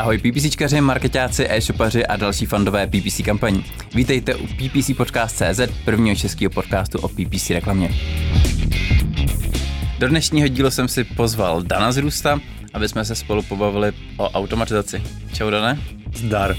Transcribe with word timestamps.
Ahoj 0.00 0.18
PPCčkaři, 0.18 0.80
marketáci, 0.80 1.46
e-shopaři 1.50 2.06
a 2.06 2.16
další 2.16 2.46
fandové 2.46 2.86
PPC 2.86 3.20
kampaní. 3.24 3.64
Vítejte 3.94 4.34
u 4.34 4.46
PPC 4.46 4.96
Podcast.cz, 4.96 5.60
prvního 5.84 6.16
českého 6.16 6.50
podcastu 6.50 6.98
o 6.98 7.08
PPC 7.08 7.50
reklamě. 7.50 7.90
Do 9.98 10.08
dnešního 10.08 10.48
dílu 10.48 10.70
jsem 10.70 10.88
si 10.88 11.04
pozval 11.04 11.62
Dana 11.62 11.92
z 11.92 11.96
Růsta, 11.96 12.40
aby 12.74 12.88
jsme 12.88 13.04
se 13.04 13.14
spolu 13.14 13.42
pobavili 13.42 13.92
o 14.16 14.30
automatizaci. 14.30 15.02
Čau 15.32 15.50
Dane. 15.50 15.78
Zdar. 16.14 16.56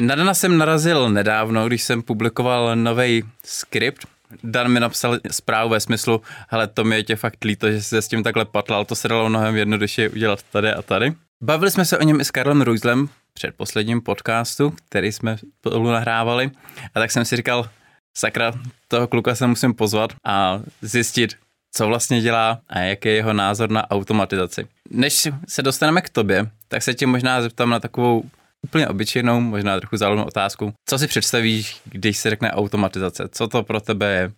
Na 0.00 0.14
Dana 0.14 0.34
jsem 0.34 0.58
narazil 0.58 1.10
nedávno, 1.10 1.66
když 1.66 1.82
jsem 1.82 2.02
publikoval 2.02 2.76
nový 2.76 3.22
skript, 3.44 4.06
Dan 4.42 4.72
mi 4.72 4.80
napsal 4.80 5.18
zprávu 5.30 5.70
ve 5.70 5.80
smyslu, 5.80 6.22
hele, 6.48 6.66
to 6.66 6.84
mi 6.84 6.96
je 6.96 7.02
tě 7.02 7.16
fakt 7.16 7.44
líto, 7.44 7.70
že 7.70 7.82
jsi 7.82 7.88
se 7.88 8.02
s 8.02 8.08
tím 8.08 8.22
takhle 8.22 8.44
patlal, 8.44 8.84
to 8.84 8.94
se 8.94 9.08
dalo 9.08 9.28
mnohem 9.28 9.56
jednodušeji 9.56 10.08
udělat 10.08 10.42
tady 10.42 10.72
a 10.72 10.82
tady. 10.82 11.12
Bavili 11.42 11.70
jsme 11.70 11.84
se 11.84 11.98
o 11.98 12.02
něm 12.02 12.20
i 12.20 12.24
s 12.24 12.30
Karlem 12.30 12.62
Rujzlem 12.62 13.08
před 13.32 13.54
posledním 13.56 14.00
podcastu, 14.00 14.74
který 14.88 15.12
jsme 15.12 15.36
spolu 15.58 15.90
nahrávali 15.90 16.50
a 16.94 17.00
tak 17.00 17.10
jsem 17.10 17.24
si 17.24 17.36
říkal, 17.36 17.68
sakra, 18.16 18.52
toho 18.88 19.06
kluka 19.06 19.34
se 19.34 19.46
musím 19.46 19.74
pozvat 19.74 20.12
a 20.24 20.60
zjistit, 20.82 21.36
co 21.72 21.86
vlastně 21.86 22.20
dělá 22.20 22.60
a 22.68 22.78
jaký 22.78 23.08
je 23.08 23.14
jeho 23.14 23.32
názor 23.32 23.70
na 23.70 23.90
automatizaci. 23.90 24.66
Než 24.90 25.28
se 25.48 25.62
dostaneme 25.62 26.00
k 26.00 26.08
tobě, 26.08 26.50
tak 26.68 26.82
se 26.82 26.94
tě 26.94 27.06
možná 27.06 27.42
zeptám 27.42 27.70
na 27.70 27.80
takovou 27.80 28.24
úplně 28.64 28.88
obyčejnou, 28.88 29.40
možná 29.40 29.80
trochu 29.80 29.96
záludnou 29.96 30.24
otázku. 30.24 30.72
Co 30.88 30.98
si 30.98 31.06
představíš, 31.06 31.80
když 31.84 32.18
se 32.18 32.30
řekne 32.30 32.52
automatizace? 32.52 33.28
Co 33.32 33.48
to 33.48 33.62
pro 33.62 33.80
tebe 33.80 34.12
je? 34.12 34.32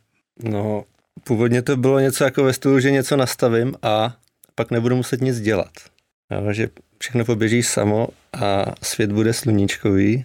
No, 0.50 0.84
původně 1.24 1.62
to 1.62 1.76
bylo 1.76 1.98
něco 1.98 2.24
jako 2.24 2.44
ve 2.44 2.52
stylu, 2.52 2.80
že 2.80 2.90
něco 2.90 3.16
nastavím 3.16 3.74
a 3.82 4.16
pak 4.54 4.70
nebudu 4.70 4.96
muset 4.96 5.20
nic 5.20 5.40
dělat. 5.40 5.72
Jo, 6.32 6.52
že 6.52 6.68
všechno 6.98 7.24
poběží 7.24 7.62
samo 7.62 8.08
a 8.32 8.64
svět 8.82 9.12
bude 9.12 9.32
sluníčkový, 9.32 10.24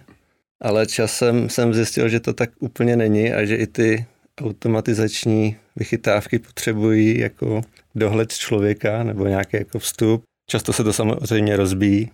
ale 0.62 0.86
časem 0.86 1.50
jsem 1.50 1.74
zjistil, 1.74 2.08
že 2.08 2.20
to 2.20 2.32
tak 2.32 2.50
úplně 2.60 2.96
není 2.96 3.32
a 3.32 3.44
že 3.44 3.56
i 3.56 3.66
ty 3.66 4.06
automatizační 4.40 5.56
vychytávky 5.76 6.38
potřebují 6.38 7.18
jako 7.18 7.62
dohled 7.94 8.32
člověka 8.32 9.02
nebo 9.02 9.26
nějaký 9.26 9.56
jako 9.56 9.78
vstup. 9.78 10.22
Často 10.50 10.72
se 10.72 10.84
to 10.84 10.92
samozřejmě 10.92 11.56
rozbíjí, 11.56 12.10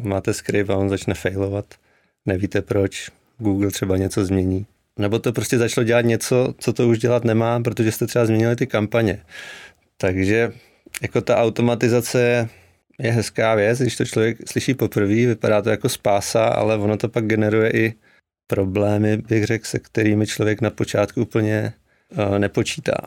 máte 0.00 0.34
skript 0.34 0.70
a 0.70 0.76
on 0.76 0.88
začne 0.88 1.14
failovat, 1.14 1.74
nevíte 2.26 2.62
proč, 2.62 3.10
Google 3.38 3.70
třeba 3.70 3.96
něco 3.96 4.24
změní. 4.24 4.66
Nebo 4.98 5.18
to 5.18 5.32
prostě 5.32 5.58
začalo 5.58 5.84
dělat 5.84 6.04
něco, 6.04 6.54
co 6.58 6.72
to 6.72 6.88
už 6.88 6.98
dělat 6.98 7.24
nemá, 7.24 7.60
protože 7.60 7.92
jste 7.92 8.06
třeba 8.06 8.26
změnili 8.26 8.56
ty 8.56 8.66
kampaně. 8.66 9.22
Takže 9.96 10.52
jako 11.02 11.20
ta 11.20 11.36
automatizace 11.36 12.48
je 12.98 13.12
hezká 13.12 13.54
věc, 13.54 13.80
když 13.80 13.96
to 13.96 14.04
člověk 14.04 14.38
slyší 14.48 14.74
poprvé, 14.74 15.14
vypadá 15.14 15.62
to 15.62 15.70
jako 15.70 15.88
spása, 15.88 16.44
ale 16.44 16.76
ono 16.76 16.96
to 16.96 17.08
pak 17.08 17.26
generuje 17.26 17.70
i 17.70 17.94
problémy, 18.46 19.16
bych 19.16 19.44
řekl, 19.44 19.64
se 19.64 19.78
kterými 19.78 20.26
člověk 20.26 20.60
na 20.60 20.70
počátku 20.70 21.22
úplně 21.22 21.72
uh, 22.10 22.38
nepočítá. 22.38 23.06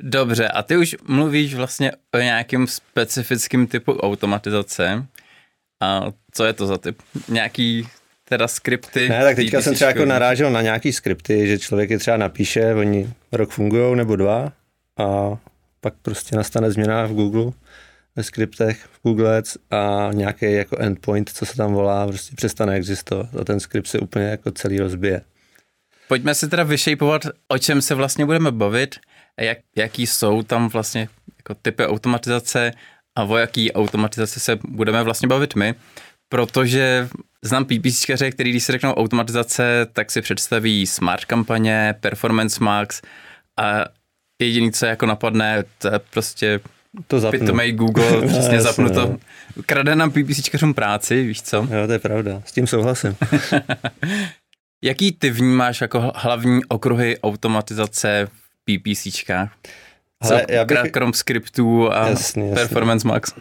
Dobře, 0.00 0.48
a 0.48 0.62
ty 0.62 0.76
už 0.76 0.96
mluvíš 1.08 1.54
vlastně 1.54 1.92
o 2.14 2.18
nějakém 2.18 2.66
specifickém 2.66 3.66
typu 3.66 3.92
automatizace. 3.92 5.06
A 5.82 6.12
co 6.32 6.44
je 6.44 6.52
to 6.52 6.66
za 6.66 6.78
typ? 6.78 7.02
Nějaký 7.28 7.88
teda 8.28 8.48
skripty? 8.48 9.08
Ne, 9.08 9.22
tak 9.24 9.36
teďka 9.36 9.62
jsem 9.62 9.74
třeba 9.74 9.88
jako 9.88 10.04
narážel 10.04 10.50
na 10.50 10.62
nějaký 10.62 10.92
skripty, 10.92 11.46
že 11.46 11.58
člověk 11.58 11.90
je 11.90 11.98
třeba 11.98 12.16
napíše, 12.16 12.74
oni 12.74 13.10
rok 13.32 13.50
fungují 13.50 13.96
nebo 13.96 14.16
dva 14.16 14.52
a 14.98 15.36
pak 15.80 15.94
prostě 16.02 16.36
nastane 16.36 16.70
změna 16.70 17.06
v 17.06 17.12
Google, 17.12 17.52
ve 18.16 18.22
skriptech, 18.22 18.86
v 18.92 19.02
Google 19.02 19.38
Ads 19.38 19.56
a 19.70 20.10
nějaký 20.12 20.52
jako 20.52 20.76
endpoint, 20.78 21.30
co 21.34 21.46
se 21.46 21.56
tam 21.56 21.72
volá, 21.72 22.06
prostě 22.06 22.36
přestane 22.36 22.74
existovat 22.74 23.26
a 23.40 23.44
ten 23.44 23.60
skript 23.60 23.86
se 23.86 23.98
úplně 23.98 24.24
jako 24.24 24.50
celý 24.50 24.78
rozbije. 24.78 25.20
Pojďme 26.08 26.34
si 26.34 26.48
teda 26.48 26.62
vyšejpovat, 26.62 27.22
o 27.48 27.58
čem 27.58 27.82
se 27.82 27.94
vlastně 27.94 28.26
budeme 28.26 28.50
bavit, 28.52 28.96
jak, 29.40 29.58
jaký 29.76 30.06
jsou 30.06 30.42
tam 30.42 30.68
vlastně 30.68 31.08
jako 31.38 31.54
typy 31.62 31.86
automatizace 31.86 32.72
a 33.16 33.24
o 33.24 33.36
jaký 33.36 33.72
automatizaci 33.72 34.40
se 34.40 34.58
budeme 34.68 35.02
vlastně 35.02 35.28
bavit 35.28 35.54
my, 35.54 35.74
protože 36.28 37.08
znám 37.42 37.64
PPCčkaře, 37.64 38.30
který 38.30 38.50
když 38.50 38.64
se 38.64 38.72
řeknou 38.72 38.92
automatizace, 38.92 39.86
tak 39.92 40.10
si 40.10 40.22
představí 40.22 40.86
smart 40.86 41.24
kampaně, 41.24 41.94
performance 42.00 42.64
max 42.64 43.02
a 43.60 43.84
jediný, 44.42 44.72
co 44.72 44.86
jako 44.86 45.06
napadne, 45.06 45.64
to 45.78 45.88
je 45.88 45.98
prostě 45.98 46.60
to 47.06 47.20
zapnu. 47.20 47.40
Pitomej 47.40 47.72
Google, 47.72 48.26
přesně 48.26 48.56
no, 48.56 48.62
zapnu 48.62 48.90
to. 48.90 49.16
Krade 49.66 49.96
nám 49.96 50.10
PPCčkařům 50.10 50.74
práci, 50.74 51.22
víš 51.24 51.42
co? 51.42 51.56
Jo, 51.56 51.86
to 51.86 51.92
je 51.92 51.98
pravda, 51.98 52.42
s 52.44 52.52
tím 52.52 52.66
souhlasím. 52.66 53.16
Jaký 54.84 55.12
ty 55.12 55.30
vnímáš 55.30 55.80
jako 55.80 56.12
hlavní 56.14 56.64
okruhy 56.64 57.18
automatizace 57.20 58.28
v 58.30 58.64
PPCčkách? 58.64 59.52
Ale 60.22 60.44
já 60.48 60.64
bych... 60.64 60.90
krom 60.90 61.12
skriptů 61.12 61.92
a 61.92 62.08
jasný, 62.08 62.48
jasný. 62.48 62.54
Performance 62.54 63.08
Max. 63.08 63.32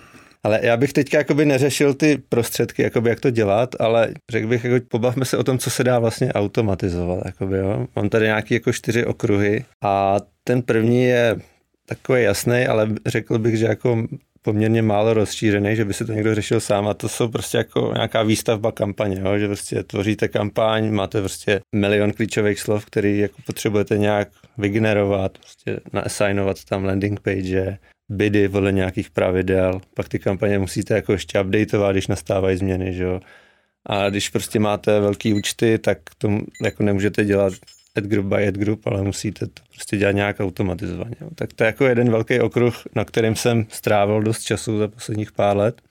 Ale 0.44 0.60
já 0.64 0.78
bych 0.78 0.94
teďka 0.94 1.18
jakoby 1.18 1.46
neřešil 1.46 1.94
ty 1.94 2.22
prostředky, 2.30 2.82
jakoby 2.82 3.10
jak 3.10 3.20
to 3.20 3.30
dělat, 3.30 3.76
ale 3.80 4.14
řekl 4.32 4.48
bych, 4.48 4.64
jako 4.64 4.86
pobavme 4.88 5.26
se 5.26 5.38
o 5.38 5.44
tom, 5.44 5.58
co 5.58 5.70
se 5.70 5.84
dá 5.84 6.00
vlastně 6.00 6.34
automatizovat. 6.34 7.20
Jakoby, 7.26 7.58
jo. 7.58 7.88
Mám 7.96 8.10
tady 8.10 8.26
nějaké 8.26 8.54
jako 8.54 8.74
čtyři 8.74 9.06
okruhy 9.06 9.66
a 9.84 10.18
ten 10.44 10.62
první 10.62 11.04
je 11.04 11.36
takový 11.86 12.24
jasný, 12.24 12.68
ale 12.68 12.90
řekl 13.06 13.40
bych, 13.40 13.58
že 13.58 13.66
jako 13.66 14.04
poměrně 14.42 14.82
málo 14.82 15.14
rozšířený, 15.14 15.76
že 15.76 15.86
by 15.86 15.94
si 15.94 16.06
to 16.06 16.14
někdo 16.14 16.36
řešil 16.36 16.60
sám 16.60 16.88
a 16.88 16.94
to 16.94 17.10
jsou 17.10 17.28
prostě 17.28 17.58
jako 17.58 17.92
nějaká 17.96 18.24
výstavba 18.24 18.72
kampaně, 18.72 19.22
jo? 19.22 19.38
že 19.38 19.48
prostě 19.48 19.84
tvoříte 19.84 20.28
kampaň, 20.28 20.92
máte 20.92 21.20
prostě 21.20 21.62
milion 21.76 22.14
klíčových 22.14 22.60
slov, 22.60 22.86
který 22.86 23.18
jako 23.20 23.36
potřebujete 23.46 23.98
nějak 23.98 24.30
vygenerovat, 24.58 25.38
prostě 25.38 25.80
naassignovat 25.94 26.64
tam 26.64 26.86
landing 26.86 27.20
page, 27.20 27.78
bidy 28.10 28.50
podle 28.50 28.72
nějakých 28.72 29.10
pravidel, 29.10 29.82
pak 29.94 30.10
ty 30.10 30.20
kampaně 30.20 30.60
musíte 30.60 30.94
jako 30.94 31.12
ještě 31.12 31.42
updateovat, 31.42 31.92
když 31.92 32.08
nastávají 32.08 32.58
změny, 32.58 32.94
že 32.94 33.04
jo. 33.04 33.20
A 33.86 34.10
když 34.10 34.30
prostě 34.30 34.60
máte 34.60 35.00
velký 35.00 35.34
účty, 35.34 35.78
tak 35.78 35.98
to 36.18 36.30
jako 36.64 36.84
nemůžete 36.84 37.26
dělat 37.26 37.54
ad 37.98 38.04
group 38.04 38.26
by 38.26 38.48
ad 38.48 38.56
group, 38.56 38.88
ale 38.88 39.02
musíte 39.02 39.48
to 39.48 39.62
prostě 39.74 39.98
dělat 39.98 40.12
nějak 40.12 40.40
automatizovaně. 40.40 41.16
Tak 41.36 41.54
to 41.54 41.64
je 41.64 41.66
jako 41.66 41.86
jeden 41.86 42.12
velký 42.12 42.40
okruh, 42.40 42.76
na 42.96 43.06
kterým 43.06 43.36
jsem 43.36 43.66
strávil 43.70 44.22
dost 44.22 44.42
času 44.42 44.78
za 44.78 44.88
posledních 44.88 45.32
pár 45.32 45.58
let. 45.58 45.82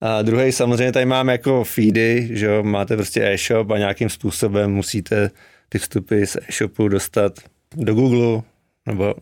A 0.00 0.22
druhý 0.22 0.52
samozřejmě 0.52 0.92
tady 0.92 1.06
máme 1.06 1.32
jako 1.32 1.64
feedy, 1.64 2.28
že 2.32 2.46
jo, 2.46 2.62
máte 2.62 2.96
prostě 2.96 3.24
e-shop 3.24 3.70
a 3.70 3.78
nějakým 3.78 4.08
způsobem 4.08 4.72
musíte 4.72 5.30
ty 5.68 5.78
vstupy 5.78 6.24
z 6.24 6.36
e-shopu 6.36 6.88
dostat 6.88 7.32
do 7.76 7.94
Google, 7.94 8.42
nebo 8.86 9.14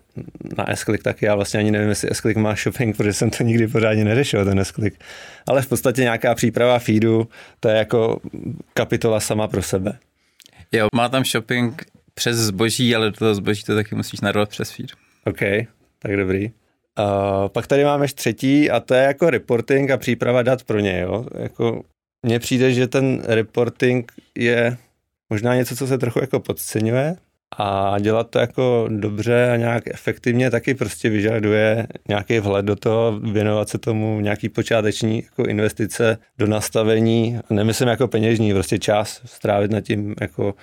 na 0.59 0.65
s 0.77 0.85
tak 1.03 1.23
já 1.23 1.35
vlastně 1.35 1.61
ani 1.61 1.71
nevím, 1.71 1.89
jestli 1.89 2.09
s 2.11 2.37
má 2.37 2.55
shopping, 2.55 2.97
protože 2.97 3.13
jsem 3.13 3.31
to 3.31 3.45
nikdy 3.45 3.69
pořádně 3.69 4.05
neřešil, 4.05 4.45
ten 4.45 4.59
s 4.59 4.73
Ale 5.47 5.63
v 5.63 5.69
podstatě 5.69 6.03
nějaká 6.03 6.35
příprava 6.35 6.79
feedu, 6.79 7.29
to 7.61 7.69
je 7.69 7.77
jako 7.77 8.21
kapitola 8.75 9.21
sama 9.21 9.49
pro 9.49 9.63
sebe. 9.63 9.99
Jo, 10.73 10.89
má 10.95 11.09
tam 11.09 11.25
shopping 11.25 11.85
přes 12.19 12.37
zboží, 12.37 12.95
ale 12.95 13.11
do 13.11 13.17
toho 13.17 13.35
zboží 13.35 13.63
to 13.63 13.75
taky 13.75 13.95
musíš 13.95 14.21
narovat 14.21 14.49
přes 14.49 14.71
feed. 14.71 14.91
OK, 15.25 15.41
tak 15.99 16.17
dobrý. 16.17 16.51
Uh, 16.99 17.49
pak 17.49 17.67
tady 17.67 17.85
máme 17.85 18.07
třetí 18.09 18.71
a 18.71 18.81
to 18.81 18.95
je 18.95 19.03
jako 19.03 19.31
reporting 19.31 19.91
a 19.91 19.97
příprava 19.97 20.43
dat 20.43 20.65
pro 20.65 20.81
ně. 20.81 21.01
Jo? 21.01 21.27
Jako, 21.39 21.83
mně 22.23 22.39
přijde, 22.39 22.73
že 22.73 22.87
ten 22.87 23.23
reporting 23.25 24.13
je 24.35 24.77
možná 25.31 25.55
něco, 25.55 25.77
co 25.77 25.87
se 25.87 25.99
trochu 25.99 26.21
jako 26.21 26.41
podceňuje 26.41 27.17
a 27.59 27.99
dělat 27.99 28.31
to 28.31 28.39
jako 28.39 28.89
dobře 28.91 29.51
a 29.51 29.57
nějak 29.57 29.87
efektivně 29.87 30.51
taky 30.51 30.75
prostě 30.75 31.09
vyžaduje 31.09 31.87
nějaký 32.09 32.39
vhled 32.39 32.65
do 32.65 32.77
toho, 32.77 33.21
věnovat 33.21 33.69
se 33.69 33.79
tomu 33.79 34.21
nějaký 34.21 34.49
počáteční 34.49 35.23
jako 35.25 35.45
investice 35.45 36.19
do 36.39 36.47
nastavení, 36.47 37.41
nemyslím 37.51 37.89
jako 37.89 38.09
peněžní, 38.09 38.53
prostě 38.53 38.79
čas 38.79 39.21
strávit 39.25 39.71
nad 39.71 39.81
tím 39.81 40.15
jako 40.21 40.55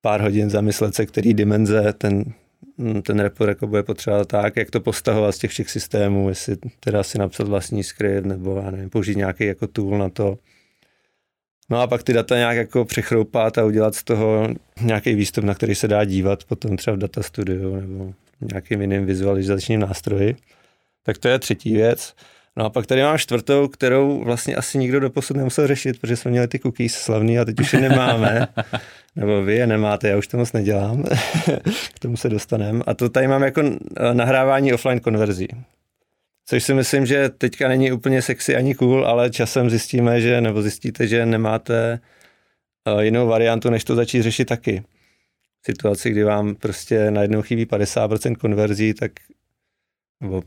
pár 0.00 0.20
hodin 0.20 0.50
zamyslet 0.50 0.94
se, 0.94 1.06
který 1.06 1.34
dimenze 1.34 1.92
ten, 1.92 2.24
ten 3.02 3.20
report 3.20 3.48
jako 3.48 3.66
bude 3.66 3.82
potřebovat 3.82 4.28
tak, 4.28 4.56
jak 4.56 4.70
to 4.70 4.80
postahovat 4.80 5.32
z 5.32 5.38
těch 5.38 5.50
všech 5.50 5.70
systémů, 5.70 6.28
jestli 6.28 6.56
teda 6.80 7.02
si 7.02 7.18
napsat 7.18 7.48
vlastní 7.48 7.84
skript 7.84 8.26
nebo 8.26 8.56
já 8.64 8.70
nevím, 8.70 8.90
použít 8.90 9.16
nějaký 9.16 9.44
jako 9.44 9.66
tool 9.66 9.98
na 9.98 10.08
to. 10.08 10.38
No 11.70 11.80
a 11.80 11.86
pak 11.86 12.02
ty 12.02 12.12
data 12.12 12.36
nějak 12.36 12.56
jako 12.56 12.84
přechroupat 12.84 13.58
a 13.58 13.64
udělat 13.64 13.94
z 13.94 14.04
toho 14.04 14.48
nějaký 14.80 15.14
výstup, 15.14 15.44
na 15.44 15.54
který 15.54 15.74
se 15.74 15.88
dá 15.88 16.04
dívat 16.04 16.44
potom 16.44 16.76
třeba 16.76 16.96
v 16.96 16.98
data 16.98 17.22
studiu 17.22 17.76
nebo 17.76 18.14
nějakým 18.52 18.80
jiným 18.80 19.06
vizualizačním 19.06 19.80
nástroji. 19.80 20.36
Tak 21.02 21.18
to 21.18 21.28
je 21.28 21.38
třetí 21.38 21.72
věc. 21.72 22.14
No 22.58 22.64
a 22.64 22.70
pak 22.70 22.86
tady 22.86 23.02
mám 23.02 23.18
čtvrtou, 23.18 23.68
kterou 23.68 24.24
vlastně 24.24 24.56
asi 24.56 24.78
nikdo 24.78 25.00
doposud 25.00 25.36
nemusel 25.36 25.66
řešit, 25.66 26.00
protože 26.00 26.16
jsme 26.16 26.30
měli 26.30 26.48
ty 26.48 26.58
cookies 26.58 26.94
slavný 26.94 27.38
a 27.38 27.44
teď 27.44 27.60
už 27.60 27.72
je 27.72 27.80
nemáme. 27.80 28.48
Nebo 29.16 29.42
vy 29.42 29.54
je 29.54 29.66
nemáte, 29.66 30.08
já 30.08 30.16
už 30.16 30.26
to 30.26 30.36
moc 30.36 30.52
nedělám. 30.52 31.02
K 31.94 31.98
tomu 31.98 32.16
se 32.16 32.28
dostaneme. 32.28 32.84
A 32.86 32.94
to 32.94 33.08
tady 33.08 33.28
mám 33.28 33.42
jako 33.42 33.62
nahrávání 34.12 34.72
offline 34.72 35.00
konverzí. 35.00 35.48
Což 36.46 36.64
si 36.64 36.74
myslím, 36.74 37.06
že 37.06 37.28
teďka 37.28 37.68
není 37.68 37.92
úplně 37.92 38.22
sexy 38.22 38.56
ani 38.56 38.74
cool, 38.74 39.06
ale 39.06 39.30
časem 39.30 39.70
zjistíme, 39.70 40.20
že, 40.20 40.40
nebo 40.40 40.62
zjistíte, 40.62 41.06
že 41.06 41.26
nemáte 41.26 42.00
uh, 42.94 43.00
jinou 43.00 43.26
variantu, 43.26 43.70
než 43.70 43.84
to 43.84 43.94
začít 43.94 44.22
řešit 44.22 44.44
taky. 44.44 44.82
V 45.62 45.66
situaci, 45.66 46.10
kdy 46.10 46.24
vám 46.24 46.54
prostě 46.54 47.10
najednou 47.10 47.42
chybí 47.42 47.66
50% 47.66 48.36
konverzí, 48.36 48.94
tak 48.94 49.12
nebo 50.20 50.42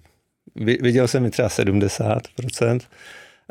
viděl 0.55 1.07
jsem 1.07 1.25
i 1.25 1.29
třeba 1.29 1.47
70%, 1.47 2.79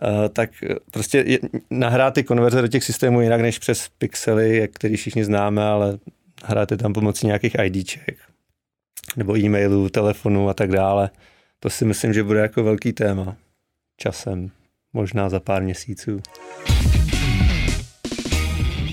Uh, 0.02 0.29
tak 0.29 0.50
prostě 0.91 1.25
je, 1.26 1.38
nahrát 1.70 2.14
ty 2.14 2.25
konverze 2.25 2.62
do 2.62 2.69
těch 2.69 2.85
systémů 2.85 3.20
jinak 3.20 3.41
než 3.41 3.58
přes 3.58 3.88
pixely, 3.99 4.69
který 4.73 4.97
všichni 4.97 5.25
známe, 5.25 5.62
ale 5.62 5.99
hráte 6.44 6.76
tam 6.76 6.93
pomocí 6.93 7.26
nějakých 7.26 7.56
IDček 7.64 8.19
nebo 9.17 9.38
e-mailů, 9.38 9.88
telefonů 9.88 10.49
a 10.49 10.55
tak 10.55 10.70
dále. 10.70 11.11
To 11.61 11.70
si 11.70 11.85
myslím, 11.85 12.12
že 12.12 12.23
bude 12.23 12.41
jako 12.41 12.64
velký 12.64 12.93
téma 12.93 13.37
časem, 13.97 14.50
možná 14.93 15.29
za 15.29 15.41
pár 15.41 15.62
měsíců. 15.62 16.20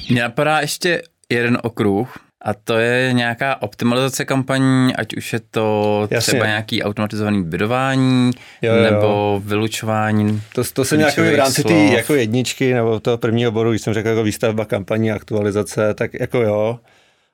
Mně 0.10 0.22
napadá 0.22 0.60
ještě 0.60 1.02
jeden 1.30 1.58
okruh, 1.64 2.27
a 2.42 2.54
to 2.54 2.78
je 2.78 3.14
nějaká 3.14 3.62
optimalizace 3.62 4.26
kampaní, 4.26 4.96
ať 4.96 5.16
už 5.18 5.34
je 5.34 5.40
to 5.52 6.08
Jasně. 6.12 6.32
třeba 6.32 6.46
nějaký 6.46 6.84
automatizovaný 6.84 7.44
bydování 7.44 8.32
jo, 8.62 8.76
jo. 8.76 8.84
nebo 8.84 9.42
vylučování. 9.46 10.42
To, 10.54 10.64
to 10.74 10.86
jsem 10.86 10.98
nějaký 10.98 11.22
v 11.22 11.36
rámci 11.36 11.64
té 11.64 11.74
jako 11.74 12.16
jedničky 12.16 12.74
nebo 12.74 13.00
toho 13.00 13.18
prvního 13.18 13.52
bodu, 13.52 13.70
když 13.70 13.82
jsem 13.82 13.94
řekl 13.94 14.08
jako 14.10 14.24
výstavba 14.24 14.66
kampaní, 14.66 15.12
aktualizace, 15.12 15.94
tak 15.94 16.14
jako 16.14 16.42
jo. 16.42 16.80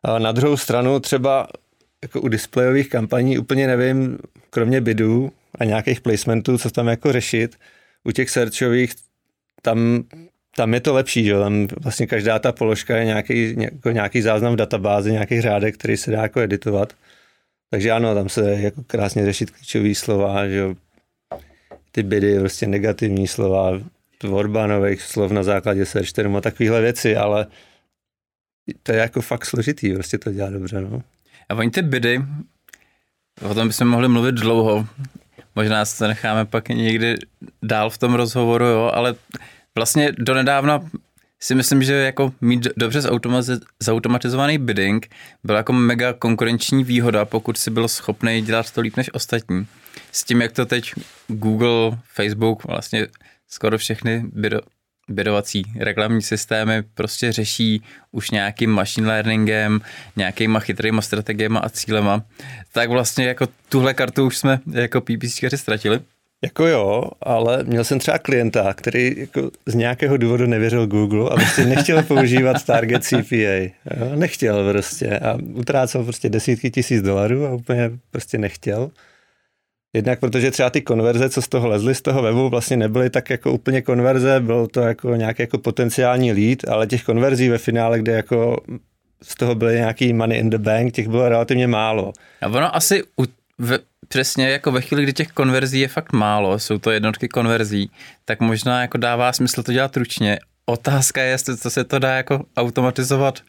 A 0.03 0.19
na 0.19 0.31
druhou 0.31 0.57
stranu 0.57 0.99
třeba 0.99 1.47
jako 2.03 2.21
u 2.21 2.27
displejových 2.27 2.89
kampaní 2.89 3.37
úplně 3.37 3.67
nevím, 3.67 4.17
kromě 4.49 4.81
bidů 4.81 5.31
a 5.59 5.65
nějakých 5.65 6.01
placementů, 6.01 6.57
co 6.57 6.69
tam 6.69 6.87
jako 6.87 7.11
řešit. 7.11 7.55
U 8.03 8.11
těch 8.11 8.29
searchových 8.29 8.93
tam 9.61 10.03
tam 10.55 10.73
je 10.73 10.79
to 10.79 10.93
lepší, 10.93 11.23
že 11.25 11.33
tam 11.33 11.67
vlastně 11.81 12.07
každá 12.07 12.39
ta 12.39 12.51
položka 12.51 12.97
je 12.97 13.05
nějaký, 13.05 13.55
jako 13.57 13.91
nějaký 13.91 14.21
záznam 14.21 14.53
v 14.53 14.55
databázi, 14.55 15.11
nějaký 15.11 15.41
řádek, 15.41 15.77
který 15.77 15.97
se 15.97 16.11
dá 16.11 16.21
jako 16.21 16.39
editovat. 16.39 16.93
Takže 17.69 17.91
ano, 17.91 18.15
tam 18.15 18.29
se 18.29 18.61
jako 18.61 18.83
krásně 18.83 19.25
řešit 19.25 19.51
klíčové 19.51 19.95
slova, 19.95 20.47
že 20.47 20.63
ty 21.91 22.03
bydy, 22.03 22.39
prostě 22.39 22.67
negativní 22.67 23.27
slova, 23.27 23.79
tvorba 24.17 24.67
nových 24.67 25.01
slov 25.01 25.31
na 25.31 25.43
základě 25.43 25.85
search 25.85 26.11
termu 26.11 26.37
a 26.37 26.41
takovéhle 26.41 26.81
věci, 26.81 27.15
ale 27.15 27.47
to 28.83 28.91
je 28.91 28.97
jako 28.97 29.21
fakt 29.21 29.45
složitý, 29.45 29.93
prostě 29.93 30.17
to 30.17 30.31
dělá 30.31 30.49
dobře, 30.49 30.81
no. 30.81 31.01
A 31.49 31.55
oni 31.55 31.71
ty 31.71 31.81
bydy, 31.81 32.21
o 33.41 33.53
tom 33.53 33.67
bychom 33.67 33.87
mohli 33.87 34.07
mluvit 34.07 34.35
dlouho, 34.35 34.87
možná 35.55 35.85
se 35.85 36.07
necháme 36.07 36.45
pak 36.45 36.69
někdy 36.69 37.15
dál 37.63 37.89
v 37.89 37.97
tom 37.97 38.13
rozhovoru, 38.13 38.65
jo, 38.65 38.91
ale 38.93 39.15
Vlastně 39.75 40.11
donedávna 40.17 40.79
si 41.39 41.55
myslím, 41.55 41.83
že 41.83 41.93
jako 41.93 42.33
mít 42.41 42.67
dobře 42.77 43.01
zautomatizovaný 43.79 44.57
bidding 44.57 45.09
byla 45.43 45.57
jako 45.57 45.73
mega 45.73 46.13
konkurenční 46.13 46.83
výhoda, 46.83 47.25
pokud 47.25 47.57
si 47.57 47.71
byl 47.71 47.87
schopný 47.87 48.41
dělat 48.41 48.71
to 48.71 48.81
líp 48.81 48.97
než 48.97 49.09
ostatní. 49.13 49.67
S 50.11 50.23
tím, 50.23 50.41
jak 50.41 50.51
to 50.51 50.65
teď 50.65 50.93
Google, 51.27 51.97
Facebook, 52.13 52.63
vlastně 52.63 53.07
skoro 53.47 53.77
všechny 53.77 54.23
bido, 54.33 54.59
bidovací 55.09 55.63
reklamní 55.79 56.21
systémy 56.21 56.83
prostě 56.93 57.31
řeší 57.31 57.83
už 58.11 58.31
nějakým 58.31 58.71
machine 58.71 59.07
learningem, 59.07 59.81
nějakýma 60.15 60.59
chytrýma 60.59 61.01
strategiemi 61.01 61.59
a 61.61 61.69
cílema, 61.69 62.23
tak 62.71 62.89
vlastně 62.89 63.25
jako 63.27 63.47
tuhle 63.69 63.93
kartu 63.93 64.25
už 64.25 64.37
jsme 64.37 64.59
jako 64.71 65.01
PPCčkaři 65.01 65.57
ztratili. 65.57 65.99
Jako 66.43 66.67
jo, 66.67 67.03
ale 67.21 67.63
měl 67.63 67.83
jsem 67.83 67.99
třeba 67.99 68.17
klienta, 68.17 68.73
který 68.73 69.15
jako 69.17 69.51
z 69.65 69.75
nějakého 69.75 70.17
důvodu 70.17 70.45
nevěřil 70.45 70.87
Google 70.87 71.29
a 71.29 71.35
prostě 71.35 71.65
nechtěl 71.65 72.03
používat 72.03 72.65
Target 72.65 73.03
CPA. 73.03 73.35
Jo? 73.35 74.15
Nechtěl 74.15 74.71
prostě 74.71 75.19
a 75.19 75.37
utrácel 75.53 76.03
prostě 76.03 76.29
desítky 76.29 76.71
tisíc 76.71 77.01
dolarů 77.01 77.45
a 77.45 77.53
úplně 77.53 77.91
prostě 78.11 78.37
nechtěl. 78.37 78.91
Jednak 79.95 80.19
protože 80.19 80.51
třeba 80.51 80.69
ty 80.69 80.81
konverze, 80.81 81.29
co 81.29 81.41
z 81.41 81.47
toho 81.47 81.67
lezly 81.67 81.95
z 81.95 82.01
toho 82.01 82.21
webu, 82.21 82.49
vlastně 82.49 82.77
nebyly 82.77 83.09
tak 83.09 83.29
jako 83.29 83.51
úplně 83.51 83.81
konverze, 83.81 84.39
bylo 84.39 84.67
to 84.67 84.81
jako 84.81 85.15
nějaký 85.15 85.43
jako 85.43 85.57
potenciální 85.57 86.33
lead, 86.33 86.57
ale 86.67 86.87
těch 86.87 87.03
konverzí 87.03 87.49
ve 87.49 87.57
finále, 87.57 87.99
kde 87.99 88.11
jako 88.11 88.57
z 89.21 89.35
toho 89.35 89.55
byly 89.55 89.75
nějaký 89.75 90.13
money 90.13 90.39
in 90.39 90.49
the 90.49 90.57
bank, 90.57 90.93
těch 90.93 91.07
bylo 91.07 91.29
relativně 91.29 91.67
málo. 91.67 92.13
A 92.41 92.47
ono 92.47 92.75
asi 92.75 93.03
u, 93.03 93.23
v, 93.63 93.79
přesně 94.07 94.49
jako 94.49 94.71
ve 94.71 94.81
chvíli, 94.81 95.03
kdy 95.03 95.13
těch 95.13 95.27
konverzí 95.27 95.79
je 95.79 95.87
fakt 95.87 96.13
málo, 96.13 96.59
jsou 96.59 96.77
to 96.77 96.91
jednotky 96.91 97.27
konverzí, 97.27 97.91
tak 98.25 98.39
možná 98.39 98.81
jako 98.81 98.97
dává 98.97 99.33
smysl 99.33 99.63
to 99.63 99.73
dělat 99.73 99.97
ručně. 99.97 100.39
Otázka 100.65 101.21
je, 101.21 101.29
jestli 101.29 101.57
to 101.57 101.69
se 101.69 101.83
to 101.83 101.99
dá 101.99 102.15
jako 102.15 102.45
automatizovat 102.57 103.39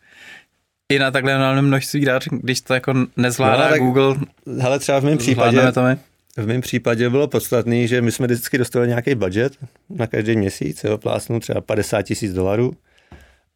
i 0.88 0.98
na 0.98 1.10
takhle 1.10 1.38
malém 1.38 1.66
množství 1.66 2.04
dat, 2.04 2.22
když 2.30 2.60
to 2.60 2.74
jako 2.74 2.94
nezvládá 3.16 3.64
no, 3.64 3.70
tak, 3.70 3.80
Google. 3.80 4.16
Hele, 4.60 4.78
třeba 4.78 5.00
v 5.00 5.04
mém 5.04 5.18
případě, 5.18 5.72
to 5.72 5.82
my? 5.82 5.96
v 6.36 6.46
mém 6.46 6.60
případě 6.60 7.10
bylo 7.10 7.28
podstatný, 7.28 7.88
že 7.88 8.02
my 8.02 8.12
jsme 8.12 8.26
vždycky 8.26 8.58
dostali 8.58 8.88
nějaký 8.88 9.14
budget 9.14 9.52
na 9.90 10.06
každý 10.06 10.36
měsíc, 10.36 10.84
jo, 10.84 10.98
plásnu 10.98 11.40
třeba 11.40 11.60
50 11.60 12.02
tisíc 12.02 12.32
dolarů 12.32 12.72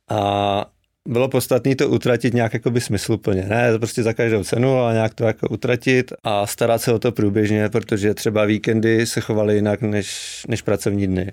a 0.08 0.66
bylo 1.08 1.28
podstatné 1.28 1.76
to 1.76 1.88
utratit 1.88 2.34
nějak 2.34 2.54
jakoby 2.54 2.80
smysluplně. 2.80 3.42
Ne 3.42 3.78
prostě 3.78 4.02
za 4.02 4.12
každou 4.12 4.44
cenu, 4.44 4.78
ale 4.78 4.94
nějak 4.94 5.14
to 5.14 5.24
jako 5.24 5.48
utratit 5.48 6.12
a 6.24 6.46
starat 6.46 6.82
se 6.82 6.92
o 6.92 6.98
to 6.98 7.12
průběžně, 7.12 7.68
protože 7.68 8.14
třeba 8.14 8.44
víkendy 8.44 9.06
se 9.06 9.20
chovaly 9.20 9.54
jinak 9.54 9.82
než, 9.82 10.42
než 10.48 10.62
pracovní 10.62 11.06
dny. 11.06 11.32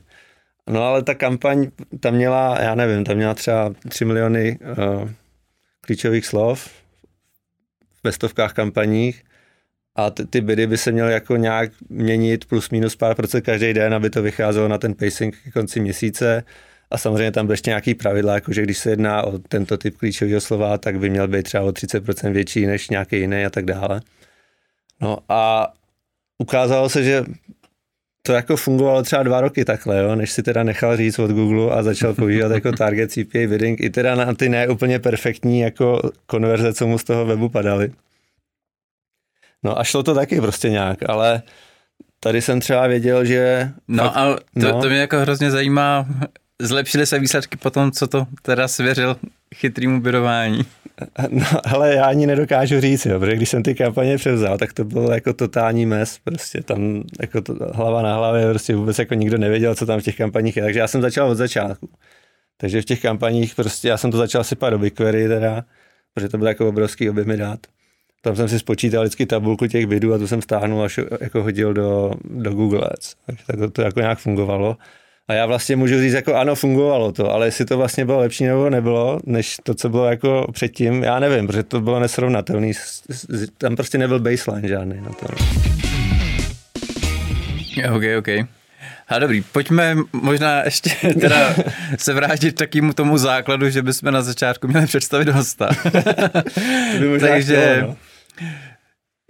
No 0.69 0.83
ale 0.83 1.03
ta 1.03 1.13
kampaň 1.13 1.67
tam 1.99 2.13
měla, 2.13 2.61
já 2.61 2.75
nevím, 2.75 3.03
tam 3.03 3.17
měla 3.17 3.33
třeba 3.33 3.73
3 3.89 4.05
miliony 4.05 4.59
uh, 4.77 5.09
klíčových 5.81 6.25
slov 6.25 6.69
ve 8.03 8.11
stovkách 8.11 8.53
kampaních 8.53 9.23
a 9.95 10.09
ty, 10.09 10.25
ty 10.25 10.41
bydy 10.41 10.67
by 10.67 10.77
se 10.77 10.91
měly 10.91 11.13
jako 11.13 11.35
nějak 11.35 11.71
měnit 11.89 12.45
plus 12.45 12.69
minus 12.69 12.95
pár 12.95 13.15
procent 13.15 13.41
každý 13.41 13.73
den, 13.73 13.93
aby 13.93 14.09
to 14.09 14.21
vycházelo 14.21 14.67
na 14.67 14.77
ten 14.77 14.93
pacing 14.93 15.37
k 15.49 15.53
konci 15.53 15.79
měsíce 15.79 16.43
a 16.91 16.97
samozřejmě 16.97 17.31
tam 17.31 17.45
byly 17.45 17.53
ještě 17.53 17.69
nějaký 17.69 17.95
pravidla, 17.95 18.33
jako 18.33 18.53
že 18.53 18.61
když 18.61 18.77
se 18.77 18.89
jedná 18.89 19.23
o 19.23 19.37
tento 19.37 19.77
typ 19.77 19.97
klíčového 19.97 20.41
slova, 20.41 20.77
tak 20.77 20.99
by 20.99 21.09
měl 21.09 21.27
být 21.27 21.43
třeba 21.43 21.63
o 21.63 21.69
30% 21.69 22.31
větší 22.31 22.65
než 22.65 22.89
nějaký 22.89 23.19
jiný 23.19 23.45
a 23.45 23.49
tak 23.49 23.65
dále. 23.65 24.01
No 25.01 25.17
a 25.29 25.73
ukázalo 26.37 26.89
se, 26.89 27.03
že 27.03 27.23
to 28.21 28.33
jako 28.33 28.57
fungovalo 28.57 29.03
třeba 29.03 29.23
dva 29.23 29.41
roky 29.41 29.65
takhle, 29.65 29.97
jo, 29.97 30.15
než 30.15 30.31
si 30.31 30.43
teda 30.43 30.63
nechal 30.63 30.97
říct 30.97 31.19
od 31.19 31.31
Google 31.31 31.75
a 31.75 31.83
začal 31.83 32.13
používat 32.13 32.51
jako 32.51 32.71
target 32.71 33.11
CPA 33.11 33.39
bidding 33.47 33.81
i 33.81 33.89
teda 33.89 34.15
na 34.15 34.33
ty 34.33 34.49
neúplně 34.49 34.99
perfektní 34.99 35.59
jako 35.59 36.11
konverze, 36.25 36.73
co 36.73 36.87
mu 36.87 36.97
z 36.97 37.03
toho 37.03 37.25
webu 37.25 37.49
padaly. 37.49 37.91
No 39.63 39.79
a 39.79 39.83
šlo 39.83 40.03
to 40.03 40.15
taky 40.15 40.41
prostě 40.41 40.69
nějak, 40.69 41.09
ale 41.09 41.41
tady 42.19 42.41
jsem 42.41 42.59
třeba 42.59 42.87
věděl, 42.87 43.25
že... 43.25 43.71
No 43.87 44.03
fakt, 44.03 44.17
a 44.17 44.35
to, 44.35 44.39
no, 44.55 44.81
to 44.81 44.89
mě 44.89 44.97
jako 44.97 45.19
hrozně 45.19 45.51
zajímá, 45.51 46.07
zlepšily 46.61 47.05
se 47.05 47.19
výsledky 47.19 47.57
po 47.57 47.69
tom, 47.69 47.91
co 47.91 48.07
to 48.07 48.27
teda 48.41 48.67
svěřil 48.67 49.17
chytrýmu 49.55 50.01
bydování? 50.01 50.65
No, 51.29 51.45
ale 51.63 51.93
já 51.93 52.05
ani 52.05 52.27
nedokážu 52.27 52.79
říct, 52.79 53.05
jo, 53.05 53.19
protože 53.19 53.35
když 53.35 53.49
jsem 53.49 53.63
ty 53.63 53.75
kampaně 53.75 54.17
převzal, 54.17 54.57
tak 54.57 54.73
to 54.73 54.83
bylo 54.83 55.11
jako 55.11 55.33
totální 55.33 55.85
mes, 55.85 56.19
prostě 56.23 56.63
tam 56.63 57.03
jako 57.21 57.41
to, 57.41 57.53
hlava 57.73 58.01
na 58.01 58.15
hlavě, 58.15 58.49
prostě 58.49 58.75
vůbec 58.75 58.99
jako 58.99 59.13
nikdo 59.13 59.37
nevěděl, 59.37 59.75
co 59.75 59.85
tam 59.85 59.99
v 59.99 60.03
těch 60.03 60.17
kampaních 60.17 60.57
je, 60.57 60.63
takže 60.63 60.79
já 60.79 60.87
jsem 60.87 61.01
začal 61.01 61.29
od 61.29 61.35
začátku. 61.35 61.89
Takže 62.57 62.81
v 62.81 62.85
těch 62.85 63.01
kampaních 63.01 63.55
prostě 63.55 63.87
já 63.87 63.97
jsem 63.97 64.11
to 64.11 64.17
začal 64.17 64.43
sypat 64.43 64.73
do 64.73 64.79
BigQuery 64.79 65.27
teda, 65.27 65.65
protože 66.13 66.29
to 66.29 66.37
bylo 66.37 66.47
jako 66.47 66.69
obrovský 66.69 67.09
objemy 67.09 67.37
dát. 67.37 67.59
Tam 68.21 68.35
jsem 68.35 68.49
si 68.49 68.59
spočítal 68.59 69.03
vždycky 69.03 69.25
tabulku 69.25 69.67
těch 69.67 69.87
bydů 69.87 70.13
a 70.13 70.17
tu 70.17 70.27
jsem 70.27 70.41
stáhnul 70.41 70.83
až 70.83 70.99
jako 71.21 71.43
hodil 71.43 71.73
do, 71.73 72.11
do 72.23 72.51
Google 72.51 72.89
Ads. 72.93 73.15
Takže 73.25 73.43
tak 73.47 73.59
to, 73.59 73.69
to 73.69 73.81
jako 73.81 73.99
nějak 73.99 74.19
fungovalo. 74.19 74.77
A 75.27 75.33
já 75.33 75.45
vlastně 75.45 75.75
můžu 75.75 75.99
říct, 75.99 76.13
jako 76.13 76.35
ano, 76.35 76.55
fungovalo 76.55 77.11
to, 77.11 77.31
ale 77.31 77.47
jestli 77.47 77.65
to 77.65 77.77
vlastně 77.77 78.05
bylo 78.05 78.19
lepší 78.19 78.43
nebo 78.45 78.69
nebylo, 78.69 79.19
než 79.25 79.57
to, 79.63 79.73
co 79.73 79.89
bylo 79.89 80.05
jako 80.05 80.47
předtím, 80.51 81.03
já 81.03 81.19
nevím, 81.19 81.47
protože 81.47 81.63
to 81.63 81.81
bylo 81.81 81.99
nesrovnatelný. 81.99 82.71
Tam 83.57 83.75
prostě 83.75 83.97
nebyl 83.97 84.19
baseline 84.19 84.67
žádný 84.67 85.01
na 85.01 85.09
to. 85.09 85.25
Ok, 87.95 88.03
ok. 88.19 88.27
A 89.07 89.19
dobrý, 89.19 89.41
pojďme 89.41 89.95
možná 90.13 90.63
ještě 90.63 90.89
teda 91.19 91.55
se 91.97 92.13
vrátit 92.13 92.55
takýmu 92.55 92.93
tomu 92.93 93.17
základu, 93.17 93.69
že 93.69 93.81
bychom 93.81 94.13
na 94.13 94.21
začátku 94.21 94.67
měli 94.67 94.87
představit 94.87 95.29
hosta. 95.29 95.69
Takže, 97.19 97.79
no. 97.81 97.97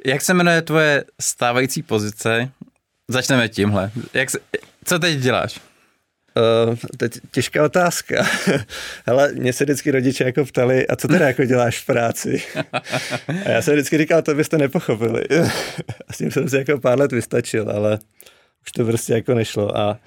jak 0.05 0.21
se 0.21 0.33
jmenuje 0.33 0.61
tvoje 0.61 1.03
stávající 1.21 1.83
pozice? 1.83 2.49
Začneme 3.07 3.49
tímhle. 3.49 3.91
Jak 4.13 4.29
se, 4.29 4.39
co 4.85 4.99
teď 4.99 5.19
děláš? 5.19 5.59
Uh, 6.37 6.75
teď 6.97 7.19
těžká 7.31 7.65
otázka. 7.65 8.25
Hele, 9.05 9.31
mě 9.33 9.53
se 9.53 9.63
vždycky 9.63 9.91
rodiče 9.91 10.23
jako 10.23 10.45
ptali, 10.45 10.87
a 10.87 10.95
co 10.95 11.07
teda 11.07 11.27
jako 11.27 11.45
děláš 11.45 11.79
v 11.79 11.85
práci? 11.85 12.43
A 13.45 13.49
já 13.49 13.61
jsem 13.61 13.73
vždycky 13.73 13.97
říkal, 13.97 14.21
to 14.21 14.35
byste 14.35 14.57
nepochopili. 14.57 15.23
a 16.07 16.13
s 16.13 16.17
tím 16.17 16.31
jsem 16.31 16.49
si 16.49 16.57
jako 16.57 16.79
pár 16.79 16.99
let 16.99 17.11
vystačil, 17.11 17.71
ale 17.71 17.99
už 18.65 18.71
to 18.71 18.85
prostě 18.85 19.13
jako 19.13 19.33
nešlo 19.33 19.77
a 19.77 19.99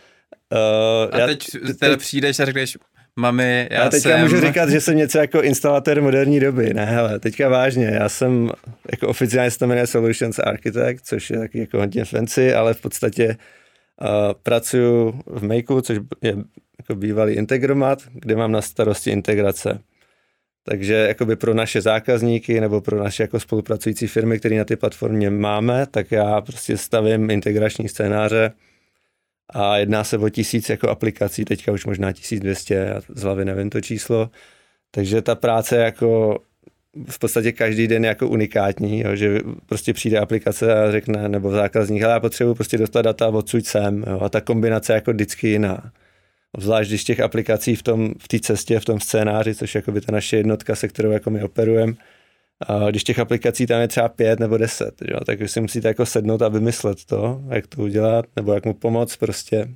Uh, 0.52 1.14
a 1.14 1.18
já, 1.18 1.26
teď 1.26 1.46
teda 1.50 1.92
teď, 1.92 1.98
přijdeš 1.98 2.40
a 2.40 2.44
řekneš, 2.44 2.78
mami, 3.16 3.68
já, 3.70 3.82
já 3.82 3.88
teďka 3.88 4.08
jsem... 4.08 4.20
můžu 4.20 4.40
říkat, 4.40 4.70
že 4.70 4.80
jsem 4.80 4.96
něco 4.96 5.18
jako 5.18 5.42
instalatér 5.42 6.02
moderní 6.02 6.40
doby. 6.40 6.74
Ne, 6.74 6.84
hele, 6.84 7.18
teďka 7.18 7.48
vážně, 7.48 7.86
já 7.86 8.08
jsem 8.08 8.50
jako 8.90 9.08
oficiálně 9.08 9.50
se 9.50 9.58
to 9.58 9.66
jmenuje 9.66 9.86
Solutions 9.86 10.38
Architect, 10.38 11.06
což 11.06 11.30
je 11.30 11.38
taky 11.38 11.58
jako 11.58 11.78
hodně 11.78 12.04
fancy, 12.04 12.54
ale 12.54 12.74
v 12.74 12.80
podstatě 12.80 13.36
pracuju 14.42 15.22
v 15.26 15.42
Makeu, 15.42 15.80
což 15.80 15.98
je 16.22 16.36
jako 16.78 16.94
bývalý 16.94 17.34
integromat, 17.34 17.98
kde 18.12 18.36
mám 18.36 18.52
na 18.52 18.62
starosti 18.62 19.10
integrace. 19.10 19.80
Takže 20.64 20.94
jakoby 20.94 21.36
pro 21.36 21.54
naše 21.54 21.80
zákazníky 21.80 22.60
nebo 22.60 22.80
pro 22.80 22.98
naše 22.98 23.22
jako 23.22 23.40
spolupracující 23.40 24.06
firmy, 24.06 24.38
které 24.38 24.58
na 24.58 24.64
ty 24.64 24.76
platformě 24.76 25.30
máme, 25.30 25.86
tak 25.86 26.12
já 26.12 26.40
prostě 26.40 26.76
stavím 26.76 27.30
integrační 27.30 27.88
scénáře, 27.88 28.52
a 29.50 29.76
jedná 29.76 30.04
se 30.04 30.18
o 30.18 30.28
tisíc 30.28 30.68
jako 30.68 30.88
aplikací, 30.88 31.44
teďka 31.44 31.72
už 31.72 31.86
možná 31.86 32.12
1200, 32.12 32.74
já 32.74 33.00
z 33.08 33.22
hlavy 33.22 33.44
nevím 33.44 33.70
to 33.70 33.80
číslo, 33.80 34.30
takže 34.90 35.22
ta 35.22 35.34
práce 35.34 35.76
jako 35.76 36.38
v 37.08 37.18
podstatě 37.18 37.52
každý 37.52 37.88
den 37.88 38.04
jako 38.04 38.28
unikátní, 38.28 39.00
jo, 39.00 39.16
že 39.16 39.38
prostě 39.66 39.92
přijde 39.92 40.18
aplikace 40.18 40.74
a 40.74 40.92
řekne, 40.92 41.28
nebo 41.28 41.50
zákazník, 41.50 42.02
ale 42.02 42.12
já 42.12 42.20
potřebuji 42.20 42.54
prostě 42.54 42.78
dostat 42.78 43.02
data 43.02 43.28
odsud 43.28 43.66
sem 43.66 44.04
jo, 44.06 44.20
a 44.20 44.28
ta 44.28 44.40
kombinace 44.40 44.92
jako 44.92 45.12
vždycky 45.12 45.48
jiná. 45.48 45.92
Obzvlášť 46.52 46.90
když 46.90 47.04
těch 47.04 47.20
aplikací 47.20 47.76
v 47.76 47.82
tom 47.82 48.14
v 48.18 48.28
té 48.28 48.40
cestě, 48.40 48.80
v 48.80 48.84
tom 48.84 49.00
scénáři, 49.00 49.54
což 49.54 49.74
je 49.74 49.82
by 49.92 50.00
ta 50.00 50.12
naše 50.12 50.36
jednotka, 50.36 50.74
se 50.74 50.88
kterou 50.88 51.10
jako 51.10 51.30
my 51.30 51.42
operujeme, 51.42 51.92
a 52.66 52.90
když 52.90 53.04
těch 53.04 53.18
aplikací 53.18 53.66
tam 53.66 53.80
je 53.80 53.88
třeba 53.88 54.08
pět 54.08 54.40
nebo 54.40 54.56
deset, 54.56 54.94
jo, 55.08 55.20
tak 55.26 55.38
si 55.48 55.60
musíte 55.60 55.88
jako 55.88 56.06
sednout 56.06 56.42
a 56.42 56.48
vymyslet 56.48 57.04
to, 57.04 57.42
jak 57.48 57.66
to 57.66 57.82
udělat, 57.82 58.24
nebo 58.36 58.54
jak 58.54 58.64
mu 58.64 58.74
pomoct 58.74 59.16
prostě. 59.16 59.68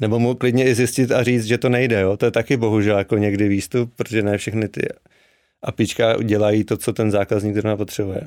Nebo 0.00 0.18
mu 0.18 0.34
klidně 0.34 0.64
i 0.64 0.74
zjistit 0.74 1.12
a 1.12 1.22
říct, 1.22 1.44
že 1.44 1.58
to 1.58 1.68
nejde. 1.68 2.00
Jo. 2.00 2.16
To 2.16 2.24
je 2.24 2.30
taky 2.30 2.56
bohužel 2.56 2.98
jako 2.98 3.16
někdy 3.16 3.48
výstup, 3.48 3.92
protože 3.96 4.22
ne 4.22 4.38
všechny 4.38 4.68
ty 4.68 4.80
apička 5.62 6.16
udělají 6.16 6.64
to, 6.64 6.76
co 6.76 6.92
ten 6.92 7.10
zákazník 7.10 7.54
zrovna 7.54 7.76
potřebuje. 7.76 8.20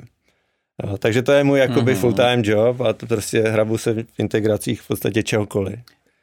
Jo, 0.84 0.98
takže 0.98 1.22
to 1.22 1.32
je 1.32 1.44
můj 1.44 1.58
jakoby 1.58 1.92
mm-hmm. 1.92 2.00
full-time 2.00 2.42
job 2.44 2.80
a 2.80 2.92
to 2.92 3.06
prostě 3.06 3.40
hrabu 3.40 3.78
se 3.78 3.92
v 3.92 4.04
integracích 4.18 4.80
v 4.80 4.86
podstatě 4.86 5.22
čehokoliv. 5.22 5.78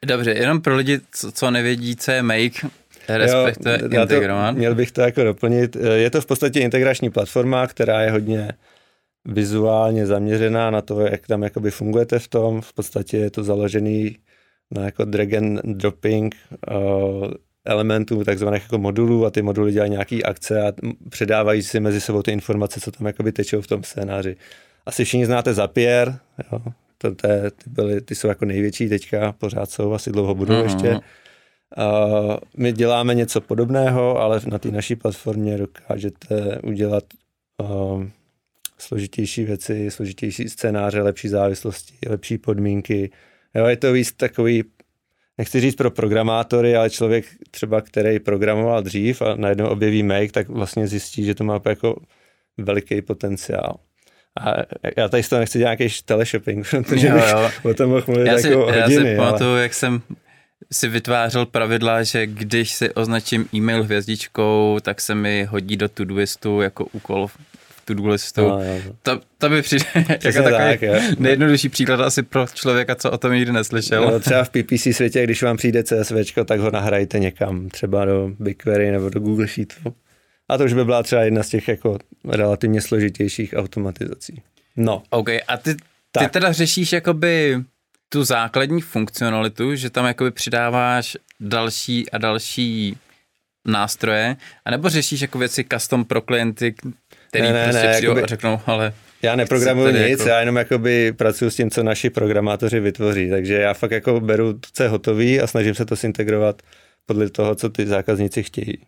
Dobře, 0.06 0.30
jenom 0.30 0.60
pro 0.60 0.76
lidi, 0.76 1.00
co, 1.12 1.32
co 1.32 1.50
nevědí, 1.50 1.96
co 1.96 2.10
je 2.10 2.22
Make, 2.22 2.68
Respektive. 3.08 3.78
To, 3.78 4.52
měl 4.52 4.74
bych 4.74 4.92
to 4.92 5.00
jako 5.00 5.24
doplnit. 5.24 5.76
Je 5.94 6.10
to 6.10 6.20
v 6.20 6.26
podstatě 6.26 6.60
integrační 6.60 7.10
platforma, 7.10 7.66
která 7.66 8.02
je 8.02 8.10
hodně 8.10 8.52
vizuálně 9.24 10.06
zaměřená 10.06 10.70
na 10.70 10.80
to, 10.80 11.00
jak 11.00 11.26
tam 11.26 11.42
jakoby 11.42 11.70
fungujete 11.70 12.18
v 12.18 12.28
tom. 12.28 12.60
V 12.60 12.72
podstatě 12.72 13.16
je 13.16 13.30
to 13.30 13.44
založený 13.44 14.18
na 14.70 14.84
jako 14.84 15.04
drag 15.04 15.32
and 15.32 15.60
dropping 15.64 16.34
uh, 16.70 17.30
elementů, 17.64 18.24
takzvaných 18.24 18.62
jako 18.62 18.78
modulů 18.78 19.26
a 19.26 19.30
ty 19.30 19.42
moduly 19.42 19.72
dělají 19.72 19.90
nějaký 19.90 20.24
akce 20.24 20.62
a 20.62 20.72
předávají 21.08 21.62
si 21.62 21.80
mezi 21.80 22.00
sebou 22.00 22.22
ty 22.22 22.32
informace, 22.32 22.80
co 22.80 22.90
tam 22.90 23.06
jakoby 23.06 23.32
tečou 23.32 23.60
v 23.60 23.66
tom 23.66 23.82
scénáři. 23.82 24.36
Asi 24.86 25.04
všichni 25.04 25.26
znáte 25.26 25.54
Zapier, 25.54 26.18
jo? 26.52 26.58
To, 26.98 27.14
to 27.14 27.26
je, 27.26 27.50
ty, 27.50 27.70
byly, 27.70 28.00
ty 28.00 28.14
jsou 28.14 28.28
jako 28.28 28.44
největší 28.44 28.88
teďka, 28.88 29.32
pořád 29.32 29.70
jsou, 29.70 29.92
asi 29.92 30.12
dlouho 30.12 30.34
budou 30.34 30.54
uh-huh. 30.54 30.62
ještě. 30.62 31.00
Uh, 31.76 32.36
my 32.56 32.72
děláme 32.72 33.14
něco 33.14 33.40
podobného, 33.40 34.18
ale 34.18 34.40
na 34.46 34.58
té 34.58 34.70
naší 34.70 34.96
platformě 34.96 35.58
dokážete 35.58 36.58
udělat 36.62 37.04
uh, 37.60 38.04
složitější 38.78 39.44
věci, 39.44 39.90
složitější 39.90 40.48
scénáře, 40.48 41.02
lepší 41.02 41.28
závislosti, 41.28 41.94
lepší 42.08 42.38
podmínky. 42.38 43.10
Jo, 43.54 43.66
je 43.66 43.76
to 43.76 43.92
víc 43.92 44.12
takový, 44.12 44.64
nechci 45.38 45.60
říct 45.60 45.74
pro 45.74 45.90
programátory, 45.90 46.76
ale 46.76 46.90
člověk 46.90 47.24
třeba, 47.50 47.80
který 47.80 48.18
programoval 48.18 48.82
dřív 48.82 49.22
a 49.22 49.34
najednou 49.34 49.66
objeví 49.66 50.02
Make, 50.02 50.32
tak 50.32 50.48
vlastně 50.48 50.88
zjistí, 50.88 51.24
že 51.24 51.34
to 51.34 51.44
má 51.44 51.60
jako 51.68 51.96
veliký 52.58 53.02
potenciál. 53.02 53.76
A 54.40 54.54
já 54.96 55.08
tady 55.08 55.22
z 55.22 55.28
toho 55.28 55.40
nechci 55.40 55.58
dělat 55.58 55.78
nějaký 55.78 55.94
teleshopping, 56.04 56.70
protože 56.70 57.06
jo, 57.06 57.16
jo. 57.16 57.42
bych 57.42 57.64
o 57.72 57.74
tom 57.74 57.90
mohl 57.90 58.04
mluvit 58.06 58.26
já 58.26 58.38
si, 58.38 58.48
jako 58.48 58.64
hodiny. 58.64 58.80
Já 58.80 58.88
si 58.88 59.16
pamatuju, 59.16 59.50
ale... 59.50 59.62
jak 59.62 59.74
jsem 59.74 60.02
si 60.72 60.88
vytvářel 60.88 61.46
pravidla, 61.46 62.02
že 62.02 62.26
když 62.26 62.72
si 62.72 62.90
označím 62.90 63.48
e-mail 63.54 63.84
hvězdičkou, 63.84 64.78
tak 64.82 65.00
se 65.00 65.14
mi 65.14 65.44
hodí 65.44 65.76
do 65.76 65.88
to 65.88 66.02
listu 66.08 66.60
jako 66.60 66.84
úkol 66.84 67.28
to 67.84 67.92
listu. 67.92 68.40
No, 68.40 68.60
to, 69.02 69.20
to 69.38 69.48
by 69.48 69.62
přijde 69.62 69.84
jako 70.24 70.42
takový 70.42 70.78
tak, 70.78 70.80
nejjednodušší 71.18 71.68
příklad 71.68 72.00
asi 72.00 72.22
pro 72.22 72.46
člověka, 72.54 72.94
co 72.94 73.10
o 73.10 73.18
tom 73.18 73.32
nikdy 73.32 73.52
neslyšel. 73.52 74.10
No, 74.10 74.20
třeba 74.20 74.44
v 74.44 74.50
PPC 74.62 74.86
světě, 74.92 75.24
když 75.24 75.42
vám 75.42 75.56
přijde 75.56 75.84
CSV, 75.84 76.14
tak 76.44 76.60
ho 76.60 76.70
nahrajte 76.70 77.18
někam, 77.18 77.68
třeba 77.68 78.04
do 78.04 78.30
BigQuery 78.38 78.90
nebo 78.90 79.08
do 79.08 79.20
Google 79.20 79.48
Sheetu. 79.48 79.94
A 80.48 80.58
to 80.58 80.64
už 80.64 80.72
by 80.72 80.84
byla 80.84 81.02
třeba 81.02 81.22
jedna 81.22 81.42
z 81.42 81.48
těch 81.48 81.68
jako 81.68 81.98
relativně 82.28 82.80
složitějších 82.80 83.54
automatizací. 83.56 84.42
No. 84.76 85.02
OK, 85.10 85.28
a 85.48 85.56
ty, 85.56 85.74
ty 86.18 86.28
teda 86.30 86.52
řešíš 86.52 86.92
jakoby 86.92 87.62
tu 88.08 88.24
základní 88.24 88.80
funkcionalitu, 88.80 89.74
že 89.74 89.90
tam 89.90 90.06
jakoby 90.06 90.30
přidáváš 90.30 91.16
další 91.40 92.10
a 92.10 92.18
další 92.18 92.96
nástroje, 93.66 94.36
anebo 94.64 94.88
řešíš 94.88 95.20
jako 95.20 95.38
věci 95.38 95.64
custom 95.72 96.04
pro 96.04 96.20
klienty, 96.20 96.74
který 97.28 97.44
ne, 97.44 97.52
ne, 97.52 97.64
prostě 97.64 97.86
ne, 97.86 97.94
jakoby, 97.94 98.22
a 98.22 98.26
řeknou, 98.26 98.60
ale... 98.66 98.92
Já 99.22 99.36
neprogramuju 99.36 99.90
nic, 99.90 100.18
jako... 100.18 100.28
já 100.28 100.40
jenom 100.40 100.56
jakoby 100.56 101.12
pracuji 101.12 101.50
s 101.50 101.56
tím, 101.56 101.70
co 101.70 101.82
naši 101.82 102.10
programátoři 102.10 102.80
vytvoří, 102.80 103.30
takže 103.30 103.54
já 103.54 103.74
fakt 103.74 103.90
jako 103.90 104.20
beru 104.20 104.52
to, 104.52 104.68
co 104.72 104.82
je 104.82 104.88
hotový 104.88 105.40
a 105.40 105.46
snažím 105.46 105.74
se 105.74 105.84
to 105.84 105.94
integrovat 106.04 106.62
podle 107.06 107.30
toho, 107.30 107.54
co 107.54 107.68
ty 107.68 107.86
zákazníci 107.86 108.42
chtějí. 108.42 108.78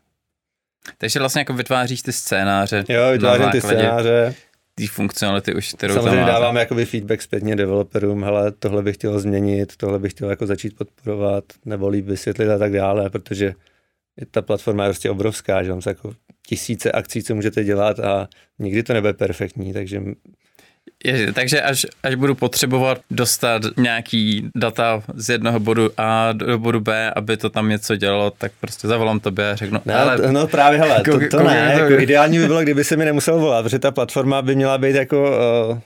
Takže 0.98 1.18
vlastně 1.18 1.40
jako 1.40 1.52
vytváříš 1.52 2.02
ty 2.02 2.12
scénáře. 2.12 2.84
Jo, 2.88 3.12
vytvářím 3.12 3.50
ty 3.50 3.60
scénáře 3.60 4.34
té 4.74 4.86
funkcionality 4.86 5.54
už, 5.54 5.72
kterou 5.72 5.94
Samozřejmě 5.94 6.20
tam 6.20 6.26
dáváme 6.26 6.60
jakoby 6.60 6.84
feedback 6.84 7.22
zpětně 7.22 7.56
developerům, 7.56 8.24
hele, 8.24 8.52
tohle 8.52 8.82
bych 8.82 8.96
chtěl 8.96 9.20
změnit, 9.20 9.76
tohle 9.76 9.98
bych 9.98 10.12
chtěl 10.12 10.30
jako 10.30 10.46
začít 10.46 10.76
podporovat, 10.76 11.44
nebo 11.64 11.88
líp 11.88 12.06
vysvětlit 12.06 12.48
a 12.48 12.58
tak 12.58 12.72
dále, 12.72 13.10
protože 13.10 13.52
ta 14.30 14.42
platforma 14.42 14.84
je 14.84 14.90
prostě 14.90 15.10
obrovská, 15.10 15.62
že 15.62 15.72
jsou 15.80 15.88
jako 15.88 16.12
tisíce 16.46 16.92
akcí, 16.92 17.22
co 17.22 17.34
můžete 17.34 17.64
dělat 17.64 18.00
a 18.00 18.28
nikdy 18.58 18.82
to 18.82 18.92
nebude 18.92 19.12
perfektní, 19.12 19.72
takže 19.72 20.02
je, 21.04 21.32
takže 21.32 21.62
až, 21.62 21.86
až 22.02 22.14
budu 22.14 22.34
potřebovat 22.34 22.98
dostat 23.10 23.62
nějaký 23.76 24.50
data 24.56 25.02
z 25.14 25.28
jednoho 25.28 25.60
bodu 25.60 25.90
A 25.96 26.32
do 26.32 26.58
bodu 26.58 26.80
B, 26.80 27.10
aby 27.16 27.36
to 27.36 27.50
tam 27.50 27.68
něco 27.68 27.96
dělalo, 27.96 28.30
tak 28.30 28.52
prostě 28.60 28.88
zavolám 28.88 29.20
tobě 29.20 29.50
a 29.50 29.56
řeknu. 29.56 29.80
No, 29.84 29.94
ale, 29.94 30.32
no 30.32 30.46
právě, 30.46 30.78
hele, 30.78 31.02
to, 31.04 31.18
to 31.30 31.42
ne. 31.42 31.76
Jako 31.80 31.92
ideální 31.92 32.38
by 32.38 32.46
bylo, 32.46 32.62
kdyby 32.62 32.84
se 32.84 32.96
mi 32.96 33.04
nemusel 33.04 33.38
volat, 33.38 33.64
protože 33.64 33.78
ta 33.78 33.90
platforma 33.90 34.42
by 34.42 34.54
měla 34.54 34.78
být 34.78 34.96
jako 34.96 35.38
uh, 35.70 35.78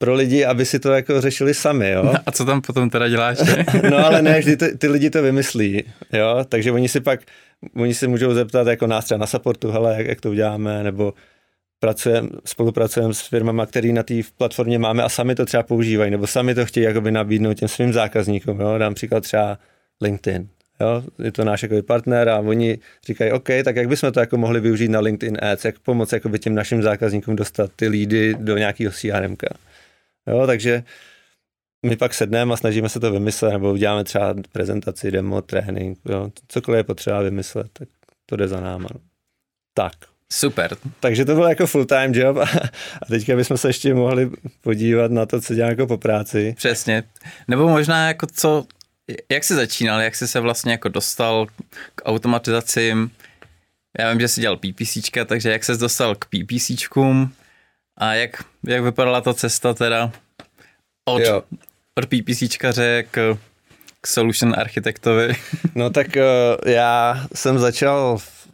pro 0.00 0.14
lidi, 0.14 0.44
aby 0.44 0.66
si 0.66 0.78
to 0.78 0.92
jako 0.92 1.20
řešili 1.20 1.54
sami, 1.54 1.90
jo. 1.90 2.02
No, 2.02 2.12
a 2.26 2.32
co 2.32 2.44
tam 2.44 2.60
potom 2.60 2.90
teda 2.90 3.08
děláš? 3.08 3.38
no 3.90 4.06
ale 4.06 4.22
ne, 4.22 4.38
vždy 4.40 4.56
ty, 4.56 4.78
ty 4.78 4.88
lidi 4.88 5.10
to 5.10 5.22
vymyslí, 5.22 5.84
jo, 6.12 6.44
takže 6.48 6.72
oni 6.72 6.88
si 6.88 7.00
pak, 7.00 7.20
oni 7.76 7.94
si 7.94 8.08
můžou 8.08 8.34
zeptat 8.34 8.66
jako 8.66 8.86
nás 8.86 9.04
třeba 9.04 9.18
na 9.18 9.26
supportu, 9.26 9.70
hele, 9.70 9.94
jak, 9.98 10.06
jak 10.06 10.20
to 10.20 10.30
uděláme, 10.30 10.82
nebo 10.82 11.14
pracujeme, 11.80 12.28
spolupracujeme 12.44 13.14
s 13.14 13.20
firmama, 13.20 13.66
které 13.66 13.92
na 13.92 14.02
té 14.02 14.14
platformě 14.38 14.78
máme 14.78 15.02
a 15.02 15.08
sami 15.08 15.34
to 15.34 15.46
třeba 15.46 15.62
používají, 15.62 16.10
nebo 16.10 16.26
sami 16.26 16.54
to 16.54 16.66
chtějí 16.66 16.84
jakoby 16.84 17.10
nabídnout 17.10 17.54
těm 17.54 17.68
svým 17.68 17.92
zákazníkům. 17.92 18.60
Jo? 18.60 18.78
Dám 18.78 18.94
příklad 18.94 19.20
třeba 19.20 19.58
LinkedIn. 20.00 20.48
Jo? 20.80 21.02
Je 21.24 21.32
to 21.32 21.44
náš 21.44 21.62
jakoby 21.62 21.82
partner 21.82 22.28
a 22.28 22.38
oni 22.38 22.78
říkají, 23.06 23.32
OK, 23.32 23.48
tak 23.64 23.76
jak 23.76 23.88
bychom 23.88 24.12
to 24.12 24.20
jako 24.20 24.36
mohli 24.36 24.60
využít 24.60 24.88
na 24.88 25.00
LinkedIn 25.00 25.38
Ads, 25.42 25.64
jak 25.64 25.78
pomoct 25.78 26.12
jakoby 26.12 26.38
těm 26.38 26.54
našim 26.54 26.82
zákazníkům 26.82 27.36
dostat 27.36 27.70
ty 27.76 27.88
lídy 27.88 28.34
do 28.38 28.56
nějakého 28.56 28.92
CRM. 28.92 29.36
Jo? 30.26 30.46
Takže 30.46 30.84
my 31.86 31.96
pak 31.96 32.14
sedneme 32.14 32.54
a 32.54 32.56
snažíme 32.56 32.88
se 32.88 33.00
to 33.00 33.12
vymyslet, 33.12 33.52
nebo 33.52 33.72
uděláme 33.72 34.04
třeba 34.04 34.34
prezentaci, 34.52 35.10
demo, 35.10 35.42
trénink, 35.42 35.98
jo? 36.04 36.30
cokoliv 36.48 36.78
je 36.78 36.84
potřeba 36.84 37.20
vymyslet, 37.20 37.68
tak 37.72 37.88
to 38.26 38.36
jde 38.36 38.48
za 38.48 38.60
náma. 38.60 38.88
Tak. 39.74 39.92
Super. 40.32 40.76
Takže 41.00 41.24
to 41.24 41.34
byl 41.34 41.44
jako 41.44 41.66
full-time 41.66 42.14
job 42.14 42.36
a, 42.36 42.42
a 43.02 43.06
teďka 43.08 43.36
bychom 43.36 43.56
se 43.56 43.68
ještě 43.68 43.94
mohli 43.94 44.30
podívat 44.60 45.10
na 45.10 45.26
to, 45.26 45.40
co 45.40 45.54
dělám 45.54 45.70
jako 45.70 45.86
po 45.86 45.98
práci. 45.98 46.54
Přesně. 46.56 47.02
Nebo 47.48 47.68
možná 47.68 48.08
jako 48.08 48.26
co, 48.26 48.66
jak 49.30 49.44
jsi 49.44 49.54
začínal, 49.54 50.00
jak 50.00 50.14
jsi 50.14 50.28
se 50.28 50.40
vlastně 50.40 50.72
jako 50.72 50.88
dostal 50.88 51.46
k 51.94 52.02
automatizacím. 52.04 53.10
Já 53.98 54.10
vím, 54.10 54.20
že 54.20 54.28
jsi 54.28 54.40
dělal 54.40 54.56
PPCčka, 54.56 55.24
takže 55.24 55.50
jak 55.50 55.64
se 55.64 55.76
dostal 55.76 56.14
k 56.14 56.24
PPCčkům 56.24 57.32
a 58.00 58.14
jak, 58.14 58.44
jak 58.66 58.82
vypadala 58.82 59.20
ta 59.20 59.34
cesta 59.34 59.74
teda 59.74 60.12
od, 61.04 61.22
jo. 61.22 61.42
od 61.94 62.06
PPCčkaře 62.06 63.04
k, 63.10 63.38
k 64.00 64.06
solution 64.06 64.54
architektovi? 64.58 65.34
No 65.74 65.90
tak 65.90 66.06
uh, 66.16 66.70
já 66.72 67.26
jsem 67.34 67.58
začal 67.58 68.18
v 68.18 68.48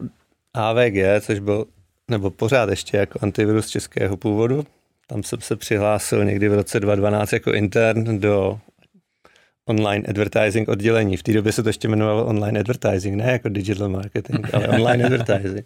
AVG, 0.53 1.21
což 1.21 1.39
byl, 1.39 1.65
nebo 2.07 2.31
pořád 2.31 2.69
ještě 2.69 2.97
jako 2.97 3.19
antivirus 3.21 3.69
českého 3.69 4.17
původu. 4.17 4.65
Tam 5.07 5.23
jsem 5.23 5.41
se 5.41 5.55
přihlásil 5.55 6.25
někdy 6.25 6.49
v 6.49 6.53
roce 6.53 6.79
2012 6.79 7.33
jako 7.33 7.53
intern 7.53 8.19
do 8.19 8.59
online 9.67 10.05
advertising 10.09 10.69
oddělení. 10.69 11.17
V 11.17 11.23
té 11.23 11.33
době 11.33 11.51
se 11.51 11.63
to 11.63 11.69
ještě 11.69 11.87
jmenovalo 11.87 12.25
online 12.25 12.59
advertising, 12.59 13.15
ne 13.15 13.31
jako 13.31 13.49
digital 13.49 13.89
marketing, 13.89 14.47
ale 14.53 14.67
online 14.67 15.03
advertising. 15.03 15.65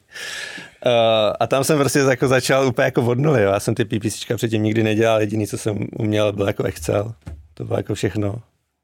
Uh, 0.85 0.91
a 1.39 1.47
tam 1.47 1.63
jsem 1.63 1.79
prostě 1.79 1.99
jako 1.99 2.27
začal 2.27 2.67
úplně 2.67 2.85
jako 2.85 3.05
od 3.05 3.19
nuly. 3.19 3.41
Já 3.41 3.59
jsem 3.59 3.75
ty 3.75 3.85
PPCčka 3.85 4.35
předtím 4.35 4.63
nikdy 4.63 4.83
nedělal, 4.83 5.19
jediný, 5.19 5.47
co 5.47 5.57
jsem 5.57 5.87
uměl, 5.99 6.31
byl 6.31 6.47
jako 6.47 6.63
Excel. 6.63 7.13
To 7.53 7.65
bylo 7.65 7.79
jako 7.79 7.95
všechno. 7.95 8.35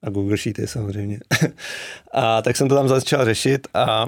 A 0.03 0.09
Google 0.09 0.37
Sheety 0.37 0.67
samozřejmě. 0.67 1.19
a 2.13 2.41
tak 2.41 2.57
jsem 2.57 2.67
to 2.67 2.75
tam 2.75 2.87
začal 2.87 3.25
řešit 3.25 3.67
a 3.73 4.07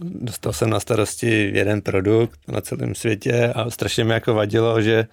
dostal 0.00 0.52
jsem 0.52 0.70
na 0.70 0.80
starosti 0.80 1.50
jeden 1.54 1.80
produkt 1.80 2.40
na 2.48 2.60
celém 2.60 2.94
světě 2.94 3.52
a 3.54 3.70
strašně 3.70 4.04
mi 4.04 4.12
jako 4.12 4.34
vadilo, 4.34 4.82
že 4.82 5.06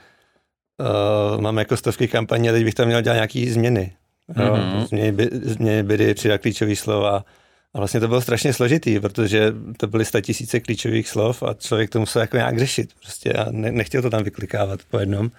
uh, 0.80 1.42
mám 1.42 1.58
jako 1.58 1.78
stovky 1.78 2.08
kampaní 2.08 2.50
a 2.50 2.52
teď 2.52 2.64
bych 2.64 2.74
tam 2.74 2.88
měl 2.88 3.02
dělat 3.02 3.16
nějaký 3.16 3.50
změny. 3.50 3.94
Mm-hmm. 4.34 4.88
Změny, 4.88 5.12
by, 5.12 5.30
změny 5.32 5.84
byly, 5.84 6.14
přidat 6.14 6.42
klíčové 6.42 6.76
slova. 6.76 7.26
A 7.74 7.78
vlastně 7.78 8.00
to 8.00 8.08
bylo 8.08 8.22
strašně 8.22 8.54
složitý, 8.54 9.00
protože 9.00 9.54
to 9.78 9.88
byly 9.88 10.06
sta 10.06 10.22
tisíce 10.22 10.60
klíčových 10.60 11.10
slov 11.10 11.44
a 11.44 11.54
člověk 11.54 11.90
to 11.90 12.00
musel 12.00 12.22
jako 12.22 12.38
nějak 12.38 12.60
řešit. 12.60 12.90
Prostě 13.00 13.34
a 13.34 13.52
ne, 13.52 13.72
nechtěl 13.72 14.02
to 14.02 14.10
tam 14.10 14.24
vyklikávat 14.24 14.80
po 14.90 15.00
jednom. 15.00 15.32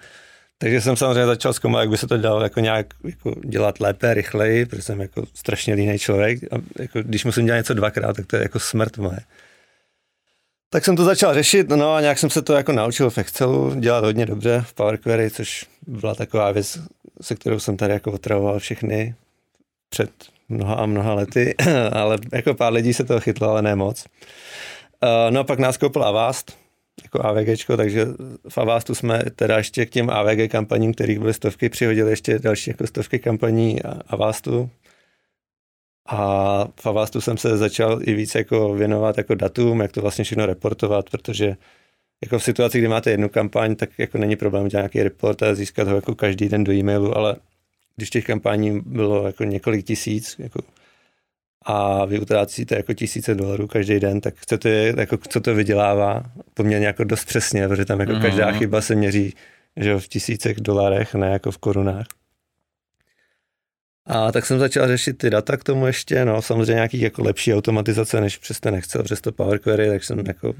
Takže 0.57 0.81
jsem 0.81 0.95
samozřejmě 0.95 1.25
začal 1.25 1.53
zkoumat, 1.53 1.79
jak 1.79 1.89
by 1.89 1.97
se 1.97 2.07
to 2.07 2.17
dalo 2.17 2.41
jako 2.41 2.59
nějak 2.59 2.93
jako 3.03 3.35
dělat 3.45 3.79
lépe, 3.79 4.13
rychleji, 4.13 4.65
protože 4.65 4.81
jsem 4.81 5.01
jako 5.01 5.25
strašně 5.33 5.73
líný 5.73 5.99
člověk. 5.99 6.43
A 6.43 6.57
jako, 6.79 7.03
když 7.03 7.25
musím 7.25 7.45
dělat 7.45 7.57
něco 7.57 7.73
dvakrát, 7.73 8.15
tak 8.15 8.25
to 8.25 8.35
je 8.35 8.41
jako 8.41 8.59
smrt 8.59 8.97
moje. 8.97 9.19
Tak 10.73 10.85
jsem 10.85 10.95
to 10.95 11.05
začal 11.05 11.33
řešit, 11.33 11.69
no 11.69 11.93
a 11.93 12.01
nějak 12.01 12.19
jsem 12.19 12.29
se 12.29 12.41
to 12.41 12.53
jako 12.53 12.71
naučil 12.71 13.09
v 13.09 13.17
Excelu 13.17 13.75
dělat 13.75 14.03
hodně 14.03 14.25
dobře 14.25 14.63
v 14.67 14.73
Power 14.73 14.97
Query, 14.97 15.31
což 15.31 15.65
byla 15.87 16.15
taková 16.15 16.51
věc, 16.51 16.79
se 17.21 17.35
kterou 17.35 17.59
jsem 17.59 17.77
tady 17.77 17.93
jako 17.93 18.11
otravoval 18.11 18.59
všechny 18.59 19.15
před 19.89 20.09
mnoha 20.49 20.75
a 20.75 20.85
mnoha 20.85 21.13
lety, 21.13 21.55
ale 21.91 22.17
jako 22.33 22.53
pár 22.53 22.73
lidí 22.73 22.93
se 22.93 23.03
toho 23.03 23.19
chytlo, 23.19 23.49
ale 23.49 23.61
ne 23.61 23.75
moc. 23.75 24.05
Uh, 25.03 25.09
no 25.33 25.39
a 25.39 25.43
pak 25.43 25.59
nás 25.59 25.77
koupil 25.77 26.03
Avast, 26.03 26.57
jako 27.03 27.25
AVG, 27.25 27.77
takže 27.77 28.07
v 28.49 28.57
Avastu 28.57 28.95
jsme 28.95 29.23
teda 29.35 29.57
ještě 29.57 29.85
k 29.85 29.89
těm 29.89 30.09
AVG 30.09 30.51
kampaním, 30.51 30.93
kterých 30.93 31.19
byly 31.19 31.33
stovky, 31.33 31.69
přihodili 31.69 32.09
ještě 32.11 32.39
další 32.39 32.69
jako 32.69 32.87
stovky 32.87 33.19
kampaní 33.19 33.79
Avastu, 34.07 34.69
a 36.05 36.67
v 36.81 36.85
Avastu 36.87 37.21
jsem 37.21 37.37
se 37.37 37.57
začal 37.57 37.99
i 38.01 38.13
víc 38.13 38.35
jako 38.35 38.73
věnovat 38.73 39.17
jako 39.17 39.35
datům, 39.35 39.81
jak 39.81 39.91
to 39.91 40.01
vlastně 40.01 40.23
všechno 40.23 40.45
reportovat, 40.45 41.09
protože 41.09 41.55
jako 42.23 42.39
v 42.39 42.43
situaci, 42.43 42.79
kdy 42.79 42.87
máte 42.87 43.11
jednu 43.11 43.29
kampaň, 43.29 43.75
tak 43.75 43.89
jako 43.97 44.17
není 44.17 44.35
problém 44.35 44.67
dělat 44.67 44.81
nějaký 44.81 45.03
report 45.03 45.43
a 45.43 45.55
získat 45.55 45.87
ho 45.87 45.95
jako 45.95 46.15
každý 46.15 46.49
den 46.49 46.63
do 46.63 46.73
e-mailu, 46.73 47.17
ale 47.17 47.35
když 47.95 48.09
těch 48.09 48.25
kampaní 48.25 48.81
bylo 48.85 49.27
jako 49.27 49.43
několik 49.43 49.85
tisíc, 49.85 50.35
jako 50.39 50.59
a 51.65 52.05
vy 52.05 52.19
utrácíte 52.19 52.75
jako 52.75 52.93
tisíce 52.93 53.35
dolarů 53.35 53.67
každý 53.67 53.99
den, 53.99 54.21
tak 54.21 54.35
chcete, 54.37 54.93
jako, 54.97 55.17
co 55.29 55.41
to 55.41 55.55
vydělává 55.55 56.23
poměrně 56.53 56.87
jako 56.87 57.03
dost 57.03 57.25
přesně, 57.25 57.67
protože 57.67 57.85
tam 57.85 57.99
jako 57.99 58.11
mm-hmm. 58.11 58.21
každá 58.21 58.51
chyba 58.51 58.81
se 58.81 58.95
měří 58.95 59.33
že 59.77 59.99
v 59.99 60.07
tisícech 60.07 60.57
dolarech, 60.57 61.15
ne 61.15 61.29
jako 61.29 61.51
v 61.51 61.57
korunách. 61.57 62.07
A 64.05 64.31
tak 64.31 64.45
jsem 64.45 64.59
začal 64.59 64.87
řešit 64.87 65.17
ty 65.17 65.29
data 65.29 65.57
k 65.57 65.63
tomu 65.63 65.87
ještě, 65.87 66.25
no 66.25 66.41
samozřejmě 66.41 66.73
nějaký 66.73 67.01
jako 67.01 67.23
lepší 67.23 67.53
automatizace, 67.53 68.21
než 68.21 68.37
přes 68.37 68.59
ten 68.59 68.75
Excel, 68.75 69.03
přes 69.03 69.21
to 69.21 69.31
Power 69.31 69.59
Query, 69.59 69.89
tak 69.89 70.03
jsem 70.03 70.23
jako 70.27 70.53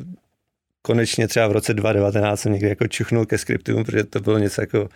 konečně 0.82 1.28
třeba 1.28 1.48
v 1.48 1.52
roce 1.52 1.74
2019 1.74 2.40
jsem 2.40 2.54
někdy 2.54 2.70
jako 2.70 2.88
čuchnul 2.88 3.26
ke 3.26 3.38
skriptům, 3.38 3.84
protože 3.84 4.04
to 4.04 4.20
bylo 4.20 4.38
něco 4.38 4.62
jako 4.62 4.90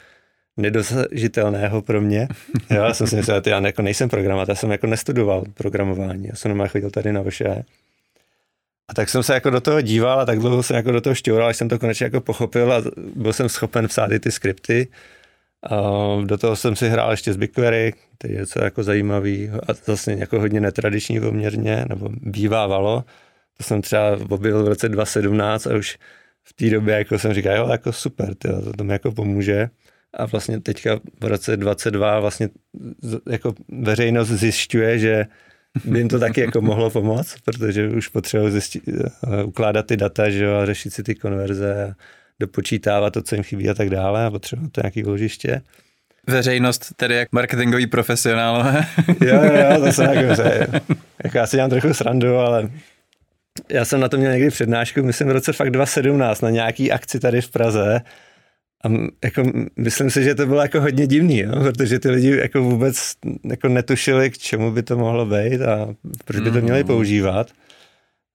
nedosažitelného 0.58 1.82
pro 1.82 2.02
mě. 2.02 2.28
Jo, 2.70 2.84
já 2.84 2.94
jsem 2.94 3.08
si 3.08 3.16
myslel, 3.16 3.42
že 3.46 3.52
já 3.52 3.60
jako 3.60 3.82
nejsem 3.82 4.10
programátor, 4.10 4.50
já 4.52 4.56
jsem 4.56 4.72
jako 4.72 4.88
nestudoval 4.88 5.44
programování, 5.54 6.28
já 6.28 6.36
jsem 6.36 6.50
normálně 6.50 6.70
chodil 6.70 6.92
tady 6.92 7.14
na 7.14 7.24
VŠE. 7.24 7.64
A 8.90 8.94
tak 8.94 9.10
jsem 9.10 9.24
se 9.24 9.34
jako 9.34 9.50
do 9.50 9.62
toho 9.62 9.82
díval 9.82 10.20
a 10.20 10.26
tak 10.26 10.40
dlouho 10.40 10.64
jsem 10.64 10.76
jako 10.76 10.92
do 10.92 11.02
toho 11.02 11.16
šťoural, 11.16 11.48
až 11.48 11.58
jsem 11.58 11.70
to 11.70 11.80
konečně 11.80 12.04
jako 12.04 12.22
pochopil 12.22 12.74
a 12.74 12.82
byl 13.16 13.34
jsem 13.34 13.50
schopen 13.50 13.88
psát 13.88 14.12
i 14.12 14.20
ty 14.20 14.32
skripty. 14.32 14.88
A 15.64 15.80
do 16.26 16.38
toho 16.38 16.56
jsem 16.56 16.76
si 16.76 16.90
hrál 16.90 17.12
ještě 17.12 17.34
z 17.34 17.38
BigQuery, 17.38 17.94
to 18.18 18.28
je 18.28 18.34
něco 18.34 18.64
jako 18.64 18.84
zajímavý 18.84 19.50
a 19.50 19.74
zase 19.74 20.14
jako 20.14 20.40
hodně 20.40 20.62
netradiční 20.62 21.20
poměrně, 21.20 21.86
nebo 21.90 22.10
bývávalo. 22.22 23.04
To 23.58 23.64
jsem 23.64 23.82
třeba 23.82 24.18
objevil 24.30 24.64
v 24.64 24.68
roce 24.68 24.90
2017 24.90 25.68
a 25.68 25.76
už 25.76 25.98
v 26.44 26.54
té 26.54 26.70
době 26.70 26.96
jako 26.96 27.20
jsem 27.20 27.34
říkal, 27.34 27.56
jo, 27.56 27.68
jako 27.72 27.94
super, 27.94 28.36
tyjo, 28.36 28.62
to, 28.62 28.74
to 28.74 28.84
mi 28.84 28.94
jako 28.94 29.12
pomůže. 29.12 29.70
A 30.14 30.26
vlastně 30.26 30.60
teďka 30.60 31.00
v 31.22 31.26
roce 31.26 31.58
22 31.58 32.20
vlastně 32.20 32.50
jako 33.30 33.54
veřejnost 33.70 34.28
zjišťuje, 34.28 35.00
že 35.00 35.26
by 35.86 36.00
jim 36.00 36.08
to 36.08 36.20
taky 36.20 36.42
jako 36.42 36.62
mohlo 36.62 36.90
pomoct, 36.90 37.36
protože 37.46 37.90
už 37.90 38.08
potřebují 38.08 38.62
eh, 38.88 39.44
ukládat 39.44 39.86
ty 39.86 39.98
data, 39.98 40.30
že 40.30 40.44
jo, 40.44 40.56
a 40.56 40.66
řešit 40.66 40.94
si 40.94 41.04
ty 41.04 41.16
konverze 41.16 41.86
a 41.86 41.94
dopočítávat 42.40 43.14
to, 43.14 43.22
co 43.22 43.36
jim 43.36 43.44
chybí 43.44 43.70
a 43.70 43.74
tak 43.74 43.90
dále 43.90 44.26
a 44.26 44.32
potřebují 44.32 44.70
to 44.72 44.82
nějaký 44.82 45.04
úložiště. 45.04 45.62
Veřejnost, 46.28 46.94
tedy 46.96 47.16
jak 47.16 47.32
marketingový 47.32 47.88
profesionál. 47.88 48.66
jo, 49.22 49.44
jo, 49.44 49.54
jo, 49.72 49.82
to 49.82 49.92
se 49.92 50.04
jako, 50.04 50.36
že, 50.36 50.68
jako 51.24 51.38
já 51.38 51.48
si 51.48 51.58
dělám 51.58 51.70
trochu 51.70 51.94
srandu, 51.94 52.36
ale 52.36 52.70
já 53.70 53.86
jsem 53.86 54.00
na 54.00 54.10
to 54.10 54.18
měl 54.18 54.32
někdy 54.32 54.50
přednášku, 54.50 55.04
myslím 55.04 55.28
v 55.28 55.32
roce 55.32 55.54
fakt 55.54 55.72
2017 55.72 56.42
na 56.42 56.50
nějaký 56.50 56.92
akci 56.92 57.20
tady 57.20 57.42
v 57.42 57.52
Praze 57.52 58.02
a 58.86 58.90
jako, 59.24 59.44
myslím 59.78 60.10
si, 60.10 60.24
že 60.24 60.36
to 60.36 60.46
bylo 60.46 60.62
jako 60.62 60.82
hodně 60.82 61.08
divný, 61.08 61.40
jo? 61.40 61.52
protože 61.60 62.00
ty 62.00 62.10
lidi 62.10 62.38
jako 62.38 62.64
vůbec 62.64 63.14
jako 63.50 63.68
netušili, 63.68 64.32
k 64.32 64.38
čemu 64.38 64.72
by 64.72 64.84
to 64.84 64.98
mohlo 64.98 65.26
být 65.26 65.62
a 65.62 65.96
proč 66.26 66.42
by 66.42 66.52
to 66.52 66.62
měli 66.62 66.84
mm. 66.84 66.88
používat. 66.88 67.52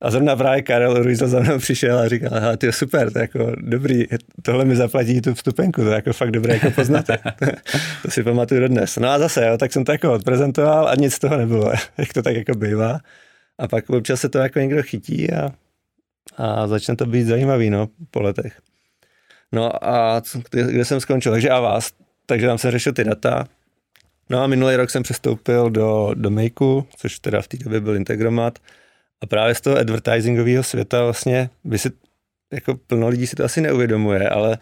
A 0.02 0.10
zrovna 0.10 0.36
právě 0.36 0.62
Karel 0.62 1.02
Ruiz 1.02 1.18
za 1.18 1.40
mnou 1.40 1.58
přišel 1.58 1.98
a 1.98 2.08
říkal, 2.08 2.30
hele, 2.40 2.56
ty 2.56 2.72
super, 2.72 3.12
to 3.12 3.18
je 3.18 3.22
jako 3.22 3.52
dobrý, 3.56 4.04
tohle 4.42 4.64
mi 4.64 4.76
zaplatí 4.76 5.20
tu 5.20 5.34
vstupenku, 5.34 5.82
to 5.82 5.88
je 5.88 5.94
jako 5.94 6.12
fakt 6.12 6.30
dobré 6.30 6.54
jako 6.54 6.70
poznatek. 6.70 7.20
to 8.02 8.10
si 8.10 8.22
pamatuju 8.22 8.60
dodnes. 8.60 8.96
No 8.96 9.08
a 9.08 9.18
zase, 9.18 9.46
jo, 9.46 9.58
tak 9.58 9.72
jsem 9.72 9.84
to 9.84 9.92
jako 9.92 10.12
odprezentoval 10.12 10.88
a 10.88 10.94
nic 10.94 11.14
z 11.14 11.18
toho 11.18 11.36
nebylo, 11.36 11.72
jak 11.98 12.12
to 12.12 12.22
tak 12.22 12.36
jako 12.36 12.54
bývá. 12.54 13.00
A 13.58 13.68
pak 13.68 13.90
občas 13.90 14.20
se 14.20 14.28
to 14.28 14.38
jako 14.38 14.58
někdo 14.58 14.82
chytí 14.82 15.32
a, 15.32 15.50
a 16.36 16.66
začne 16.66 16.96
to 16.96 17.06
být 17.06 17.24
zajímavý, 17.24 17.70
no, 17.70 17.88
po 18.10 18.22
letech. 18.22 18.60
No 19.52 19.84
a 19.84 20.22
kde 20.50 20.84
jsem 20.84 21.00
skončil? 21.00 21.32
Takže 21.32 21.50
a 21.50 21.60
vás. 21.60 21.90
Takže 22.26 22.46
tam 22.46 22.58
jsem 22.58 22.70
řešil 22.70 22.92
ty 22.92 23.04
data. 23.04 23.44
No 24.30 24.42
a 24.42 24.46
minulý 24.46 24.76
rok 24.76 24.90
jsem 24.90 25.02
přestoupil 25.02 25.70
do, 25.70 26.10
do 26.14 26.30
Makeu, 26.30 26.84
což 26.96 27.18
teda 27.18 27.42
v 27.42 27.48
té 27.48 27.56
době 27.56 27.80
byl 27.80 27.96
Integromat. 27.96 28.58
A 29.22 29.26
právě 29.26 29.54
z 29.54 29.60
toho 29.60 29.76
advertisingového 29.76 30.62
světa 30.62 31.02
vlastně 31.02 31.50
by 31.64 31.78
si, 31.78 31.90
jako 32.52 32.74
plno 32.74 33.08
lidí 33.08 33.26
si 33.26 33.36
to 33.36 33.44
asi 33.44 33.60
neuvědomuje, 33.60 34.28
ale 34.28 34.58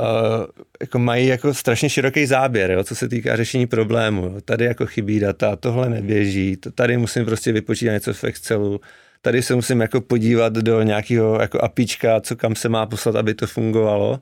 uh, 0.00 0.46
jako 0.80 0.98
mají 0.98 1.26
jako 1.26 1.54
strašně 1.54 1.90
široký 1.90 2.26
záběr, 2.26 2.70
jo, 2.70 2.84
co 2.84 2.94
se 2.94 3.08
týká 3.08 3.36
řešení 3.36 3.66
problému. 3.66 4.24
Jo. 4.26 4.40
Tady 4.40 4.64
jako 4.64 4.86
chybí 4.86 5.20
data, 5.20 5.56
tohle 5.56 5.90
neběží, 5.90 6.56
to, 6.56 6.70
tady 6.70 6.96
musím 6.96 7.24
prostě 7.24 7.52
vypočítat 7.52 7.92
něco 7.92 8.14
v 8.14 8.24
Excelu, 8.24 8.80
tady 9.22 9.42
se 9.42 9.54
musím 9.54 9.80
jako 9.80 10.00
podívat 10.00 10.52
do 10.52 10.82
nějakého 10.82 11.40
jako 11.40 11.60
apička, 11.60 12.20
co 12.20 12.36
kam 12.36 12.54
se 12.54 12.68
má 12.68 12.86
poslat, 12.86 13.16
aby 13.16 13.34
to 13.34 13.46
fungovalo. 13.46 14.20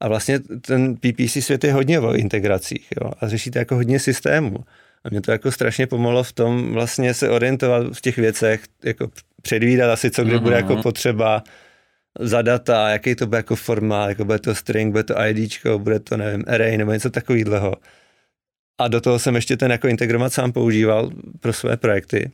A 0.00 0.08
vlastně 0.08 0.38
ten 0.40 0.96
PPC 0.96 1.44
svět 1.44 1.64
je 1.64 1.72
hodně 1.72 2.00
o 2.00 2.14
integracích 2.14 2.88
jo, 3.00 3.10
a 3.20 3.28
řešíte 3.28 3.58
jako 3.58 3.74
hodně 3.74 3.98
systémů. 3.98 4.56
A 5.04 5.08
mě 5.10 5.20
to 5.20 5.32
jako 5.32 5.52
strašně 5.52 5.86
pomohlo 5.86 6.24
v 6.24 6.32
tom 6.32 6.72
vlastně 6.72 7.14
se 7.14 7.30
orientovat 7.30 7.86
v 7.92 8.00
těch 8.00 8.16
věcech, 8.16 8.60
jako 8.84 9.10
předvídat 9.42 9.92
asi, 9.92 10.10
co 10.10 10.24
kde 10.24 10.38
bude 10.38 10.56
jako 10.56 10.72
mhm. 10.72 10.82
potřeba 10.82 11.42
za 12.20 12.42
data, 12.42 12.90
jaký 12.90 13.14
to 13.14 13.26
bude 13.26 13.36
jako 13.36 13.56
formát, 13.56 14.08
jako 14.08 14.24
bude 14.24 14.38
to 14.38 14.54
string, 14.54 14.92
bude 14.92 15.04
to 15.04 15.14
IDčko, 15.26 15.78
bude 15.78 16.00
to, 16.00 16.16
nevím, 16.16 16.44
array 16.46 16.76
nebo 16.76 16.92
něco 16.92 17.10
takového. 17.10 17.74
A 18.78 18.88
do 18.88 19.00
toho 19.00 19.18
jsem 19.18 19.34
ještě 19.34 19.56
ten 19.56 19.70
jako 19.70 19.88
integromat 19.88 20.32
sám 20.32 20.52
používal 20.52 21.10
pro 21.40 21.52
své 21.52 21.76
projekty. 21.76 22.30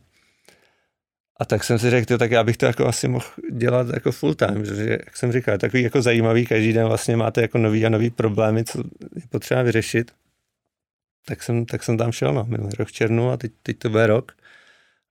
A 1.39 1.45
tak 1.45 1.63
jsem 1.63 1.79
si 1.79 1.89
řekl, 1.89 2.17
tak 2.17 2.31
já 2.31 2.43
bych 2.43 2.57
to 2.57 2.65
jako 2.65 2.87
asi 2.87 3.07
mohl 3.07 3.25
dělat 3.51 3.87
jako 3.93 4.11
full 4.11 4.33
time, 4.33 4.65
že 4.65 4.87
jak 4.89 5.17
jsem 5.17 5.31
říkal, 5.31 5.57
takový 5.57 5.83
jako 5.83 6.01
zajímavý, 6.01 6.45
každý 6.45 6.73
den 6.73 6.87
vlastně 6.87 7.17
máte 7.17 7.41
jako 7.41 7.57
nový 7.57 7.85
a 7.85 7.89
nový 7.89 8.09
problémy, 8.09 8.63
co 8.63 8.79
je 9.15 9.21
potřeba 9.29 9.61
vyřešit 9.61 10.11
tak 11.25 11.43
jsem, 11.43 11.65
tak 11.65 11.83
jsem 11.83 11.97
tam 11.97 12.11
šel, 12.11 12.33
no, 12.33 12.43
minulý 12.43 12.71
rok 12.79 12.87
v 12.87 12.91
černu 12.91 13.31
a 13.31 13.37
teď, 13.37 13.51
teď 13.63 13.77
to 13.77 13.89
bude 13.89 14.07
rok. 14.07 14.31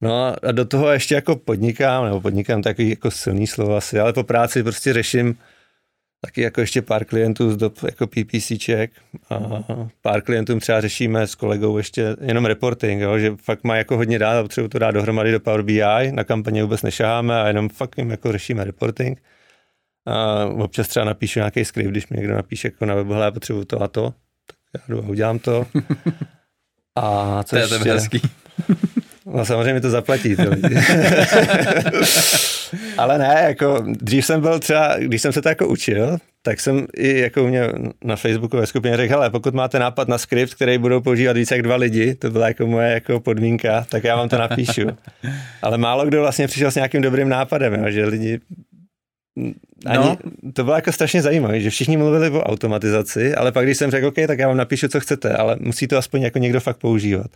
No 0.01 0.35
a 0.43 0.53
do 0.53 0.65
toho 0.65 0.89
ještě 0.89 1.15
jako 1.15 1.37
podnikám, 1.37 2.05
nebo 2.05 2.21
podnikám 2.21 2.63
takový 2.63 2.91
jako 2.91 3.11
silný 3.11 3.47
slovo 3.47 3.77
asi, 3.77 4.01
ale 4.01 4.13
po 4.13 4.25
práci 4.25 4.63
prostě 4.63 4.93
řeším 4.93 5.39
taky 6.21 6.41
jako 6.43 6.61
ještě 6.61 6.83
pár 6.83 7.05
klientů 7.05 7.51
z 7.51 7.57
dob 7.57 7.83
jako 7.83 8.07
PPCček 8.07 8.91
a 9.31 9.39
pár 10.03 10.23
klientům 10.23 10.61
třeba 10.61 10.81
řešíme 10.81 11.27
s 11.27 11.35
kolegou 11.35 11.79
ještě 11.79 12.17
jenom 12.21 12.45
reporting, 12.45 13.03
jo, 13.03 13.19
že 13.19 13.37
fakt 13.37 13.65
má 13.65 13.77
jako 13.77 13.97
hodně 13.97 14.19
dát 14.19 14.39
a 14.39 14.43
potřebuji 14.43 14.69
to 14.69 14.79
dát 14.79 14.91
dohromady 14.91 15.33
do 15.33 15.41
Power 15.41 15.63
BI, 15.63 16.13
na 16.13 16.25
kampaně 16.25 16.63
vůbec 16.63 16.83
nešáháme 16.83 17.43
a 17.43 17.47
jenom 17.47 17.69
fakt 17.69 17.99
jim 17.99 18.11
jako 18.11 18.33
řešíme 18.33 18.65
reporting. 18.65 19.23
A 20.07 20.47
občas 20.47 20.89
třeba 20.89 21.05
napíšu 21.05 21.39
nějaký 21.39 21.65
skript, 21.65 21.91
když 21.91 22.09
mi 22.09 22.17
někdo 22.17 22.35
napíše 22.35 22.69
jako 22.69 22.87
na 22.87 22.95
webu, 22.95 23.13
hele, 23.13 23.33
potřebuji 23.33 23.65
to 23.65 23.83
a 23.83 23.89
to, 23.89 24.15
já 24.75 24.81
jdu 24.89 24.99
a 24.99 25.09
udělám 25.09 25.39
to. 25.39 25.67
A 26.97 27.43
co 27.45 27.57
to 27.57 27.57
je 27.57 27.69
to 27.69 27.75
ještě? 27.75 27.93
hezký. 27.93 28.21
No 29.27 29.45
samozřejmě 29.45 29.81
to 29.81 29.91
zaplatí 29.91 30.37
ty 30.37 30.49
lidi. 30.49 30.77
Ale 32.99 33.19
ne, 33.19 33.45
jako 33.49 33.85
dřív 33.87 34.27
jsem 34.27 34.41
byl 34.41 34.59
třeba, 34.59 34.99
když 34.99 35.23
jsem 35.23 35.33
se 35.33 35.43
to 35.43 35.49
jako 35.49 35.69
učil, 35.69 36.19
tak 36.43 36.61
jsem 36.61 36.87
i 36.97 37.19
jako 37.19 37.47
mě 37.47 37.69
na 38.05 38.17
Facebooku 38.17 38.57
ve 38.57 38.67
skupině 38.67 38.97
řekl, 38.97 39.13
hele, 39.13 39.31
pokud 39.31 39.55
máte 39.55 39.79
nápad 39.79 40.09
na 40.09 40.19
skript, 40.19 40.55
který 40.55 40.79
budou 40.79 41.01
používat 41.01 41.37
více 41.37 41.55
jak 41.55 41.63
dva 41.63 41.77
lidi, 41.77 42.15
to 42.15 42.31
byla 42.31 42.49
jako 42.49 42.67
moje 42.67 42.91
jako 42.91 43.21
podmínka, 43.21 43.87
tak 43.91 44.05
já 44.05 44.17
vám 44.17 44.29
to 44.29 44.39
napíšu. 44.39 44.83
Ale 45.63 45.79
málo 45.79 46.07
kdo 46.07 46.21
vlastně 46.21 46.47
přišel 46.47 46.71
s 46.71 46.75
nějakým 46.75 47.03
dobrým 47.03 47.29
nápadem, 47.29 47.75
jo, 47.75 47.91
že 47.91 48.07
lidi 48.07 48.41
ani, 49.87 50.05
no. 50.05 50.17
To 50.53 50.65
bylo 50.65 50.77
jako 50.77 50.93
strašně 50.93 51.23
zajímavé, 51.23 51.61
že 51.61 51.71
všichni 51.71 51.97
mluvili 51.97 52.31
o 52.31 52.43
automatizaci, 52.43 53.35
ale 53.35 53.53
pak 53.53 53.65
když 53.65 53.77
jsem 53.79 53.91
řekl, 53.91 54.07
OK, 54.07 54.15
tak 54.27 54.39
já 54.39 54.49
vám 54.49 54.57
napíšu, 54.57 54.89
co 54.89 55.01
chcete, 55.01 55.37
ale 55.37 55.57
musí 55.61 55.89
to 55.89 55.99
aspoň 55.99 56.23
jako 56.23 56.39
někdo 56.39 56.61
fakt 56.61 56.77
používat. 56.77 57.27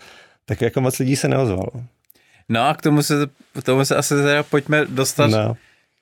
Tak 0.45 0.61
jako 0.61 0.81
moc 0.81 0.99
lidí 0.99 1.17
se 1.17 1.29
neozvalo. 1.29 1.71
No 2.49 2.69
a 2.69 2.75
k 2.75 2.83
tomu 2.83 3.03
se, 3.03 3.15
k 3.59 3.63
tomu 3.63 3.85
se 3.85 3.97
asi 3.97 4.15
teda 4.15 4.43
pojďme 4.43 4.85
dostat 4.85 5.31
no. 5.31 5.57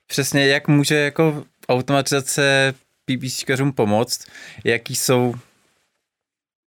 přesně, 0.07 0.47
jak 0.47 0.69
může 0.69 0.97
jako 0.97 1.45
automatizace 1.69 2.75
PPCkařům 3.05 3.73
pomoct, 3.73 4.27
jaký 4.65 4.97
jsou 4.97 5.35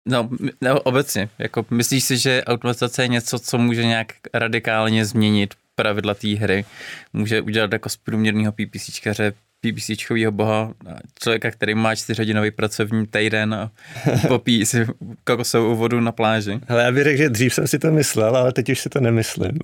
No, 0.06 0.30
no, 0.62 0.82
obecně, 0.82 1.30
jako 1.40 1.66
myslíš 1.70 2.04
si, 2.04 2.18
že 2.18 2.44
automatizace 2.44 3.04
je 3.04 3.08
něco, 3.08 3.40
co 3.40 3.58
může 3.58 3.86
nějak 3.86 4.08
radikálně 4.34 5.06
změnit 5.06 5.54
pravidla 5.76 6.14
té 6.14 6.28
hry, 6.28 6.66
může 7.14 7.42
udělat 7.42 7.72
jako 7.74 7.90
z 7.90 7.98
průměrného 7.98 8.52
PPCčkaře 8.52 9.34
PPCčkovýho 9.64 10.32
boha, 10.32 10.74
člověka, 11.20 11.52
který 11.52 11.76
má 11.76 11.96
čtyřhodinový 11.96 12.52
pracovní 12.52 13.08
týden 13.08 13.54
a 13.54 13.72
popíjí 14.28 14.66
si 14.66 14.86
kokosovou 15.24 15.76
vodu 15.76 16.00
na 16.00 16.12
pláži. 16.12 16.60
Ale 16.68 16.84
já 16.84 16.92
bych 16.92 17.04
řekl, 17.04 17.18
že 17.18 17.30
dřív 17.30 17.54
jsem 17.54 17.68
si 17.68 17.80
to 17.80 17.92
myslel, 17.92 18.38
ale 18.38 18.54
teď 18.54 18.70
už 18.70 18.80
si 18.80 18.90
to 18.90 19.00
nemyslím. 19.00 19.60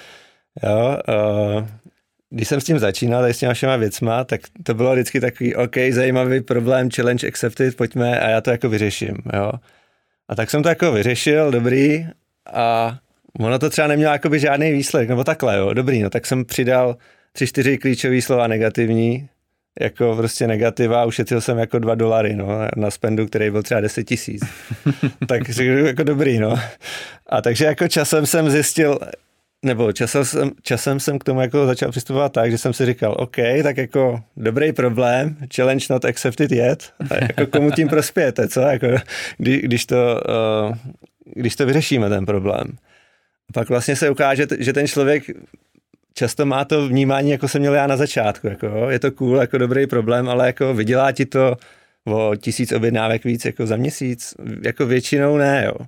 jo, 0.62 0.98
uh, 1.08 1.66
když 2.30 2.48
jsem 2.48 2.60
s 2.60 2.64
tím 2.64 2.78
začínal, 2.78 3.24
s 3.24 3.38
těma 3.38 3.54
všema 3.54 3.76
věcma, 3.76 4.24
tak 4.24 4.40
to 4.62 4.74
bylo 4.74 4.92
vždycky 4.92 5.20
takový, 5.20 5.54
OK, 5.54 5.76
zajímavý 5.90 6.40
problém, 6.40 6.90
challenge 6.90 7.28
accepted, 7.28 7.76
pojďme 7.76 8.20
a 8.20 8.28
já 8.28 8.40
to 8.40 8.50
jako 8.50 8.68
vyřeším, 8.68 9.16
jo. 9.34 9.52
A 10.28 10.34
tak 10.34 10.50
jsem 10.50 10.62
to 10.62 10.68
jako 10.68 10.92
vyřešil, 10.92 11.50
dobrý, 11.50 12.06
a 12.52 12.98
ono 13.38 13.58
to 13.58 13.70
třeba 13.70 13.86
nemělo 13.86 14.12
jakoby 14.12 14.38
žádný 14.38 14.72
výsledek, 14.72 15.08
nebo 15.08 15.24
takhle, 15.24 15.56
jo, 15.56 15.72
dobrý, 15.74 16.02
no 16.02 16.10
tak 16.10 16.26
jsem 16.26 16.44
přidal 16.44 16.96
tři, 17.32 17.46
čtyři 17.46 17.78
klíčové 17.78 18.22
slova 18.22 18.46
negativní, 18.46 19.28
jako 19.80 20.16
prostě 20.16 20.46
negativa, 20.46 21.04
ušetřil 21.04 21.40
jsem 21.40 21.58
jako 21.58 21.78
dva 21.78 21.94
dolary, 21.94 22.36
no, 22.36 22.48
na 22.76 22.90
spendu, 22.90 23.26
který 23.26 23.50
byl 23.50 23.62
třeba 23.62 23.80
10 23.80 24.04
tisíc. 24.04 24.42
tak 25.28 25.50
řekl 25.50 25.70
jako 25.70 26.02
dobrý, 26.02 26.38
no. 26.38 26.58
A 27.26 27.42
takže 27.42 27.64
jako 27.64 27.88
časem 27.88 28.26
jsem 28.26 28.50
zjistil, 28.50 28.98
nebo 29.62 29.92
časem 29.92 30.24
jsem, 30.24 30.50
časem 30.62 31.00
jsem 31.00 31.18
k 31.18 31.24
tomu 31.24 31.40
jako 31.40 31.66
začal 31.66 31.90
přistupovat 31.90 32.32
tak, 32.32 32.50
že 32.50 32.58
jsem 32.58 32.72
si 32.72 32.86
říkal, 32.86 33.14
OK, 33.18 33.36
tak 33.62 33.76
jako 33.76 34.22
dobrý 34.36 34.72
problém, 34.72 35.36
challenge 35.54 35.86
not 35.90 36.04
accepted 36.04 36.52
yet, 36.52 36.92
a 37.10 37.14
jako 37.14 37.46
komu 37.46 37.70
tím 37.70 37.88
prospějete, 37.88 38.48
co, 38.48 38.60
jako, 38.60 38.86
kdy, 39.38 39.60
když, 39.60 39.86
to, 39.86 40.20
uh, 40.68 40.76
když 41.34 41.56
to 41.56 41.66
vyřešíme, 41.66 42.08
ten 42.08 42.26
problém. 42.26 42.76
A 43.48 43.52
pak 43.52 43.68
vlastně 43.68 43.96
se 43.96 44.10
ukáže, 44.10 44.46
že 44.58 44.72
ten 44.72 44.88
člověk 44.88 45.24
často 46.14 46.46
má 46.46 46.64
to 46.64 46.88
vnímání, 46.88 47.30
jako 47.30 47.48
jsem 47.48 47.60
měl 47.60 47.74
já 47.74 47.86
na 47.86 47.96
začátku. 47.96 48.46
Jako, 48.46 48.90
je 48.90 48.98
to 48.98 49.12
cool, 49.12 49.36
jako 49.36 49.58
dobrý 49.58 49.86
problém, 49.86 50.28
ale 50.28 50.46
jako 50.46 50.74
vydělá 50.74 51.12
ti 51.12 51.26
to 51.26 51.56
o 52.06 52.32
tisíc 52.36 52.72
objednávek 52.72 53.24
víc 53.24 53.44
jako 53.44 53.66
za 53.66 53.76
měsíc? 53.76 54.34
Jako 54.64 54.86
většinou 54.86 55.36
ne, 55.36 55.64
jo. 55.66 55.86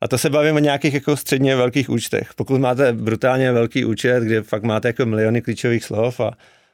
A 0.00 0.08
to 0.08 0.18
se 0.18 0.30
bavím 0.30 0.56
o 0.56 0.58
nějakých 0.58 0.94
jako 0.94 1.16
středně 1.16 1.56
velkých 1.56 1.90
účtech. 1.90 2.28
Pokud 2.36 2.60
máte 2.60 2.92
brutálně 2.92 3.52
velký 3.52 3.84
účet, 3.84 4.22
kde 4.22 4.42
fakt 4.42 4.62
máte 4.62 4.88
jako 4.88 5.06
miliony 5.06 5.42
klíčových 5.42 5.84
slov 5.84 6.20
a 6.20 6.30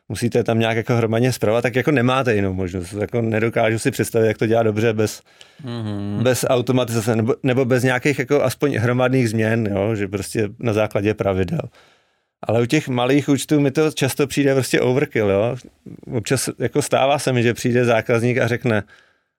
musíte 0.09 0.45
tam 0.45 0.59
nějak 0.59 0.77
jako 0.77 0.97
hromadně 0.97 1.33
zpravovat, 1.33 1.63
tak 1.63 1.77
jako 1.77 1.91
nemáte 1.91 2.35
jinou 2.35 2.53
možnost. 2.53 2.93
Jako 2.93 3.23
nedokážu 3.23 3.79
si 3.79 3.91
představit, 3.91 4.27
jak 4.27 4.39
to 4.39 4.47
dělá 4.47 4.63
dobře 4.63 4.93
bez, 4.93 5.23
mm-hmm. 5.65 6.23
bez 6.23 6.45
automatizace 6.49 7.17
nebo, 7.17 7.35
nebo 7.43 7.65
bez 7.65 7.83
nějakých 7.83 8.19
jako 8.19 8.43
aspoň 8.43 8.77
hromadných 8.77 9.31
změn, 9.31 9.69
jo, 9.71 9.95
že 9.95 10.09
prostě 10.09 10.49
na 10.59 10.73
základě 10.73 11.15
pravidel. 11.15 11.61
Ale 12.47 12.63
u 12.63 12.67
těch 12.67 12.89
malých 12.89 13.29
účtů 13.29 13.61
mi 13.61 13.71
to 13.71 13.91
často 13.91 14.27
přijde 14.27 14.55
prostě 14.55 14.81
overkill, 14.81 15.31
jo. 15.31 15.57
Občas 16.17 16.51
jako 16.59 16.83
stává 16.83 17.19
se 17.19 17.33
mi, 17.33 17.43
že 17.43 17.55
přijde 17.55 17.85
zákazník 17.85 18.39
a 18.39 18.49
řekne, 18.49 18.83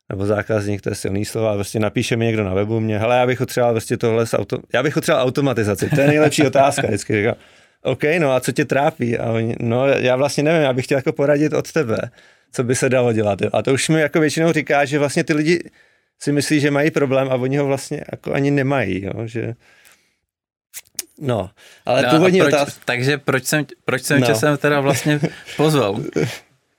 nebo 0.10 0.26
zákazník, 0.26 0.82
to 0.82 0.90
je 0.90 0.96
silný 0.96 1.26
slovo, 1.26 1.48
a 1.48 1.54
prostě 1.54 1.80
napíše 1.80 2.16
mi 2.16 2.26
někdo 2.26 2.44
na 2.44 2.54
webu 2.54 2.80
mě, 2.80 3.00
hele, 3.00 3.18
já 3.18 3.26
bych 3.26 3.38
potřeboval 3.38 3.74
prostě 3.74 3.98
tohle, 3.98 4.26
auto, 4.34 4.58
já 4.74 4.84
bych 4.84 4.94
potřeboval 4.94 5.28
automatizaci, 5.28 5.90
to 5.90 6.02
je 6.02 6.08
nejlepší 6.08 6.48
otázka, 6.48 6.88
vždycky 6.88 7.14
říkám, 7.14 7.36
OK, 7.82 8.04
no 8.20 8.32
a 8.32 8.40
co 8.40 8.52
tě 8.52 8.66
trápí? 8.66 9.18
A 9.18 9.32
oni, 9.32 9.56
no 9.60 9.88
já 9.88 10.16
vlastně 10.16 10.44
nevím, 10.44 10.62
já 10.62 10.74
bych 10.74 10.86
chtěl 10.86 10.98
jako 10.98 11.14
poradit 11.14 11.54
od 11.54 11.72
tebe, 11.72 11.98
co 12.52 12.64
by 12.64 12.76
se 12.76 12.90
dalo 12.90 13.14
dělat. 13.14 13.40
A 13.54 13.62
to 13.62 13.74
už 13.74 13.90
mi 13.90 14.02
jako 14.02 14.20
většinou 14.20 14.52
říká, 14.52 14.86
že 14.86 15.00
vlastně 15.00 15.24
ty 15.24 15.34
lidi 15.34 15.64
si 16.20 16.32
myslí, 16.32 16.60
že 16.60 16.72
mají 16.72 16.92
problém 16.92 17.30
a 17.32 17.36
oni 17.36 17.58
ho 17.58 17.66
vlastně 17.66 18.04
jako 18.12 18.34
ani 18.34 18.52
nemají, 18.52 19.06
jo? 19.06 19.14
že 19.26 19.54
No, 21.20 21.50
ale 21.86 22.02
no, 22.02 22.10
původní 22.10 22.40
proč, 22.40 22.54
otázka... 22.54 22.82
Takže 22.86 23.18
proč 23.18 23.46
jsem, 23.46 23.66
proč 23.86 24.04
jsem 24.04 24.20
no. 24.20 24.28
tě 24.28 24.36
sem 24.36 24.58
teda 24.58 24.80
vlastně 24.80 25.20
pozval? 25.58 26.02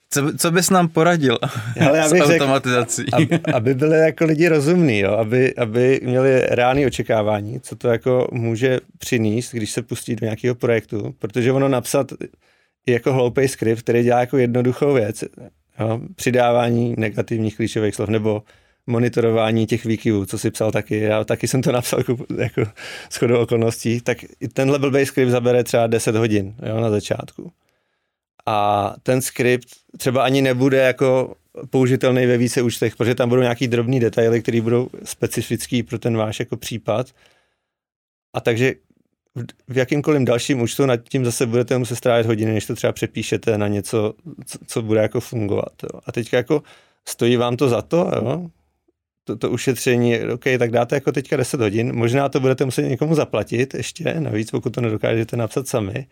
Co, 0.09 0.37
co 0.37 0.51
bys 0.51 0.69
nám 0.69 0.87
poradil 0.87 1.37
Ale 1.87 1.97
já 1.97 2.09
bych 2.09 2.23
s 2.23 2.29
automatizací? 2.29 3.03
Řek, 3.17 3.33
aby, 3.33 3.53
aby 3.53 3.73
byli 3.73 3.99
jako 3.99 4.25
lidi 4.25 4.47
rozumní, 4.47 4.99
jo? 4.99 5.11
Aby, 5.11 5.55
aby 5.55 5.99
měli 6.03 6.41
reálné 6.45 6.85
očekávání, 6.85 7.59
co 7.59 7.75
to 7.75 7.87
jako 7.87 8.27
může 8.31 8.79
přinést, 8.97 9.51
když 9.51 9.71
se 9.71 9.81
pustí 9.81 10.15
do 10.15 10.25
nějakého 10.25 10.55
projektu, 10.55 11.15
protože 11.19 11.51
ono 11.51 11.67
napsat 11.67 12.11
jako 12.87 13.13
hloupý 13.13 13.47
skript, 13.47 13.81
který 13.81 14.03
dělá 14.03 14.19
jako 14.19 14.37
jednoduchou 14.37 14.93
věc, 14.93 15.23
jo? 15.79 16.01
přidávání 16.15 16.95
negativních 16.97 17.55
klíčových 17.55 17.95
slov, 17.95 18.09
nebo 18.09 18.43
monitorování 18.89 19.65
těch 19.65 19.85
výkyvů, 19.85 20.25
co 20.25 20.37
si 20.37 20.51
psal 20.51 20.71
taky, 20.71 20.99
já 20.99 21.23
taky 21.23 21.47
jsem 21.47 21.61
to 21.61 21.71
napsal 21.71 21.99
jako, 21.99 22.17
jako 22.37 22.61
shodou 23.11 23.37
okolností, 23.37 24.01
tak 24.01 24.17
tenhle 24.53 24.79
blbý 24.79 25.05
skript 25.05 25.31
zabere 25.31 25.63
třeba 25.63 25.87
10 25.87 26.15
hodin 26.15 26.55
jo, 26.69 26.81
na 26.81 26.89
začátku. 26.89 27.51
A 28.45 28.95
ten 29.03 29.21
skript 29.21 29.67
třeba 29.97 30.23
ani 30.23 30.41
nebude 30.41 30.77
jako 30.77 31.35
použitelný 31.69 32.25
ve 32.25 32.37
více 32.37 32.61
účtech, 32.61 32.95
protože 32.95 33.15
tam 33.15 33.29
budou 33.29 33.41
nějaký 33.41 33.67
drobný 33.67 33.99
detaily, 33.99 34.41
které 34.41 34.61
budou 34.61 34.89
specifický 35.03 35.83
pro 35.83 35.99
ten 35.99 36.17
váš 36.17 36.39
jako 36.39 36.57
případ. 36.57 37.07
A 38.33 38.41
takže 38.41 38.73
v 39.67 39.77
jakýmkoliv 39.77 40.21
dalším 40.21 40.61
účtu 40.61 40.85
nad 40.85 40.97
tím 41.09 41.25
zase 41.25 41.45
budete 41.45 41.77
muset 41.77 41.95
strávit 41.95 42.25
hodiny, 42.25 42.53
než 42.53 42.65
to 42.65 42.75
třeba 42.75 42.93
přepíšete 42.93 43.57
na 43.57 43.67
něco, 43.67 44.13
co 44.67 44.81
bude 44.81 45.01
jako 45.01 45.19
fungovat. 45.19 45.83
Jo. 45.83 45.99
A 46.05 46.11
teď 46.11 46.33
jako 46.33 46.63
stojí 47.07 47.37
vám 47.37 47.57
to 47.57 47.69
za 47.69 47.81
to, 47.81 48.11
jo? 48.15 48.49
To, 49.29 49.35
to 49.35 49.49
ušetření, 49.49 50.19
OK, 50.19 50.43
tak 50.59 50.71
dáte 50.71 50.95
jako 50.95 51.11
teďka 51.11 51.37
10 51.37 51.61
hodin, 51.61 51.95
možná 51.95 52.29
to 52.29 52.39
budete 52.39 52.65
muset 52.65 52.81
někomu 52.81 53.15
zaplatit 53.15 53.73
ještě, 53.73 54.15
navíc 54.19 54.51
pokud 54.51 54.69
to 54.69 54.81
nedokážete 54.81 55.37
napsat 55.37 55.67
sami, 55.67 56.07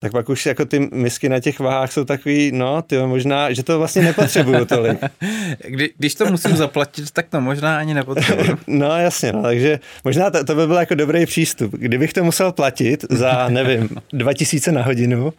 tak 0.00 0.12
pak 0.12 0.28
už 0.28 0.46
jako 0.46 0.64
ty 0.64 0.88
misky 0.92 1.28
na 1.28 1.40
těch 1.40 1.58
váhách 1.58 1.92
jsou 1.92 2.04
takový, 2.04 2.52
no, 2.52 2.82
ty 2.82 2.98
možná, 2.98 3.52
že 3.52 3.62
to 3.62 3.78
vlastně 3.78 4.02
nepotřebuju 4.02 4.64
tolik. 4.64 4.98
Kdy, 5.68 5.90
když 5.98 6.14
to 6.14 6.26
musím 6.26 6.56
zaplatit, 6.56 7.10
tak 7.10 7.28
to 7.28 7.40
možná 7.40 7.78
ani 7.78 7.94
nepotřebuju. 7.94 8.58
no 8.66 8.98
jasně, 8.98 9.32
no, 9.32 9.42
takže 9.42 9.80
možná 10.04 10.30
to, 10.30 10.44
to 10.44 10.54
by 10.54 10.66
byl 10.66 10.76
jako 10.76 10.94
dobrý 10.94 11.26
přístup. 11.26 11.72
Kdybych 11.72 12.12
to 12.12 12.24
musel 12.24 12.52
platit 12.52 13.04
za, 13.10 13.48
nevím, 13.48 13.88
2000 14.12 14.72
na 14.72 14.82
hodinu, 14.82 15.32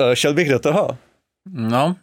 eh, 0.00 0.16
šel 0.16 0.34
bych 0.34 0.48
do 0.48 0.58
toho. 0.58 0.88
No, 1.52 1.96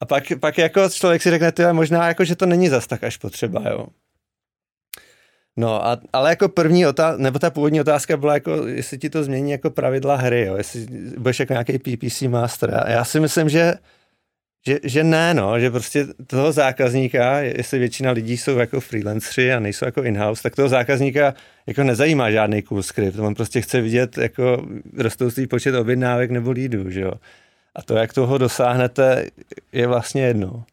a 0.00 0.06
pak, 0.06 0.24
pak 0.40 0.58
jako 0.58 0.88
člověk 0.88 1.22
si 1.22 1.30
řekne, 1.30 1.52
tyhle, 1.52 1.72
možná 1.72 2.08
jako, 2.08 2.24
že 2.24 2.36
to 2.36 2.46
není 2.46 2.68
zas 2.68 2.86
tak 2.86 3.04
až 3.04 3.16
potřeba, 3.16 3.62
jo. 3.70 3.86
No, 5.56 5.86
a, 5.86 6.00
ale 6.12 6.30
jako 6.30 6.48
první 6.48 6.86
otázka, 6.86 7.22
nebo 7.22 7.38
ta 7.38 7.50
původní 7.50 7.80
otázka 7.80 8.16
byla 8.16 8.34
jako, 8.34 8.66
jestli 8.66 8.98
ti 8.98 9.10
to 9.10 9.24
změní 9.24 9.50
jako 9.50 9.70
pravidla 9.70 10.16
hry, 10.16 10.46
jo, 10.46 10.56
jestli 10.56 10.86
budeš 11.18 11.40
jako 11.40 11.52
nějaký 11.52 11.78
PPC 11.78 12.22
master. 12.22 12.74
A 12.74 12.90
já 12.90 13.04
si 13.04 13.20
myslím, 13.20 13.48
že, 13.48 13.74
že, 14.66 14.78
že 14.84 15.04
ne, 15.04 15.34
no, 15.34 15.60
že 15.60 15.70
prostě 15.70 16.06
toho 16.26 16.52
zákazníka, 16.52 17.40
jestli 17.40 17.78
většina 17.78 18.10
lidí 18.10 18.36
jsou 18.36 18.58
jako 18.58 18.80
freelanceri 18.80 19.52
a 19.52 19.60
nejsou 19.60 19.84
jako 19.84 20.02
in-house, 20.02 20.42
tak 20.42 20.56
toho 20.56 20.68
zákazníka 20.68 21.34
jako 21.66 21.82
nezajímá 21.82 22.30
žádný 22.30 22.62
cool 22.62 22.82
script, 22.82 23.18
on 23.18 23.34
prostě 23.34 23.60
chce 23.60 23.80
vidět 23.80 24.18
jako 24.18 24.66
rostoucí 24.98 25.46
počet 25.46 25.74
objednávek 25.74 26.30
nebo 26.30 26.50
lídů, 26.50 26.90
že 26.90 27.00
jo. 27.00 27.12
A 27.74 27.82
to, 27.82 27.96
jak 27.96 28.12
toho 28.12 28.38
dosáhnete, 28.38 29.26
je 29.72 29.86
vlastně 29.86 30.22
jedno. 30.22 30.64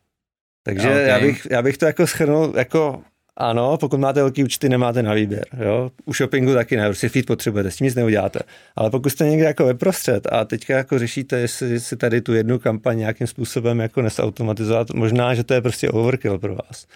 Takže 0.64 0.90
okay. 0.90 1.08
já, 1.08 1.20
bych, 1.20 1.48
já 1.52 1.62
bych 1.62 1.78
to 1.78 1.86
jako 1.86 2.08
schrnul 2.08 2.54
jako 2.58 3.02
ano, 3.38 3.78
pokud 3.78 4.00
máte 4.00 4.20
velký 4.20 4.44
účty, 4.44 4.70
nemáte 4.70 5.04
na 5.04 5.14
výběr. 5.14 5.46
Jo? 5.66 5.92
U 6.06 6.14
shoppingu 6.14 6.54
taky 6.54 6.78
ne, 6.78 6.86
prostě 6.86 7.10
feed 7.10 7.26
potřebujete, 7.26 7.72
s 7.72 7.76
tím 7.76 7.86
nic 7.86 7.96
neuděláte. 7.96 8.40
Ale 8.76 8.90
pokud 8.90 9.10
jste 9.10 9.26
někde 9.26 9.46
jako 9.46 9.66
ve 9.66 9.74
prostřed 9.74 10.28
a 10.32 10.46
teďka 10.46 10.78
jako 10.78 11.00
řešíte, 11.00 11.40
jestli 11.40 11.80
si 11.80 11.98
tady 11.98 12.22
tu 12.22 12.34
jednu 12.34 12.60
kampaň 12.60 12.98
nějakým 12.98 13.28
způsobem 13.28 13.80
jako 13.80 14.02
nesautomatizovat, 14.02 14.92
možná, 14.94 15.34
že 15.34 15.44
to 15.44 15.54
je 15.54 15.62
prostě 15.62 15.90
overkill 15.90 16.38
pro 16.38 16.56
vás. 16.56 16.88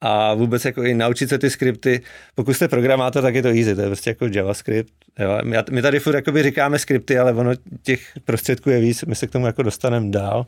A 0.00 0.34
vůbec 0.34 0.64
jako 0.64 0.82
i 0.82 0.94
naučit 0.94 1.28
se 1.28 1.38
ty 1.38 1.50
skripty. 1.50 2.02
Pokud 2.34 2.54
jste 2.54 2.68
programátor, 2.68 3.22
tak 3.22 3.34
je 3.34 3.42
to 3.42 3.48
easy, 3.48 3.74
to 3.74 3.80
je 3.80 3.86
prostě 3.86 4.10
jako 4.10 4.26
JavaScript. 4.32 4.92
Jo. 5.18 5.40
My 5.70 5.82
tady 5.82 6.00
furt 6.00 6.14
jakoby 6.14 6.42
říkáme 6.42 6.78
skripty, 6.78 7.18
ale 7.18 7.32
ono 7.32 7.50
těch 7.82 8.12
prostředků 8.24 8.70
je 8.70 8.80
víc, 8.80 9.04
my 9.04 9.14
se 9.14 9.26
k 9.26 9.30
tomu 9.30 9.46
jako 9.46 9.62
dostaneme 9.62 10.10
dál. 10.10 10.46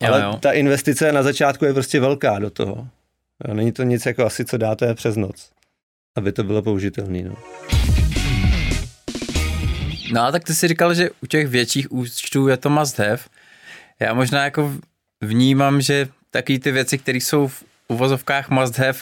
Ale 0.00 0.20
jo, 0.20 0.26
jo. 0.26 0.38
ta 0.40 0.52
investice 0.52 1.12
na 1.12 1.22
začátku 1.22 1.64
je 1.64 1.72
prostě 1.72 2.00
velká 2.00 2.38
do 2.38 2.50
toho. 2.50 2.88
Jo, 3.48 3.54
není 3.54 3.72
to 3.72 3.82
nic 3.82 4.06
jako 4.06 4.26
asi, 4.26 4.44
co 4.44 4.56
dáte 4.56 4.94
přes 4.94 5.16
noc, 5.16 5.50
aby 6.16 6.32
to 6.32 6.44
bylo 6.44 6.62
použitelné. 6.62 7.22
No. 7.22 7.36
no 10.12 10.20
a 10.20 10.32
tak 10.32 10.44
ty 10.44 10.54
si 10.54 10.68
říkal, 10.68 10.94
že 10.94 11.10
u 11.22 11.26
těch 11.26 11.46
větších 11.46 11.92
účtů 11.92 12.48
je 12.48 12.56
to 12.56 12.70
must 12.70 12.98
have. 12.98 13.18
Já 14.00 14.14
možná 14.14 14.44
jako 14.44 14.72
vnímám, 15.20 15.80
že 15.80 16.08
taky 16.30 16.58
ty 16.58 16.72
věci, 16.72 16.98
které 16.98 17.18
jsou 17.18 17.48
v 17.48 17.64
uvozovkách 17.90 18.50
must 18.50 18.78
have, 18.78 18.98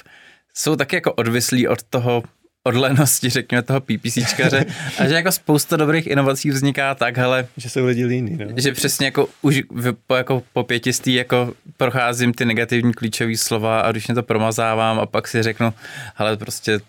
jsou 0.55 0.77
taky 0.77 0.97
jako 0.97 1.13
odvislí 1.13 1.69
od 1.69 1.83
toho 1.83 2.23
odlenosti, 2.63 3.29
řekněme, 3.31 3.63
toho 3.63 3.81
PPCčkaře 3.81 4.67
a 4.99 5.09
že 5.09 5.15
jako 5.15 5.33
spousta 5.33 5.77
dobrých 5.77 6.07
inovací 6.07 6.51
vzniká 6.51 6.95
tak, 6.95 7.17
hele, 7.17 7.47
že 7.57 7.71
jsou 7.71 7.85
lidi 7.85 8.05
líní, 8.05 8.37
no. 8.37 8.47
že 8.57 8.73
přesně 8.73 9.07
jako 9.07 9.29
už 9.43 9.63
po, 10.07 10.15
jako 10.15 10.43
po 10.53 10.65
pětistý 10.65 11.15
jako 11.15 11.53
procházím 11.77 12.33
ty 12.35 12.45
negativní 12.45 12.93
klíčové 12.93 13.37
slova 13.37 13.81
a 13.81 13.91
když 13.91 14.07
mě 14.07 14.15
to 14.15 14.23
promazávám 14.23 14.99
a 15.01 15.07
pak 15.07 15.29
si 15.29 15.43
řeknu, 15.43 15.75
hele, 16.15 16.37
prostě 16.37 16.81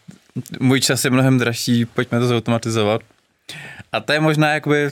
můj 0.59 0.81
čas 0.81 1.05
je 1.05 1.11
mnohem 1.11 1.37
dražší, 1.37 1.85
pojďme 1.85 2.19
to 2.19 2.27
zautomatizovat. 2.27 3.01
A 3.91 3.99
to 3.99 4.13
je 4.13 4.19
možná 4.19 4.53
jakoby 4.53 4.91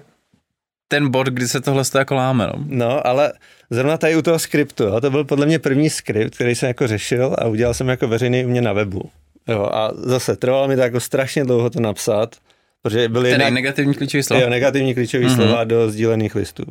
ten 0.88 1.10
bod, 1.10 1.28
kdy 1.28 1.48
se 1.48 1.62
tohle 1.62 1.84
jako 1.98 2.16
láme. 2.16 2.48
No. 2.48 2.64
no, 2.68 3.08
ale 3.08 3.34
zrovna 3.70 3.98
tady 3.98 4.16
u 4.16 4.22
toho 4.22 4.40
skriptu, 4.40 4.84
jo, 4.84 5.02
to 5.02 5.12
byl 5.12 5.24
podle 5.24 5.46
mě 5.46 5.60
první 5.60 5.90
skript, 5.90 6.36
který 6.36 6.56
jsem 6.56 6.68
jako 6.68 6.88
řešil 6.88 7.36
a 7.40 7.48
udělal 7.48 7.74
jsem 7.74 7.88
jako 7.88 8.08
veřejný 8.08 8.46
u 8.46 8.50
mě 8.50 8.62
na 8.62 8.74
webu. 8.74 9.10
Jo, 9.48 9.70
a 9.74 9.92
zase 9.96 10.36
trvalo 10.36 10.68
mi 10.68 10.76
to 10.76 10.82
jako 10.82 11.00
strašně 11.00 11.44
dlouho 11.44 11.70
to 11.70 11.80
napsat, 11.80 12.36
protože 12.82 13.10
byly 13.10 13.30
jednak, 13.30 13.54
negativní 13.54 13.94
klíčové 13.94 14.24
slova. 14.24 14.42
Jo, 14.42 14.50
negativní 14.50 14.94
klíčové 14.94 15.26
mm-hmm. 15.26 15.36
slova 15.36 15.64
do 15.64 15.92
sdílených 15.92 16.36
listů. 16.36 16.64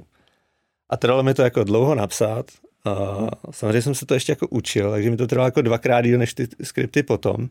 A 0.90 0.96
trvalo 0.96 1.22
mi 1.22 1.35
to 1.35 1.42
jako 1.42 1.64
dlouho 1.64 1.94
napsat. 1.94 2.46
A 2.85 3.26
samozřejmě 3.50 3.83
jsem 3.83 3.94
se 3.94 4.07
to 4.07 4.14
ještě 4.14 4.33
jako 4.33 4.46
učil, 4.48 4.90
takže 4.90 5.11
mi 5.11 5.16
to 5.16 5.26
trvalo 5.26 5.46
jako 5.46 5.62
dvakrát 5.62 6.00
díl 6.00 6.18
než 6.18 6.35
ty 6.35 6.48
skripty 6.62 7.02
potom. 7.02 7.48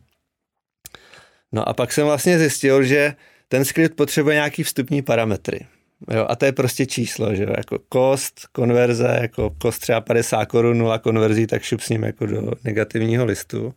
No 1.51 1.69
a 1.69 1.73
pak 1.73 1.93
jsem 1.93 2.05
vlastně 2.05 2.39
zjistil, 2.39 2.83
že 2.83 3.13
ten 3.47 3.65
skript 3.65 3.95
potřebuje 3.95 4.35
nějaký 4.35 4.63
vstupní 4.63 5.01
parametry. 5.01 5.65
Jo, 6.11 6.25
a 6.29 6.35
to 6.35 6.45
je 6.45 6.51
prostě 6.51 6.85
číslo, 6.85 7.35
že 7.35 7.43
jo, 7.43 7.53
jako 7.57 7.79
kost, 7.89 8.47
konverze, 8.51 9.17
jako 9.21 9.55
kost 9.61 9.79
třeba 9.79 10.01
50 10.01 10.45
korun, 10.45 10.77
nula 10.77 10.99
konverzí, 10.99 11.47
tak 11.47 11.63
šup 11.63 11.81
s 11.81 11.89
ním 11.89 12.03
jako 12.03 12.25
do 12.25 12.51
negativního 12.63 13.25
listu. 13.25 13.73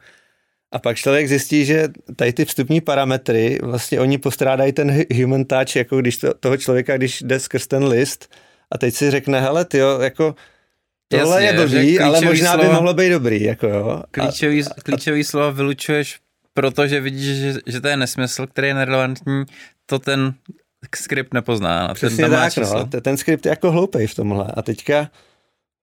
A 0.72 0.78
pak 0.78 0.96
člověk 0.96 1.28
zjistí, 1.28 1.64
že 1.64 1.88
tady 2.16 2.32
ty 2.32 2.44
vstupní 2.44 2.80
parametry, 2.80 3.58
vlastně 3.62 4.00
oni 4.00 4.18
postrádají 4.18 4.72
ten 4.72 5.04
human 5.14 5.44
touch, 5.44 5.76
jako 5.76 6.00
když 6.00 6.16
to, 6.16 6.34
toho 6.34 6.56
člověka, 6.56 6.96
když 6.96 7.22
jde 7.22 7.40
skrz 7.40 7.66
ten 7.66 7.84
list 7.84 8.34
a 8.70 8.78
teď 8.78 8.94
si 8.94 9.10
řekne, 9.10 9.40
hele, 9.40 9.64
ty 9.64 9.78
jako 10.00 10.34
tohle 11.08 11.44
Jasně, 11.44 11.60
je 11.60 11.66
blbý, 11.66 12.00
ale 12.00 12.20
možná 12.20 12.52
slova, 12.52 12.68
by 12.68 12.74
mohlo 12.74 12.94
být 12.94 13.10
dobrý, 13.10 13.42
jako 13.42 13.66
jo. 13.66 14.02
Klíčový, 14.10 14.64
a, 14.64 14.68
klíčový 14.82 15.24
slova 15.24 15.50
vylučuješ, 15.50 16.18
protože 16.54 17.00
vidíš, 17.00 17.38
že, 17.38 17.54
že 17.66 17.80
to 17.80 17.88
je 17.88 17.96
nesmysl, 17.96 18.46
který 18.46 18.68
je 18.68 18.74
nerelevantní, 18.74 19.44
to 19.86 19.98
ten 19.98 20.34
skript 20.96 21.34
nepozná. 21.34 21.94
Přesně 21.94 22.24
ten 22.24 22.30
tak, 22.30 22.56
no. 22.56 23.00
Ten 23.00 23.16
skript 23.16 23.46
je 23.46 23.50
jako 23.50 23.70
hloupej 23.70 24.06
v 24.06 24.14
tomhle. 24.14 24.52
A 24.54 24.62
teďka 24.62 25.10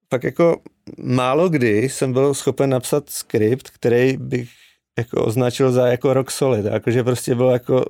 pak 0.09 0.23
jako 0.23 0.61
málo 0.97 1.49
kdy 1.49 1.89
jsem 1.89 2.13
byl 2.13 2.33
schopen 2.33 2.69
napsat 2.69 3.09
skript, 3.09 3.69
který 3.69 4.17
bych 4.17 4.49
jako 4.97 5.25
označil 5.25 5.71
za 5.71 5.87
jako 5.87 6.13
rock 6.13 6.31
solid, 6.31 6.65
jakože 6.65 7.03
prostě 7.03 7.35
byl 7.35 7.49
jako, 7.49 7.85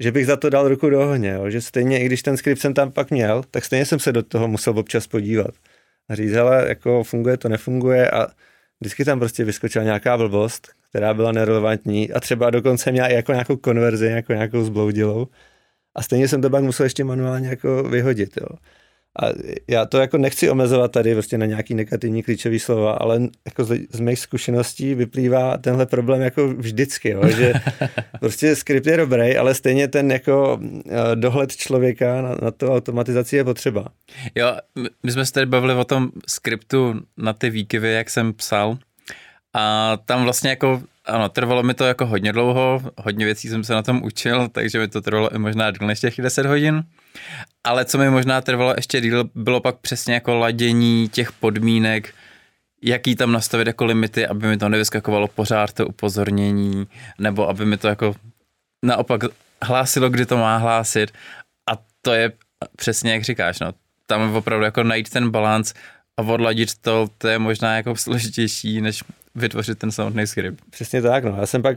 že 0.00 0.12
bych 0.12 0.26
za 0.26 0.36
to 0.36 0.50
dal 0.50 0.68
ruku 0.68 0.90
do 0.90 1.00
ohně, 1.00 1.30
jo, 1.30 1.50
že 1.50 1.60
stejně, 1.60 2.02
i 2.02 2.06
když 2.06 2.22
ten 2.22 2.36
skript 2.36 2.60
jsem 2.60 2.74
tam 2.74 2.92
pak 2.92 3.10
měl, 3.10 3.42
tak 3.50 3.64
stejně 3.64 3.86
jsem 3.86 3.98
se 3.98 4.12
do 4.12 4.22
toho 4.22 4.48
musel 4.48 4.78
občas 4.78 5.06
podívat 5.06 5.54
a 6.08 6.14
říct, 6.14 6.32
hele, 6.32 6.68
jako 6.68 7.04
funguje 7.04 7.36
to, 7.36 7.48
nefunguje 7.48 8.10
a 8.10 8.26
vždycky 8.80 9.04
tam 9.04 9.18
prostě 9.18 9.44
vyskočila 9.44 9.84
nějaká 9.84 10.16
blbost, 10.16 10.68
která 10.88 11.14
byla 11.14 11.32
nerelevantní 11.32 12.12
a 12.12 12.20
třeba 12.20 12.50
dokonce 12.50 12.92
měla 12.92 13.08
i 13.08 13.14
jako 13.14 13.32
nějakou 13.32 13.56
konverzi, 13.56 14.06
jako 14.06 14.32
nějakou 14.32 14.64
zbloudilou 14.64 15.28
a 15.94 16.02
stejně 16.02 16.28
jsem 16.28 16.42
to 16.42 16.50
pak 16.50 16.64
musel 16.64 16.84
ještě 16.84 17.04
manuálně 17.04 17.48
jako 17.48 17.82
vyhodit, 17.82 18.36
jo. 18.36 18.56
A 19.22 19.26
já 19.68 19.86
to 19.86 19.98
jako 19.98 20.18
nechci 20.18 20.50
omezovat 20.50 20.92
tady 20.92 21.12
prostě 21.12 21.38
na 21.38 21.46
nějaký 21.46 21.74
negativní 21.74 22.22
klíčový 22.22 22.58
slova, 22.58 22.92
ale 22.92 23.20
jako 23.44 23.64
z, 23.64 23.78
z 23.92 24.00
mých 24.00 24.18
zkušeností 24.18 24.94
vyplývá 24.94 25.56
tenhle 25.56 25.86
problém 25.86 26.20
jako 26.20 26.48
vždycky, 26.48 27.08
jo, 27.08 27.28
že 27.28 27.52
prostě 28.20 28.56
skript 28.56 28.86
je 28.86 28.96
dobrý, 28.96 29.36
ale 29.36 29.54
stejně 29.54 29.88
ten 29.88 30.12
jako 30.12 30.60
eh, 30.62 31.16
dohled 31.16 31.56
člověka 31.56 32.22
na, 32.22 32.36
na 32.42 32.50
to 32.50 32.74
automatizaci 32.74 33.36
je 33.36 33.44
potřeba. 33.44 33.88
Jo, 34.34 34.56
my 35.02 35.12
jsme 35.12 35.26
se 35.26 35.32
tady 35.32 35.46
bavili 35.46 35.74
o 35.74 35.84
tom 35.84 36.10
skriptu 36.26 36.94
na 37.16 37.32
ty 37.32 37.50
výkyvy, 37.50 37.92
jak 37.92 38.10
jsem 38.10 38.32
psal 38.32 38.78
a 39.54 39.96
tam 40.04 40.24
vlastně 40.24 40.50
jako 40.50 40.82
ano, 41.04 41.28
trvalo 41.28 41.62
mi 41.62 41.74
to 41.74 41.84
jako 41.84 42.06
hodně 42.06 42.32
dlouho, 42.32 42.82
hodně 42.98 43.24
věcí 43.24 43.48
jsem 43.48 43.64
se 43.64 43.74
na 43.74 43.82
tom 43.82 44.02
učil, 44.02 44.48
takže 44.48 44.78
mi 44.78 44.88
to 44.88 45.00
trvalo 45.00 45.34
i 45.34 45.38
možná 45.38 45.70
díl 45.70 45.86
než 45.86 46.00
těch 46.00 46.14
10 46.16 46.46
hodin. 46.46 46.84
Ale 47.64 47.84
co 47.84 47.98
mi 47.98 48.10
možná 48.10 48.40
trvalo 48.40 48.74
ještě 48.76 49.00
díl, 49.00 49.30
bylo 49.34 49.60
pak 49.60 49.76
přesně 49.76 50.14
jako 50.14 50.34
ladění 50.34 51.08
těch 51.08 51.32
podmínek, 51.32 52.14
jaký 52.82 53.16
tam 53.16 53.32
nastavit 53.32 53.66
jako 53.66 53.84
limity, 53.84 54.26
aby 54.26 54.46
mi 54.46 54.56
to 54.56 54.68
nevyskakovalo 54.68 55.28
pořád 55.28 55.72
to 55.72 55.86
upozornění, 55.86 56.86
nebo 57.18 57.48
aby 57.48 57.66
mi 57.66 57.76
to 57.76 57.88
jako 57.88 58.14
naopak 58.84 59.20
hlásilo, 59.62 60.10
kdy 60.10 60.26
to 60.26 60.36
má 60.36 60.56
hlásit. 60.56 61.12
A 61.70 61.72
to 62.02 62.12
je 62.12 62.32
přesně 62.76 63.12
jak 63.12 63.24
říkáš, 63.24 63.60
no, 63.60 63.72
tam 64.06 64.36
opravdu 64.36 64.64
jako 64.64 64.82
najít 64.82 65.10
ten 65.10 65.30
balans 65.30 65.74
a 66.16 66.22
odladit 66.22 66.74
to, 66.80 67.08
to 67.18 67.28
je 67.28 67.38
možná 67.38 67.76
jako 67.76 67.96
složitější, 67.96 68.80
než 68.80 69.02
vytvořit 69.34 69.78
ten 69.78 69.90
samotný 69.90 70.26
skript. 70.26 70.64
Přesně 70.70 71.02
tak, 71.02 71.24
no. 71.24 71.36
Já 71.40 71.46
jsem 71.46 71.62
pak, 71.62 71.76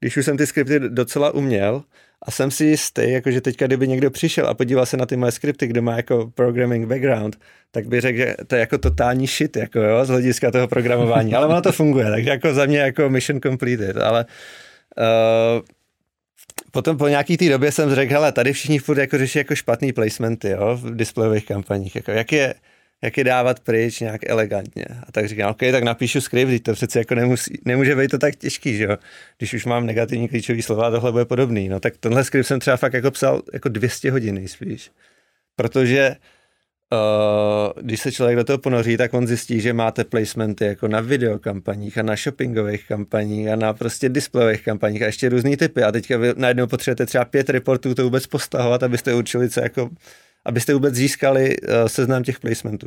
když 0.00 0.16
už 0.16 0.24
jsem 0.24 0.36
ty 0.36 0.46
skripty 0.46 0.80
docela 0.80 1.34
uměl, 1.34 1.82
a 2.22 2.30
jsem 2.30 2.50
si 2.50 2.64
jistý, 2.64 3.10
jako 3.10 3.30
že 3.30 3.40
teďka, 3.40 3.66
kdyby 3.66 3.88
někdo 3.88 4.10
přišel 4.10 4.46
a 4.46 4.54
podíval 4.54 4.86
se 4.86 4.96
na 4.96 5.06
ty 5.06 5.16
moje 5.16 5.32
skripty, 5.32 5.66
kdo 5.66 5.82
má 5.82 5.96
jako 5.96 6.32
programming 6.34 6.88
background, 6.88 7.36
tak 7.70 7.86
by 7.86 8.00
řekl, 8.00 8.18
že 8.18 8.34
to 8.46 8.54
je 8.54 8.60
jako 8.60 8.78
totální 8.78 9.26
shit, 9.26 9.56
jako 9.56 9.80
jo, 9.80 10.04
z 10.04 10.08
hlediska 10.08 10.50
toho 10.50 10.68
programování, 10.68 11.34
ale 11.34 11.46
ono 11.46 11.62
to 11.62 11.72
funguje, 11.72 12.10
takže 12.10 12.30
jako 12.30 12.54
za 12.54 12.66
mě 12.66 12.78
jako 12.78 13.10
mission 13.10 13.40
completed, 13.40 13.96
ale 13.96 14.26
uh, 14.98 15.64
potom 16.70 16.98
po 16.98 17.08
nějaký 17.08 17.36
té 17.36 17.48
době 17.48 17.72
jsem 17.72 17.94
řekl, 17.94 18.12
hele, 18.12 18.32
tady 18.32 18.52
všichni 18.52 18.78
furt 18.78 18.98
jako 18.98 19.18
řeší 19.18 19.38
jako 19.38 19.54
špatný 19.54 19.92
placementy, 19.92 20.50
jo, 20.50 20.78
v 20.82 20.96
displejových 20.96 21.46
kampaních, 21.46 21.96
jako 21.96 22.10
jak 22.10 22.32
je, 22.32 22.54
jak 23.02 23.18
je 23.18 23.24
dávat 23.24 23.60
pryč 23.60 24.00
nějak 24.00 24.30
elegantně. 24.30 24.84
A 25.06 25.12
tak 25.12 25.28
říkám, 25.28 25.50
OK, 25.50 25.58
tak 25.58 25.84
napíšu 25.84 26.20
skript, 26.20 26.62
to 26.62 26.72
přece 26.72 26.98
jako 26.98 27.14
nemusí, 27.14 27.58
nemůže 27.64 27.96
být 27.96 28.10
to 28.10 28.18
tak 28.18 28.36
těžký, 28.36 28.76
že 28.76 28.84
jo? 28.84 28.96
Když 29.38 29.54
už 29.54 29.64
mám 29.64 29.86
negativní 29.86 30.28
klíčový 30.28 30.62
slova, 30.62 30.90
tohle 30.90 31.12
bude 31.12 31.24
podobný. 31.24 31.68
No 31.68 31.80
tak 31.80 31.96
tenhle 31.96 32.24
skript 32.24 32.46
jsem 32.46 32.60
třeba 32.60 32.76
fakt 32.76 32.92
jako 32.92 33.10
psal 33.10 33.42
jako 33.52 33.68
200 33.68 34.10
hodin 34.10 34.34
nejspíš. 34.34 34.90
Protože 35.56 36.16
Uh, 36.92 37.82
když 37.82 38.00
se 38.00 38.12
člověk 38.12 38.36
do 38.36 38.44
toho 38.44 38.58
ponoří, 38.58 38.96
tak 38.96 39.14
on 39.14 39.26
zjistí, 39.26 39.60
že 39.60 39.72
máte 39.72 40.04
placementy 40.04 40.64
jako 40.64 40.88
na 40.88 41.00
videokampaních 41.00 41.98
a 41.98 42.02
na 42.02 42.16
shoppingových 42.16 42.88
kampaních 42.88 43.48
a 43.48 43.56
na 43.56 43.72
prostě 43.72 44.08
displejových 44.08 44.62
kampaních 44.62 45.02
a 45.02 45.06
ještě 45.06 45.28
různý 45.28 45.56
typy. 45.56 45.82
A 45.82 45.92
teďka 45.92 46.16
vy 46.16 46.32
najednou 46.36 46.66
potřebujete 46.66 47.06
třeba 47.06 47.24
pět 47.24 47.50
reportů 47.50 47.94
to 47.94 48.04
vůbec 48.04 48.26
postahovat, 48.26 48.82
abyste 48.82 49.14
určili, 49.14 49.50
co 49.50 49.60
jako 49.60 49.90
abyste 50.46 50.74
vůbec 50.74 50.94
získali 50.94 51.56
uh, 51.60 51.86
seznam 51.86 52.22
těch 52.22 52.40
placementů. 52.40 52.86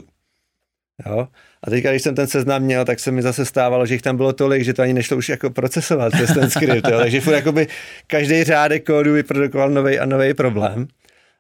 Jo? 1.05 1.27
A 1.63 1.69
teď, 1.69 1.83
když 1.83 2.01
jsem 2.01 2.15
ten 2.15 2.27
seznam 2.27 2.61
měl, 2.61 2.85
tak 2.85 2.99
se 2.99 3.11
mi 3.11 3.21
zase 3.21 3.45
stávalo, 3.45 3.85
že 3.85 3.93
jich 3.93 4.01
tam 4.01 4.17
bylo 4.17 4.33
tolik, 4.33 4.63
že 4.63 4.73
to 4.73 4.81
ani 4.81 4.93
nešlo 4.93 5.17
už 5.17 5.29
jako 5.29 5.49
procesovat 5.49 6.13
přes 6.13 6.33
ten 6.33 6.49
script. 6.49 6.87
Jo? 6.91 6.97
Takže 6.97 7.21
furt 7.21 7.33
jakoby 7.33 7.67
každý 8.07 8.43
řádek 8.43 8.85
kódu 8.85 9.13
vyprodukoval 9.13 9.69
nový 9.69 9.99
a 9.99 10.05
nový 10.05 10.33
problém. 10.33 10.87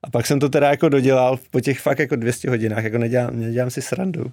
A 0.03 0.09
pak 0.09 0.27
jsem 0.27 0.39
to 0.39 0.49
teda 0.49 0.69
jako 0.69 0.89
dodělal 0.89 1.39
po 1.51 1.59
těch 1.59 1.79
fakt 1.79 1.99
jako 1.99 2.15
200 2.15 2.49
hodinách, 2.49 2.83
jako 2.83 2.97
nedělám, 2.97 3.39
nedělám 3.39 3.69
si 3.69 3.81
srandu. 3.81 4.31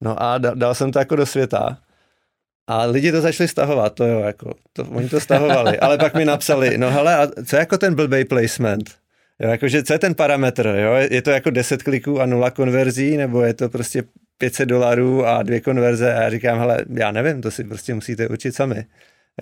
No 0.00 0.22
a 0.22 0.38
dal, 0.38 0.54
dal 0.54 0.74
jsem 0.74 0.92
to 0.92 0.98
jako 0.98 1.16
do 1.16 1.26
světa. 1.26 1.78
A 2.66 2.84
lidi 2.84 3.12
to 3.12 3.20
začali 3.20 3.48
stahovat, 3.48 3.94
to 3.94 4.04
jo, 4.04 4.20
jako, 4.20 4.54
to, 4.72 4.84
oni 4.84 5.08
to 5.08 5.20
stahovali, 5.20 5.78
ale 5.78 5.98
pak 5.98 6.14
mi 6.14 6.24
napsali, 6.24 6.78
no 6.78 6.90
hele, 6.90 7.16
a 7.16 7.28
co 7.46 7.56
jako 7.56 7.78
ten 7.78 7.94
blbej 7.94 8.24
placement? 8.24 9.01
Jo, 9.42 9.50
jakože 9.50 9.82
co 9.82 9.92
je 9.92 9.98
ten 9.98 10.14
parametr? 10.14 10.66
Jo? 10.66 10.94
Je 11.10 11.22
to 11.22 11.30
jako 11.30 11.50
10 11.50 11.82
kliků 11.82 12.20
a 12.20 12.26
nula 12.26 12.50
konverzí, 12.50 13.16
nebo 13.16 13.42
je 13.42 13.54
to 13.54 13.68
prostě 13.68 14.04
500 14.38 14.68
dolarů 14.68 15.26
a 15.26 15.42
dvě 15.42 15.60
konverze? 15.60 16.14
A 16.14 16.22
já 16.22 16.30
říkám, 16.30 16.58
hele, 16.58 16.84
já 16.94 17.10
nevím, 17.10 17.42
to 17.42 17.50
si 17.50 17.64
prostě 17.64 17.94
musíte 17.94 18.28
učit 18.28 18.54
sami. 18.54 18.86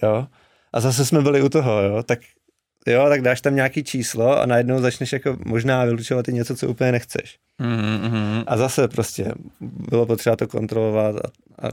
Jo? 0.02 0.26
A 0.72 0.80
zase 0.80 1.06
jsme 1.06 1.22
byli 1.22 1.42
u 1.42 1.48
toho, 1.48 1.82
jo? 1.82 2.02
tak 2.02 2.18
jo, 2.86 3.08
tak 3.08 3.22
dáš 3.22 3.40
tam 3.40 3.54
nějaký 3.54 3.84
číslo 3.84 4.40
a 4.40 4.46
najednou 4.46 4.80
začneš 4.80 5.12
jako 5.12 5.36
možná 5.46 5.84
vylučovat 5.84 6.28
i 6.28 6.32
něco, 6.32 6.56
co 6.56 6.68
úplně 6.68 6.92
nechceš. 6.92 7.38
Mm-hmm. 7.60 8.44
A 8.46 8.56
zase 8.56 8.88
prostě 8.88 9.32
bylo 9.60 10.06
potřeba 10.06 10.36
to 10.36 10.48
kontrolovat 10.48 11.16
a, 11.16 11.28
a 11.66 11.70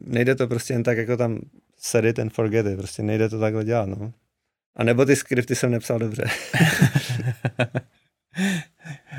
nejde 0.00 0.34
to 0.34 0.46
prostě 0.46 0.74
jen 0.74 0.82
tak 0.82 0.98
jako 0.98 1.16
tam 1.16 1.38
set 1.78 2.04
it 2.04 2.18
and 2.18 2.32
forget 2.32 2.66
it, 2.66 2.78
prostě 2.78 3.02
nejde 3.02 3.28
to 3.28 3.40
takhle 3.40 3.64
dělat, 3.64 3.88
no. 3.88 4.12
A 4.80 4.84
nebo 4.84 5.04
ty 5.04 5.16
skripty 5.16 5.54
jsem 5.54 5.70
nepsal 5.70 5.98
dobře. 5.98 6.24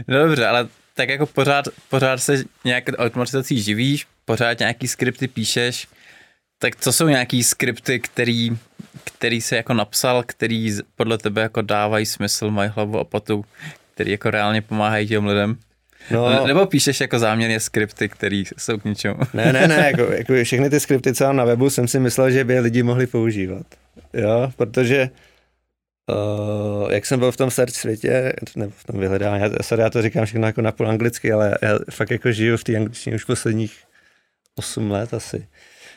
no 0.08 0.28
dobře, 0.28 0.48
ale 0.48 0.68
tak 0.94 1.10
jako 1.10 1.26
pořád, 1.26 1.66
pořád 1.90 2.18
se 2.18 2.44
nějak 2.66 2.84
automatizací 2.98 3.62
živíš, 3.62 4.08
pořád 4.26 4.60
nějaký 4.60 4.88
skripty 4.88 5.28
píšeš, 5.28 5.88
tak 6.60 6.76
co 6.76 6.94
jsou 6.94 7.08
nějaký 7.08 7.44
skripty, 7.44 8.00
který, 8.00 8.58
který 9.04 9.42
se 9.42 9.56
jako 9.56 9.74
napsal, 9.74 10.24
který 10.26 10.78
podle 10.96 11.18
tebe 11.18 11.42
jako 11.42 11.62
dávají 11.62 12.06
smysl, 12.06 12.52
mají 12.52 12.72
hlavu 12.76 13.00
a 13.00 13.04
patu, 13.04 13.46
který 13.94 14.12
jako 14.12 14.32
reálně 14.32 14.62
pomáhají 14.62 15.08
těm 15.08 15.26
lidem? 15.26 15.58
No, 16.12 16.48
Nebo 16.48 16.66
píšeš 16.66 17.02
jako 17.02 17.20
záměrně 17.20 17.60
skripty, 17.60 18.10
které 18.10 18.44
jsou 18.58 18.78
k 18.78 18.86
ničemu? 18.86 19.20
Ne, 19.34 19.54
ne, 19.54 19.68
ne, 19.68 19.92
jako, 19.92 20.12
jako 20.12 20.34
všechny 20.44 20.70
ty 20.70 20.80
skripty, 20.80 21.14
co 21.14 21.24
mám 21.24 21.36
na 21.36 21.46
webu, 21.46 21.70
jsem 21.70 21.88
si 21.88 22.00
myslel, 22.00 22.32
že 22.32 22.44
by 22.44 22.60
lidi 22.60 22.84
mohli 22.84 23.08
používat. 23.08 23.66
Jo, 24.14 24.52
protože 24.56 25.04
Uh, 25.04 25.31
jak 26.90 27.06
jsem 27.06 27.20
byl 27.20 27.32
v 27.32 27.38
tom 27.38 27.52
search 27.52 27.74
světě, 27.74 28.34
nebo 28.56 28.72
v 28.78 28.84
tom 28.84 29.00
vyhledání, 29.00 29.44
já, 29.44 29.78
já 29.78 29.90
to 29.90 30.02
říkám 30.02 30.26
všechno 30.26 30.48
jako 30.48 30.62
napůl 30.62 30.90
anglicky, 30.90 31.32
ale 31.32 31.58
já 31.62 31.80
fakt 31.92 32.12
jako 32.12 32.32
žiju 32.32 32.58
v 32.58 32.64
té 32.64 32.76
angličtině 32.76 33.16
už 33.16 33.24
posledních 33.24 33.84
8 34.56 34.92
let 34.92 35.14
asi. 35.14 35.48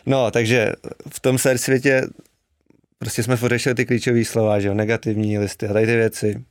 No, 0.06 0.30
takže 0.30 0.72
v 1.08 1.20
tom 1.20 1.38
search 1.38 1.60
světě 1.60 2.06
prostě 2.98 3.22
jsme 3.22 3.36
řešili 3.36 3.74
ty 3.74 3.86
klíčové 3.86 4.24
slova, 4.24 4.60
že 4.60 4.68
jo, 4.68 4.74
negativní 4.74 5.38
listy 5.38 5.66
a 5.66 5.72
tady 5.72 5.86
ty 5.86 5.96
věci. 5.96 6.44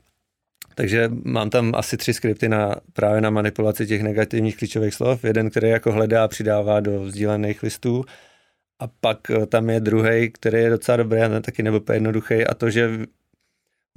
Takže 0.76 1.10
mám 1.24 1.50
tam 1.50 1.72
asi 1.76 1.98
tři 1.98 2.14
skripty 2.14 2.50
na, 2.50 2.76
právě 2.94 3.22
na 3.22 3.30
manipulaci 3.30 3.88
těch 3.88 4.04
negativních 4.04 4.58
klíčových 4.58 4.94
slov. 4.94 5.24
Jeden, 5.24 5.50
který 5.50 5.70
jako 5.70 5.92
hledá 5.92 6.24
a 6.24 6.28
přidává 6.28 6.80
do 6.80 7.10
sdílených 7.10 7.64
listů. 7.64 8.06
A 8.80 8.88
pak 8.88 9.30
eh, 9.30 9.46
tam 9.46 9.70
je 9.70 9.80
druhý, 9.80 10.32
který 10.32 10.58
je 10.58 10.70
docela 10.70 10.98
dobrý 10.98 11.22
a 11.22 11.40
taky 11.40 11.64
nebo 11.64 11.82
jednoduchý 11.94 12.46
a 12.46 12.54
to, 12.54 12.70
že 12.70 12.90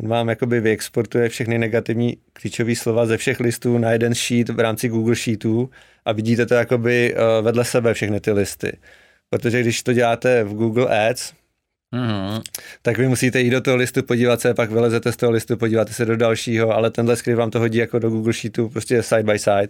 on 0.00 0.09
vám 0.09 0.28
jakoby 0.28 0.61
vyexportuje 0.61 1.28
všechny 1.28 1.59
negativní 1.59 2.16
klíčové 2.32 2.74
slova 2.74 3.06
ze 3.06 3.16
všech 3.16 3.40
listů 3.40 3.78
na 3.78 3.92
jeden 3.92 4.14
sheet 4.14 4.48
v 4.48 4.61
rámci 4.61 4.88
Google 4.88 5.16
Sheetů 5.16 5.70
a 6.04 6.12
vidíte 6.12 6.46
to 6.46 6.54
jakoby 6.54 7.14
eh, 7.14 7.42
vedle 7.42 7.64
sebe 7.64 7.94
všechny 7.94 8.20
ty 8.20 8.32
listy. 8.32 8.78
Protože 9.30 9.61
když 9.61 9.82
to 9.82 9.92
děláte 9.92 10.44
v 10.44 10.54
Google 10.54 11.09
Ads, 11.09 11.32
Mm-hmm. 11.94 12.42
Tak 12.82 12.98
vy 12.98 13.09
musíte 13.09 13.40
jít 13.40 13.50
do 13.50 13.61
toho 13.61 13.76
listu, 13.76 14.02
podívat 14.02 14.40
se, 14.40 14.54
pak 14.54 14.70
vylezete 14.70 15.12
z 15.12 15.16
toho 15.16 15.32
listu, 15.32 15.56
podíváte 15.56 15.92
se 15.92 16.04
do 16.04 16.16
dalšího, 16.16 16.70
ale 16.70 16.90
tenhle 16.90 17.16
skript 17.16 17.38
vám 17.38 17.50
to 17.50 17.59
hodí 17.59 17.78
jako 17.78 17.98
do 17.98 18.11
Google 18.11 18.32
Sheetu, 18.32 18.68
prostě 18.68 19.02
side 19.02 19.22
by 19.22 19.38
side. 19.38 19.68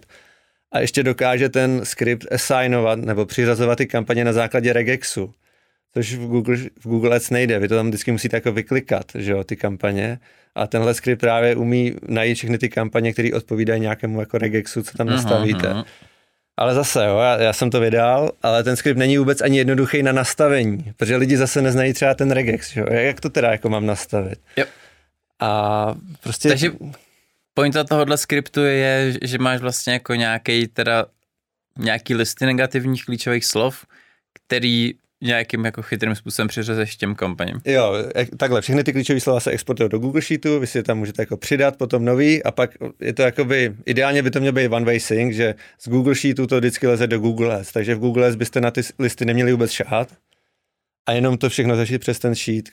A 0.71 0.79
ještě 0.79 1.03
dokáže 1.03 1.49
ten 1.49 1.85
skript 1.85 2.31
assignovat 2.31 2.99
nebo 2.99 3.25
přiřazovat 3.25 3.77
ty 3.77 3.87
kampaně 3.87 4.25
na 4.25 4.33
základě 4.33 4.73
regexu, 4.73 5.33
což 5.97 6.13
v 6.13 6.27
Google, 6.27 6.57
v 6.57 6.85
Google 6.85 7.15
Ads 7.15 7.29
nejde. 7.29 7.59
Vy 7.59 7.67
to 7.67 7.75
tam 7.75 7.87
vždycky 7.87 8.11
musíte 8.11 8.37
jako 8.37 8.51
vyklikat, 8.51 9.05
že 9.15 9.31
jo, 9.31 9.43
ty 9.43 9.55
kampaně. 9.55 10.19
A 10.55 10.67
tenhle 10.67 10.93
skript 10.93 11.19
právě 11.19 11.55
umí 11.55 11.95
najít 12.07 12.35
všechny 12.35 12.57
ty 12.57 12.69
kampaně, 12.69 13.13
které 13.13 13.33
odpovídají 13.33 13.81
nějakému 13.81 14.19
jako 14.19 14.37
regexu, 14.37 14.83
co 14.83 14.97
tam 14.97 15.07
nastavíte. 15.07 15.67
Uh-huh. 15.67 15.85
Ale 16.57 16.73
zase, 16.73 17.05
jo, 17.05 17.17
já, 17.17 17.41
já 17.41 17.53
jsem 17.53 17.69
to 17.69 17.79
vydal, 17.79 18.31
ale 18.43 18.63
ten 18.63 18.75
skript 18.75 18.97
není 18.97 19.17
vůbec 19.17 19.41
ani 19.41 19.57
jednoduchý 19.57 20.03
na 20.03 20.11
nastavení, 20.11 20.93
protože 20.97 21.15
lidi 21.15 21.37
zase 21.37 21.61
neznají 21.61 21.93
třeba 21.93 22.13
ten 22.13 22.31
regex, 22.31 22.75
jo. 22.75 22.85
Jak 22.89 23.21
to 23.21 23.29
teda 23.29 23.51
jako 23.51 23.69
mám 23.69 23.85
nastavit? 23.85 24.39
Jo. 24.57 24.65
A 25.39 25.93
prostě... 26.23 26.49
Takže 26.49 26.71
pointa 27.53 27.83
tohohle 27.83 28.17
skriptu 28.17 28.63
je, 28.63 29.13
že 29.21 29.37
máš 29.37 29.61
vlastně 29.61 29.93
jako 29.93 30.15
nějaký 30.15 30.67
teda 30.67 31.05
nějaký 31.77 32.15
listy 32.15 32.45
negativních 32.45 33.05
klíčových 33.05 33.45
slov, 33.45 33.85
který 34.33 34.93
nějakým 35.21 35.65
jako 35.65 35.81
chytrým 35.81 36.15
způsobem 36.15 36.47
přiřezeš 36.47 36.95
těm 36.95 37.15
kampaním. 37.15 37.61
Jo, 37.65 37.93
takhle, 38.37 38.61
všechny 38.61 38.83
ty 38.83 38.93
klíčové 38.93 39.19
slova 39.19 39.39
se 39.39 39.51
exportují 39.51 39.89
do 39.89 39.99
Google 39.99 40.21
Sheetu, 40.21 40.59
vy 40.59 40.67
si 40.67 40.77
je 40.77 40.83
tam 40.83 40.97
můžete 40.97 41.21
jako 41.21 41.37
přidat, 41.37 41.77
potom 41.77 42.05
nový 42.05 42.43
a 42.43 42.51
pak 42.51 42.71
je 42.99 43.13
to 43.13 43.21
jakoby, 43.21 43.75
ideálně 43.85 44.23
by 44.23 44.31
to 44.31 44.39
mělo 44.39 44.53
být 44.53 44.67
one 44.67 44.85
way 44.85 44.99
sync, 44.99 45.35
že 45.35 45.55
z 45.79 45.87
Google 45.87 46.15
Sheetu 46.15 46.47
to 46.47 46.57
vždycky 46.57 46.87
leze 46.87 47.07
do 47.07 47.19
Google 47.19 47.55
Ads, 47.55 47.71
takže 47.71 47.95
v 47.95 47.99
Google 47.99 48.27
Ads 48.27 48.35
byste 48.35 48.61
na 48.61 48.71
ty 48.71 48.81
listy 48.99 49.25
neměli 49.25 49.51
vůbec 49.51 49.71
šát 49.71 50.13
a 51.05 51.11
jenom 51.11 51.37
to 51.37 51.49
všechno 51.49 51.75
řešit 51.75 51.99
přes 51.99 52.19
ten 52.19 52.35
sheet, 52.35 52.69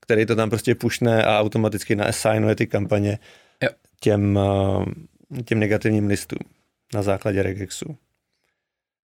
který 0.00 0.26
to 0.26 0.36
tam 0.36 0.50
prostě 0.50 0.74
pušne 0.74 1.24
a 1.24 1.40
automaticky 1.40 1.96
naassignuje 1.96 2.54
ty 2.54 2.66
kampaně 2.66 3.18
jo. 3.62 3.68
těm, 4.00 4.38
eh, 5.38 5.42
těm 5.42 5.58
negativním 5.58 6.06
listům 6.06 6.38
na 6.94 7.02
základě 7.02 7.42
regexu. 7.42 7.96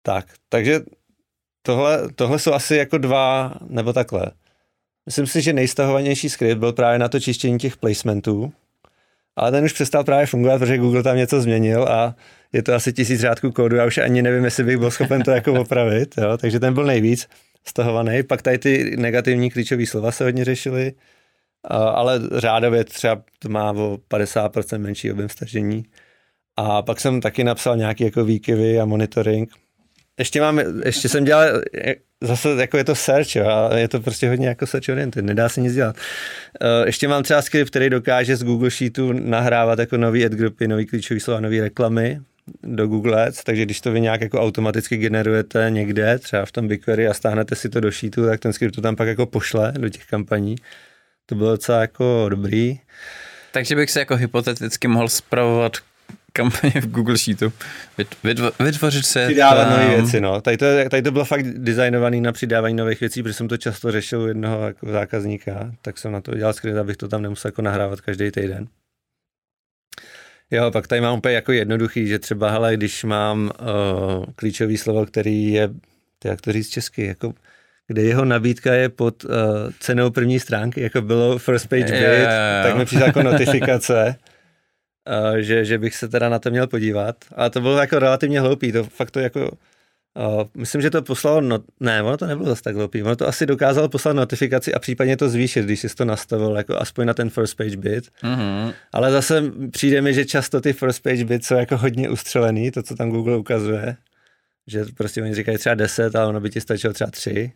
Tak, 0.02 0.26
takže 0.48 0.80
tohle, 1.68 2.08
tohle 2.14 2.38
jsou 2.38 2.52
asi 2.52 2.76
jako 2.76 2.98
dva, 2.98 3.54
nebo 3.68 3.92
takhle. 3.92 4.26
Myslím 5.06 5.26
si, 5.26 5.42
že 5.42 5.52
nejstahovanější 5.52 6.28
skript 6.28 6.58
byl 6.58 6.72
právě 6.72 6.98
na 6.98 7.08
to 7.08 7.20
čištění 7.20 7.58
těch 7.58 7.76
placementů, 7.76 8.52
ale 9.36 9.50
ten 9.50 9.64
už 9.64 9.72
přestal 9.72 10.04
právě 10.04 10.26
fungovat, 10.26 10.58
protože 10.58 10.78
Google 10.78 11.02
tam 11.02 11.16
něco 11.16 11.40
změnil 11.40 11.82
a 11.82 12.14
je 12.52 12.62
to 12.62 12.74
asi 12.74 12.92
tisíc 12.92 13.20
řádků 13.20 13.52
kódu, 13.52 13.76
já 13.76 13.86
už 13.86 13.98
ani 13.98 14.22
nevím, 14.22 14.44
jestli 14.44 14.64
bych 14.64 14.78
byl 14.78 14.90
schopen 14.90 15.22
to 15.22 15.30
jako 15.30 15.60
opravit, 15.60 16.14
jo? 16.18 16.36
takže 16.36 16.60
ten 16.60 16.74
byl 16.74 16.84
nejvíc 16.84 17.28
stahovaný. 17.64 18.22
Pak 18.22 18.42
tady 18.42 18.58
ty 18.58 18.96
negativní 18.96 19.50
klíčové 19.50 19.86
slova 19.86 20.12
se 20.12 20.24
hodně 20.24 20.44
řešily, 20.44 20.92
ale 21.70 22.20
řádově 22.36 22.84
třeba 22.84 23.22
to 23.38 23.48
má 23.48 23.70
o 23.72 23.98
50% 24.10 24.78
menší 24.78 25.12
objem 25.12 25.28
stažení. 25.28 25.84
A 26.56 26.82
pak 26.82 27.00
jsem 27.00 27.20
taky 27.20 27.44
napsal 27.44 27.76
nějaký 27.76 28.04
jako 28.04 28.24
výkyvy 28.24 28.80
a 28.80 28.84
monitoring, 28.84 29.50
ještě 30.18 30.40
mám, 30.40 30.60
ještě 30.84 31.08
jsem 31.08 31.24
dělal, 31.24 31.48
zase 32.20 32.48
jako 32.48 32.76
je 32.76 32.84
to 32.84 32.94
search, 32.94 33.36
jo, 33.36 33.46
a 33.46 33.76
je 33.76 33.88
to 33.88 34.00
prostě 34.00 34.28
hodně 34.28 34.48
jako 34.48 34.66
search 34.66 34.88
oriented, 34.88 35.24
nedá 35.24 35.48
se 35.48 35.60
nic 35.60 35.74
dělat. 35.74 35.96
Uh, 35.96 36.86
ještě 36.86 37.08
mám 37.08 37.22
třeba 37.22 37.42
skript, 37.42 37.70
který 37.70 37.90
dokáže 37.90 38.36
z 38.36 38.44
Google 38.44 38.70
Sheetu 38.70 39.12
nahrávat 39.12 39.78
jako 39.78 39.96
nový 39.96 40.24
ad 40.24 40.32
groupy, 40.32 40.68
nový 40.68 40.86
klíčový 40.86 41.20
slova, 41.20 41.40
nový 41.40 41.60
reklamy 41.60 42.20
do 42.62 42.86
Google 42.86 43.26
Ads, 43.26 43.44
takže 43.44 43.62
když 43.62 43.80
to 43.80 43.92
vy 43.92 44.00
nějak 44.00 44.20
jako 44.20 44.40
automaticky 44.40 44.96
generujete 44.96 45.66
někde, 45.70 46.18
třeba 46.18 46.46
v 46.46 46.52
tom 46.52 46.68
BigQuery 46.68 47.08
a 47.08 47.14
stáhnete 47.14 47.54
si 47.54 47.68
to 47.68 47.80
do 47.80 47.92
Sheetu, 47.92 48.26
tak 48.26 48.40
ten 48.40 48.52
skript 48.52 48.74
to 48.74 48.80
tam 48.80 48.96
pak 48.96 49.08
jako 49.08 49.26
pošle 49.26 49.72
do 49.78 49.88
těch 49.88 50.06
kampaní. 50.06 50.56
To 51.26 51.34
bylo 51.34 51.50
docela 51.50 51.80
jako 51.80 52.26
dobrý. 52.28 52.80
Takže 53.52 53.76
bych 53.76 53.90
se 53.90 53.98
jako 53.98 54.16
hypoteticky 54.16 54.88
mohl 54.88 55.08
zpravovat 55.08 55.72
kampaně 56.32 56.80
v 56.80 56.90
Google 56.90 57.18
Sheetu. 57.18 57.52
Vytvořit 58.60 59.06
se... 59.06 59.26
Přidávat 59.26 59.70
nové 59.70 59.96
věci, 59.96 60.20
no. 60.20 60.40
Tady 60.40 60.56
to, 60.56 60.66
tady 60.90 61.02
to 61.02 61.12
bylo 61.12 61.24
fakt 61.24 61.42
designovaný 61.42 62.20
na 62.20 62.32
přidávání 62.32 62.74
nových 62.74 63.00
věcí, 63.00 63.22
protože 63.22 63.34
jsem 63.34 63.48
to 63.48 63.56
často 63.56 63.92
řešil 63.92 64.20
u 64.20 64.26
jednoho 64.26 64.66
jako 64.66 64.86
zákazníka, 64.86 65.72
tak 65.82 65.98
jsem 65.98 66.12
na 66.12 66.20
to 66.20 66.32
udělal 66.32 66.52
skript, 66.52 66.76
abych 66.76 66.96
to 66.96 67.08
tam 67.08 67.22
nemusel 67.22 67.48
jako 67.48 67.62
nahrávat 67.62 68.00
každý 68.00 68.30
týden. 68.30 68.66
Jo, 70.50 70.70
pak 70.70 70.86
tady 70.86 71.00
mám 71.00 71.18
úplně 71.18 71.34
jako 71.34 71.52
jednoduchý, 71.52 72.06
že 72.06 72.18
třeba, 72.18 72.50
hele, 72.50 72.76
když 72.76 73.04
mám 73.04 73.50
uh, 73.60 74.24
klíčový 74.34 74.76
slovo, 74.76 75.06
který 75.06 75.52
je, 75.52 75.68
to 76.18 76.28
jak 76.28 76.40
to 76.40 76.52
říct 76.52 76.68
česky, 76.68 77.06
jako 77.06 77.34
kde 77.86 78.02
jeho 78.02 78.24
nabídka 78.24 78.74
je 78.74 78.88
pod 78.88 79.24
uh, 79.24 79.30
cenou 79.80 80.10
první 80.10 80.40
stránky, 80.40 80.80
jako 80.80 81.02
bylo 81.02 81.38
first 81.38 81.68
page 81.68 81.82
bid, 81.82 81.90
yeah, 81.90 82.02
yeah, 82.02 82.18
yeah. 82.18 82.66
tak 82.66 82.76
mi 82.76 82.84
přišla 82.84 83.06
jako 83.06 83.22
notifikace 83.22 84.16
že, 85.38 85.64
že 85.64 85.78
bych 85.78 85.96
se 85.96 86.08
teda 86.08 86.28
na 86.28 86.38
to 86.38 86.50
měl 86.50 86.66
podívat. 86.66 87.16
A 87.36 87.50
to 87.50 87.60
bylo 87.60 87.76
jako 87.76 87.98
relativně 87.98 88.40
hloupý, 88.40 88.72
to 88.72 88.84
fakt 88.84 89.10
to 89.10 89.20
jako 89.20 89.50
Uh, 90.18 90.44
myslím, 90.54 90.82
že 90.82 90.90
to 90.90 91.02
poslalo, 91.02 91.40
no, 91.40 91.58
ne, 91.80 92.02
ono 92.02 92.16
to 92.16 92.26
nebylo 92.26 92.48
zase 92.48 92.62
tak 92.62 92.76
hloupý, 92.76 93.02
ono 93.02 93.16
to 93.16 93.28
asi 93.28 93.46
dokázalo 93.46 93.88
poslat 93.88 94.12
notifikaci 94.12 94.74
a 94.74 94.78
případně 94.78 95.16
to 95.16 95.28
zvýšit, 95.28 95.64
když 95.64 95.80
jsi 95.80 95.88
to 95.88 96.04
nastavil 96.04 96.56
jako 96.56 96.76
aspoň 96.76 97.06
na 97.06 97.14
ten 97.14 97.30
first 97.30 97.56
page 97.56 97.76
bit. 97.76 98.08
Mm-hmm. 98.22 98.74
Ale 98.92 99.12
zase 99.12 99.42
přijde 99.70 100.02
mi, 100.02 100.14
že 100.14 100.24
často 100.24 100.60
ty 100.60 100.72
first 100.72 101.02
page 101.02 101.24
bit 101.24 101.44
jsou 101.44 101.54
jako 101.54 101.76
hodně 101.76 102.08
ustřelený, 102.08 102.70
to, 102.70 102.82
co 102.82 102.94
tam 102.94 103.10
Google 103.10 103.36
ukazuje, 103.36 103.96
že 104.66 104.84
prostě 104.96 105.22
oni 105.22 105.34
říkají 105.34 105.58
třeba 105.58 105.74
10, 105.74 106.16
ale 106.16 106.26
ono 106.26 106.40
by 106.40 106.50
ti 106.50 106.60
stačilo 106.60 106.92
třeba 106.92 107.10
3, 107.10 107.52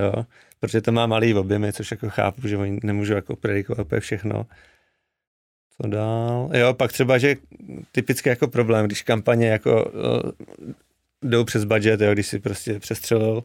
jo, 0.00 0.26
protože 0.60 0.80
to 0.80 0.92
má 0.92 1.06
malý 1.06 1.34
objemy, 1.34 1.72
což 1.72 1.90
jako 1.90 2.10
chápu, 2.10 2.48
že 2.48 2.56
oni 2.56 2.80
nemůžou 2.82 3.14
jako 3.14 3.36
predikovat 3.36 3.86
úplně 3.86 4.00
všechno. 4.00 4.46
Co 5.80 5.88
dál? 5.88 6.50
Jo, 6.54 6.74
pak 6.74 6.92
třeba, 6.92 7.18
že 7.18 7.36
typicky 7.92 8.28
jako 8.28 8.48
problém, 8.48 8.86
když 8.86 9.02
kampaně 9.02 9.48
jako 9.48 9.84
uh, 9.84 10.30
jdou 11.22 11.44
přes 11.44 11.64
budget, 11.64 12.00
jo, 12.00 12.12
když 12.12 12.26
si 12.26 12.38
prostě 12.38 12.78
přestřelil, 12.78 13.44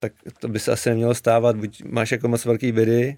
tak 0.00 0.12
to 0.40 0.48
by 0.48 0.58
se 0.58 0.72
asi 0.72 0.88
nemělo 0.88 1.14
stávat, 1.14 1.56
buď 1.56 1.82
máš 1.84 2.12
jako 2.12 2.28
moc 2.28 2.44
velký 2.44 2.72
bidy, 2.72 3.16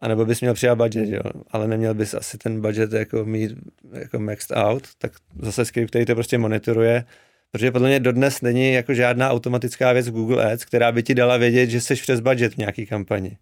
anebo 0.00 0.24
bys 0.24 0.40
měl 0.40 0.54
přidat 0.54 0.74
budget, 0.74 1.08
jo, 1.08 1.22
ale 1.50 1.68
neměl 1.68 1.94
bys 1.94 2.14
asi 2.14 2.38
ten 2.38 2.60
budget 2.60 2.92
jako 2.92 3.24
mít 3.24 3.52
jako 3.92 4.18
maxed 4.18 4.56
out, 4.56 4.88
tak 4.98 5.12
zase 5.42 5.64
skript, 5.64 5.90
který 5.90 6.04
to 6.04 6.14
prostě 6.14 6.38
monitoruje, 6.38 7.04
protože 7.52 7.70
podle 7.70 7.88
mě 7.88 8.00
dodnes 8.00 8.40
není 8.40 8.72
jako 8.72 8.94
žádná 8.94 9.30
automatická 9.30 9.92
věc 9.92 10.10
Google 10.10 10.52
Ads, 10.52 10.64
která 10.64 10.92
by 10.92 11.02
ti 11.02 11.14
dala 11.14 11.36
vědět, 11.36 11.70
že 11.70 11.80
jsi 11.80 11.94
přes 11.94 12.20
budget 12.20 12.54
v 12.54 12.58
nějaký 12.58 12.86
kampani. 12.86 13.38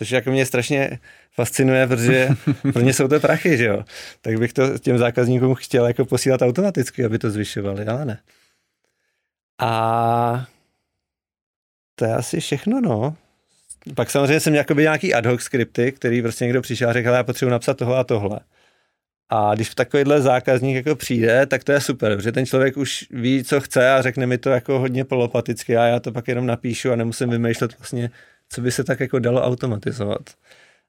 Což 0.00 0.10
jako 0.10 0.30
mě 0.30 0.46
strašně 0.46 0.98
fascinuje, 1.32 1.86
protože 1.86 2.28
pro 2.72 2.82
ně 2.82 2.92
jsou 2.92 3.08
to 3.08 3.20
prachy, 3.20 3.56
že 3.56 3.64
jo. 3.64 3.84
Tak 4.20 4.38
bych 4.38 4.52
to 4.52 4.78
těm 4.78 4.98
zákazníkům 4.98 5.54
chtěl 5.54 5.86
jako 5.86 6.04
posílat 6.04 6.42
automaticky, 6.42 7.04
aby 7.04 7.18
to 7.18 7.30
zvyšovali, 7.30 7.86
ale 7.86 8.04
ne. 8.04 8.18
A 9.60 10.46
to 11.94 12.04
je 12.04 12.14
asi 12.14 12.40
všechno, 12.40 12.80
no. 12.80 13.16
pak 13.94 14.10
samozřejmě 14.10 14.40
jsem 14.40 14.52
měl 14.52 14.64
nějaký 14.74 15.14
ad 15.14 15.26
hoc 15.26 15.42
skripty, 15.42 15.92
který 15.92 16.22
prostě 16.22 16.44
někdo 16.44 16.62
přišel 16.62 16.90
a 16.90 16.92
řekl, 16.92 17.08
já 17.08 17.24
potřebuji 17.24 17.50
napsat 17.50 17.76
tohle 17.76 17.98
a 17.98 18.04
tohle. 18.04 18.40
A 19.28 19.54
když 19.54 19.74
takovýhle 19.74 20.22
zákazník 20.22 20.76
jako 20.76 20.96
přijde, 20.96 21.46
tak 21.46 21.64
to 21.64 21.72
je 21.72 21.80
super, 21.80 22.16
protože 22.16 22.32
ten 22.32 22.46
člověk 22.46 22.76
už 22.76 23.06
ví, 23.10 23.44
co 23.44 23.60
chce 23.60 23.90
a 23.90 24.02
řekne 24.02 24.26
mi 24.26 24.38
to 24.38 24.50
jako 24.50 24.78
hodně 24.78 25.04
polopaticky 25.04 25.76
a 25.76 25.84
já 25.84 26.00
to 26.00 26.12
pak 26.12 26.28
jenom 26.28 26.46
napíšu 26.46 26.92
a 26.92 26.96
nemusím 26.96 27.30
vymýšlet 27.30 27.78
vlastně, 27.78 28.10
co 28.52 28.60
by 28.60 28.70
se 28.70 28.84
tak 28.84 29.00
jako 29.00 29.18
dalo 29.18 29.42
automatizovat. 29.42 30.30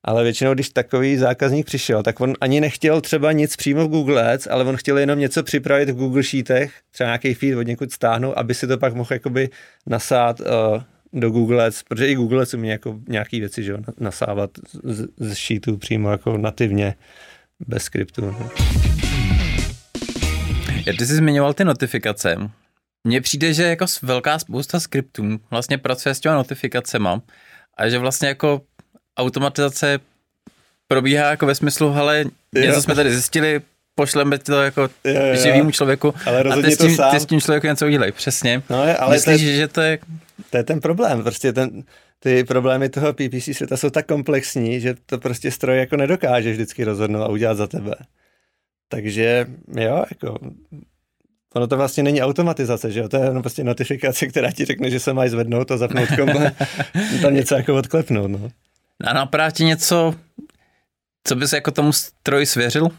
Ale 0.03 0.23
většinou, 0.23 0.53
když 0.53 0.69
takový 0.69 1.17
zákazník 1.17 1.65
přišel, 1.65 2.03
tak 2.03 2.21
on 2.21 2.33
ani 2.41 2.61
nechtěl 2.61 3.01
třeba 3.01 3.31
nic 3.31 3.55
přímo 3.55 3.85
v 3.85 3.89
Google 3.89 4.33
Ads, 4.33 4.47
ale 4.47 4.63
on 4.63 4.77
chtěl 4.77 4.97
jenom 4.97 5.19
něco 5.19 5.43
připravit 5.43 5.89
v 5.89 5.95
Google 5.95 6.23
Sheetech, 6.23 6.73
třeba 6.91 7.07
nějaký 7.07 7.33
feed 7.33 7.57
od 7.57 7.61
někud 7.61 7.91
stáhnout, 7.91 8.33
aby 8.33 8.53
si 8.53 8.67
to 8.67 8.77
pak 8.77 8.93
mohl 8.93 9.13
jakoby 9.13 9.49
nasát 9.87 10.39
uh, 10.39 10.45
do 11.13 11.29
Google 11.29 11.65
Ads, 11.65 11.83
protože 11.83 12.07
i 12.07 12.15
Google 12.15 12.41
Ads 12.41 12.53
umí 12.53 12.69
jako 12.69 12.99
nějaký 13.07 13.39
věci, 13.39 13.63
že 13.63 13.71
jo, 13.71 13.77
nasávat 13.99 14.51
z, 14.83 15.07
z 15.17 15.33
sheetu 15.33 15.77
přímo 15.77 16.11
jako 16.11 16.37
nativně 16.37 16.95
bez 17.67 17.83
skriptu. 17.83 18.21
No. 18.21 18.49
Já 20.85 20.93
ty 20.97 21.05
jsi 21.05 21.15
zmiňoval 21.15 21.53
ty 21.53 21.65
notifikace. 21.65 22.37
Mně 23.03 23.21
přijde, 23.21 23.53
že 23.53 23.63
jako 23.63 23.85
velká 24.01 24.39
spousta 24.39 24.79
skriptů 24.79 25.39
vlastně 25.51 25.77
pracuje 25.77 26.15
s 26.15 26.19
těma 26.19 26.35
notifikacema 26.35 27.21
a 27.77 27.89
že 27.89 27.99
vlastně 27.99 28.27
jako 28.27 28.61
automatizace 29.17 29.99
probíhá 30.87 31.29
jako 31.29 31.45
ve 31.45 31.55
smyslu, 31.55 31.91
hele, 31.91 32.25
něco 32.55 32.73
jo. 32.75 32.81
jsme 32.81 32.95
tady 32.95 33.11
zjistili, 33.11 33.61
pošleme 33.95 34.39
to 34.39 34.61
jako 34.61 34.89
živýmu 35.33 35.71
člověku 35.71 36.13
ale 36.25 36.41
a 36.41 36.61
ty 36.61 36.71
s, 36.71 36.77
tím, 36.77 36.97
ty 37.11 37.19
s 37.19 37.25
tím 37.25 37.41
člověku 37.41 37.67
něco 37.67 37.85
udělej, 37.85 38.11
přesně. 38.11 38.63
No 38.69 38.83
je, 38.85 38.97
ale 38.97 39.15
Myslíš, 39.15 39.41
to 39.41 39.47
je, 39.47 39.55
že 39.55 39.67
to 39.67 39.81
je... 39.81 39.99
To 40.49 40.57
je 40.57 40.63
ten 40.63 40.79
problém, 40.79 41.23
prostě 41.23 41.53
ten, 41.53 41.83
ty 42.19 42.43
problémy 42.43 42.89
toho 42.89 43.13
PPC 43.13 43.49
světa 43.53 43.77
jsou 43.77 43.89
tak 43.89 44.05
komplexní, 44.05 44.81
že 44.81 44.95
to 45.05 45.17
prostě 45.17 45.51
stroj 45.51 45.77
jako 45.77 45.97
nedokáže 45.97 46.51
vždycky 46.51 46.83
rozhodnout 46.83 47.23
a 47.23 47.27
udělat 47.27 47.57
za 47.57 47.67
tebe. 47.67 47.95
Takže 48.89 49.45
jo, 49.77 50.05
jako 50.11 50.39
Ono 51.55 51.67
to 51.67 51.77
vlastně 51.77 52.03
není 52.03 52.21
automatizace, 52.21 52.91
že 52.91 52.99
jo? 52.99 53.09
To 53.09 53.17
je 53.17 53.23
jenom 53.23 53.41
prostě 53.41 53.63
notifikace, 53.63 54.27
která 54.27 54.51
ti 54.51 54.65
řekne, 54.65 54.89
že 54.89 54.99
se 54.99 55.13
máš 55.13 55.29
zvednout 55.31 55.71
a 55.71 55.77
zapnout 55.77 56.09
komple, 56.15 56.51
tam 57.21 57.33
něco 57.33 57.55
jako 57.55 57.75
odklepnout, 57.75 58.31
no. 58.31 58.49
A 59.03 59.13
napadá 59.13 59.51
ti 59.51 59.65
něco, 59.65 60.15
co 61.23 61.35
bys 61.35 61.53
jako 61.53 61.71
tomu 61.71 61.93
stroji 61.93 62.45
svěřil? 62.45 62.89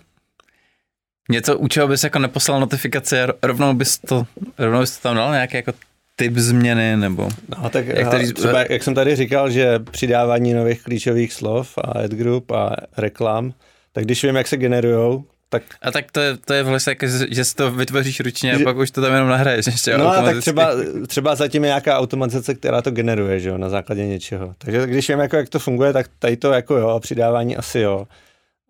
Něco, 1.31 1.59
u 1.59 1.69
čeho 1.69 1.89
bys 1.89 2.05
jako 2.05 2.19
neposlal 2.19 2.61
notifikace 2.61 3.27
a 3.27 3.33
rovnou 3.43 3.75
bys 3.75 3.99
to, 3.99 4.27
rovnou 4.59 4.81
bys 4.81 4.97
to 4.97 5.03
tam 5.03 5.17
dal 5.17 5.33
nějaké 5.33 5.57
jako 5.57 5.73
typ 6.17 6.37
změny, 6.37 6.97
nebo... 6.97 7.29
No 7.63 7.71
tak 7.71 7.87
jak, 7.87 8.11
tady, 8.11 8.33
třeba, 8.33 8.65
jak 8.71 8.83
jsem 8.83 8.95
tady 8.95 9.17
říkal, 9.17 9.51
že 9.51 9.79
přidávání 9.79 10.53
nových 10.53 10.83
klíčových 10.83 11.33
slov 11.33 11.79
a 11.79 11.81
ad 12.05 12.11
group 12.11 12.51
a 12.51 12.77
reklam, 12.97 13.55
tak 13.93 14.05
když 14.05 14.25
vím, 14.25 14.37
jak 14.37 14.49
se 14.49 14.57
generujou, 14.57 15.25
tak... 15.53 15.63
A 15.83 15.91
tak 15.91 16.13
to 16.13 16.21
je, 16.21 16.37
to 16.37 16.53
je 16.55 16.63
vlastně, 16.63 16.91
jako, 16.91 17.07
že 17.31 17.45
si 17.45 17.55
to 17.55 17.71
vytvoříš 17.71 18.21
ručně 18.21 18.55
a 18.55 18.59
pak 18.65 18.77
už 18.77 18.91
to 18.91 19.03
tam 19.03 19.13
jenom 19.13 19.29
nahraješ 19.29 19.67
ještě 19.67 19.99
No 19.99 20.09
a 20.09 20.23
tak 20.23 20.39
třeba, 20.39 20.71
třeba 21.07 21.35
zatím 21.35 21.65
je 21.65 21.69
nějaká 21.69 21.99
automatizace, 21.99 22.55
která 22.55 22.83
to 22.83 22.91
generuje, 22.91 23.41
že 23.41 23.49
jo, 23.49 23.59
na 23.59 23.69
základě 23.69 24.07
něčeho. 24.07 24.55
Takže 24.59 24.87
když 24.87 25.09
vím, 25.09 25.19
jako, 25.19 25.37
jak 25.37 25.49
to 25.49 25.59
funguje, 25.59 25.93
tak 25.93 26.07
tady 26.19 26.37
to 26.37 26.53
jako 26.53 26.77
jo, 26.77 26.89
a 26.89 27.01
přidávání 27.01 27.57
asi 27.57 27.79
jo. 27.79 28.07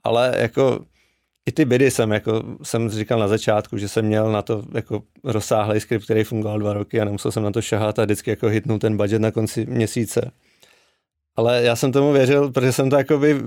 Ale 0.05 0.35
jako 0.39 0.85
i 1.47 1.53
ty 1.53 1.65
bidy 1.65 1.91
jsem, 1.91 2.13
jako 2.13 2.43
jsem 2.63 2.91
říkal 2.91 3.19
na 3.19 3.29
začátku, 3.29 3.79
že 3.79 3.89
jsem 3.89 4.05
měl 4.05 4.33
na 4.33 4.43
to 4.43 4.65
jako 4.75 5.03
rozsáhlý 5.25 5.81
skript, 5.81 6.05
který 6.05 6.25
fungoval 6.25 6.59
dva 6.59 6.73
roky 6.73 7.01
a 7.01 7.05
nemusel 7.05 7.33
jsem 7.33 7.43
na 7.43 7.51
to 7.51 7.63
šahat 7.63 7.99
a 7.99 8.05
vždycky 8.05 8.31
jako 8.31 8.49
hitnout 8.49 8.81
ten 8.81 8.97
budget 8.97 9.23
na 9.23 9.31
konci 9.31 9.67
měsíce. 9.67 10.31
Ale 11.37 11.63
já 11.63 11.77
jsem 11.77 11.93
tomu 11.93 12.13
věřil, 12.13 12.53
protože 12.53 12.73
jsem 12.73 12.91
to 12.91 12.97
jakoby 12.97 13.43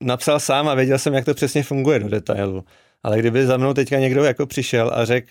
napsal 0.00 0.40
sám 0.40 0.68
a 0.68 0.74
věděl 0.74 0.98
jsem, 0.98 1.14
jak 1.14 1.24
to 1.24 1.34
přesně 1.34 1.62
funguje 1.62 1.98
do 1.98 2.08
detailu. 2.08 2.64
Ale 3.02 3.18
kdyby 3.18 3.46
za 3.46 3.56
mnou 3.56 3.74
teďka 3.74 3.98
někdo 3.98 4.24
jako 4.24 4.46
přišel 4.46 4.90
a 4.94 5.04
řekl, 5.04 5.28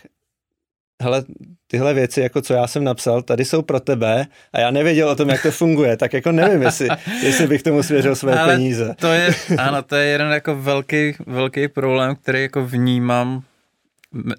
hele, 1.02 1.24
tyhle 1.68 1.94
věci, 1.94 2.22
jako 2.22 2.42
co 2.42 2.54
já 2.54 2.68
jsem 2.68 2.84
napsal, 2.84 3.22
tady 3.22 3.46
jsou 3.46 3.62
pro 3.62 3.80
tebe 3.80 4.26
a 4.54 4.60
já 4.60 4.72
nevěděl 4.72 5.10
o 5.10 5.16
tom, 5.16 5.30
jak 5.30 5.42
to 5.42 5.52
funguje, 5.52 5.98
tak 5.98 6.14
jako 6.14 6.32
nevím, 6.32 6.62
jestli, 6.62 6.88
jestli 7.24 7.48
bych 7.48 7.64
tomu 7.64 7.84
svěřil 7.84 8.16
své 8.16 8.40
Ale 8.40 8.54
peníze. 8.54 8.96
To 9.00 9.08
je, 9.08 9.36
ano, 9.58 9.84
to 9.84 9.96
je 9.96 10.06
jeden 10.06 10.32
jako 10.32 10.56
velký, 10.56 11.16
velký 11.28 11.68
problém, 11.68 12.16
který 12.16 12.42
jako 12.42 12.66
vnímám 12.66 13.44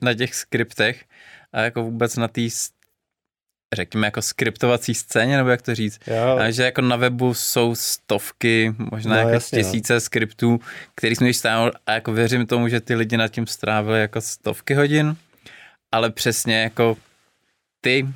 na 0.02 0.14
těch 0.14 0.34
skriptech 0.34 1.04
a 1.52 1.60
jako 1.60 1.82
vůbec 1.82 2.16
na 2.16 2.28
té 2.28 2.40
řekněme 3.74 4.06
jako 4.06 4.22
skriptovací 4.22 4.94
scéně, 4.94 5.36
nebo 5.36 5.48
jak 5.48 5.62
to 5.62 5.74
říct, 5.74 6.00
jo. 6.06 6.38
Že 6.50 6.62
jako 6.62 6.80
na 6.80 6.96
webu 6.96 7.34
jsou 7.34 7.74
stovky, 7.74 8.74
možná 8.78 9.14
no, 9.14 9.18
jako 9.18 9.30
jasně, 9.30 9.58
no. 9.58 9.64
tisíce 9.64 9.94
no. 9.94 10.00
skriptů, 10.00 10.60
který 10.94 11.16
jsme 11.16 11.26
již 11.26 11.36
stávali 11.36 11.72
a 11.86 11.92
jako 11.92 12.12
věřím 12.12 12.46
tomu, 12.46 12.68
že 12.68 12.80
ty 12.80 12.94
lidi 12.94 13.16
nad 13.16 13.28
tím 13.28 13.46
strávili 13.46 14.00
jako 14.00 14.20
stovky 14.20 14.74
hodin, 14.74 15.16
ale 15.92 16.10
přesně 16.10 16.62
jako 16.62 16.96
ty, 17.80 18.06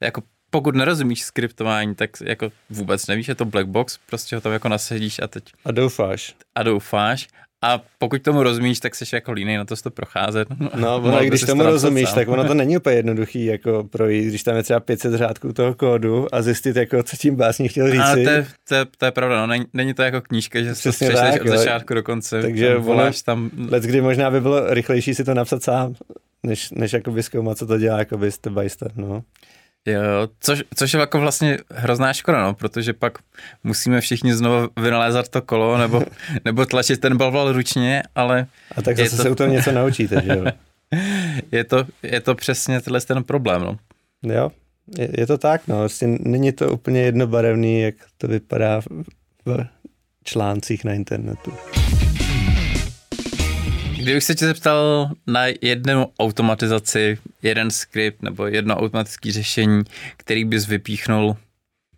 jako 0.00 0.22
pokud 0.50 0.74
nerozumíš 0.74 1.22
skriptování, 1.22 1.94
tak 1.94 2.10
jako 2.24 2.50
vůbec 2.70 3.06
nevíš, 3.06 3.28
je 3.28 3.34
to 3.34 3.44
black 3.44 3.66
box, 3.66 3.98
prostě 4.06 4.36
ho 4.36 4.40
tam 4.40 4.52
jako 4.52 4.68
nasedíš 4.68 5.20
a 5.22 5.26
teď... 5.26 5.44
A 5.64 5.72
doufáš. 5.72 6.34
A 6.54 6.62
doufáš 6.62 7.28
a 7.62 7.82
pokud 7.98 8.22
tomu 8.22 8.42
rozumíš, 8.42 8.80
tak 8.80 8.94
jsi 8.94 9.04
jako 9.14 9.32
línej 9.32 9.56
na 9.56 9.64
to 9.64 9.76
to 9.76 9.90
procházet. 9.90 10.48
No, 10.76 10.96
ono, 11.04 11.18
když 11.18 11.40
tomu 11.40 11.62
rozumíš, 11.62 12.08
sám. 12.08 12.14
tak 12.14 12.28
ono 12.28 12.44
to 12.44 12.54
není 12.64 12.76
úplně 12.76 12.96
jednoduchý 12.96 13.44
jako 13.44 13.84
projít, 13.84 14.28
když 14.28 14.42
tam 14.42 14.56
je 14.56 14.62
třeba 14.62 14.80
500 14.80 15.14
řádků 15.14 15.52
toho 15.52 15.74
kódu 15.74 16.34
a 16.34 16.42
zjistit, 16.42 16.76
jako, 16.76 17.02
co 17.02 17.16
tím 17.16 17.36
básník 17.36 17.70
chtěl 17.70 17.90
říct. 17.90 18.00
A 18.00 18.14
to 18.14 18.18
je, 18.20 18.46
to, 18.68 18.74
je, 18.74 18.86
to 18.98 19.04
je 19.04 19.10
pravda, 19.10 19.40
no, 19.40 19.46
není, 19.46 19.64
není, 19.72 19.94
to 19.94 20.02
jako 20.02 20.20
knížka, 20.20 20.62
že 20.62 20.72
Přesně 20.72 21.10
to 21.10 21.16
tak, 21.16 21.42
od 21.42 21.48
začátku 21.48 21.94
do 21.94 22.02
konce. 22.02 22.42
Takže 22.42 22.76
voláš 22.76 23.22
tam... 23.22 23.50
Let, 23.70 23.82
kdy 23.82 24.00
možná 24.00 24.30
by 24.30 24.40
bylo 24.40 24.74
rychlejší 24.74 25.14
si 25.14 25.24
to 25.24 25.34
napsat 25.34 25.62
sám, 25.62 25.94
než, 26.42 26.70
než 26.70 26.92
jakoby 26.92 27.22
zkoumat, 27.22 27.58
co 27.58 27.66
to 27.66 27.78
dělá 27.78 27.98
jakoby 27.98 28.32
step 28.32 28.52
by 28.52 28.70
step, 28.70 28.92
no. 28.96 29.22
Jo, 29.86 30.28
což, 30.40 30.62
což 30.74 30.94
je 30.94 31.00
jako 31.00 31.20
vlastně 31.20 31.58
hrozná 31.70 32.12
škoda, 32.12 32.42
no, 32.42 32.54
protože 32.54 32.92
pak 32.92 33.18
musíme 33.64 34.00
všichni 34.00 34.34
znovu 34.34 34.68
vynalézat 34.80 35.28
to 35.28 35.42
kolo 35.42 35.78
nebo, 35.78 36.02
nebo 36.44 36.66
tlačit 36.66 37.00
ten 37.00 37.16
balval 37.16 37.52
ručně, 37.52 38.02
ale... 38.14 38.46
A 38.76 38.82
tak 38.82 38.96
zase 38.96 39.16
to... 39.16 39.22
se 39.22 39.30
u 39.30 39.34
toho 39.34 39.50
něco 39.50 39.72
naučíte, 39.80 40.22
že 40.24 40.32
jo? 40.32 40.44
je, 41.52 41.64
to, 41.64 41.84
je 42.02 42.20
to 42.20 42.34
přesně 42.34 42.80
tenhle 42.80 43.00
ten 43.00 43.24
problém, 43.24 43.62
no. 43.62 43.78
Jo, 44.22 44.50
je, 44.98 45.08
je 45.18 45.26
to 45.26 45.38
tak, 45.38 45.68
no, 45.68 45.78
vlastně 45.78 46.18
není 46.20 46.52
to 46.52 46.72
úplně 46.72 47.00
jednobarevný, 47.00 47.80
jak 47.80 47.94
to 48.18 48.28
vypadá 48.28 48.80
v, 48.80 48.86
v 49.46 49.66
článcích 50.24 50.84
na 50.84 50.92
internetu. 50.92 51.52
Kdybych 54.02 54.24
se 54.24 54.34
tě 54.34 54.46
zeptal 54.46 55.10
na 55.26 55.46
jednu 55.62 56.06
automatizaci, 56.18 57.18
jeden 57.42 57.70
skript 57.70 58.22
nebo 58.22 58.46
jedno 58.46 58.76
automatické 58.76 59.32
řešení, 59.32 59.82
který 60.16 60.44
bys 60.44 60.66
vypíchnul, 60.66 61.36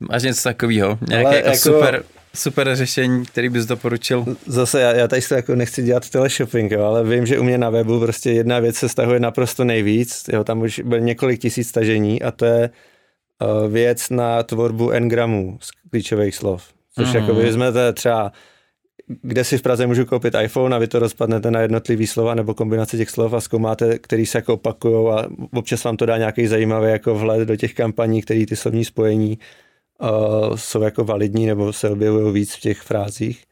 máš 0.00 0.22
něco 0.22 0.42
takového? 0.42 0.98
Nějaké 1.08 1.36
jako, 1.36 1.48
jako 1.48 1.58
super, 1.58 2.02
super 2.34 2.76
řešení, 2.76 3.26
který 3.26 3.48
bys 3.48 3.66
doporučil? 3.66 4.36
Zase 4.46 4.80
já, 4.80 4.92
já 4.92 5.08
tady 5.08 5.22
to 5.22 5.34
jako 5.34 5.54
nechci 5.54 5.82
dělat 5.82 6.10
teleshopping, 6.10 6.72
jo, 6.72 6.82
ale 6.82 7.04
vím, 7.04 7.26
že 7.26 7.38
u 7.38 7.42
mě 7.42 7.58
na 7.58 7.70
webu 7.70 8.00
prostě 8.00 8.30
jedna 8.30 8.58
věc 8.58 8.76
se 8.76 8.88
stahuje 8.88 9.20
naprosto 9.20 9.64
nejvíc, 9.64 10.24
jo, 10.32 10.44
tam 10.44 10.60
už 10.60 10.80
byl 10.84 11.00
několik 11.00 11.40
tisíc 11.40 11.68
stažení 11.68 12.22
a 12.22 12.30
to 12.30 12.44
je 12.44 12.70
uh, 13.42 13.72
věc 13.72 14.10
na 14.10 14.42
tvorbu 14.42 14.90
n-gramů 14.90 15.58
z 15.60 15.70
klíčových 15.90 16.36
slov. 16.36 16.64
Což 16.94 17.08
mm. 17.08 17.16
jako 17.16 17.34
vezmete 17.34 17.92
třeba 17.92 18.32
kde 19.06 19.44
si 19.44 19.58
v 19.58 19.62
Praze 19.62 19.86
můžu 19.86 20.04
koupit 20.04 20.34
iPhone 20.42 20.76
a 20.76 20.78
vy 20.78 20.86
to 20.86 20.98
rozpadnete 20.98 21.50
na 21.50 21.60
jednotlivý 21.60 22.06
slova 22.06 22.34
nebo 22.34 22.54
kombinace 22.54 22.96
těch 22.96 23.10
slov 23.10 23.32
a 23.32 23.40
zkoumáte, 23.40 23.98
který 23.98 24.26
se 24.26 24.38
jako 24.38 24.54
opakují 24.54 25.08
a 25.08 25.28
občas 25.54 25.84
vám 25.84 25.96
to 25.96 26.06
dá 26.06 26.18
nějaký 26.18 26.46
zajímavý 26.46 26.90
jako 26.90 27.14
vhled 27.14 27.48
do 27.48 27.56
těch 27.56 27.74
kampaní, 27.74 28.22
které 28.22 28.46
ty 28.46 28.56
slovní 28.56 28.84
spojení 28.84 29.38
uh, 29.98 30.56
jsou 30.56 30.82
jako 30.82 31.04
validní 31.04 31.46
nebo 31.46 31.72
se 31.72 31.90
objevují 31.90 32.34
víc 32.34 32.54
v 32.54 32.60
těch 32.60 32.80
frázích. 32.80 33.44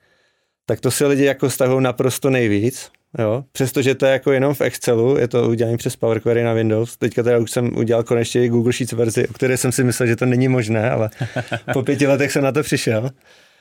Tak 0.66 0.80
to 0.80 0.90
si 0.90 1.06
lidi 1.06 1.24
jako 1.24 1.50
stahují 1.50 1.82
naprosto 1.82 2.30
nejvíc, 2.30 2.90
jo. 3.18 3.44
Přestože 3.52 3.94
to 3.94 4.06
je 4.06 4.12
jako 4.12 4.32
jenom 4.32 4.54
v 4.54 4.60
Excelu, 4.60 5.18
je 5.18 5.28
to 5.28 5.48
udělané 5.48 5.76
přes 5.76 5.96
Power 5.96 6.20
Query 6.20 6.42
na 6.42 6.52
Windows. 6.52 6.96
Teďka 6.96 7.22
teda 7.22 7.38
už 7.38 7.50
jsem 7.50 7.76
udělal 7.76 8.02
konečně 8.02 8.44
i 8.44 8.48
Google 8.48 8.72
Sheets 8.72 8.92
verzi, 8.92 9.28
o 9.28 9.32
které 9.32 9.56
jsem 9.56 9.72
si 9.72 9.84
myslel, 9.84 10.06
že 10.06 10.16
to 10.16 10.26
není 10.26 10.48
možné, 10.48 10.90
ale 10.90 11.10
po 11.72 11.82
pěti 11.82 12.06
letech 12.06 12.32
jsem 12.32 12.44
na 12.44 12.52
to 12.52 12.62
přišel. 12.62 13.10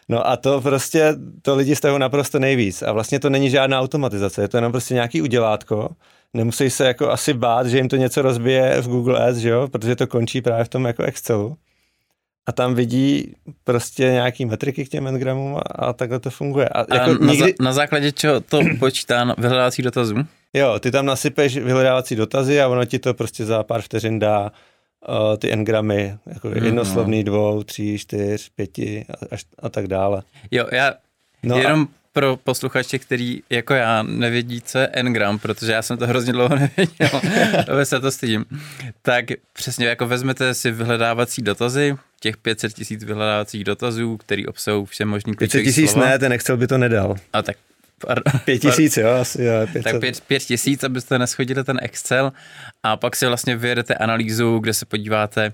No 0.10 0.28
a 0.28 0.38
to 0.38 0.62
prostě, 0.62 1.16
to 1.42 1.56
lidi 1.56 1.76
z 1.76 1.80
toho 1.80 1.98
naprosto 1.98 2.40
nejvíc. 2.40 2.82
A 2.82 2.92
vlastně 2.92 3.20
to 3.20 3.30
není 3.30 3.50
žádná 3.50 3.80
automatizace, 3.80 4.42
je 4.42 4.48
to 4.48 4.58
jenom 4.58 4.72
prostě 4.72 4.94
nějaký 4.94 5.22
udělátko. 5.22 5.90
Nemusí 6.34 6.70
se 6.70 6.88
jako 6.88 7.10
asi 7.10 7.34
bát, 7.34 7.68
že 7.68 7.78
jim 7.78 7.90
to 7.90 7.96
něco 7.96 8.22
rozbije 8.22 8.82
v 8.82 8.88
Google 8.88 9.28
Ads, 9.28 9.38
že 9.38 9.50
jo? 9.50 9.68
protože 9.68 9.96
to 9.96 10.08
končí 10.08 10.42
právě 10.42 10.66
v 10.66 10.70
tom 10.70 10.86
jako 10.86 11.04
Excelu. 11.04 11.58
A 12.48 12.52
tam 12.52 12.76
vidí 12.76 13.36
prostě 13.64 14.04
nějaký 14.04 14.46
metriky 14.46 14.86
k 14.86 14.90
těm 14.90 15.08
engramům 15.08 15.58
a, 15.58 15.60
a 15.60 15.94
takhle 15.94 16.20
to 16.20 16.30
funguje. 16.30 16.70
A, 16.70 16.80
jako 16.80 17.12
a 17.12 17.26
na, 17.26 17.32
nikdy... 17.32 17.56
za, 17.60 17.64
na 17.64 17.74
základě 17.74 18.12
čeho 18.12 18.40
to 18.40 18.60
počítá 18.80 19.36
vyhledávací 19.38 19.82
dotazů? 19.82 20.16
Jo, 20.54 20.80
ty 20.80 20.92
tam 20.92 21.06
nasypeš 21.06 21.58
vyhledávací 21.58 22.16
dotazy 22.16 22.62
a 22.62 22.68
ono 22.68 22.86
ti 22.86 23.00
to 23.00 23.14
prostě 23.14 23.46
za 23.46 23.64
pár 23.64 23.82
vteřin 23.82 24.20
dá 24.20 24.52
uh, 25.08 25.38
ty 25.38 25.52
engramy, 25.52 26.18
jako 26.26 26.48
mm-hmm. 26.48 26.66
jednoslovný 26.66 27.24
dvou, 27.24 27.64
tří, 27.64 27.98
čtyř, 27.98 28.50
pěti 28.50 29.06
a, 29.10 29.26
až, 29.32 29.46
a 29.60 29.70
tak 29.70 29.88
dále. 29.88 30.22
Jo, 30.52 30.68
já 30.72 30.94
no 31.44 31.58
jenom 31.58 31.82
a... 31.82 31.88
pro 32.14 32.38
posluchače, 32.38 33.00
který 33.00 33.42
jako 33.50 33.74
já 33.74 34.04
nevědí, 34.04 34.62
co 34.62 34.78
je 34.78 34.88
engram, 34.88 35.40
protože 35.40 35.72
já 35.72 35.82
jsem 35.82 35.98
to 35.98 36.08
hrozně 36.08 36.34
dlouho 36.34 36.56
nevěděl, 36.60 37.22
aby 37.74 37.86
se 37.86 38.00
to 38.00 38.12
stydím, 38.12 38.46
tak 39.02 39.26
přesně 39.54 39.88
jako 39.88 40.08
vezmete 40.08 40.54
si 40.54 40.72
vyhledávací 40.72 41.42
dotazy, 41.42 41.96
těch 42.20 42.38
500 42.38 42.74
tisíc 42.74 43.04
vyhledávacích 43.04 43.64
dotazů, 43.64 44.18
který 44.18 44.48
obsahují 44.48 44.86
vše 44.86 45.06
možný 45.06 45.34
500 45.36 45.64
tisíc 45.64 45.96
ne, 45.96 46.20
ten 46.20 46.34
Excel 46.34 46.58
by 46.58 46.68
to 46.68 46.78
nedal. 46.78 47.16
A 47.34 47.42
tak 47.42 47.58
Pět 48.46 48.60
tisíc, 48.60 48.98
jo, 48.98 49.10
asi 49.10 49.44
jo. 49.44 49.54
Tak 49.84 50.00
pět, 50.00 50.22
pět 50.22 50.44
tisíc, 50.44 50.84
abyste 50.84 51.20
neschodili 51.20 51.64
ten 51.64 51.80
Excel. 51.82 52.34
A 52.84 52.98
pak 52.98 53.16
si 53.16 53.26
vlastně 53.26 53.56
vyjedete 53.56 53.96
analýzu, 53.96 54.60
kde 54.60 54.74
se 54.74 54.86
podíváte. 54.86 55.54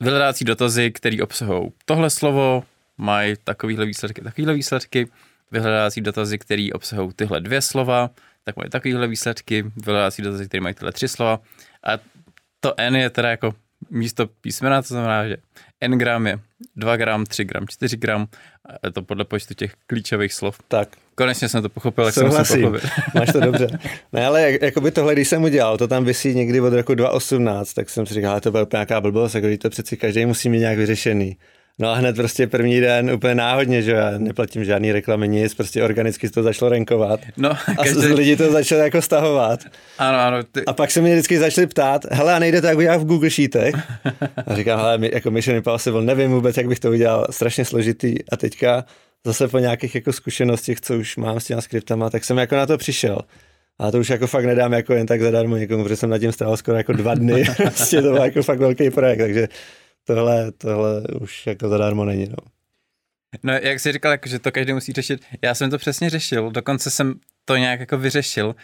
Vyhledávací 0.00 0.44
dotazy, 0.44 0.90
které 0.90 1.22
obsahují 1.22 1.72
tohle 1.84 2.10
slovo, 2.10 2.64
mají 2.98 3.34
takovýhle 3.44 3.86
výsledky, 3.86 4.22
takovýhle 4.22 4.54
výsledky, 4.54 5.08
vyhledávací 5.50 6.00
dotazy, 6.00 6.38
které 6.38 6.68
obsahují 6.74 7.12
tyhle 7.16 7.40
dvě 7.40 7.62
slova, 7.62 8.10
tak 8.44 8.56
mají 8.56 8.70
takovýhle 8.70 9.06
výsledky, 9.08 9.64
vyhledávací 9.76 10.22
dotazy, 10.22 10.46
které 10.46 10.60
mají 10.60 10.74
tyhle 10.74 10.92
tři 10.92 11.08
slova. 11.08 11.40
A 11.84 11.98
to 12.60 12.74
N 12.76 12.96
je 12.96 13.10
teda 13.10 13.30
jako 13.30 13.54
místo 13.90 14.26
písmena, 14.26 14.82
to 14.82 14.88
znamená, 14.88 15.28
že 15.28 15.36
n 15.80 15.98
gram 15.98 16.26
je 16.26 16.38
2 16.76 16.96
gram, 16.96 17.26
3 17.26 17.44
gram, 17.44 17.66
4 17.68 17.96
gram, 17.96 18.26
a 18.68 18.86
je 18.86 18.92
to 18.92 19.02
podle 19.02 19.24
počtu 19.24 19.54
těch 19.54 19.74
klíčových 19.86 20.34
slov. 20.34 20.58
Tak. 20.68 20.88
Konečně 21.14 21.48
jsem 21.48 21.62
to 21.62 21.68
pochopil, 21.68 22.04
jak 22.04 22.14
Souhlasím. 22.14 22.56
jsem 22.56 22.62
to 22.62 22.70
pochopil. 22.70 22.90
Máš 23.20 23.32
to 23.32 23.40
dobře. 23.40 23.78
Ne, 24.12 24.26
ale 24.26 24.42
jak, 24.42 24.62
jakoby 24.62 24.90
tohle, 24.90 25.12
když 25.12 25.28
jsem 25.28 25.42
udělal, 25.42 25.78
to 25.78 25.88
tam 25.88 26.04
vysí 26.04 26.34
někdy 26.34 26.60
od 26.60 26.72
roku 26.72 26.94
2018, 26.94 27.72
tak 27.74 27.90
jsem 27.90 28.06
si 28.06 28.14
říkal, 28.14 28.40
to 28.40 28.50
byla 28.50 28.62
úplně 28.62 28.78
nějaká 28.78 29.00
blbost, 29.00 29.34
jako 29.34 29.46
to 29.58 29.70
přeci 29.70 29.96
každý 29.96 30.26
musí 30.26 30.48
mít 30.48 30.58
nějak 30.58 30.78
vyřešený. 30.78 31.36
No 31.80 31.88
a 31.88 31.94
hned 31.94 32.16
prostě 32.16 32.46
první 32.46 32.80
den 32.80 33.10
úplně 33.10 33.34
náhodně, 33.34 33.82
že 33.82 33.92
já 33.92 34.10
neplatím 34.18 34.64
žádný 34.64 34.92
reklamy, 34.92 35.28
nic, 35.28 35.54
prostě 35.54 35.82
organicky 35.82 36.30
to 36.30 36.42
začalo 36.42 36.68
renkovat. 36.68 37.20
No, 37.36 37.50
každý... 37.82 38.06
A 38.06 38.14
lidi 38.14 38.36
to 38.36 38.52
začali 38.52 38.80
jako 38.80 39.02
stahovat. 39.02 39.60
Ano, 39.98 40.18
ano. 40.18 40.42
Ty... 40.52 40.64
A 40.64 40.72
pak 40.72 40.90
se 40.90 41.00
mě 41.00 41.12
vždycky 41.12 41.38
začali 41.38 41.66
ptát, 41.66 42.06
hele, 42.10 42.34
a 42.34 42.38
nejde 42.38 42.60
to 42.60 42.66
jak 42.66 42.78
udělat 42.78 42.96
v 42.96 43.04
Google 43.04 43.30
Sheetech? 43.30 43.74
A 44.46 44.54
říkám, 44.54 44.78
hele, 44.78 44.98
jako 45.12 45.30
Mission 45.30 45.56
Impossible, 45.56 46.02
nevím 46.02 46.30
vůbec, 46.30 46.56
jak 46.56 46.68
bych 46.68 46.80
to 46.80 46.90
udělal, 46.90 47.26
strašně 47.30 47.64
složitý. 47.64 48.14
A 48.32 48.36
teďka 48.36 48.84
zase 49.26 49.48
po 49.48 49.58
nějakých 49.58 49.94
jako 49.94 50.12
zkušenostech, 50.12 50.80
co 50.80 50.96
už 50.96 51.16
mám 51.16 51.40
s 51.40 51.44
těma 51.44 51.60
skriptama, 51.60 52.10
tak 52.10 52.24
jsem 52.24 52.38
jako 52.38 52.56
na 52.56 52.66
to 52.66 52.78
přišel. 52.78 53.18
A 53.78 53.90
to 53.90 53.98
už 53.98 54.10
jako 54.10 54.26
fakt 54.26 54.44
nedám 54.44 54.72
jako 54.72 54.94
jen 54.94 55.06
tak 55.06 55.20
zadarmo 55.20 55.56
někomu, 55.56 55.82
protože 55.82 55.96
jsem 55.96 56.10
nad 56.10 56.18
tím 56.18 56.32
strávil 56.32 56.56
skoro 56.56 56.76
jako 56.76 56.92
dva 56.92 57.14
dny. 57.14 57.44
prostě 57.56 58.02
to 58.02 58.12
byl 58.12 58.22
jako 58.22 58.42
fakt 58.42 58.58
velký 58.58 58.90
projekt, 58.90 59.18
takže 59.18 59.48
tohle, 60.04 60.52
tohle 60.52 61.02
už 61.20 61.46
jako 61.46 61.68
zadarmo 61.68 62.04
není. 62.04 62.28
No. 62.28 62.36
No, 63.42 63.52
jak 63.52 63.80
jsi 63.80 63.92
říkal, 63.92 64.12
jako, 64.12 64.28
že 64.28 64.38
to 64.38 64.52
každý 64.52 64.72
musí 64.72 64.92
řešit, 64.92 65.24
já 65.42 65.54
jsem 65.54 65.70
to 65.70 65.78
přesně 65.78 66.10
řešil, 66.10 66.50
dokonce 66.50 66.90
jsem 66.90 67.14
to 67.44 67.56
nějak 67.56 67.80
jako 67.80 67.98
vyřešil, 67.98 68.54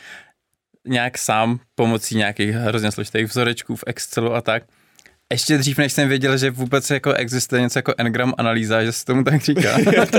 nějak 0.87 1.19
sám 1.19 1.61
pomocí 1.75 2.17
nějakých 2.17 2.51
hrozně 2.51 2.93
složitých 2.93 3.27
vzorečků 3.27 3.77
v 3.77 3.85
Excelu 3.87 4.35
a 4.35 4.41
tak. 4.41 4.63
Ještě 5.33 5.59
dřív, 5.59 5.79
než 5.79 5.93
jsem 5.93 6.09
věděl, 6.09 6.39
že 6.39 6.51
vůbec 6.51 6.91
jako 6.91 7.13
existuje 7.13 7.63
něco 7.63 7.79
jako 7.79 7.95
engram 7.99 8.35
analýza, 8.39 8.85
že 8.85 8.93
se 8.93 9.05
tomu 9.05 9.25
tak 9.25 9.43
říká. 9.43 9.79
tak, 9.85 10.11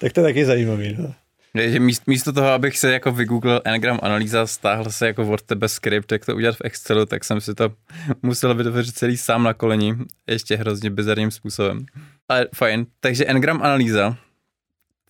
tak 0.00 0.12
to 0.12 0.20
je 0.20 0.24
taky 0.24 0.44
zajímavý. 0.44 0.96
No. 0.98 1.14
Že 1.54 1.80
místo, 1.80 2.04
místo 2.06 2.32
toho, 2.32 2.48
abych 2.48 2.78
se 2.78 2.92
jako 2.92 3.12
vygooglil 3.12 3.62
Ngram 3.76 3.98
analýza, 4.02 4.46
stáhl 4.46 4.90
se 4.90 5.06
jako 5.06 5.28
od 5.28 5.42
tebe 5.42 5.68
skript, 5.68 6.12
jak 6.12 6.26
to 6.26 6.36
udělat 6.36 6.56
v 6.56 6.64
Excelu, 6.64 7.06
tak 7.06 7.24
jsem 7.24 7.40
si 7.40 7.54
to 7.54 7.72
musel 8.22 8.54
vytvořit 8.54 8.94
celý 8.94 9.16
sám 9.16 9.42
na 9.42 9.54
koleni, 9.54 9.94
ještě 10.26 10.56
hrozně 10.56 10.90
bizarním 10.90 11.30
způsobem. 11.30 11.86
Ale 12.28 12.48
fajn, 12.54 12.86
takže 13.00 13.24
Ngram 13.32 13.62
analýza, 13.62 14.16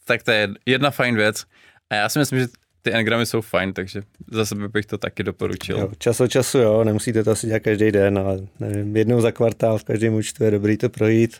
tak 0.04 0.22
to 0.22 0.30
je 0.30 0.48
jedna 0.66 0.90
fajn 0.90 1.16
věc 1.16 1.44
a 1.90 1.94
já 1.94 2.08
si 2.08 2.18
myslím, 2.18 2.38
že 2.38 2.46
ty 2.82 2.92
engramy 2.92 3.26
jsou 3.26 3.40
fajn, 3.40 3.72
takže 3.72 4.02
za 4.32 4.46
sebe 4.46 4.68
bych 4.68 4.86
to 4.86 4.98
taky 4.98 5.22
doporučil. 5.22 5.78
Jo, 5.78 5.90
čas 5.98 6.20
od 6.20 6.28
času 6.28 6.58
jo, 6.58 6.84
nemusíte 6.84 7.24
to 7.24 7.30
asi 7.30 7.46
dělat 7.46 7.62
každý 7.62 7.92
den, 7.92 8.18
ale 8.18 8.38
nevím, 8.60 8.96
jednou 8.96 9.20
za 9.20 9.32
kvartál 9.32 9.78
v 9.78 9.84
každém 9.84 10.14
účtu 10.14 10.44
je 10.44 10.50
dobrý 10.50 10.76
to 10.76 10.88
projít 10.88 11.36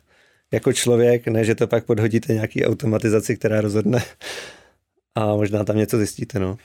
jako 0.52 0.72
člověk, 0.72 1.28
ne, 1.28 1.44
že 1.44 1.54
to 1.54 1.66
pak 1.66 1.84
podhodíte 1.84 2.32
nějaký 2.32 2.66
automatizaci, 2.66 3.36
která 3.36 3.60
rozhodne 3.60 4.02
a 5.14 5.26
možná 5.26 5.64
tam 5.64 5.76
něco 5.76 5.98
zjistíte, 5.98 6.38
no. 6.38 6.56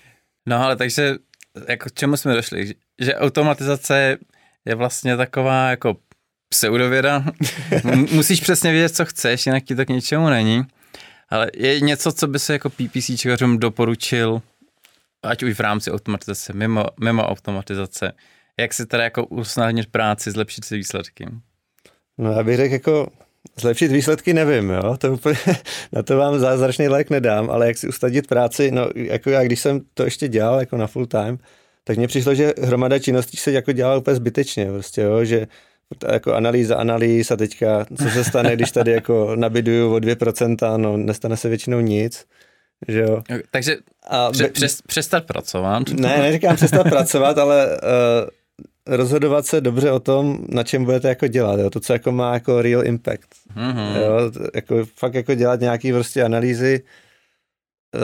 No 0.45 0.63
ale 0.63 0.75
takže, 0.75 1.15
jako 1.67 1.89
k 1.89 1.93
čemu 1.93 2.17
jsme 2.17 2.33
došli? 2.33 2.75
Že 2.99 3.15
automatizace 3.15 4.17
je 4.65 4.75
vlastně 4.75 5.17
taková 5.17 5.69
jako 5.69 5.97
pseudověda. 6.49 7.23
Musíš 8.11 8.41
přesně 8.41 8.71
vědět, 8.71 8.95
co 8.95 9.05
chceš, 9.05 9.45
jinak 9.45 9.63
ti 9.63 9.75
to 9.75 9.85
k 9.85 9.89
ničemu 9.89 10.29
není. 10.29 10.63
Ale 11.29 11.51
je 11.53 11.79
něco, 11.79 12.11
co 12.11 12.27
by 12.27 12.39
se 12.39 12.53
jako 12.53 12.69
PPCčkařům 12.69 13.57
doporučil, 13.57 14.41
ať 15.23 15.43
už 15.43 15.53
v 15.53 15.59
rámci 15.59 15.91
automatizace, 15.91 16.53
mimo, 16.53 16.85
mimo 16.99 17.23
automatizace. 17.23 18.13
Jak 18.59 18.73
si 18.73 18.85
teda 18.85 19.03
jako 19.03 19.25
usnadnit 19.25 19.91
práci, 19.91 20.31
zlepšit 20.31 20.65
si 20.65 20.77
výsledky? 20.77 21.25
No 22.17 22.31
já 22.31 22.43
bych 22.43 22.57
řekl 22.57 22.73
jako 22.73 23.11
Zlepšit 23.59 23.91
výsledky 23.91 24.33
nevím, 24.33 24.69
jo, 24.69 24.97
to 24.97 25.13
úplně, 25.13 25.35
na 25.93 26.03
to 26.03 26.17
vám 26.17 26.39
zázračný 26.39 26.87
lék 26.87 27.09
nedám, 27.09 27.49
ale 27.49 27.67
jak 27.67 27.77
si 27.77 27.87
ustadit 27.87 28.27
práci, 28.27 28.71
no 28.71 28.89
jako 28.95 29.29
já, 29.29 29.43
když 29.43 29.59
jsem 29.59 29.81
to 29.93 30.03
ještě 30.03 30.27
dělal 30.27 30.59
jako 30.59 30.77
na 30.77 30.87
full 30.87 31.05
time, 31.05 31.37
tak 31.83 31.97
mně 31.97 32.07
přišlo, 32.07 32.35
že 32.35 32.53
hromada 32.61 32.99
činností 32.99 33.37
se 33.37 33.51
jako 33.51 33.71
dělala 33.71 33.97
úplně 33.97 34.15
zbytečně, 34.15 34.65
prostě, 34.65 35.01
jo, 35.01 35.23
že 35.23 35.47
jako 36.11 36.33
analýza 36.33 36.75
analýz 36.75 37.31
a 37.31 37.35
teďka, 37.35 37.85
co 37.97 38.09
se 38.09 38.23
stane, 38.23 38.55
když 38.55 38.71
tady 38.71 38.91
jako 38.91 39.35
nabiduju 39.35 39.95
o 39.95 39.97
2%, 39.97 40.77
no 40.77 40.97
nestane 40.97 41.37
se 41.37 41.49
většinou 41.49 41.79
nic, 41.79 42.25
že 42.87 42.99
jo. 42.99 43.21
Takže 43.51 43.77
a 44.07 44.31
pře- 44.31 44.49
přes, 44.49 44.81
přestat 44.81 45.25
pracovat. 45.25 45.89
Ne, 45.89 46.17
neříkám 46.17 46.55
přestat 46.55 46.83
pracovat, 46.83 47.37
ale 47.37 47.67
uh, 47.67 48.29
rozhodovat 48.87 49.45
se 49.45 49.61
dobře 49.61 49.91
o 49.91 49.99
tom, 49.99 50.45
na 50.49 50.63
čem 50.63 50.85
budete 50.85 51.09
jako 51.09 51.27
dělat, 51.27 51.59
jo? 51.59 51.69
to, 51.69 51.79
co 51.79 51.93
jako 51.93 52.11
má 52.11 52.33
jako 52.33 52.61
real 52.61 52.85
impact. 52.85 53.29
Mm-hmm. 53.55 53.95
Jo? 53.95 54.31
Jako, 54.55 54.85
fakt 54.95 55.13
jako 55.13 55.35
dělat 55.35 55.59
nějaký 55.59 55.91
prostě 55.91 56.23
analýzy, 56.23 56.83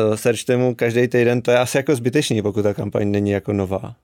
uh, 0.10 0.16
search 0.16 0.50
mu 0.58 0.76
každý 0.76 1.08
týden, 1.08 1.42
to 1.42 1.52
je 1.52 1.60
asi 1.60 1.78
jako 1.78 1.96
zbytečný, 1.96 2.42
pokud 2.42 2.64
ta 2.64 2.74
kampaň 2.74 3.12
není 3.12 3.32
jako 3.32 3.54
nová. 3.54 3.96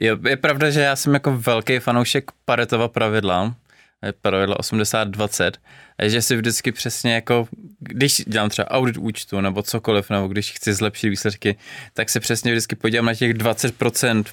Je, 0.00 0.18
je 0.28 0.36
pravda, 0.36 0.70
že 0.70 0.80
já 0.80 0.96
jsem 0.96 1.14
jako 1.14 1.36
velký 1.36 1.78
fanoušek 1.78 2.30
Paretova 2.44 2.88
pravidla, 2.88 3.54
pravidla 4.20 4.56
80-20, 4.56 5.52
že 6.02 6.22
si 6.22 6.36
vždycky 6.36 6.72
přesně 6.72 7.14
jako, 7.14 7.48
když 7.78 8.22
dělám 8.26 8.48
třeba 8.48 8.70
audit 8.70 8.96
účtu 8.96 9.40
nebo 9.40 9.62
cokoliv, 9.62 10.10
nebo 10.10 10.28
když 10.28 10.52
chci 10.52 10.74
zlepšit 10.74 11.08
výsledky, 11.08 11.56
tak 11.94 12.10
se 12.10 12.20
přesně 12.20 12.52
vždycky 12.52 12.76
podívám 12.76 13.06
na 13.06 13.14
těch 13.14 13.34
20% 13.34 14.24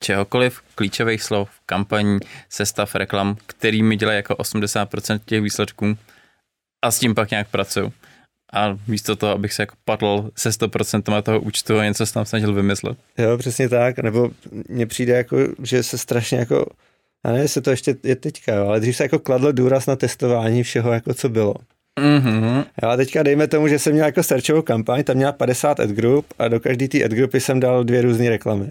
čehokoliv, 0.00 0.60
klíčových 0.74 1.22
slov, 1.22 1.50
kampaní, 1.66 2.18
sestav, 2.48 2.94
reklam, 2.94 3.36
který 3.46 3.82
mi 3.82 3.96
dělají 3.96 4.16
jako 4.16 4.34
80% 4.34 5.20
těch 5.26 5.42
výsledků 5.42 5.96
a 6.84 6.90
s 6.90 6.98
tím 6.98 7.14
pak 7.14 7.30
nějak 7.30 7.48
pracuju. 7.48 7.92
A 8.52 8.78
místo 8.86 9.16
toho, 9.16 9.32
abych 9.32 9.52
se 9.52 9.62
jako 9.62 9.74
padl 9.84 10.30
se 10.36 10.50
100% 10.50 11.22
toho 11.22 11.40
účtu 11.40 11.78
a 11.78 11.84
něco 11.84 12.06
se 12.06 12.14
tam 12.14 12.24
snažil 12.24 12.54
vymyslet. 12.54 12.98
Jo, 13.18 13.38
přesně 13.38 13.68
tak. 13.68 13.98
Nebo 13.98 14.30
mně 14.68 14.86
přijde 14.86 15.12
jako, 15.12 15.36
že 15.62 15.82
se 15.82 15.98
strašně 15.98 16.38
jako, 16.38 16.66
a 17.24 17.32
ne, 17.32 17.48
se 17.48 17.60
to 17.60 17.70
ještě 17.70 17.96
je 18.02 18.16
teďka, 18.16 18.54
jo, 18.54 18.66
ale 18.66 18.80
dřív 18.80 18.96
se 18.96 19.02
jako 19.02 19.18
kladlo 19.18 19.52
důraz 19.52 19.86
na 19.86 19.96
testování 19.96 20.62
všeho, 20.62 20.92
jako 20.92 21.14
co 21.14 21.28
bylo. 21.28 21.54
Mm-hmm. 22.00 22.64
Jo, 22.82 22.88
a 22.88 22.96
teďka 22.96 23.22
dejme 23.22 23.48
tomu, 23.48 23.68
že 23.68 23.78
jsem 23.78 23.92
měl 23.92 24.06
jako 24.06 24.22
searchovou 24.22 24.62
kampaň, 24.62 25.04
tam 25.04 25.16
měla 25.16 25.32
50 25.32 25.80
ad 25.80 25.90
group 25.90 26.26
a 26.38 26.48
do 26.48 26.60
každé 26.60 26.88
té 26.88 27.04
ad 27.04 27.10
grupy 27.10 27.40
jsem 27.40 27.60
dal 27.60 27.84
dvě 27.84 28.02
různé 28.02 28.28
reklamy. 28.30 28.68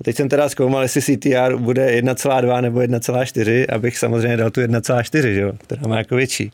A 0.00 0.04
teď 0.04 0.16
jsem 0.16 0.28
teda 0.28 0.48
zkoumal, 0.48 0.82
jestli 0.82 1.02
CTR 1.02 1.56
bude 1.56 2.00
1,2 2.00 2.62
nebo 2.62 2.78
1,4, 2.78 3.66
abych 3.74 3.98
samozřejmě 3.98 4.36
dal 4.36 4.50
tu 4.50 4.60
1,4, 4.60 5.34
že 5.34 5.40
jo, 5.40 5.52
která 5.52 5.82
má 5.88 5.98
jako 5.98 6.16
větší. 6.16 6.52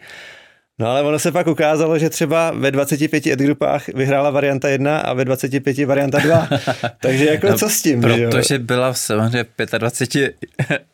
No 0.79 0.87
ale 0.91 1.03
ono 1.03 1.18
se 1.18 1.33
pak 1.33 1.47
ukázalo, 1.47 1.99
že 1.99 2.11
třeba 2.11 2.51
ve 2.51 2.70
25 2.70 3.27
adgrupách 3.27 3.89
vyhrála 3.89 4.31
varianta 4.31 4.68
1 4.68 4.99
a 4.99 5.12
ve 5.12 5.25
25 5.25 5.85
varianta 5.87 6.18
2. 6.18 6.49
Takže 7.01 7.25
jako 7.25 7.47
no, 7.47 7.59
co 7.59 7.68
s 7.68 7.83
tím? 7.83 8.01
Protože 8.01 8.59
byla 8.59 8.95
samozřejmě 8.95 9.45
25 9.79 10.35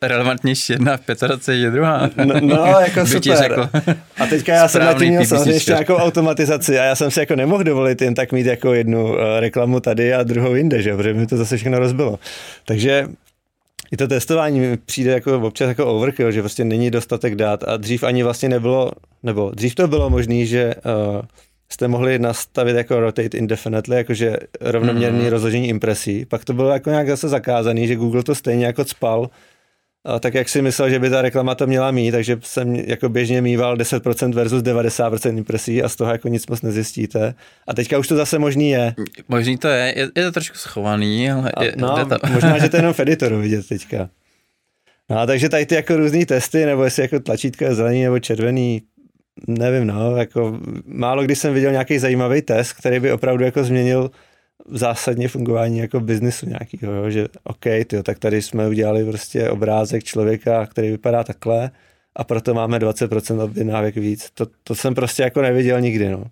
relevantnější 0.01 0.73
jedna 0.73 0.93
a 0.93 1.25
25 1.27 1.71
druhá. 1.71 2.09
No, 2.25 2.39
no 2.41 2.75
jako 2.79 3.05
super. 3.05 3.37
Řekl 3.37 3.69
a 4.17 4.25
teďka 4.25 4.53
já 4.53 4.67
jsem 4.67 4.85
na 4.85 4.93
tím 4.93 5.07
měl 5.07 5.25
samozřejmě 5.25 5.53
ještě 5.53 5.71
nějakou 5.71 5.95
automatizaci 5.95 6.79
a 6.79 6.83
já 6.83 6.95
jsem 6.95 7.11
si 7.11 7.19
jako 7.19 7.35
nemohl 7.35 7.63
dovolit 7.63 8.01
jen 8.01 8.13
tak 8.13 8.31
mít 8.31 8.45
jako 8.45 8.73
jednu 8.73 9.19
eh, 9.19 9.39
reklamu 9.39 9.79
tady 9.79 10.13
a 10.13 10.23
druhou 10.23 10.55
jinde, 10.55 10.81
že? 10.81 10.95
protože 10.95 11.13
mi 11.13 11.27
to 11.27 11.37
zase 11.37 11.57
všechno 11.57 11.79
rozbilo. 11.79 12.19
Takže 12.65 13.07
i 13.91 13.97
to 13.97 14.07
testování 14.07 14.59
mi 14.59 14.77
přijde 14.77 15.11
jako 15.11 15.39
občas 15.39 15.67
jako 15.67 15.85
overkill, 15.85 16.31
že 16.31 16.41
prostě 16.41 16.63
není 16.63 16.91
dostatek 16.91 17.35
dát 17.35 17.63
a 17.67 17.77
dřív 17.77 18.03
ani 18.03 18.23
vlastně 18.23 18.49
nebylo, 18.49 18.91
nebo 19.23 19.51
dřív 19.55 19.75
to 19.75 19.87
bylo 19.87 20.09
možné, 20.09 20.45
že 20.45 20.75
uh, 20.75 21.21
jste 21.69 21.87
mohli 21.87 22.19
nastavit 22.19 22.75
jako 22.75 22.99
rotate 22.99 23.37
indefinitely, 23.37 23.97
jakože 23.97 24.37
rovnoměrný 24.61 25.23
mm. 25.23 25.27
rozložení 25.27 25.67
impresí, 25.67 26.25
pak 26.25 26.45
to 26.45 26.53
bylo 26.53 26.69
jako 26.69 26.89
nějak 26.89 27.07
zase 27.07 27.29
zakázaný, 27.29 27.87
že 27.87 27.95
Google 27.95 28.23
to 28.23 28.35
stejně 28.35 28.65
jako 28.65 28.85
spal 28.85 29.23
a 29.23 29.29
tak 30.19 30.33
jak 30.33 30.49
si 30.49 30.61
myslel, 30.61 30.89
že 30.89 30.99
by 30.99 31.09
ta 31.09 31.21
reklama 31.21 31.55
to 31.55 31.67
měla 31.67 31.91
mít, 31.91 32.11
takže 32.11 32.37
jsem 32.43 32.75
jako 32.75 33.09
běžně 33.09 33.41
mýval 33.41 33.77
10% 33.77 34.33
versus 34.33 34.63
90% 34.63 35.37
impresí 35.37 35.83
a 35.83 35.89
z 35.89 35.95
toho 35.95 36.11
jako 36.11 36.27
nic 36.27 36.47
moc 36.47 36.61
nezjistíte. 36.61 37.33
A 37.67 37.73
teďka 37.73 37.97
už 37.97 38.07
to 38.07 38.15
zase 38.15 38.39
možný 38.39 38.69
je. 38.69 38.95
Možný 39.27 39.57
to 39.57 39.67
je, 39.67 39.93
je, 39.97 40.09
je 40.15 40.23
to 40.23 40.31
trošku 40.31 40.57
schovaný, 40.57 41.31
ale 41.31 41.51
je, 41.61 41.73
no, 41.77 42.05
to. 42.05 42.17
možná, 42.33 42.57
že 42.57 42.69
to 42.69 42.77
je 42.77 42.79
jenom 42.79 42.93
v 42.93 42.99
editoru 43.05 43.39
vidět 43.39 43.67
teďka. 43.67 44.09
No 45.09 45.19
a 45.19 45.25
takže 45.25 45.49
tady 45.49 45.65
ty 45.65 45.75
jako 45.75 45.97
různý 45.97 46.25
testy, 46.25 46.65
nebo 46.65 46.83
jestli 46.83 47.01
jako 47.01 47.19
tlačítko 47.19 47.63
je 47.63 47.75
zelený 47.75 48.03
nebo 48.03 48.19
červený, 48.19 48.81
nevím, 49.47 49.87
no, 49.87 50.15
jako 50.15 50.59
málo 50.85 51.23
kdy 51.23 51.35
jsem 51.35 51.53
viděl 51.53 51.71
nějaký 51.71 51.99
zajímavý 51.99 52.41
test, 52.41 52.73
který 52.73 52.99
by 52.99 53.11
opravdu 53.11 53.43
jako 53.43 53.63
změnil 53.63 54.11
zásadně 54.69 55.27
fungování 55.27 55.77
jako 55.77 55.99
biznesu 55.99 56.45
nějakého, 56.45 56.93
jo, 56.93 57.09
že 57.09 57.27
OK, 57.43 57.65
tyjo, 57.87 58.03
tak 58.03 58.19
tady 58.19 58.41
jsme 58.41 58.67
udělali 58.67 59.05
prostě 59.05 59.49
obrázek 59.49 60.03
člověka, 60.03 60.65
který 60.65 60.89
vypadá 60.89 61.23
takhle 61.23 61.71
a 62.15 62.23
proto 62.23 62.53
máme 62.53 62.79
20% 62.79 63.43
objednávek 63.43 63.95
víc. 63.95 64.29
To, 64.33 64.47
to 64.63 64.75
jsem 64.75 64.95
prostě 64.95 65.23
jako 65.23 65.41
neviděl 65.41 65.81
nikdy, 65.81 66.09
no. 66.09 66.23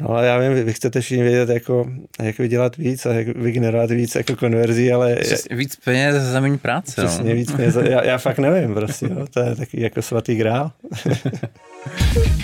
No 0.00 0.10
ale 0.10 0.26
já 0.26 0.38
vím, 0.38 0.64
vy 0.64 0.72
chcete 0.72 1.00
všichni 1.00 1.22
vědět, 1.22 1.48
jako, 1.48 1.90
jak 2.22 2.38
vydělat 2.38 2.76
víc 2.76 3.06
a 3.06 3.12
jak 3.12 3.28
vygenerovat 3.28 3.90
víc 3.90 4.14
jako 4.14 4.36
konverzí, 4.36 4.92
ale... 4.92 5.16
Přesně, 5.16 5.56
víc 5.56 5.76
peněz 5.76 6.16
za 6.16 6.40
méně 6.40 6.58
práce, 6.58 7.02
no. 7.02 7.08
Přesně, 7.08 7.34
víc 7.34 7.52
peněz, 7.52 7.74
já, 7.74 8.04
já 8.04 8.18
fakt 8.18 8.38
nevím 8.38 8.74
prostě, 8.74 9.06
jo, 9.06 9.26
to 9.30 9.40
je 9.40 9.56
takový 9.56 9.82
jako 9.82 10.02
svatý 10.02 10.36
grál. 10.36 10.72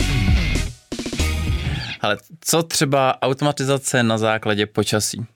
Ale 2.07 2.19
co 2.41 2.63
třeba 2.63 3.23
automatizace 3.23 4.03
na 4.03 4.19
základě 4.19 4.67
počasí? 4.67 5.27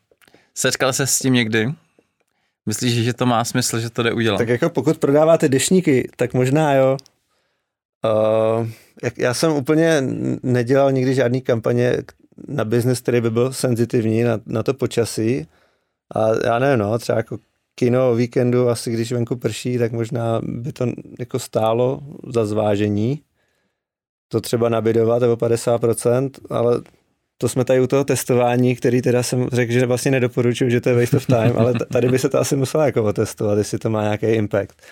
Setkal 0.54 0.92
se 0.92 1.06
s 1.06 1.18
tím 1.18 1.34
někdy? 1.34 1.68
Myslíš, 2.66 3.04
že 3.04 3.14
to 3.14 3.26
má 3.26 3.44
smysl, 3.44 3.78
že 3.78 3.90
to 3.90 4.02
jde 4.02 4.12
udělat? 4.12 4.38
Tak 4.38 4.48
jako 4.48 4.70
pokud 4.70 4.98
prodáváte 4.98 5.48
dešníky, 5.48 6.10
tak 6.16 6.34
možná 6.34 6.74
jo. 6.74 6.96
Uh, 8.60 8.68
já 9.18 9.34
jsem 9.34 9.52
úplně 9.52 10.02
nedělal 10.42 10.92
nikdy 10.92 11.14
žádný 11.14 11.40
kampaně 11.40 11.96
na 12.48 12.64
biznes, 12.64 13.00
který 13.00 13.20
by 13.20 13.30
byl 13.30 13.52
senzitivní 13.52 14.22
na, 14.22 14.38
na 14.46 14.62
to 14.62 14.74
počasí. 14.74 15.46
A 16.14 16.46
já 16.46 16.58
nevím, 16.58 16.78
no, 16.78 16.98
třeba 16.98 17.16
jako 17.16 17.38
kino 17.74 18.10
o 18.10 18.14
víkendu, 18.14 18.68
asi 18.68 18.92
když 18.92 19.12
venku 19.12 19.36
prší, 19.36 19.78
tak 19.78 19.92
možná 19.92 20.40
by 20.42 20.72
to 20.72 20.86
jako 21.18 21.38
stálo 21.38 22.00
za 22.26 22.46
zvážení 22.46 23.22
to 24.32 24.40
třeba 24.40 24.68
nabidovat 24.68 25.22
nebo 25.22 25.36
50%, 25.36 26.30
ale 26.50 26.80
to 27.38 27.48
jsme 27.48 27.64
tady 27.64 27.80
u 27.80 27.86
toho 27.86 28.04
testování, 28.04 28.76
který 28.76 29.02
teda 29.02 29.22
jsem 29.22 29.48
řekl, 29.52 29.72
že 29.72 29.86
vlastně 29.86 30.10
nedoporučuji, 30.10 30.70
že 30.70 30.80
to 30.80 30.88
je 30.88 30.94
waste 30.94 31.16
of 31.16 31.26
time, 31.26 31.52
ale 31.56 31.74
tady 31.92 32.08
by 32.08 32.18
se 32.18 32.28
to 32.28 32.40
asi 32.40 32.56
muselo 32.56 32.84
jako 32.84 33.04
otestovat, 33.04 33.58
jestli 33.58 33.78
to 33.78 33.90
má 33.90 34.02
nějaký 34.02 34.26
impact. 34.26 34.82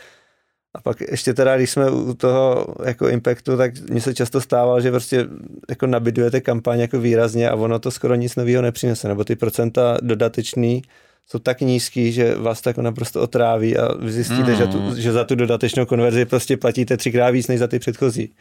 A 0.74 0.80
pak 0.80 1.00
ještě 1.00 1.34
teda, 1.34 1.56
když 1.56 1.70
jsme 1.70 1.90
u 1.90 2.14
toho 2.14 2.66
jako 2.86 3.08
impactu, 3.08 3.56
tak 3.56 3.90
mi 3.90 4.00
se 4.00 4.14
často 4.14 4.40
stávalo, 4.40 4.80
že 4.80 4.90
prostě 4.90 5.26
jako 5.68 5.86
nabidujete 5.86 6.40
kampaň 6.40 6.80
jako 6.80 7.00
výrazně 7.00 7.50
a 7.50 7.54
ono 7.54 7.78
to 7.78 7.90
skoro 7.90 8.14
nic 8.14 8.36
nového 8.36 8.62
nepřinese, 8.62 9.08
nebo 9.08 9.24
ty 9.24 9.36
procenta 9.36 9.98
dodatečný 10.02 10.82
jsou 11.26 11.38
tak 11.38 11.60
nízký, 11.60 12.12
že 12.12 12.34
vás 12.34 12.60
to 12.60 12.68
jako 12.68 12.82
naprosto 12.82 13.22
otráví 13.22 13.76
a 13.76 13.94
vy 13.94 14.12
zjistíte, 14.12 14.50
mm. 14.50 14.56
že, 14.56 14.66
tu, 14.66 14.96
že 14.96 15.12
za 15.12 15.24
tu 15.24 15.34
dodatečnou 15.34 15.86
konverzi 15.86 16.24
prostě 16.24 16.56
platíte 16.56 16.96
třikrát 16.96 17.30
víc 17.30 17.48
než 17.48 17.58
za 17.58 17.66
ty 17.66 17.78
předchozí. 17.78 18.34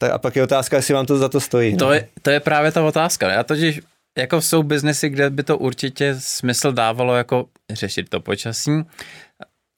Tak 0.00 0.12
a 0.12 0.18
pak 0.18 0.36
je 0.36 0.42
otázka, 0.42 0.76
jestli 0.76 0.94
vám 0.94 1.06
to 1.06 1.18
za 1.18 1.28
to 1.28 1.40
stojí. 1.40 1.76
To, 1.76 1.92
je, 1.92 2.08
to 2.22 2.30
je 2.30 2.40
právě 2.40 2.72
ta 2.72 2.82
otázka. 2.82 3.30
Já 3.30 3.42
totiž, 3.42 3.80
jako 4.18 4.40
jsou 4.40 4.62
biznesy, 4.62 5.08
kde 5.08 5.30
by 5.30 5.42
to 5.42 5.58
určitě 5.58 6.16
smysl 6.18 6.72
dávalo 6.72 7.16
jako 7.16 7.46
řešit 7.72 8.08
to 8.08 8.20
počasí. 8.20 8.70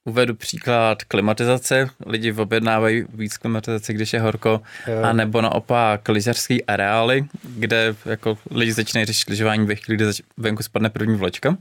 Uvedu 0.08 0.34
příklad 0.34 1.04
klimatizace. 1.04 1.90
Lidi 2.06 2.32
objednávají 2.32 3.04
víc 3.14 3.36
klimatizace, 3.36 3.92
když 3.92 4.12
je 4.12 4.20
horko, 4.20 4.62
jo. 4.86 5.02
a 5.02 5.12
nebo 5.12 5.40
naopak 5.40 6.08
lyžařský 6.08 6.64
areály, 6.64 7.24
kde 7.56 7.94
jako 8.04 8.38
lidi 8.50 8.72
začínají 8.72 9.06
řešit 9.06 9.28
lyžování 9.28 9.66
ve 9.66 9.74
chvíli, 9.74 9.96
kdy 9.96 10.06
venku 10.36 10.62
spadne 10.62 10.90
první 10.90 11.16
vločka. 11.16 11.56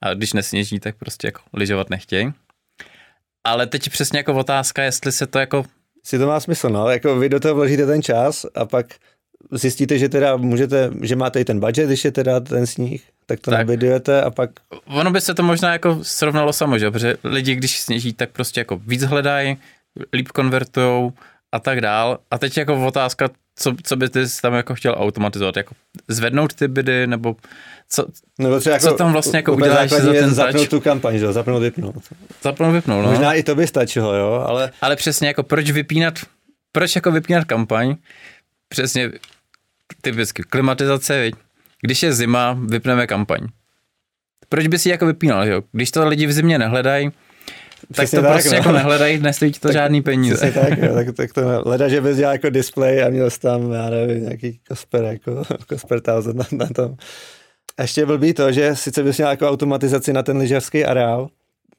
A 0.00 0.14
když 0.14 0.32
nesněží, 0.32 0.80
tak 0.80 0.96
prostě 0.96 1.28
jako 1.28 1.40
lyžovat 1.52 1.90
nechtějí. 1.90 2.32
Ale 3.46 3.66
teď 3.66 3.90
přesně 3.90 4.18
jako 4.18 4.34
otázka, 4.34 4.82
jestli 4.82 5.12
se 5.12 5.26
to 5.26 5.38
jako 5.38 5.64
si 6.06 6.18
to 6.18 6.26
má 6.26 6.40
smysl, 6.40 6.68
no. 6.68 6.88
Jako 6.88 7.16
vy 7.16 7.28
do 7.28 7.40
toho 7.40 7.54
vložíte 7.54 7.86
ten 7.86 8.02
čas 8.02 8.46
a 8.54 8.64
pak 8.64 8.86
zjistíte, 9.50 9.98
že 9.98 10.08
teda 10.08 10.36
můžete, 10.36 10.90
že 11.02 11.16
máte 11.16 11.40
i 11.40 11.44
ten 11.44 11.60
budget, 11.60 11.86
když 11.86 12.04
je 12.04 12.12
teda 12.12 12.40
ten 12.40 12.66
sníh, 12.66 13.02
tak 13.26 13.40
to 13.40 13.50
tak. 13.50 13.58
nabidujete 13.58 14.22
a 14.22 14.30
pak... 14.30 14.50
Ono 14.86 15.10
by 15.10 15.20
se 15.20 15.34
to 15.34 15.42
možná 15.42 15.72
jako 15.72 15.98
srovnalo 16.02 16.52
samo, 16.52 16.78
že? 16.78 16.90
protože 16.90 17.16
lidi, 17.24 17.54
když 17.54 17.80
sněží, 17.80 18.12
tak 18.12 18.30
prostě 18.30 18.60
jako 18.60 18.76
víc 18.86 19.02
hledají, 19.02 19.56
líp 20.12 20.28
konvertujou 20.28 21.12
a 21.56 21.58
tak 21.58 21.80
dál. 21.80 22.18
A 22.30 22.38
teď 22.38 22.56
jako 22.56 22.86
otázka, 22.86 23.28
co, 23.56 23.74
co 23.82 23.96
by 23.96 24.08
ty 24.08 24.20
tam 24.42 24.54
jako 24.54 24.74
chtěl 24.74 24.94
automatizovat, 24.98 25.56
jako 25.56 25.74
zvednout 26.08 26.54
ty 26.54 26.68
bydy, 26.68 27.06
nebo 27.06 27.36
co, 27.88 28.06
nebo 28.38 28.60
třeba 28.60 28.78
co 28.78 28.86
jako, 28.86 28.98
tam 28.98 29.12
vlastně 29.12 29.38
jako 29.38 29.54
uděláš 29.54 29.90
za 29.90 30.12
ten 30.12 30.34
zapnout 30.34 30.68
tu 30.68 30.80
kampaň, 30.80 31.18
že? 31.18 31.32
zapnout, 31.32 31.62
vypnout. 31.62 31.94
Zapnout, 32.42 32.72
vypnout, 32.72 33.04
no. 33.04 33.10
Možná 33.10 33.34
i 33.34 33.42
to 33.42 33.54
by 33.54 33.66
stačilo, 33.66 34.14
jo, 34.14 34.44
ale... 34.46 34.70
Ale 34.80 34.96
přesně 34.96 35.28
jako 35.28 35.42
proč 35.42 35.70
vypínat, 35.70 36.14
proč 36.72 36.94
jako 36.94 37.12
vypínat 37.12 37.44
kampaň, 37.44 37.96
přesně 38.68 39.12
typicky 40.02 40.42
klimatizace, 40.42 41.20
viď? 41.22 41.34
když 41.82 42.02
je 42.02 42.12
zima, 42.12 42.58
vypneme 42.60 43.06
kampaň. 43.06 43.40
Proč 44.48 44.66
by 44.66 44.78
si 44.78 44.88
jako 44.88 45.06
vypínal, 45.06 45.48
jo? 45.48 45.62
Když 45.72 45.90
to 45.90 46.08
lidi 46.08 46.26
v 46.26 46.32
zimě 46.32 46.58
nehledají, 46.58 47.10
tak 47.94 48.10
to 48.10 48.22
tak, 48.22 48.32
prostě 48.32 48.50
no. 48.50 48.56
jako 48.56 48.72
nehledají, 48.72 49.18
nestojí 49.18 49.52
to 49.52 49.58
tak, 49.58 49.72
žádný 49.72 50.02
peníze. 50.02 50.52
tak, 50.52 50.78
jo, 50.78 50.94
tak, 50.94 51.12
tak 51.16 51.32
to 51.32 51.62
leda, 51.64 51.88
že 51.88 52.00
bys 52.00 52.16
dělal 52.16 52.32
jako 52.32 52.50
display 52.50 53.04
a 53.04 53.08
měl 53.08 53.30
jsi 53.30 53.40
tam, 53.40 53.72
já 53.72 53.90
nevím, 53.90 54.22
nějaký 54.22 54.60
Cosper, 54.68 55.04
jako 55.04 55.42
Cosper 55.68 56.00
1000 56.00 56.34
na, 56.34 56.44
na 56.52 56.66
tom. 56.66 56.96
A 57.78 57.82
ještě 57.82 58.06
blbý 58.06 58.34
to, 58.34 58.52
že 58.52 58.76
sice 58.76 59.02
bys 59.02 59.16
měl 59.16 59.30
jako 59.30 59.48
automatizaci 59.48 60.12
na 60.12 60.22
ten 60.22 60.36
lyžařský 60.36 60.84
areál, 60.84 61.28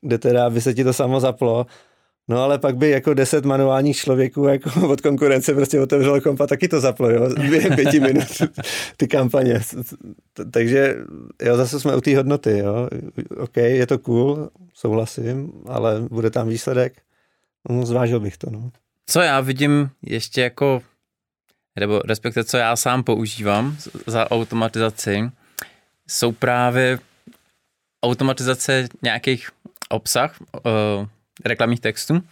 kde 0.02 0.18
teda 0.18 0.50
by 0.50 0.62
se 0.62 0.74
ti 0.74 0.84
to 0.84 0.94
samo 0.94 1.20
zaplo, 1.20 1.66
No 2.30 2.44
ale 2.44 2.60
pak 2.60 2.78
by 2.78 2.90
jako 2.90 3.14
deset 3.14 3.46
manuálních 3.46 3.98
člověků 3.98 4.44
jako 4.44 4.88
od 4.90 5.02
konkurence 5.02 5.54
prostě 5.54 5.80
otevřelo 5.80 6.22
kompa, 6.22 6.48
taky 6.48 6.68
to 6.68 6.80
zaplo, 6.80 7.10
jo, 7.10 7.30
během 7.50 7.76
pěti 7.76 8.00
minut 8.00 8.42
ty 8.98 9.08
kampaně. 9.08 9.62
Takže 10.52 10.96
jo, 11.42 11.58
zase 11.58 11.80
jsme 11.80 11.96
u 11.96 12.02
té 12.02 12.18
hodnoty, 12.18 12.58
jo. 12.58 12.90
OK, 13.38 13.58
je 13.58 13.88
to 13.88 14.00
cool, 14.00 14.50
souhlasím, 14.78 15.52
ale 15.68 16.02
bude 16.02 16.30
tam 16.30 16.48
výsledek. 16.48 17.02
No, 17.70 17.86
zvážil 17.86 18.20
bych 18.20 18.38
to, 18.38 18.50
no. 18.50 18.72
Co 19.06 19.22
já 19.22 19.40
vidím 19.42 19.90
ještě 20.02 20.42
jako, 20.42 20.82
nebo 21.80 22.00
respektive 22.00 22.44
co 22.44 22.58
já 22.58 22.76
sám 22.76 23.04
používám 23.04 23.78
za 24.08 24.32
automatizaci, 24.32 25.32
jsou 26.08 26.32
právě 26.32 27.00
automatizace 28.04 28.88
nějakých 29.02 29.50
obsah, 29.90 30.36
uh, 30.42 30.62
reklamních 31.46 31.80
textů 31.80 32.24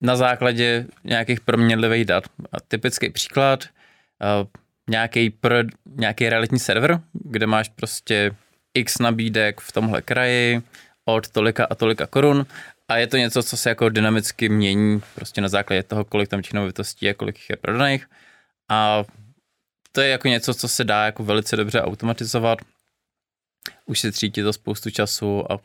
na 0.00 0.16
základě 0.16 0.86
nějakých 1.04 1.40
proměnlivých 1.40 2.04
dat. 2.04 2.24
A 2.52 2.60
typický 2.68 3.10
příklad, 3.10 3.64
uh, 3.64 4.48
nějaký, 4.90 5.30
pro, 5.30 5.54
nějaký 5.86 6.28
realitní 6.28 6.58
server, 6.58 7.00
kde 7.12 7.46
máš 7.46 7.68
prostě 7.68 8.36
x 8.74 8.98
nabídek 8.98 9.60
v 9.60 9.72
tomhle 9.72 10.02
kraji 10.02 10.62
od 11.08 11.28
tolika 11.28 11.64
a 11.70 11.74
tolika 11.74 12.06
korun 12.06 12.46
a 12.88 12.96
je 12.96 13.06
to 13.06 13.16
něco, 13.16 13.42
co 13.42 13.56
se 13.56 13.68
jako 13.68 13.88
dynamicky 13.88 14.48
mění 14.48 15.00
prostě 15.14 15.40
na 15.40 15.48
základě 15.48 15.82
toho, 15.82 16.04
kolik 16.04 16.28
tam 16.28 16.42
těch 16.42 16.52
nemovitostí 16.52 17.08
a 17.08 17.14
kolik 17.14 17.36
jich 17.36 17.50
je 17.50 17.56
prodaných. 17.56 18.06
A 18.68 19.04
to 19.92 20.00
je 20.00 20.08
jako 20.08 20.28
něco, 20.28 20.54
co 20.54 20.68
se 20.68 20.84
dá 20.84 21.04
jako 21.04 21.24
velice 21.24 21.56
dobře 21.56 21.82
automatizovat. 21.82 22.58
Už 23.86 24.00
si 24.00 24.12
třídí 24.12 24.42
to 24.42 24.52
spoustu 24.52 24.90
času 24.90 25.52
a 25.52 25.58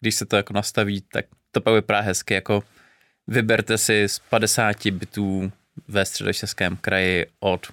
když 0.00 0.14
se 0.14 0.26
to 0.26 0.36
jako 0.36 0.52
nastaví, 0.52 1.00
tak 1.00 1.24
to 1.52 1.60
pak 1.60 1.74
vypadá 1.74 2.00
hezky, 2.00 2.34
jako 2.34 2.62
vyberte 3.26 3.78
si 3.78 4.08
z 4.08 4.18
50 4.18 4.86
bytů 4.86 5.52
ve 5.88 6.04
středočeském 6.04 6.76
kraji 6.76 7.26
od 7.40 7.66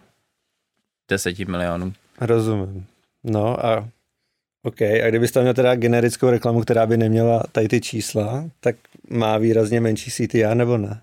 10 1.09 1.39
milionů. 1.39 1.93
Rozumím. 2.21 2.87
No 3.23 3.65
a 3.65 3.89
OK, 4.63 4.81
a 4.81 5.09
kdybyste 5.09 5.41
měl 5.41 5.53
teda 5.53 5.75
generickou 5.75 6.29
reklamu, 6.29 6.61
která 6.61 6.85
by 6.85 6.97
neměla 6.97 7.43
tady 7.51 7.67
ty 7.67 7.81
čísla, 7.81 8.49
tak 8.59 8.75
má 9.09 9.37
výrazně 9.37 9.81
menší 9.81 10.11
CTR 10.11 10.55
nebo 10.55 10.77
ne? 10.77 11.01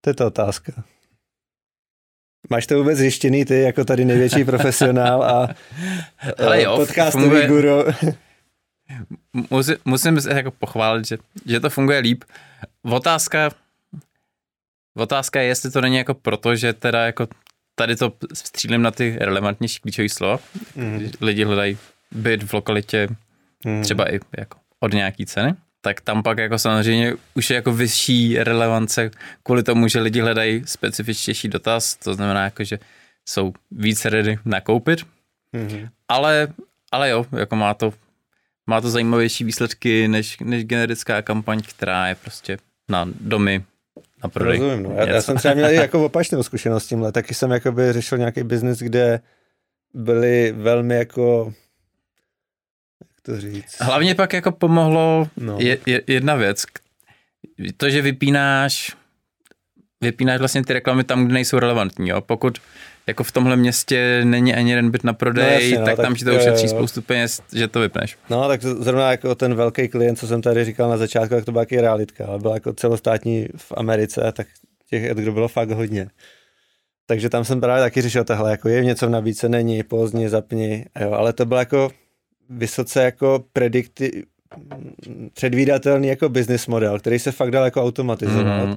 To 0.00 0.10
je 0.10 0.14
ta 0.14 0.26
otázka. 0.26 0.72
Máš 2.50 2.66
to 2.66 2.78
vůbec 2.78 2.98
zjištěný 2.98 3.44
ty, 3.44 3.60
jako 3.60 3.84
tady 3.84 4.04
největší 4.04 4.44
profesionál 4.44 5.22
a 5.22 5.48
Hele 6.38 6.62
jo, 6.62 6.76
podcastový 6.76 7.24
funguje, 7.24 7.48
guru? 7.48 7.84
musím, 9.50 9.76
musím 9.84 10.20
se 10.20 10.32
jako 10.32 10.50
pochválit, 10.50 11.06
že, 11.06 11.18
že 11.46 11.60
to 11.60 11.70
funguje 11.70 11.98
líp. 11.98 12.24
Otázka, 12.82 13.50
otázka 14.96 15.40
je, 15.40 15.46
jestli 15.46 15.70
to 15.70 15.80
není 15.80 15.96
jako 15.96 16.14
proto, 16.14 16.56
že 16.56 16.72
teda 16.72 17.06
jako 17.06 17.28
tady 17.74 17.96
to 17.96 18.12
střílím 18.34 18.82
na 18.82 18.90
ty 18.90 19.16
relevantnější 19.20 19.80
klíčové 19.80 20.08
slova. 20.08 20.38
Mm. 20.76 21.10
Lidi 21.20 21.44
hledají 21.44 21.78
byt 22.14 22.42
v 22.42 22.52
lokalitě 22.52 23.08
mm. 23.64 23.82
třeba 23.82 24.14
i 24.14 24.20
jako 24.38 24.58
od 24.80 24.92
nějaký 24.92 25.26
ceny. 25.26 25.54
tak 25.80 26.00
tam 26.00 26.22
pak 26.22 26.38
jako 26.38 26.58
samozřejmě 26.58 27.14
už 27.34 27.50
je 27.50 27.56
jako 27.56 27.72
vyšší 27.72 28.38
relevance 28.38 29.10
kvůli 29.42 29.62
tomu, 29.62 29.88
že 29.88 30.00
lidi 30.00 30.20
hledají 30.20 30.62
specifičtější 30.66 31.48
dotaz, 31.48 31.96
to 31.96 32.14
znamená 32.14 32.44
jako, 32.44 32.64
že 32.64 32.78
jsou 33.28 33.52
více 33.70 34.10
ready 34.10 34.38
nakoupit, 34.44 35.00
mm-hmm. 35.54 35.88
ale, 36.08 36.48
ale 36.92 37.10
jo, 37.10 37.26
jako 37.32 37.56
má 37.56 37.74
to, 37.74 37.92
má 38.66 38.80
to 38.80 38.90
zajímavější 38.90 39.44
výsledky 39.44 40.08
než, 40.08 40.38
než 40.38 40.64
generická 40.64 41.22
kampaň, 41.22 41.62
která 41.62 42.08
je 42.08 42.14
prostě 42.14 42.58
na 42.88 43.08
domy, 43.20 43.64
na 44.22 44.28
prodej. 44.28 44.58
Rozumím, 44.58 44.82
no. 44.82 44.94
já, 44.96 45.08
já, 45.08 45.22
jsem 45.22 45.36
třeba 45.36 45.54
měl 45.54 45.68
jako 45.70 46.04
opačnou 46.04 46.42
zkušenost 46.42 46.86
tímhle, 46.86 47.12
taky 47.12 47.34
jsem 47.34 47.50
jakoby 47.50 47.92
řešil 47.92 48.18
nějaký 48.18 48.42
biznis, 48.42 48.78
kde 48.78 49.20
byly 49.94 50.52
velmi 50.56 50.94
jako 50.94 51.52
jak 51.52 51.54
to 53.22 53.40
říct. 53.40 53.76
Hlavně 53.80 54.14
pak 54.14 54.32
jako 54.32 54.52
pomohlo 54.52 55.28
no. 55.36 55.56
je, 55.60 55.78
je, 55.86 56.02
jedna 56.06 56.34
věc. 56.34 56.64
To, 57.76 57.90
že 57.90 58.02
vypínáš 58.02 58.96
vypínáš 60.00 60.38
vlastně 60.38 60.64
ty 60.64 60.72
reklamy 60.72 61.04
tam, 61.04 61.24
kde 61.24 61.34
nejsou 61.34 61.58
relevantní. 61.58 62.08
Jo? 62.08 62.20
Pokud 62.20 62.58
jako 63.06 63.24
v 63.24 63.32
tomhle 63.32 63.56
městě 63.56 64.20
není 64.24 64.54
ani 64.54 64.70
jeden 64.70 64.90
byt 64.90 65.04
na 65.04 65.12
prodej, 65.12 65.44
no, 65.44 65.50
jasně, 65.50 65.78
no, 65.78 65.84
tak, 65.84 65.96
tak 65.96 66.04
tam 66.06 66.14
ti 66.14 66.24
to 66.24 66.34
ušetří 66.34 66.68
spoustu 66.68 67.02
peněz, 67.02 67.42
že 67.52 67.68
to 67.68 67.80
vypneš. 67.80 68.16
No, 68.30 68.48
tak 68.48 68.62
zrovna 68.62 69.10
jako 69.10 69.34
ten 69.34 69.54
velký 69.54 69.88
klient, 69.88 70.16
co 70.16 70.26
jsem 70.26 70.42
tady 70.42 70.64
říkal 70.64 70.90
na 70.90 70.96
začátku, 70.96 71.34
tak 71.34 71.44
to 71.44 71.52
byla 71.52 71.62
taky 71.62 71.80
realitka, 71.80 72.26
ale 72.26 72.38
byla 72.38 72.54
jako 72.54 72.72
celostátní 72.72 73.48
v 73.56 73.72
Americe, 73.76 74.32
tak 74.32 74.46
těch 74.90 75.14
kdo 75.14 75.32
bylo 75.32 75.48
fakt 75.48 75.70
hodně. 75.70 76.08
Takže 77.06 77.28
tam 77.28 77.44
jsem 77.44 77.60
právě 77.60 77.82
taky 77.82 78.02
řešil 78.02 78.24
tohle, 78.24 78.50
jako 78.50 78.68
je 78.68 78.84
něco 78.84 79.06
v 79.06 79.10
nabídce, 79.10 79.48
není, 79.48 79.82
pozdě, 79.82 80.28
zapni, 80.28 80.86
jo, 81.00 81.12
ale 81.12 81.32
to 81.32 81.46
bylo 81.46 81.60
jako 81.60 81.90
vysoce 82.50 83.02
jako 83.02 83.44
predikty, 83.52 84.24
předvídatelný 85.32 86.08
jako 86.08 86.28
business 86.28 86.66
model, 86.66 86.98
který 86.98 87.18
se 87.18 87.32
fakt 87.32 87.50
dal 87.50 87.64
jako 87.64 87.82
automatizovat. 87.82 88.68
Mm. 88.68 88.76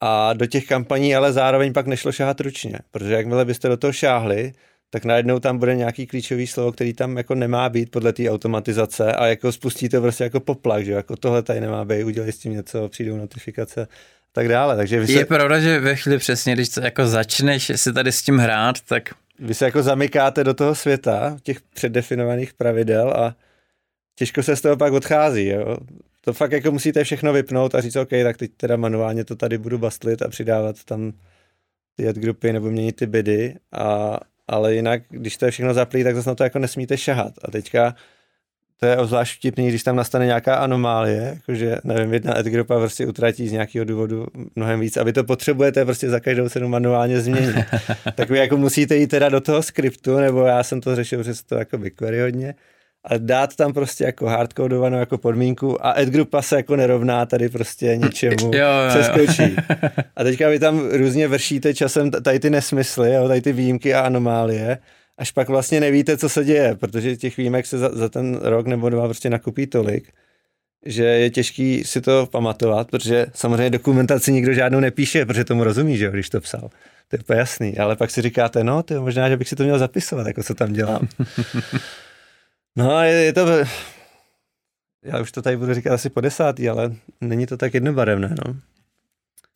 A 0.00 0.32
do 0.32 0.46
těch 0.46 0.66
kampaní 0.66 1.16
ale 1.16 1.32
zároveň 1.32 1.72
pak 1.72 1.86
nešlo 1.86 2.12
šáhat 2.12 2.40
ručně, 2.40 2.78
protože 2.90 3.14
jakmile 3.14 3.44
byste 3.44 3.68
do 3.68 3.76
toho 3.76 3.92
šáhli, 3.92 4.52
tak 4.90 5.04
najednou 5.04 5.38
tam 5.38 5.58
bude 5.58 5.76
nějaký 5.76 6.06
klíčový 6.06 6.46
slovo, 6.46 6.72
který 6.72 6.92
tam 6.92 7.16
jako 7.16 7.34
nemá 7.34 7.68
být 7.68 7.90
podle 7.90 8.12
té 8.12 8.30
automatizace 8.30 9.12
a 9.12 9.26
jako 9.26 9.52
spustí 9.52 9.88
to 9.88 10.00
prostě 10.00 10.24
jako 10.24 10.40
poplach, 10.40 10.82
že 10.82 10.92
jako 10.92 11.16
tohle 11.16 11.42
tady 11.42 11.60
nemá 11.60 11.84
být, 11.84 12.04
udělej 12.04 12.32
s 12.32 12.38
tím 12.38 12.52
něco, 12.52 12.88
přijdou 12.88 13.16
notifikace 13.16 13.88
tak 14.32 14.48
dále. 14.48 14.76
Takže 14.76 15.00
vy 15.00 15.06
se... 15.06 15.12
Je 15.12 15.24
pravda, 15.24 15.60
že 15.60 15.80
ve 15.80 15.96
chvíli 15.96 16.18
přesně, 16.18 16.54
když 16.54 16.68
to 16.68 16.80
jako 16.80 17.06
začneš 17.06 17.72
si 17.76 17.92
tady 17.92 18.12
s 18.12 18.22
tím 18.22 18.38
hrát, 18.38 18.80
tak... 18.80 19.10
Vy 19.38 19.54
se 19.54 19.64
jako 19.64 19.82
zamykáte 19.82 20.44
do 20.44 20.54
toho 20.54 20.74
světa, 20.74 21.36
těch 21.42 21.60
předdefinovaných 21.60 22.54
pravidel 22.54 23.10
a 23.10 23.36
těžko 24.14 24.42
se 24.42 24.56
z 24.56 24.60
toho 24.60 24.76
pak 24.76 24.92
odchází. 24.92 25.46
Jo? 25.46 25.76
To 26.20 26.32
fakt 26.32 26.52
jako 26.52 26.72
musíte 26.72 27.04
všechno 27.04 27.32
vypnout 27.32 27.74
a 27.74 27.80
říct, 27.80 27.96
OK, 27.96 28.10
tak 28.22 28.36
teď 28.36 28.50
teda 28.56 28.76
manuálně 28.76 29.24
to 29.24 29.36
tady 29.36 29.58
budu 29.58 29.78
bastlit 29.78 30.22
a 30.22 30.28
přidávat 30.28 30.84
tam 30.84 31.12
ty 31.96 32.12
grupy 32.12 32.52
nebo 32.52 32.70
měnit 32.70 32.96
ty 32.96 33.06
bidy, 33.06 33.56
a, 33.72 34.18
ale 34.48 34.74
jinak, 34.74 35.02
když 35.08 35.36
to 35.36 35.44
je 35.44 35.50
všechno 35.50 35.74
zaplý, 35.74 36.04
tak 36.04 36.14
zase 36.14 36.28
na 36.28 36.34
to 36.34 36.44
jako 36.44 36.58
nesmíte 36.58 36.96
šahat. 36.96 37.32
A 37.42 37.50
teďka 37.50 37.94
to 38.80 38.86
je 38.86 38.96
obzvlášť 38.96 39.38
vtipný, 39.38 39.68
když 39.68 39.82
tam 39.82 39.96
nastane 39.96 40.26
nějaká 40.26 40.54
anomálie, 40.54 41.22
jakože, 41.34 41.76
nevím, 41.84 42.12
jedna 42.12 42.32
ad 42.32 42.46
grupa 42.46 42.78
prostě 42.78 43.06
utratí 43.06 43.48
z 43.48 43.52
nějakého 43.52 43.84
důvodu 43.84 44.26
mnohem 44.56 44.80
víc 44.80 44.96
a 44.96 45.02
vy 45.02 45.12
to 45.12 45.24
potřebujete 45.24 45.84
prostě 45.84 46.10
za 46.10 46.20
každou 46.20 46.48
cenu 46.48 46.68
manuálně 46.68 47.20
změnit. 47.20 47.56
tak 48.14 48.30
vy 48.30 48.38
jako 48.38 48.56
musíte 48.56 48.96
jít 48.96 49.06
teda 49.06 49.28
do 49.28 49.40
toho 49.40 49.62
skriptu, 49.62 50.16
nebo 50.16 50.44
já 50.44 50.62
jsem 50.62 50.80
to 50.80 50.96
řešil 50.96 51.22
přes 51.22 51.42
to 51.42 51.54
jako 51.54 51.78
BigQuery 51.78 52.20
hodně, 52.20 52.54
a 53.06 53.18
dát 53.18 53.56
tam 53.56 53.72
prostě 53.72 54.04
jako 54.04 54.26
hardcodovanou 54.26 54.98
jako 54.98 55.18
podmínku 55.18 55.86
a 55.86 55.90
adgrupa 55.90 56.42
se 56.42 56.56
jako 56.56 56.76
nerovná 56.76 57.26
tady 57.26 57.48
prostě 57.48 57.96
něčemu, 57.96 58.36
jo, 58.54 58.58
jo, 58.58 58.88
přeskočí. 58.88 59.56
A 60.16 60.24
teďka 60.24 60.48
vy 60.48 60.58
tam 60.58 60.88
různě 60.90 61.28
vršíte 61.28 61.74
časem 61.74 62.10
tady 62.10 62.40
ty 62.40 62.50
nesmysly, 62.50 63.14
jo, 63.14 63.28
tady 63.28 63.40
ty 63.40 63.52
výjimky 63.52 63.94
a 63.94 64.00
anomálie, 64.00 64.78
až 65.18 65.30
pak 65.30 65.48
vlastně 65.48 65.80
nevíte, 65.80 66.16
co 66.16 66.28
se 66.28 66.44
děje, 66.44 66.74
protože 66.74 67.16
těch 67.16 67.36
výjimek 67.36 67.66
se 67.66 67.78
za, 67.78 67.88
za 67.88 68.08
ten 68.08 68.34
rok 68.42 68.66
nebo 68.66 68.90
dva 68.90 69.04
prostě 69.04 69.30
nakupí 69.30 69.66
tolik, 69.66 70.12
že 70.86 71.04
je 71.04 71.30
těžký 71.30 71.84
si 71.84 72.00
to 72.00 72.26
pamatovat, 72.26 72.90
protože 72.90 73.26
samozřejmě 73.34 73.70
dokumentaci 73.70 74.32
nikdo 74.32 74.54
žádnou 74.54 74.80
nepíše, 74.80 75.26
protože 75.26 75.44
tomu 75.44 75.64
rozumí, 75.64 75.96
že 75.96 76.04
jo, 76.04 76.10
když 76.10 76.30
to 76.30 76.40
psal. 76.40 76.70
To 77.08 77.16
je 77.16 77.18
úplně 77.18 77.38
jasný, 77.38 77.78
ale 77.78 77.96
pak 77.96 78.10
si 78.10 78.22
říkáte, 78.22 78.64
no, 78.64 78.82
to 78.82 79.02
možná, 79.02 79.28
že 79.28 79.36
bych 79.36 79.48
si 79.48 79.56
to 79.56 79.62
měl 79.62 79.78
zapisovat, 79.78 80.26
jako 80.26 80.42
co 80.42 80.54
tam 80.54 80.72
dělám. 80.72 81.08
No, 82.78 83.02
je, 83.02 83.12
je 83.12 83.32
to... 83.32 83.46
Já 85.02 85.20
už 85.20 85.32
to 85.32 85.42
tady 85.42 85.56
budu 85.56 85.74
říkat 85.74 85.94
asi 85.94 86.10
po 86.10 86.20
desátý, 86.20 86.68
ale 86.68 86.94
není 87.20 87.46
to 87.46 87.56
tak 87.56 87.74
jednobarevné, 87.74 88.34
no. 88.46 88.56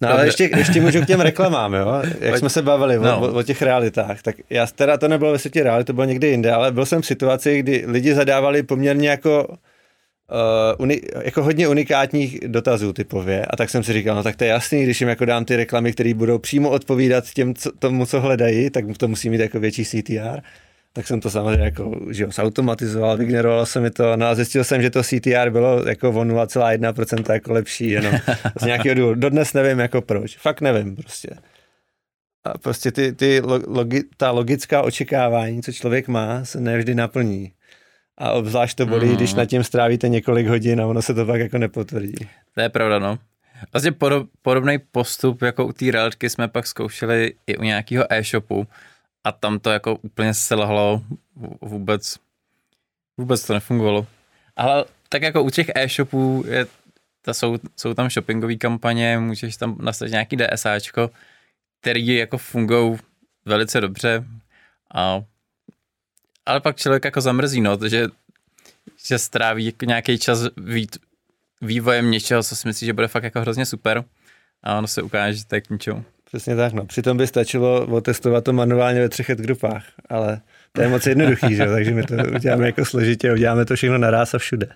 No 0.01 0.11
ale 0.11 0.27
ještě, 0.27 0.51
ještě 0.57 0.81
můžu 0.81 1.03
k 1.03 1.07
těm 1.07 1.21
reklamám, 1.21 1.75
jo? 1.75 2.03
Jak 2.21 2.39
jsme 2.39 2.49
se 2.49 2.63
bavili 2.63 2.99
no. 2.99 3.21
o, 3.21 3.33
o, 3.33 3.43
těch 3.43 3.63
realitách, 3.63 4.23
tak 4.23 4.37
já 4.51 4.67
teda 4.67 4.97
to 4.97 5.09
nebylo 5.09 5.33
ve 5.33 5.39
světě 5.39 5.63
reality, 5.63 5.87
to 5.87 5.93
bylo 5.93 6.05
někde 6.05 6.29
jinde, 6.29 6.53
ale 6.53 6.73
byl 6.73 6.87
jsem 6.87 7.03
v 7.03 7.07
situaci, 7.07 7.59
kdy 7.59 7.85
lidi 7.87 8.15
zadávali 8.15 8.63
poměrně 8.63 9.09
jako 9.09 9.47
uh, 9.49 9.57
uni, 10.79 11.01
jako 11.25 11.43
hodně 11.43 11.69
unikátních 11.69 12.41
dotazů 12.47 12.93
typově 12.93 13.47
a 13.47 13.57
tak 13.57 13.71
jsem 13.71 13.85
si 13.85 13.93
říkal, 13.93 14.17
no 14.17 14.23
tak 14.23 14.37
to 14.37 14.45
je 14.45 14.51
jasný, 14.51 14.85
když 14.85 15.01
jim 15.01 15.09
jako 15.09 15.25
dám 15.25 15.45
ty 15.45 15.57
reklamy, 15.57 15.93
které 15.93 16.15
budou 16.15 16.39
přímo 16.39 16.71
odpovídat 16.71 17.25
těm, 17.35 17.55
co, 17.55 17.71
tomu, 17.79 18.07
co 18.07 18.21
hledají, 18.21 18.71
tak 18.71 18.85
to 18.97 19.09
musí 19.09 19.31
mít 19.31 19.41
jako 19.41 19.61
větší 19.61 19.85
CTR 19.85 20.41
tak 20.93 21.07
jsem 21.07 21.21
to 21.21 21.31
samozřejmě 21.31 21.65
jako, 21.65 22.01
že 22.11 22.23
jo, 22.23 22.31
zautomatizoval, 22.33 23.17
vygenerovalo 23.17 23.67
se 23.67 23.81
mi 23.81 23.91
to, 23.91 24.17
no 24.17 24.27
a 24.27 24.35
zjistil 24.35 24.65
jsem, 24.65 24.83
že 24.83 24.91
to 24.91 25.03
CTR 25.03 25.51
bylo 25.51 25.89
jako 25.89 26.11
o 26.11 26.25
0,1% 26.25 27.33
jako 27.33 27.53
lepší, 27.53 27.91
jenom 27.91 28.15
z 28.61 28.65
nějakého 28.65 28.95
důvodu. 28.95 29.21
Dodnes 29.21 29.53
nevím 29.53 29.79
jako 29.79 30.03
proč, 30.03 30.37
fakt 30.37 30.61
nevím 30.61 30.97
prostě. 30.97 31.29
A 32.45 32.59
prostě 32.59 32.93
ty, 32.93 33.13
ty 33.13 33.41
logi, 33.67 34.03
ta 34.17 34.31
logická 34.31 34.83
očekávání, 34.83 35.63
co 35.63 35.73
člověk 35.73 36.09
má, 36.09 36.45
se 36.45 36.61
nevždy 36.61 36.95
naplní. 36.95 37.53
A 38.19 38.33
obzvlášť 38.33 38.77
to 38.77 38.87
bolí, 38.87 39.09
mm. 39.09 39.17
když 39.17 39.35
na 39.35 39.45
tím 39.47 39.65
strávíte 39.65 40.09
několik 40.09 40.47
hodin 40.47 40.81
a 40.81 40.87
ono 40.87 41.03
se 41.03 41.15
to 41.15 41.27
pak 41.27 41.41
jako 41.41 41.59
nepotvrdí. 41.59 42.29
To 42.55 42.61
je 42.61 42.69
pravda, 42.69 42.99
no. 42.99 43.19
Vlastně 43.73 43.93
podobný 44.43 44.79
postup 44.93 45.43
jako 45.43 45.67
u 45.67 45.73
té 45.73 45.91
realitky 45.91 46.31
jsme 46.31 46.49
pak 46.49 46.67
zkoušeli 46.67 47.35
i 47.47 47.57
u 47.57 47.63
nějakého 47.63 48.13
e-shopu, 48.13 48.67
a 49.25 49.33
tam 49.33 49.59
to 49.59 49.71
jako 49.71 49.97
úplně 49.97 50.35
selhalo, 50.35 51.03
vůbec, 51.61 52.17
vůbec 53.17 53.47
to 53.47 53.55
nefungovalo. 53.55 54.07
Ale 54.57 54.85
tak 55.09 55.23
jako 55.23 55.43
u 55.43 55.51
těch 55.51 55.71
e-shopů 55.75 56.45
je, 56.47 56.67
ta 57.23 57.35
jsou, 57.35 57.59
jsou 57.77 57.95
tam 57.95 58.11
shoppingové 58.11 58.57
kampaně, 58.57 59.19
můžeš 59.19 59.57
tam 59.57 59.77
nastavit 59.81 60.11
nějaký 60.11 60.37
DSAčko, 60.37 61.11
který 61.81 62.07
jako 62.07 62.39
fungují 62.39 62.99
velice 63.45 63.81
dobře, 63.81 64.25
a, 64.95 65.23
ale 66.47 66.61
pak 66.61 66.77
člověk 66.77 67.05
jako 67.05 67.21
zamrzí, 67.21 67.61
no, 67.61 67.79
že, 67.89 68.07
že 69.07 69.19
stráví 69.19 69.65
jako 69.65 69.85
nějaký 69.85 70.19
čas 70.19 70.41
vít, 70.57 70.97
vývojem 71.61 72.11
něčeho, 72.11 72.43
co 72.43 72.57
si 72.57 72.69
myslí, 72.69 72.87
že 72.87 72.93
bude 72.93 73.09
fakt 73.09 73.25
jako 73.25 73.41
hrozně 73.41 73.67
super 73.67 74.05
a 74.63 74.79
ono 74.79 74.87
se 74.87 75.03
ukáže, 75.03 75.39
že 75.39 75.47
to 75.47 75.55
je 75.55 75.61
k 75.61 75.71
ničemu. 75.71 76.05
Přesně 76.33 76.57
tak, 76.57 76.73
no. 76.73 76.87
Přitom 76.87 77.17
by 77.17 77.27
stačilo 77.27 77.87
otestovat 77.87 78.45
to 78.45 78.53
manuálně 78.53 79.01
ve 79.01 79.09
třech 79.09 79.27
grupách, 79.27 79.85
ale 80.09 80.41
to 80.73 80.83
je 80.83 80.89
moc 80.89 81.07
jednoduchý, 81.07 81.55
že? 81.55 81.67
takže 81.67 81.91
my 81.91 82.03
to 82.03 82.15
uděláme 82.35 82.67
jako 82.67 82.85
složitě, 82.85 83.33
uděláme 83.33 83.65
to 83.65 83.77
všechno 83.77 83.99
naraz 83.99 84.35
a 84.35 84.39
všude. 84.39 84.67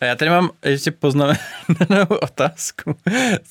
A 0.00 0.04
já 0.04 0.14
tady 0.16 0.30
mám 0.30 0.50
ještě 0.64 0.90
poznamenanou 0.90 2.06
otázku, 2.22 2.96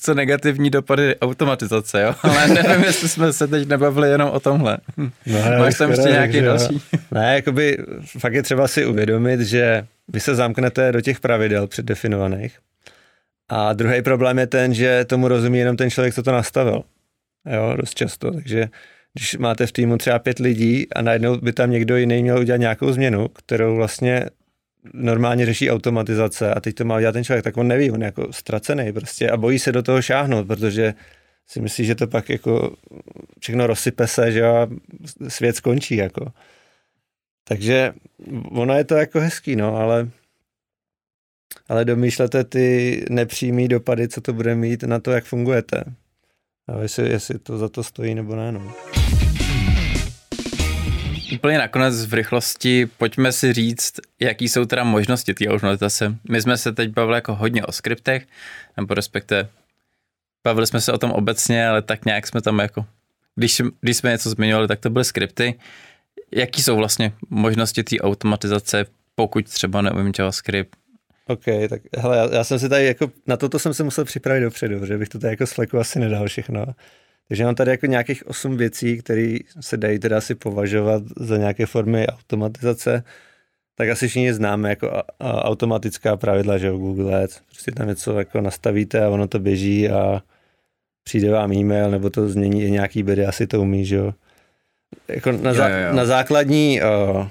co 0.00 0.14
negativní 0.14 0.70
dopady 0.70 1.16
automatizace, 1.16 2.02
jo? 2.02 2.14
Ale 2.22 2.48
nevím, 2.48 2.84
jestli 2.84 3.08
jsme 3.08 3.32
se 3.32 3.46
teď 3.46 3.68
nebavili 3.68 4.08
jenom 4.08 4.30
o 4.30 4.40
tomhle. 4.40 4.78
No, 5.26 5.38
Máš 5.58 5.78
tam 5.78 5.90
ještě 5.90 6.08
nějaký 6.08 6.40
další? 6.40 6.82
Ne, 7.10 7.34
jakoby 7.34 7.78
fakt 8.18 8.34
je 8.34 8.42
třeba 8.42 8.68
si 8.68 8.86
uvědomit, 8.86 9.40
že 9.40 9.86
vy 10.08 10.20
se 10.20 10.34
zamknete 10.34 10.92
do 10.92 11.00
těch 11.00 11.20
pravidel 11.20 11.66
předdefinovaných 11.66 12.58
a 13.48 13.72
druhý 13.72 14.02
problém 14.02 14.38
je 14.38 14.46
ten, 14.46 14.74
že 14.74 15.04
tomu 15.04 15.28
rozumí 15.28 15.58
jenom 15.58 15.76
ten 15.76 15.90
člověk, 15.90 16.14
co 16.14 16.22
to 16.22 16.32
nastavil. 16.32 16.82
Jo, 17.46 17.76
dost 17.76 17.94
často. 17.94 18.30
Takže 18.30 18.68
když 19.12 19.36
máte 19.36 19.66
v 19.66 19.72
týmu 19.72 19.98
třeba 19.98 20.18
pět 20.18 20.38
lidí 20.38 20.92
a 20.92 21.02
najednou 21.02 21.36
by 21.36 21.52
tam 21.52 21.70
někdo 21.70 21.96
jiný 21.96 22.22
měl 22.22 22.38
udělat 22.38 22.56
nějakou 22.56 22.92
změnu, 22.92 23.28
kterou 23.28 23.76
vlastně 23.76 24.26
normálně 24.92 25.46
řeší 25.46 25.70
automatizace 25.70 26.54
a 26.54 26.60
teď 26.60 26.74
to 26.74 26.84
má 26.84 26.96
udělat 26.96 27.12
ten 27.12 27.24
člověk, 27.24 27.44
tak 27.44 27.56
on 27.56 27.68
neví, 27.68 27.90
on 27.90 28.00
je 28.00 28.06
jako 28.06 28.32
ztracený 28.32 28.92
prostě 28.92 29.30
a 29.30 29.36
bojí 29.36 29.58
se 29.58 29.72
do 29.72 29.82
toho 29.82 30.02
šáhnout, 30.02 30.46
protože 30.46 30.94
si 31.46 31.60
myslí, 31.60 31.84
že 31.84 31.94
to 31.94 32.06
pak 32.06 32.28
jako 32.28 32.76
všechno 33.40 33.66
rozsype 33.66 34.06
se, 34.06 34.32
že 34.32 34.42
a 34.46 34.68
svět 35.28 35.56
skončí 35.56 35.96
jako. 35.96 36.32
Takže 37.44 37.92
ono 38.50 38.74
je 38.74 38.84
to 38.84 38.94
jako 38.94 39.20
hezký, 39.20 39.56
no, 39.56 39.76
ale 39.76 40.08
ale 41.68 41.84
domýšlete 41.84 42.44
ty 42.44 43.04
nepřímý 43.10 43.68
dopady, 43.68 44.08
co 44.08 44.20
to 44.20 44.32
bude 44.32 44.54
mít 44.54 44.82
na 44.82 44.98
to, 44.98 45.10
jak 45.10 45.24
fungujete. 45.24 45.84
A 46.68 46.82
jestli, 46.82 47.08
jestli 47.08 47.38
to 47.38 47.58
za 47.58 47.68
to 47.68 47.82
stojí 47.82 48.14
nebo 48.14 48.36
ne. 48.36 48.52
No. 48.52 48.72
Úplně 51.34 51.58
nakonec 51.58 52.06
v 52.06 52.14
rychlosti 52.14 52.86
pojďme 52.98 53.32
si 53.32 53.52
říct, 53.52 54.00
jaký 54.20 54.48
jsou 54.48 54.64
teda 54.64 54.84
možnosti 54.84 55.34
té 55.34 55.48
automatizace. 55.48 56.16
My 56.30 56.42
jsme 56.42 56.56
se 56.56 56.72
teď 56.72 56.90
bavili 56.90 57.16
jako 57.16 57.34
hodně 57.34 57.64
o 57.64 57.72
skriptech, 57.72 58.26
nebo 58.76 58.94
respektive 58.94 59.48
bavili 60.44 60.66
jsme 60.66 60.80
se 60.80 60.92
o 60.92 60.98
tom 60.98 61.10
obecně, 61.10 61.68
ale 61.68 61.82
tak 61.82 62.04
nějak 62.04 62.26
jsme 62.26 62.42
tam 62.42 62.58
jako, 62.58 62.86
když, 63.36 63.62
když 63.80 63.96
jsme 63.96 64.10
něco 64.10 64.30
zmiňovali, 64.30 64.68
tak 64.68 64.80
to 64.80 64.90
byly 64.90 65.04
skripty. 65.04 65.54
Jaký 66.32 66.62
jsou 66.62 66.76
vlastně 66.76 67.12
možnosti 67.30 67.82
té 67.82 67.98
automatizace, 67.98 68.86
pokud 69.14 69.48
třeba 69.48 69.82
neumím 69.82 70.12
JavaScript, 70.18 70.76
OK, 71.28 71.44
tak 71.68 71.82
hele, 71.96 72.16
já, 72.16 72.34
já 72.34 72.44
jsem 72.44 72.58
si 72.58 72.68
tady 72.68 72.86
jako, 72.86 73.10
na 73.26 73.36
toto 73.36 73.58
jsem 73.58 73.74
se 73.74 73.84
musel 73.84 74.04
připravit 74.04 74.40
dopředu, 74.40 74.86
že 74.86 74.98
bych 74.98 75.08
to 75.08 75.18
tady 75.18 75.32
jako 75.32 75.46
sleku 75.46 75.78
asi 75.78 75.98
nedal 75.98 76.26
všechno. 76.26 76.66
Takže 77.28 77.44
mám 77.44 77.54
tady 77.54 77.70
jako 77.70 77.86
nějakých 77.86 78.26
osm 78.26 78.56
věcí, 78.56 78.98
které 78.98 79.36
se 79.60 79.76
dají 79.76 79.98
teda 79.98 80.18
asi 80.18 80.34
považovat 80.34 81.02
za 81.16 81.36
nějaké 81.36 81.66
formy 81.66 82.06
automatizace. 82.06 83.04
Tak 83.74 83.88
asi 83.88 84.08
všichni 84.08 84.34
známe 84.34 84.68
jako 84.68 85.02
automatická 85.20 86.16
pravidla, 86.16 86.58
že 86.58 86.70
v 86.70 86.78
Google 86.78 87.24
Ads. 87.24 87.40
Prostě 87.40 87.72
tam 87.72 87.88
něco 87.88 88.18
jako 88.18 88.40
nastavíte 88.40 89.04
a 89.04 89.08
ono 89.08 89.28
to 89.28 89.38
běží 89.38 89.88
a 89.90 90.22
přijde 91.04 91.30
vám 91.30 91.52
e-mail, 91.52 91.90
nebo 91.90 92.10
to 92.10 92.28
změní 92.28 92.64
i 92.64 92.70
nějaký 92.70 93.02
bedy, 93.02 93.26
asi 93.26 93.46
to 93.46 93.60
umí, 93.60 93.84
že 93.84 93.96
jo. 93.96 94.14
Jako 95.08 95.32
na, 95.32 95.50
jo, 95.50 95.56
jo, 95.56 95.86
jo. 95.88 95.94
na 95.94 96.06
základní 96.06 96.80
uh, 96.80 97.26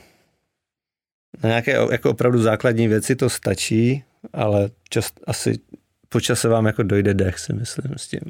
na 1.44 1.50
nějaké 1.50 1.72
jako 1.92 2.10
opravdu 2.10 2.42
základní 2.42 2.88
věci 2.88 3.16
to 3.16 3.30
stačí, 3.30 4.04
ale 4.34 4.70
čas, 4.90 5.12
asi 5.28 5.60
po 6.10 6.22
čase 6.22 6.48
vám 6.48 6.66
jako 6.66 6.84
dojde 6.84 7.14
dech, 7.14 7.40
si 7.40 7.54
myslím 7.54 7.94
s 7.98 8.08
tím. 8.08 8.22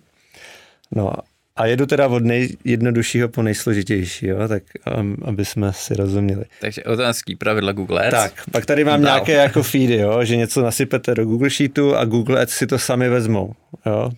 No 0.91 1.13
a 1.55 1.65
jedu 1.65 1.85
teda 1.85 2.07
od 2.07 2.23
nejjednoduššího 2.23 3.29
po 3.29 3.43
nejsložitější, 3.43 4.27
jo, 4.27 4.47
tak 4.47 4.63
um, 4.99 5.17
aby 5.25 5.45
jsme 5.45 5.73
si 5.73 5.95
rozuměli. 5.95 6.45
Takže 6.61 6.83
otázky 6.83 7.35
pravidla 7.35 7.71
Google 7.71 8.07
Ads. 8.07 8.11
Tak, 8.11 8.33
pak 8.51 8.65
tady 8.65 8.83
mám 8.83 9.01
Dál. 9.01 9.13
nějaké 9.15 9.33
jako 9.33 9.63
feedy, 9.63 9.95
jo, 9.95 10.25
že 10.25 10.37
něco 10.37 10.61
nasypete 10.61 11.15
do 11.15 11.25
Google 11.25 11.49
Sheetu 11.49 11.95
a 11.95 12.05
Google 12.05 12.41
Ads 12.41 12.53
si 12.53 12.67
to 12.67 12.79
sami 12.79 13.09
vezmou. 13.09 13.53
Jo. 13.85 14.11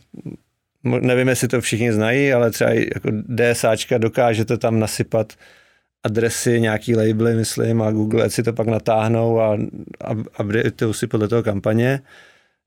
Nevím, 0.84 1.28
jestli 1.28 1.48
to 1.48 1.62
všichni 1.62 1.94
znají, 1.94 2.34
ale 2.34 2.52
třeba 2.52 2.70
jako 2.70 3.10
DSAčka 3.12 3.98
dokážete 3.98 4.58
tam 4.58 4.80
nasypat 4.80 5.34
adresy, 6.06 6.62
nějaký 6.62 6.96
labely, 6.96 7.36
myslím, 7.36 7.82
a 7.82 7.92
Google 7.92 8.24
Ads 8.24 8.36
si 8.36 8.44
to 8.44 8.54
pak 8.54 8.68
natáhnou 8.68 9.40
a 9.40 9.58
updateují 10.44 10.94
si 10.94 11.08
podle 11.08 11.28
toho 11.28 11.44
kampaně. 11.44 12.02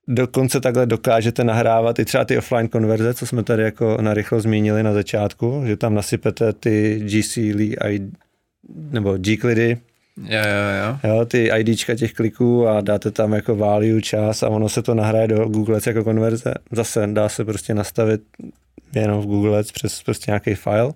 Dokonce 0.09 0.61
takhle 0.61 0.87
dokážete 0.87 1.45
nahrávat 1.45 1.99
i 1.99 2.05
třeba 2.05 2.25
ty 2.25 2.39
offline 2.39 2.69
konverze, 2.69 3.15
co 3.15 3.27
jsme 3.27 3.43
tady 3.43 3.63
jako 3.63 3.97
narychlo 4.01 4.41
zmínili 4.41 4.83
na 4.83 4.93
začátku, 4.93 5.63
že 5.67 5.77
tam 5.77 5.95
nasypete 5.95 6.53
ty 6.53 7.01
GC 7.05 7.39
nebo 8.91 9.17
G-klidy, 9.17 9.79
Jo, 10.25 10.39
jo, 10.39 10.99
jo. 11.05 11.11
jo, 11.11 11.25
ty 11.25 11.51
IDčka 11.59 11.95
těch 11.95 12.13
kliků 12.13 12.69
a 12.69 12.81
dáte 12.81 13.11
tam 13.11 13.33
jako 13.33 13.57
value 13.57 14.03
čas 14.03 14.43
a 14.43 14.49
ono 14.49 14.69
se 14.69 14.83
to 14.83 14.95
nahraje 14.95 15.29
do 15.29 15.45
Google 15.49 15.77
Ads 15.77 15.87
jako 15.87 16.05
konverze. 16.05 16.55
Zase 16.73 17.07
dá 17.07 17.29
se 17.29 17.45
prostě 17.45 17.75
nastavit 17.75 18.21
jenom 18.95 19.21
v 19.23 19.27
Google 19.27 19.59
Ads 19.59 19.73
přes 19.73 20.03
prostě 20.03 20.31
nějaký 20.31 20.55
file. 20.55 20.93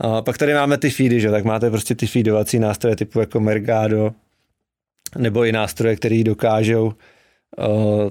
A 0.00 0.22
pak 0.22 0.38
tady 0.38 0.54
máme 0.54 0.78
ty 0.78 0.90
feedy, 0.90 1.20
že? 1.20 1.30
tak 1.30 1.44
máte 1.44 1.70
prostě 1.70 1.94
ty 1.94 2.06
feedovací 2.06 2.58
nástroje 2.58 2.96
typu 2.96 3.20
jako 3.20 3.40
Mergado, 3.40 4.12
nebo 5.18 5.44
i 5.44 5.52
nástroje, 5.52 5.96
které 5.96 6.24
dokážou 6.24 6.92
uh, 7.58 8.10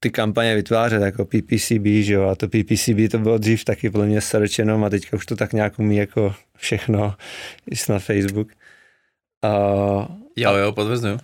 ty 0.00 0.10
kampaně 0.10 0.54
vytvářet, 0.54 1.02
jako 1.02 1.24
PPCB, 1.24 1.86
že 2.00 2.14
jo, 2.14 2.28
a 2.28 2.34
to 2.34 2.48
PPCB 2.48 3.10
to 3.10 3.18
bylo 3.18 3.38
dřív 3.38 3.64
taky 3.64 3.90
pro 3.90 4.02
mě 4.02 4.20
search 4.20 4.58
jenom 4.58 4.84
a 4.84 4.90
teďka 4.90 5.16
už 5.16 5.26
to 5.26 5.36
tak 5.36 5.52
nějak 5.52 5.78
umí 5.78 5.96
jako 5.96 6.34
všechno, 6.56 7.14
i 7.70 7.92
na 7.92 7.98
Facebook. 7.98 8.48
Uh, 9.44 10.06
jo, 10.36 10.54
jo, 10.54 10.72
potvrzuju. 10.72 11.18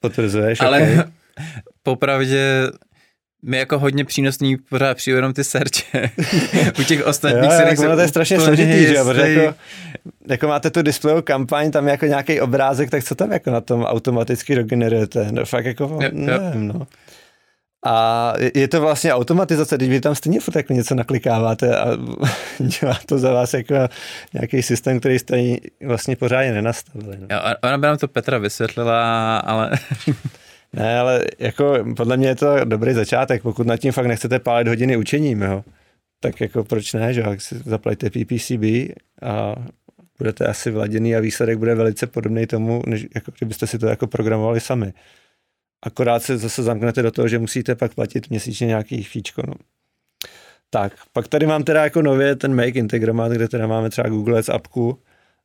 Potvrzuješ, 0.00 0.60
Ale 0.60 0.82
okay. 0.82 1.04
popravdě 1.82 2.66
mi 3.42 3.58
jako 3.58 3.78
hodně 3.78 4.04
přínosný 4.04 4.56
pořád 4.56 4.96
přijde 4.96 5.18
jenom 5.18 5.32
ty 5.32 5.44
serče. 5.44 6.10
U 6.78 6.82
těch 6.82 7.06
ostatních 7.06 7.52
se 7.52 7.62
jako 7.62 7.82
to 7.82 8.00
je 8.00 8.08
strašně 8.08 8.40
složitý, 8.40 8.86
že 8.86 8.94
jo, 8.94 9.04
protože 9.04 9.32
jako, 9.32 9.54
jako, 10.28 10.48
máte 10.48 10.70
tu 10.70 10.82
displejovou 10.82 11.22
kampaň, 11.22 11.70
tam 11.70 11.88
jako 11.88 12.06
nějaký 12.06 12.40
obrázek, 12.40 12.90
tak 12.90 13.04
co 13.04 13.14
tam 13.14 13.32
jako 13.32 13.50
na 13.50 13.60
tom 13.60 13.84
automaticky 13.84 14.54
regenerujete? 14.54 15.28
No 15.30 15.44
fakt 15.44 15.64
jako, 15.64 15.84
jo, 15.84 16.10
nevím, 16.12 16.66
jo. 16.66 16.72
no. 16.74 16.86
A 17.86 18.34
je 18.54 18.68
to 18.68 18.80
vlastně 18.80 19.14
automatizace, 19.14 19.76
když 19.76 19.88
vy 19.88 20.00
tam 20.00 20.14
stejně 20.14 20.40
furt 20.40 20.56
jako 20.56 20.72
něco 20.72 20.94
naklikáváte 20.94 21.78
a 21.78 21.86
dělá 22.58 22.98
to 23.06 23.18
za 23.18 23.32
vás 23.32 23.54
jako 23.54 23.74
nějaký 24.34 24.62
systém, 24.62 25.00
který 25.00 25.18
jste 25.18 25.36
vlastně 25.86 26.16
pořádně 26.16 26.52
nenastavili. 26.52 27.16
No. 27.20 27.26
Jo, 27.30 27.40
ona 27.62 27.78
by 27.78 27.86
nám 27.86 27.96
to 27.96 28.08
Petra 28.08 28.38
vysvětlila, 28.38 29.38
ale 29.38 29.70
ne, 30.72 30.98
ale 30.98 31.24
jako 31.38 31.84
podle 31.96 32.16
mě 32.16 32.28
je 32.28 32.36
to 32.36 32.64
dobrý 32.64 32.94
začátek, 32.94 33.42
pokud 33.42 33.66
nad 33.66 33.76
tím 33.76 33.92
fakt 33.92 34.06
nechcete 34.06 34.38
pálit 34.38 34.68
hodiny 34.68 34.96
učením, 34.96 35.42
jo, 35.42 35.64
tak 36.20 36.40
jako 36.40 36.64
proč 36.64 36.92
ne, 36.92 37.14
že 37.14 37.20
jak 37.20 37.40
si 37.40 37.58
zaplatíte 37.58 38.10
PPCB 38.10 38.94
a 39.22 39.54
budete 40.18 40.46
asi 40.46 40.70
vladěný 40.70 41.16
a 41.16 41.20
výsledek 41.20 41.58
bude 41.58 41.74
velice 41.74 42.06
podobný 42.06 42.46
tomu, 42.46 42.82
než 42.86 43.06
jako 43.14 43.32
kdybyste 43.38 43.66
si 43.66 43.78
to 43.78 43.86
jako 43.86 44.06
programovali 44.06 44.60
sami. 44.60 44.92
Akorát 45.82 46.22
se 46.22 46.38
zase 46.38 46.62
zamknete 46.62 47.02
do 47.02 47.10
toho, 47.10 47.28
že 47.28 47.38
musíte 47.38 47.74
pak 47.74 47.94
platit 47.94 48.30
měsíčně 48.30 48.66
nějaký 48.66 49.02
fíčko. 49.02 49.42
No. 49.46 49.54
Tak, 50.70 50.92
pak 51.12 51.28
tady 51.28 51.46
mám 51.46 51.64
teda 51.64 51.84
jako 51.84 52.02
nově 52.02 52.36
ten 52.36 52.54
Make 52.54 52.78
Integromat, 52.78 53.32
kde 53.32 53.48
teda 53.48 53.66
máme 53.66 53.90
třeba 53.90 54.08
Google 54.08 54.38
Ads 54.38 54.48
appku 54.48 54.98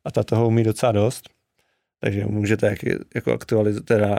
a 0.04 0.10
ta 0.10 0.22
toho 0.22 0.46
umí 0.46 0.64
docela 0.64 0.92
dost. 0.92 1.30
Takže 2.00 2.24
můžete 2.26 2.66
jak, 2.66 2.78
jako 3.14 3.32
aktualizovat, 3.32 3.86
teda 3.86 4.18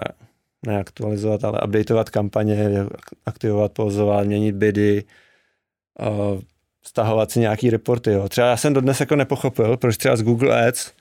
neaktualizovat, 0.65 1.43
ale 1.43 1.59
updateovat 1.65 2.09
kampaně, 2.09 2.85
aktivovat 3.25 3.71
pozování, 3.71 4.27
měnit 4.27 4.55
bidy, 4.55 5.03
stahovat 6.85 7.31
si 7.31 7.39
nějaký 7.39 7.69
reporty. 7.69 8.11
Jo. 8.11 8.29
Třeba 8.29 8.47
já 8.47 8.57
jsem 8.57 8.73
dodnes 8.73 8.99
jako 8.99 9.15
nepochopil, 9.15 9.77
proč 9.77 9.97
třeba 9.97 10.15
z 10.15 10.23
Google 10.23 10.67
Ads 10.67 10.91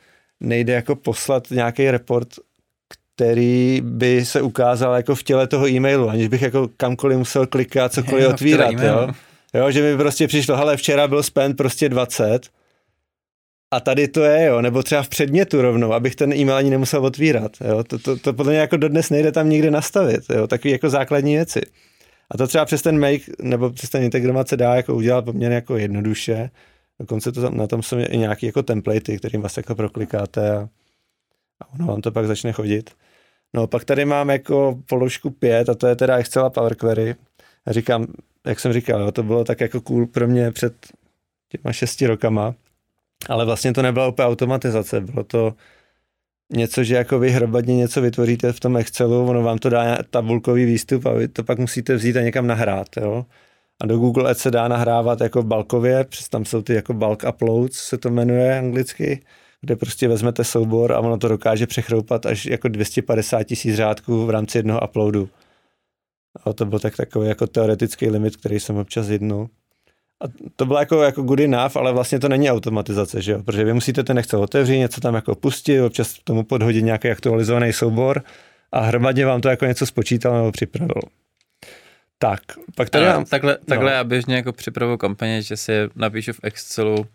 nejde 0.40 0.72
jako 0.72 0.96
poslat 0.96 1.50
nějaký 1.50 1.90
report, 1.90 2.28
který 2.88 3.80
by 3.84 4.24
se 4.24 4.42
ukázal 4.42 4.94
jako 4.94 5.14
v 5.14 5.22
těle 5.22 5.46
toho 5.46 5.68
e-mailu, 5.68 6.08
aniž 6.08 6.28
bych 6.28 6.42
jako 6.42 6.68
kamkoliv 6.76 7.18
musel 7.18 7.46
klikat, 7.46 7.92
cokoliv 7.92 8.24
jo, 8.24 8.30
otvírat. 8.30 8.72
Jo. 8.72 9.08
jo, 9.54 9.70
že 9.70 9.82
mi 9.82 9.96
prostě 9.96 10.28
přišlo, 10.28 10.56
hele, 10.56 10.76
včera 10.76 11.08
byl 11.08 11.22
spend 11.22 11.56
prostě 11.56 11.88
20 11.88 12.48
a 13.70 13.80
tady 13.80 14.08
to 14.08 14.24
je, 14.24 14.44
jo, 14.44 14.62
nebo 14.62 14.82
třeba 14.82 15.02
v 15.02 15.08
předmětu 15.08 15.62
rovnou, 15.62 15.92
abych 15.92 16.16
ten 16.16 16.32
e-mail 16.32 16.56
ani 16.56 16.70
nemusel 16.70 17.04
otvírat, 17.06 17.52
jo, 17.68 17.84
to, 17.84 17.98
to, 17.98 18.16
to 18.16 18.32
podle 18.32 18.52
mě 18.52 18.60
jako 18.60 18.76
dodnes 18.76 19.10
nejde 19.10 19.32
tam 19.32 19.48
nikde 19.48 19.70
nastavit, 19.70 20.20
jo, 20.34 20.46
takový 20.46 20.72
jako 20.72 20.90
základní 20.90 21.34
věci. 21.34 21.60
A 22.30 22.38
to 22.38 22.46
třeba 22.46 22.64
přes 22.64 22.82
ten 22.82 23.00
make, 23.00 23.24
nebo 23.42 23.70
přes 23.70 23.90
ten 23.90 24.02
integromat 24.02 24.48
se 24.48 24.56
dá 24.56 24.74
jako 24.74 24.94
udělat 24.94 25.24
poměrně 25.24 25.54
jako 25.54 25.76
jednoduše, 25.76 26.50
dokonce 26.98 27.32
to 27.32 27.42
tam, 27.42 27.56
na 27.56 27.66
tom 27.66 27.82
jsou 27.82 27.96
i 28.10 28.18
nějaké 28.18 28.46
jako 28.46 28.62
templatey, 28.62 29.18
kterým 29.18 29.42
vás 29.42 29.56
jako 29.56 29.74
proklikáte 29.74 30.50
a, 30.50 30.68
a 31.60 31.72
ono 31.74 31.86
vám 31.86 32.00
to 32.00 32.12
pak 32.12 32.26
začne 32.26 32.52
chodit. 32.52 32.90
No 33.54 33.66
pak 33.66 33.84
tady 33.84 34.04
mám 34.04 34.30
jako 34.30 34.78
položku 34.88 35.30
5 35.30 35.68
a 35.68 35.74
to 35.74 35.86
je 35.86 35.96
teda 35.96 36.16
Excel 36.16 36.50
Power 36.50 36.74
Query. 36.74 37.14
A 37.66 37.72
říkám, 37.72 38.06
jak 38.46 38.60
jsem 38.60 38.72
říkal, 38.72 39.00
jo, 39.00 39.12
to 39.12 39.22
bylo 39.22 39.44
tak 39.44 39.60
jako 39.60 39.80
cool 39.80 40.06
pro 40.06 40.28
mě 40.28 40.52
před 40.52 40.74
těma 41.48 41.72
šesti 41.72 42.06
rokama, 42.06 42.54
ale 43.28 43.44
vlastně 43.44 43.72
to 43.72 43.82
nebyla 43.82 44.08
úplně 44.08 44.26
automatizace, 44.26 45.00
bylo 45.00 45.24
to 45.24 45.54
něco, 46.52 46.84
že 46.84 46.94
jako 46.94 47.18
vy 47.18 47.30
hromadně 47.30 47.76
něco 47.76 48.00
vytvoříte 48.00 48.52
v 48.52 48.60
tom 48.60 48.76
Excelu, 48.76 49.26
ono 49.26 49.42
vám 49.42 49.58
to 49.58 49.70
dá 49.70 49.98
tabulkový 50.10 50.64
výstup 50.64 51.06
a 51.06 51.12
vy 51.12 51.28
to 51.28 51.44
pak 51.44 51.58
musíte 51.58 51.94
vzít 51.94 52.16
a 52.16 52.20
někam 52.20 52.46
nahrát, 52.46 52.88
jo. 52.96 53.26
A 53.82 53.86
do 53.86 53.98
Google 53.98 54.30
Ads 54.30 54.40
se 54.40 54.50
dá 54.50 54.68
nahrávat 54.68 55.20
jako 55.20 55.42
balkově, 55.42 56.04
přes 56.04 56.28
tam 56.28 56.44
jsou 56.44 56.62
ty 56.62 56.74
jako 56.74 56.94
bulk 56.94 57.24
uploads, 57.28 57.76
se 57.78 57.98
to 57.98 58.10
jmenuje 58.10 58.58
anglicky, 58.58 59.22
kde 59.60 59.76
prostě 59.76 60.08
vezmete 60.08 60.44
soubor 60.44 60.92
a 60.92 61.00
ono 61.00 61.18
to 61.18 61.28
dokáže 61.28 61.66
přechroupat 61.66 62.26
až 62.26 62.46
jako 62.46 62.68
250 62.68 63.42
tisíc 63.44 63.76
řádků 63.76 64.26
v 64.26 64.30
rámci 64.30 64.58
jednoho 64.58 64.80
uploadu. 64.88 65.28
A 66.44 66.52
to 66.52 66.66
byl 66.66 66.78
tak 66.78 66.96
takový 66.96 67.28
jako 67.28 67.46
teoretický 67.46 68.10
limit, 68.10 68.36
který 68.36 68.60
jsem 68.60 68.76
občas 68.76 69.08
jednul. 69.08 69.48
A 70.24 70.24
to 70.56 70.66
bylo 70.66 70.78
jako, 70.78 71.02
jako 71.02 71.22
good 71.22 71.40
enough, 71.40 71.76
ale 71.76 71.92
vlastně 71.92 72.18
to 72.20 72.28
není 72.28 72.50
automatizace, 72.50 73.22
že 73.22 73.32
jo? 73.32 73.42
protože 73.42 73.64
vy 73.64 73.72
musíte 73.72 74.04
ten 74.04 74.18
Excel 74.18 74.42
otevřít, 74.42 74.78
něco 74.78 75.00
tam 75.00 75.14
jako 75.14 75.34
pustit, 75.34 75.80
občas 75.80 76.18
tomu 76.24 76.44
podhodit 76.44 76.84
nějaký 76.84 77.10
aktualizovaný 77.10 77.72
soubor 77.72 78.22
a 78.72 78.80
hromadně 78.80 79.26
vám 79.26 79.40
to 79.40 79.48
jako 79.48 79.66
něco 79.66 79.86
spočítal 79.86 80.36
nebo 80.36 80.52
připravil. 80.52 81.02
Tak, 82.18 82.40
pak 82.74 82.90
tady 82.90 83.06
mám... 83.06 83.24
Takhle, 83.24 83.58
takhle 83.66 83.90
no. 83.90 83.96
já 83.96 84.04
běžně 84.04 84.36
jako 84.36 84.52
připravu 84.52 84.96
kampaně, 84.96 85.42
že 85.42 85.56
si 85.56 85.72
napíšu 85.96 86.32
v 86.32 86.40
Excelu 86.42 87.06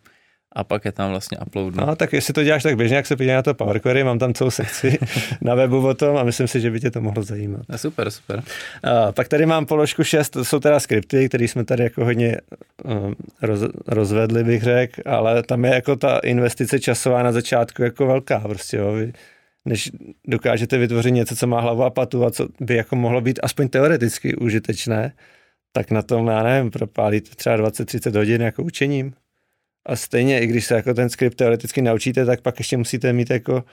a 0.55 0.63
pak 0.63 0.85
je 0.85 0.91
tam 0.91 1.09
vlastně 1.09 1.37
upload. 1.45 1.75
No, 1.75 1.95
tak 1.95 2.13
jestli 2.13 2.33
to 2.33 2.43
děláš 2.43 2.63
tak 2.63 2.75
běžně, 2.75 2.95
jak 2.95 3.05
se 3.05 3.15
podívej 3.15 3.35
na 3.35 3.41
to 3.41 3.53
Power 3.53 3.79
Query, 3.79 4.03
mám 4.03 4.19
tam 4.19 4.33
celou 4.33 4.51
sekci 4.51 4.99
na 5.41 5.55
webu 5.55 5.87
o 5.87 5.93
tom 5.93 6.17
a 6.17 6.23
myslím 6.23 6.47
si, 6.47 6.61
že 6.61 6.71
by 6.71 6.79
tě 6.79 6.91
to 6.91 7.01
mohlo 7.01 7.23
zajímat. 7.23 7.61
No, 7.69 7.77
super, 7.77 8.11
super. 8.11 8.43
A 8.83 9.11
pak 9.11 9.27
tady 9.27 9.45
mám 9.45 9.65
položku 9.65 10.03
6, 10.03 10.29
to 10.29 10.45
jsou 10.45 10.59
teda 10.59 10.79
skripty, 10.79 11.29
které 11.29 11.43
jsme 11.43 11.65
tady 11.65 11.83
jako 11.83 12.05
hodně 12.05 12.37
um, 12.83 13.15
roz, 13.41 13.61
rozvedli, 13.87 14.43
bych 14.43 14.63
řekl, 14.63 15.01
ale 15.05 15.43
tam 15.43 15.65
je 15.65 15.73
jako 15.73 15.95
ta 15.95 16.19
investice 16.19 16.79
časová 16.79 17.23
na 17.23 17.31
začátku 17.31 17.83
jako 17.83 18.07
velká 18.07 18.39
prostě, 18.39 18.77
jo. 18.77 18.93
Vy, 18.93 19.13
než 19.65 19.91
dokážete 20.27 20.77
vytvořit 20.77 21.11
něco, 21.11 21.35
co 21.35 21.47
má 21.47 21.61
hlavu 21.61 21.83
a 21.83 21.89
patu 21.89 22.25
a 22.25 22.31
co 22.31 22.47
by 22.59 22.75
jako 22.75 22.95
mohlo 22.95 23.21
být 23.21 23.39
aspoň 23.43 23.67
teoreticky 23.67 24.35
užitečné, 24.35 25.13
tak 25.71 25.91
na 25.91 26.01
tom, 26.01 26.27
já 26.27 26.43
nevím, 26.43 26.71
propálíte 26.71 27.35
třeba 27.35 27.57
20-30 27.57 28.17
hodin 28.17 28.41
jako 28.41 28.63
učením. 28.63 29.13
A 29.85 29.95
stejně, 29.95 30.41
i 30.41 30.47
když 30.47 30.65
se 30.65 30.75
jako 30.75 30.93
ten 30.93 31.09
skript 31.09 31.37
teoreticky 31.37 31.81
naučíte, 31.81 32.25
tak 32.25 32.41
pak 32.41 32.59
ještě 32.59 32.77
musíte 32.77 33.13
mít 33.13 33.29
jako, 33.29 33.63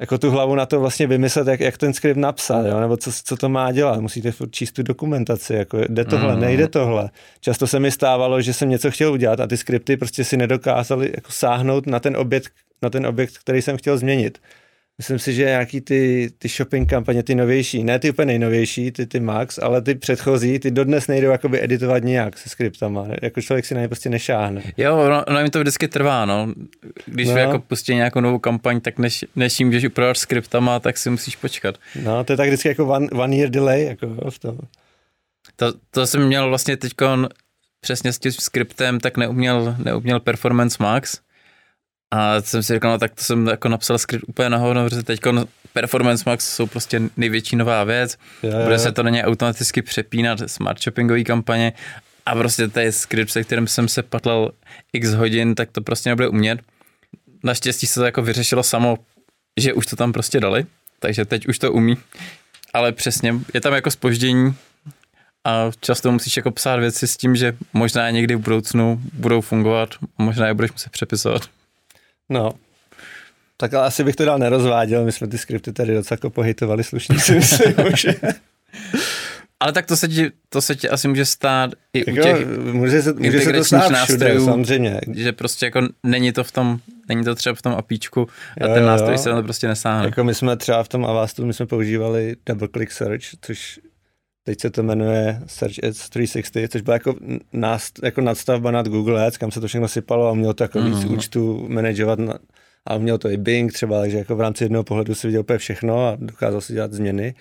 jako 0.00 0.18
tu 0.18 0.30
hlavu 0.30 0.54
na 0.54 0.66
to 0.66 0.80
vlastně 0.80 1.06
vymyslet, 1.06 1.46
jak, 1.46 1.60
jak 1.60 1.78
ten 1.78 1.94
skript 1.94 2.16
napsat, 2.16 2.66
jo? 2.66 2.80
nebo 2.80 2.96
co, 2.96 3.10
co 3.24 3.36
to 3.36 3.48
má 3.48 3.72
dělat. 3.72 4.00
Musíte 4.00 4.32
číst 4.50 4.72
tu 4.72 4.82
dokumentaci, 4.82 5.54
jako 5.54 5.78
jde 5.88 6.04
tohle, 6.04 6.34
mm. 6.34 6.40
nejde 6.40 6.68
tohle. 6.68 7.10
Často 7.40 7.66
se 7.66 7.80
mi 7.80 7.90
stávalo, 7.90 8.40
že 8.40 8.52
jsem 8.52 8.68
něco 8.68 8.90
chtěl 8.90 9.12
udělat 9.12 9.40
a 9.40 9.46
ty 9.46 9.56
skripty 9.56 9.96
prostě 9.96 10.24
si 10.24 10.36
nedokázali 10.36 11.12
jako 11.14 11.32
sáhnout 11.32 11.86
na 11.86 12.00
ten 12.00 12.16
objekt, 12.16 12.52
na 12.82 12.90
ten 12.90 13.06
objekt, 13.06 13.38
který 13.38 13.62
jsem 13.62 13.76
chtěl 13.76 13.98
změnit. 13.98 14.38
Myslím 14.98 15.18
si, 15.18 15.34
že 15.34 15.44
nějaký 15.44 15.80
ty, 15.80 16.30
ty 16.38 16.48
shopping 16.48 16.90
kampaně, 16.90 17.22
ty 17.22 17.34
novější, 17.34 17.84
ne 17.84 17.98
ty 17.98 18.10
úplně 18.10 18.26
nejnovější, 18.26 18.92
ty, 18.92 19.06
ty 19.06 19.20
Max, 19.20 19.58
ale 19.58 19.82
ty 19.82 19.94
předchozí, 19.94 20.58
ty 20.58 20.70
dodnes 20.70 21.06
nejdou 21.06 21.30
jakoby 21.30 21.64
editovat 21.64 22.04
nějak 22.04 22.38
se 22.38 22.48
skriptama. 22.48 23.06
Jako 23.22 23.40
člověk 23.40 23.66
si 23.66 23.74
na 23.74 23.80
ně 23.80 23.88
prostě 23.88 24.10
nešáhne. 24.10 24.62
Jo, 24.76 25.08
no, 25.08 25.24
no 25.30 25.40
jim 25.40 25.50
to 25.50 25.60
vždycky 25.60 25.88
trvá, 25.88 26.24
no. 26.24 26.52
Když 27.06 27.28
no. 27.28 27.36
jako 27.36 27.58
pustí 27.58 27.94
nějakou 27.94 28.20
novou 28.20 28.38
kampaň, 28.38 28.80
tak 28.80 28.98
než, 28.98 29.24
než 29.36 29.60
jim 29.60 29.70
běží 29.70 29.86
upravovat 29.88 30.16
skriptama, 30.16 30.80
tak 30.80 30.98
si 30.98 31.10
musíš 31.10 31.36
počkat. 31.36 31.74
No, 32.02 32.24
to 32.24 32.32
je 32.32 32.36
tak 32.36 32.48
vždycky 32.48 32.68
jako 32.68 32.86
one, 32.86 33.08
one 33.10 33.36
year 33.36 33.50
delay, 33.50 33.84
jako 33.84 34.30
v 34.30 34.38
tom. 34.38 34.58
To, 35.56 35.72
to 35.90 36.06
jsem 36.06 36.26
měl 36.26 36.48
vlastně 36.48 36.76
teď 36.76 36.92
přesně 37.80 38.12
s 38.12 38.18
tím 38.18 38.32
skriptem, 38.32 39.00
tak 39.00 39.16
neuměl, 39.16 39.76
neuměl 39.84 40.20
Performance 40.20 40.76
Max, 40.80 41.18
a 42.16 42.42
jsem 42.42 42.62
si 42.62 42.74
říkal, 42.74 42.90
no 42.90 42.98
tak 42.98 43.14
to 43.14 43.24
jsem 43.24 43.46
jako 43.46 43.68
napsal 43.68 43.98
skript 43.98 44.24
úplně 44.28 44.50
na 44.50 44.56
hovno, 44.58 44.84
protože 44.84 45.02
teď 45.02 45.20
Performance 45.72 46.22
Max 46.26 46.54
jsou 46.54 46.66
prostě 46.66 47.00
největší 47.16 47.56
nová 47.56 47.84
věc, 47.84 48.18
je, 48.42 48.64
bude 48.64 48.78
se 48.78 48.92
to 48.92 49.02
na 49.02 49.10
ně 49.10 49.24
automaticky 49.24 49.82
přepínat, 49.82 50.38
smart 50.46 50.82
shoppingové 50.82 51.24
kampaně 51.24 51.72
a 52.26 52.34
prostě 52.34 52.68
to 52.68 52.80
je 52.80 52.92
skript, 52.92 53.30
se 53.30 53.44
kterým 53.44 53.66
jsem 53.66 53.88
se 53.88 54.02
patlal 54.02 54.52
x 54.92 55.14
hodin, 55.14 55.54
tak 55.54 55.70
to 55.70 55.80
prostě 55.80 56.10
nebude 56.10 56.28
umět. 56.28 56.60
Naštěstí 57.44 57.86
se 57.86 58.00
to 58.00 58.06
jako 58.06 58.22
vyřešilo 58.22 58.62
samo, 58.62 58.98
že 59.60 59.72
už 59.72 59.86
to 59.86 59.96
tam 59.96 60.12
prostě 60.12 60.40
dali, 60.40 60.66
takže 60.98 61.24
teď 61.24 61.48
už 61.48 61.58
to 61.58 61.72
umí, 61.72 61.96
ale 62.72 62.92
přesně, 62.92 63.34
je 63.54 63.60
tam 63.60 63.72
jako 63.72 63.90
spoždění 63.90 64.54
a 65.44 65.70
často 65.80 66.12
musíš 66.12 66.36
jako 66.36 66.50
psát 66.50 66.76
věci 66.76 67.08
s 67.08 67.16
tím, 67.16 67.36
že 67.36 67.56
možná 67.72 68.10
někdy 68.10 68.34
v 68.34 68.40
budoucnu 68.40 69.00
budou 69.12 69.40
fungovat, 69.40 69.94
možná 70.18 70.46
je 70.46 70.54
budeš 70.54 70.72
muset 70.72 70.92
přepisovat. 70.92 71.42
No, 72.28 72.52
tak 73.56 73.74
ale 73.74 73.86
asi 73.86 74.04
bych 74.04 74.16
to 74.16 74.24
dál 74.24 74.38
nerozváděl, 74.38 75.04
my 75.04 75.12
jsme 75.12 75.26
ty 75.26 75.38
skripty 75.38 75.72
tady 75.72 75.94
docela 75.94 76.16
jako 76.16 76.30
pohejtovali 76.30 76.84
slušně, 76.84 77.18
si 77.18 77.34
myslím, 77.34 77.74
že... 77.96 78.14
Ale 79.60 79.72
tak 79.72 79.86
to 79.86 79.96
se, 79.96 80.08
ti, 80.08 80.30
to 80.48 80.62
se 80.62 80.76
ti 80.76 80.88
asi 80.88 81.08
může 81.08 81.24
stát 81.24 81.70
i 81.92 82.04
u 82.04 82.14
těch 82.14 82.46
může 82.72 83.02
se, 83.02 83.12
může 83.12 83.40
se 83.40 83.52
to 83.52 83.64
stát 83.64 83.90
nástrojů, 83.90 84.34
všude, 84.34 84.44
samozřejmě. 84.44 85.00
Že 85.14 85.32
prostě 85.32 85.66
jako 85.66 85.80
není 86.02 86.32
to 86.32 86.44
v 86.44 86.52
tom, 86.52 86.78
není 87.08 87.24
to 87.24 87.34
třeba 87.34 87.54
v 87.54 87.62
tom 87.62 87.72
apíčku 87.72 88.28
a 88.60 88.66
jo, 88.66 88.74
ten 88.74 88.84
nástroj 88.84 89.12
jo. 89.12 89.18
se 89.18 89.30
na 89.30 89.36
to 89.36 89.42
prostě 89.42 89.68
nesáhne. 89.68 90.06
Jako 90.06 90.24
my 90.24 90.34
jsme 90.34 90.56
třeba 90.56 90.82
v 90.82 90.88
tom 90.88 91.06
Avastu, 91.06 91.46
my 91.46 91.52
jsme 91.52 91.66
používali 91.66 92.36
double 92.46 92.68
click 92.68 92.92
search, 92.92 93.22
což 93.40 93.80
teď 94.46 94.60
se 94.60 94.70
to 94.70 94.82
jmenuje 94.82 95.40
Search 95.46 95.84
Ads 95.84 96.08
360, 96.08 96.72
což 96.72 96.80
byla 96.80 96.94
jako, 96.94 97.14
nást, 97.52 98.00
jako 98.02 98.20
nadstavba 98.20 98.70
nad 98.70 98.88
Google 98.88 99.26
Ads, 99.26 99.38
kam 99.38 99.50
se 99.50 99.60
to 99.60 99.66
všechno 99.66 99.88
sypalo 99.88 100.28
a 100.28 100.34
mělo 100.34 100.54
to 100.54 100.64
jako 100.64 100.78
mm. 100.78 100.90
víc 100.90 101.04
účtů 101.04 101.66
manažovat 101.68 102.18
na, 102.18 102.38
a 102.86 102.98
mělo 102.98 103.18
to 103.18 103.30
i 103.30 103.36
Bing 103.36 103.72
třeba, 103.72 104.00
takže 104.00 104.18
jako 104.18 104.36
v 104.36 104.40
rámci 104.40 104.64
jednoho 104.64 104.84
pohledu 104.84 105.14
si 105.14 105.26
viděl 105.26 105.40
úplně 105.40 105.58
všechno 105.58 106.08
a 106.08 106.16
dokázal 106.20 106.60
si 106.60 106.72
dělat 106.72 106.92
změny. 106.92 107.34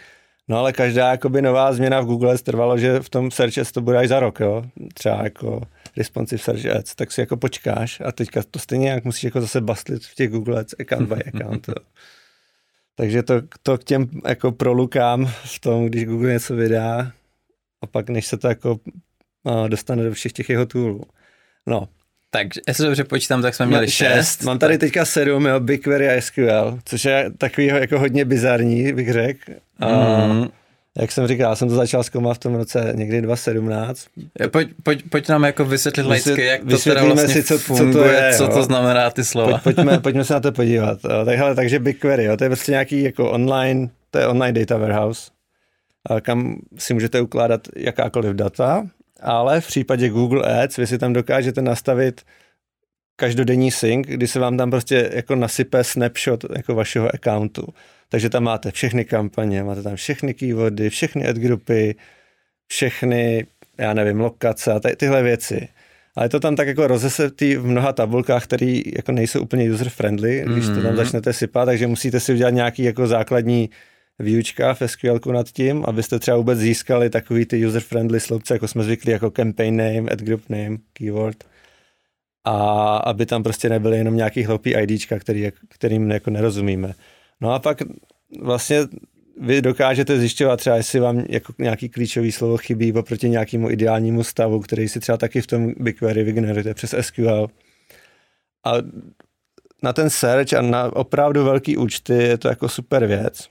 No 0.48 0.58
ale 0.58 0.74
každá 0.74 1.12
jakoby 1.12 1.42
nová 1.42 1.74
změna 1.74 2.02
v 2.02 2.06
Google 2.06 2.34
Ads 2.34 2.42
trvalo, 2.42 2.78
že 2.78 3.00
v 3.00 3.10
tom 3.10 3.32
Search 3.32 3.58
Ads 3.58 3.72
to 3.72 3.82
bude 3.82 3.98
až 3.98 4.08
za 4.08 4.20
rok, 4.20 4.40
jo. 4.40 4.64
Třeba 4.94 5.24
jako 5.24 5.62
responsive 5.98 6.40
Search 6.40 6.66
Ads, 6.66 6.96
tak 6.96 7.12
si 7.12 7.22
jako 7.22 7.38
počkáš 7.38 8.02
a 8.06 8.12
teďka 8.12 8.42
to 8.52 8.60
stejně 8.60 8.90
jak 8.90 9.06
musíš 9.06 9.24
jako 9.24 9.42
zase 9.42 9.62
bastlit 9.62 10.06
v 10.06 10.16
těch 10.16 10.30
Google 10.30 10.60
Ads 10.60 10.74
account 10.80 11.10
by 11.10 11.24
account. 11.24 11.68
Jo. 11.68 11.76
Takže 12.96 13.24
to, 13.24 13.34
to 13.64 13.78
k 13.78 13.84
těm 13.84 14.08
jako 14.28 14.52
prolukám 14.52 15.32
v 15.44 15.60
tom, 15.60 15.86
když 15.86 16.06
Google 16.06 16.34
něco 16.34 16.56
vydá 16.56 17.12
a 17.82 17.88
pak 17.88 18.10
než 18.10 18.26
se 18.26 18.38
to 18.38 18.48
jako 18.48 18.80
dostane 19.68 20.04
do 20.04 20.14
všech 20.14 20.34
těch 20.34 20.50
jeho 20.50 20.66
toolů. 20.66 21.04
No. 21.68 21.88
Tak, 22.30 22.48
jestli 22.68 22.86
dobře 22.86 23.04
počítám, 23.04 23.42
tak 23.42 23.56
jsme 23.56 23.66
měli 23.66 23.92
šest. 23.92 24.44
Mám 24.44 24.60
tady 24.60 24.78
teďka 24.78 25.06
sedm, 25.06 25.46
jo, 25.46 25.60
BigQuery 25.60 26.10
a 26.10 26.22
SQL, 26.22 26.80
což 26.86 27.06
je 27.06 27.32
takový 27.38 27.68
jako 27.68 28.00
hodně 28.00 28.26
bizarní, 28.26 28.94
bych 28.94 29.14
řekl. 29.14 29.52
Mm 30.28 30.48
jak 30.98 31.12
jsem 31.12 31.28
říkal, 31.28 31.50
já 31.50 31.56
jsem 31.56 31.70
to 31.70 31.76
začal 31.76 32.04
zkoumat 32.04 32.38
v 32.38 32.40
tom 32.40 32.56
roce 32.56 32.94
někdy 32.96 33.22
2017. 33.22 34.08
Pojď, 34.52 34.70
pojď, 34.84 35.04
pojď 35.10 35.30
nám 35.30 35.44
jako 35.44 35.66
vysvětlit 35.66 36.04
laicky, 36.04 36.46
jak 36.46 36.62
to 36.70 36.78
teda 36.78 37.04
vlastně 37.04 37.28
si, 37.28 37.44
co, 37.44 37.58
funguje, 37.58 37.94
co 37.94 38.00
to, 38.00 38.06
je, 38.06 38.34
co 38.38 38.48
to 38.48 38.64
znamená 38.64 39.10
ty 39.10 39.24
slova. 39.24 39.58
Pojď, 39.58 39.76
pojďme, 39.76 40.00
pojďme 40.04 40.24
se 40.26 40.34
na 40.34 40.40
to 40.40 40.52
podívat. 40.52 41.02
Tak, 41.02 41.38
hele, 41.38 41.56
takže 41.56 41.80
BigQuery, 41.80 42.24
jo, 42.24 42.38
to 42.38 42.44
je 42.44 42.50
vlastně 42.50 42.72
nějaký 42.72 43.04
jako 43.04 43.32
online, 43.32 43.90
to 44.12 44.20
je 44.20 44.28
online 44.28 44.60
data 44.60 44.78
warehouse, 44.78 45.32
kam 46.22 46.56
si 46.78 46.94
můžete 46.94 47.22
ukládat 47.22 47.68
jakákoliv 47.76 48.34
data, 48.34 48.88
ale 49.22 49.62
v 49.62 49.68
případě 49.68 50.10
Google 50.10 50.64
Ads 50.64 50.78
vy 50.78 50.88
si 50.88 50.98
tam 50.98 51.14
dokážete 51.14 51.62
nastavit 51.62 52.22
každodenní 53.16 53.72
sync, 53.72 54.08
kdy 54.08 54.28
se 54.28 54.40
vám 54.40 54.58
tam 54.58 54.72
prostě 54.72 55.10
jako 55.14 55.36
nasype 55.36 55.84
snapshot 55.84 56.46
jako 56.56 56.76
vašeho 56.76 57.16
accountu. 57.16 57.68
Takže 58.10 58.30
tam 58.30 58.44
máte 58.44 58.72
všechny 58.72 59.06
kampaně, 59.06 59.64
máte 59.64 59.84
tam 59.84 59.96
všechny 59.96 60.34
keywordy, 60.34 60.90
všechny 60.90 61.28
ad 61.28 61.36
grupy, 61.36 61.96
všechny, 62.68 63.48
já 63.78 63.94
nevím, 63.94 64.20
lokace 64.20 64.72
a 64.72 64.80
ty, 64.80 64.96
tyhle 64.96 65.24
věci. 65.24 65.68
Ale 66.16 66.26
je 66.26 66.30
to 66.30 66.40
tam 66.40 66.56
tak 66.56 66.68
jako 66.68 66.88
rozesetý 66.88 67.56
v 67.56 67.66
mnoha 67.66 67.94
tabulkách, 67.94 68.44
které 68.44 68.82
jako 68.96 69.12
nejsou 69.12 69.42
úplně 69.42 69.72
user-friendly, 69.72 70.44
když 70.54 70.66
to 70.66 70.74
tam 70.74 70.84
mhm. 70.84 70.96
začnete 70.96 71.34
sypat, 71.34 71.66
takže 71.66 71.88
musíte 71.88 72.20
si 72.20 72.34
udělat 72.34 72.50
nějaký 72.50 72.84
jako 72.84 73.08
základní 73.08 73.70
výučka 74.20 74.74
v 74.74 74.82
SQL 74.86 75.20
nad 75.32 75.50
tím, 75.50 75.84
abyste 75.88 76.20
třeba 76.20 76.38
vůbec 76.38 76.60
získali 76.60 77.10
takový 77.10 77.46
ty 77.46 77.68
user-friendly 77.68 78.18
sloupce, 78.20 78.54
jako 78.54 78.68
jsme 78.68 78.84
zvykli, 78.84 79.12
jako 79.12 79.32
campaign 79.32 79.78
name, 79.78 80.12
ad 80.12 80.20
group 80.20 80.50
name, 80.50 80.78
keyword. 80.94 81.44
A 82.44 82.98
aby 82.98 83.26
tam 83.26 83.44
prostě 83.44 83.70
nebyly 83.70 83.98
jenom 83.98 84.16
nějaký 84.16 84.44
hloupý 84.44 84.76
IDčka, 84.76 85.20
který, 85.20 85.52
kterým 85.70 86.12
jako 86.12 86.30
nerozumíme. 86.30 86.94
No 87.42 87.54
a 87.54 87.60
pak 87.60 87.78
vlastně 88.42 88.80
vy 89.42 89.62
dokážete 89.62 90.20
zjišťovat 90.20 90.58
třeba, 90.58 90.76
jestli 90.76 91.00
vám 91.00 91.24
jako 91.30 91.54
nějaký 91.60 91.90
klíčový 91.90 92.32
slovo 92.32 92.58
chybí 92.58 92.94
oproti 92.94 93.30
nějakému 93.30 93.70
ideálnímu 93.70 94.24
stavu, 94.24 94.60
který 94.60 94.90
si 94.90 95.00
třeba 95.00 95.18
taky 95.18 95.42
v 95.42 95.48
tom 95.48 95.74
BigQuery 95.78 96.24
vygenerujete 96.24 96.74
přes 96.74 96.96
SQL. 97.02 97.48
A 98.66 98.74
na 99.84 99.94
ten 99.94 100.10
search 100.10 100.54
a 100.54 100.62
na 100.62 100.96
opravdu 100.96 101.44
velký 101.44 101.78
účty 101.78 102.14
je 102.14 102.38
to 102.38 102.48
jako 102.48 102.70
super 102.70 103.06
věc. 103.06 103.50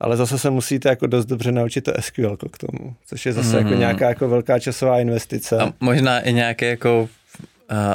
Ale 0.00 0.16
zase 0.16 0.38
se 0.38 0.50
musíte 0.50 0.88
jako 0.88 1.06
dost 1.06 1.26
dobře 1.26 1.52
naučit 1.52 1.80
to 1.80 1.92
SQL 2.00 2.36
k 2.36 2.58
tomu, 2.58 2.94
což 3.06 3.26
je 3.26 3.32
zase 3.32 3.48
mm. 3.48 3.56
jako 3.56 3.70
mhm. 3.70 3.78
nějaká 3.78 4.08
jako 4.08 4.28
velká 4.28 4.58
časová 4.58 5.00
investice. 5.00 5.58
A 5.58 5.72
možná 5.80 6.20
i 6.20 6.32
nějaký 6.32 6.64
jako 6.64 7.02
uh, 7.02 7.08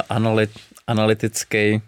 analyt, 0.08 0.50
analytický 0.86 1.82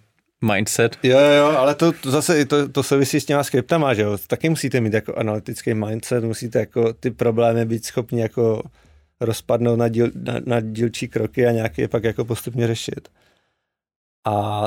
mindset. 0.45 0.99
Jo, 1.03 1.18
jo, 1.18 1.47
ale 1.47 1.74
to, 1.74 1.93
to 1.93 2.11
zase 2.11 2.45
to, 2.45 2.68
to 2.68 2.82
souvisí 2.82 3.20
s 3.20 3.24
těma 3.24 3.45
skriptama, 3.45 3.95
že 3.95 4.03
jo. 4.03 4.18
Taky 4.26 4.49
musíte 4.49 4.80
mít 4.80 4.93
jako 4.95 5.14
analytický 5.14 5.74
mindset, 5.74 6.24
musíte 6.24 6.59
jako 6.59 6.93
ty 6.93 7.11
problémy 7.11 7.64
být 7.64 7.84
schopni 7.84 8.20
jako 8.20 8.62
rozpadnout 9.20 9.78
na, 9.78 9.88
díl, 9.88 10.11
na, 10.14 10.34
na 10.47 10.61
dílčí 10.61 11.09
kroky 11.09 11.47
a 11.47 11.53
nějaké 11.53 11.88
pak 11.88 12.05
jako 12.05 12.24
postupně 12.24 12.66
řešit. 12.66 13.09
A 14.26 14.66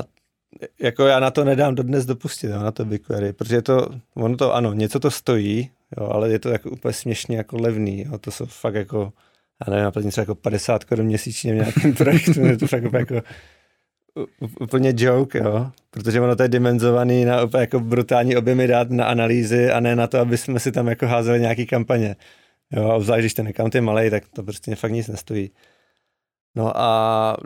jako 0.80 1.06
já 1.06 1.20
na 1.20 1.32
to 1.32 1.44
nedám 1.44 1.76
dodnes 1.76 2.06
dopustit, 2.06 2.50
jo, 2.50 2.60
na 2.60 2.72
to 2.72 2.86
BigQuery, 2.86 3.34
protože 3.34 3.62
to, 3.62 3.88
ono 4.16 4.38
to, 4.38 4.54
ano, 4.54 4.74
něco 4.74 5.00
to 5.00 5.12
stojí, 5.12 5.70
jo, 5.98 6.08
ale 6.08 6.30
je 6.30 6.40
to 6.40 6.50
jako 6.50 6.70
úplně 6.70 6.94
směšně 6.94 7.38
jako 7.38 7.58
levný, 7.58 8.02
jo, 8.02 8.18
to 8.18 8.32
jsou 8.32 8.46
fakt 8.46 8.76
jako, 8.76 9.14
já 9.68 9.72
nevím, 9.72 9.84
naplatím 9.84 10.12
třeba 10.12 10.22
jako 10.22 10.36
50 10.36 10.84
korun 10.84 11.06
měsíčně 11.06 11.54
v 11.54 11.56
nějakém 11.56 11.94
projektu, 11.98 12.46
je 12.46 12.58
to 12.58 12.68
fakt 12.68 12.94
jako 12.94 13.22
úplně 14.60 14.94
joke, 14.98 15.40
jo, 15.40 15.72
protože 15.90 16.22
ono 16.22 16.36
to 16.36 16.44
je 16.44 16.50
dimenzovaný 16.50 17.26
na 17.26 17.44
úplně 17.44 17.62
jako 17.62 17.80
brutální 17.80 18.36
objemy 18.38 18.68
dát 18.68 18.90
na 18.90 19.06
analýzy 19.06 19.72
a 19.72 19.80
ne 19.80 19.96
na 19.96 20.08
to, 20.08 20.20
aby 20.20 20.38
jsme 20.38 20.60
si 20.60 20.72
tam 20.72 20.88
jako 20.88 21.08
házeli 21.08 21.40
nějaký 21.40 21.66
kampaně. 21.66 22.16
Jo, 22.72 22.90
a 22.90 22.96
obzvlášť, 22.96 23.20
když 23.20 23.34
ten 23.34 23.48
account 23.48 23.76
je 23.76 23.82
malý, 23.82 24.10
tak 24.10 24.24
to 24.30 24.44
prostě 24.44 24.76
fakt 24.76 24.92
nic 24.92 25.08
nestojí. 25.08 25.52
No 26.56 26.78
a 26.78 27.38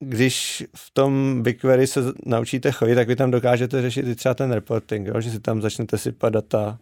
když 0.00 0.64
v 0.76 0.90
tom 0.90 1.42
BigQuery 1.42 1.86
se 1.86 2.00
naučíte 2.26 2.72
chodit, 2.72 2.94
tak 2.94 3.08
vy 3.08 3.16
tam 3.16 3.30
dokážete 3.30 3.82
řešit 3.82 4.06
i 4.06 4.14
třeba 4.14 4.34
ten 4.34 4.52
reporting, 4.52 5.06
jo? 5.06 5.20
že 5.20 5.30
si 5.30 5.40
tam 5.40 5.62
začnete 5.62 5.98
sypat 5.98 6.32
data 6.32 6.78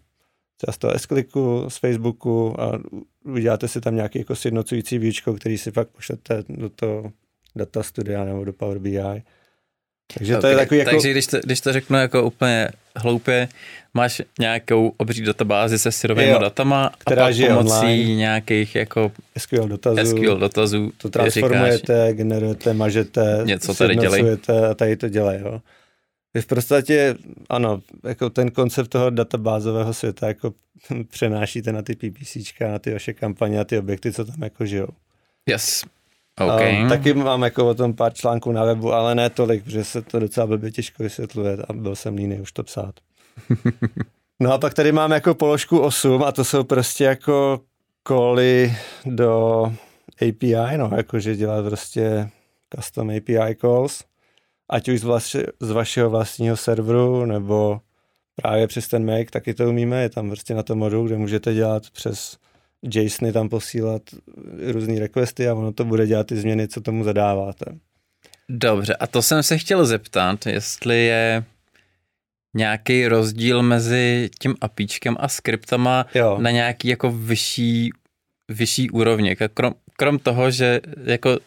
třeba 0.57 0.73
z 0.73 0.79
toho 0.79 1.69
s 1.69 1.75
z 1.75 1.79
Facebooku 1.79 2.61
a 2.61 2.79
uděláte 3.25 3.69
si 3.69 3.81
tam 3.81 3.97
nějaký 3.97 4.19
jako 4.19 4.37
sjednocující 4.37 4.99
výčko, 4.99 5.35
který 5.35 5.59
si 5.59 5.73
pak 5.73 5.89
pošlete 5.89 6.43
do 6.49 6.69
toho 6.69 7.13
data 7.57 7.83
studia 7.83 8.25
nebo 8.25 8.45
do 8.45 8.53
Power 8.53 8.79
BI. 8.79 9.23
Takže 10.15 10.37
to 10.37 10.47
je 10.47 10.57
takový 10.57 10.79
jako... 10.79 10.91
Takže 10.91 11.11
když 11.11 11.27
to, 11.27 11.39
když 11.45 11.61
to 11.61 11.73
řeknu 11.73 11.99
jako 11.99 12.23
úplně 12.23 12.69
hloupě, 12.97 13.49
máš 13.95 14.23
nějakou 14.41 14.93
obří 14.97 15.23
databázi 15.23 15.79
se 15.79 15.93
syrovými 15.93 16.39
datama 16.41 16.91
která 16.99 17.23
a 17.23 17.27
pak 17.27 17.35
žije 17.35 17.49
pomocí 17.49 17.75
online. 17.75 18.15
nějakých 18.15 18.75
jako 18.75 19.13
SQL 19.39 19.69
dotazů, 19.69 20.07
SQL 20.07 20.37
dotazů 20.37 20.93
to 20.97 21.11
transformujete, 21.11 21.79
říkáš, 21.79 22.17
generujete, 22.17 22.75
mažete, 22.75 23.41
něco 23.45 23.75
tady 23.75 23.97
dělají. 23.97 24.25
a 24.71 24.75
tady 24.75 24.97
to 24.97 25.09
dělají. 25.09 25.41
Jo. 25.41 25.61
Vy 26.35 26.43
v 26.43 26.47
podstatě, 26.47 27.15
ano, 27.49 27.81
jako 28.05 28.31
ten 28.31 28.51
koncept 28.51 28.89
toho 28.89 29.11
databázového 29.11 29.95
světa 29.95 30.29
jako 30.29 30.55
přenášíte 31.11 31.73
na 31.73 31.83
ty 31.83 31.97
PPCčka, 31.97 32.69
na 32.69 32.79
ty 32.79 32.93
vaše 32.93 33.13
kampaně 33.13 33.61
a 33.61 33.65
ty 33.65 33.79
objekty, 33.79 34.13
co 34.13 34.25
tam 34.25 34.43
jako 34.43 34.67
žijou. 34.67 34.89
Yes. 35.49 35.85
Okay. 36.41 36.85
A 36.85 36.89
taky 36.89 37.15
mám 37.15 37.43
jako 37.43 37.69
o 37.69 37.75
tom 37.75 37.95
pár 37.95 38.15
článků 38.15 38.53
na 38.53 38.65
webu, 38.65 38.93
ale 38.93 39.15
ne 39.15 39.31
tolik, 39.31 39.65
protože 39.65 39.85
se 39.85 40.03
to 40.03 40.19
docela 40.19 40.47
blbě 40.47 40.71
těžko 40.71 41.03
vysvětluje 41.03 41.57
a 41.69 41.73
byl 41.73 41.97
jsem 41.97 42.15
líný 42.15 42.41
už 42.41 42.53
to 42.53 42.63
psát. 42.63 42.95
no 44.41 44.53
a 44.53 44.59
pak 44.59 44.75
tady 44.75 44.93
mám 44.93 45.11
jako 45.11 45.35
položku 45.35 45.79
8 45.79 46.23
a 46.23 46.33
to 46.33 46.45
jsou 46.45 46.65
prostě 46.65 47.05
jako 47.05 47.61
koly 48.03 48.77
do 49.07 49.63
API, 50.29 50.77
no, 50.77 50.91
jakože 50.97 51.37
dělat 51.37 51.65
prostě 51.65 52.31
custom 52.77 53.11
API 53.11 53.55
calls, 53.55 54.05
ať 54.69 54.89
už 54.89 55.01
z, 55.01 55.05
vaši, 55.05 55.43
z 55.61 55.71
vašeho 55.71 56.11
vlastního 56.11 56.57
serveru, 56.57 57.25
nebo 57.25 57.81
právě 58.37 58.67
přes 58.67 58.89
ten 58.89 59.07
Make, 59.07 59.31
taky 59.31 59.55
to 59.55 59.69
umíme, 59.69 60.03
je 60.03 60.09
tam 60.09 60.29
prostě 60.29 60.55
na 60.55 60.63
tom 60.63 60.79
modu, 60.79 61.07
kde 61.07 61.17
můžete 61.17 61.55
dělat 61.55 61.83
přes 61.91 62.37
JSONy 62.83 63.33
tam 63.33 63.49
posílat 63.49 64.03
různé 64.73 65.01
requesty 65.01 65.49
a 65.49 65.55
ono 65.55 65.73
to 65.73 65.85
bude 65.85 66.07
dělat 66.07 66.27
ty 66.27 66.37
změny, 66.37 66.69
co 66.69 66.81
tomu 66.81 67.05
zadáváte. 67.05 67.65
Dobře, 68.49 68.97
a 68.97 69.07
to 69.07 69.23
jsem 69.23 69.43
se 69.43 69.59
chtěl 69.59 69.87
zeptat, 69.87 70.47
jestli 70.47 71.07
je 71.07 71.45
nějaký 72.57 73.09
rozdíl 73.09 73.63
mezi 73.63 74.31
tím 74.41 74.55
apíčkem 74.61 75.17
a 75.21 75.29
skriptama 75.29 76.07
jo. 76.15 76.39
na 76.41 76.51
nějaký 76.51 76.89
jako 76.89 77.13
vyšší, 77.13 77.91
vyšší 78.49 78.91
úrovně. 78.91 79.37
Krom, 79.37 79.75
krom 79.97 80.19
toho, 80.19 80.51
že 80.51 80.81
jako 81.05 81.39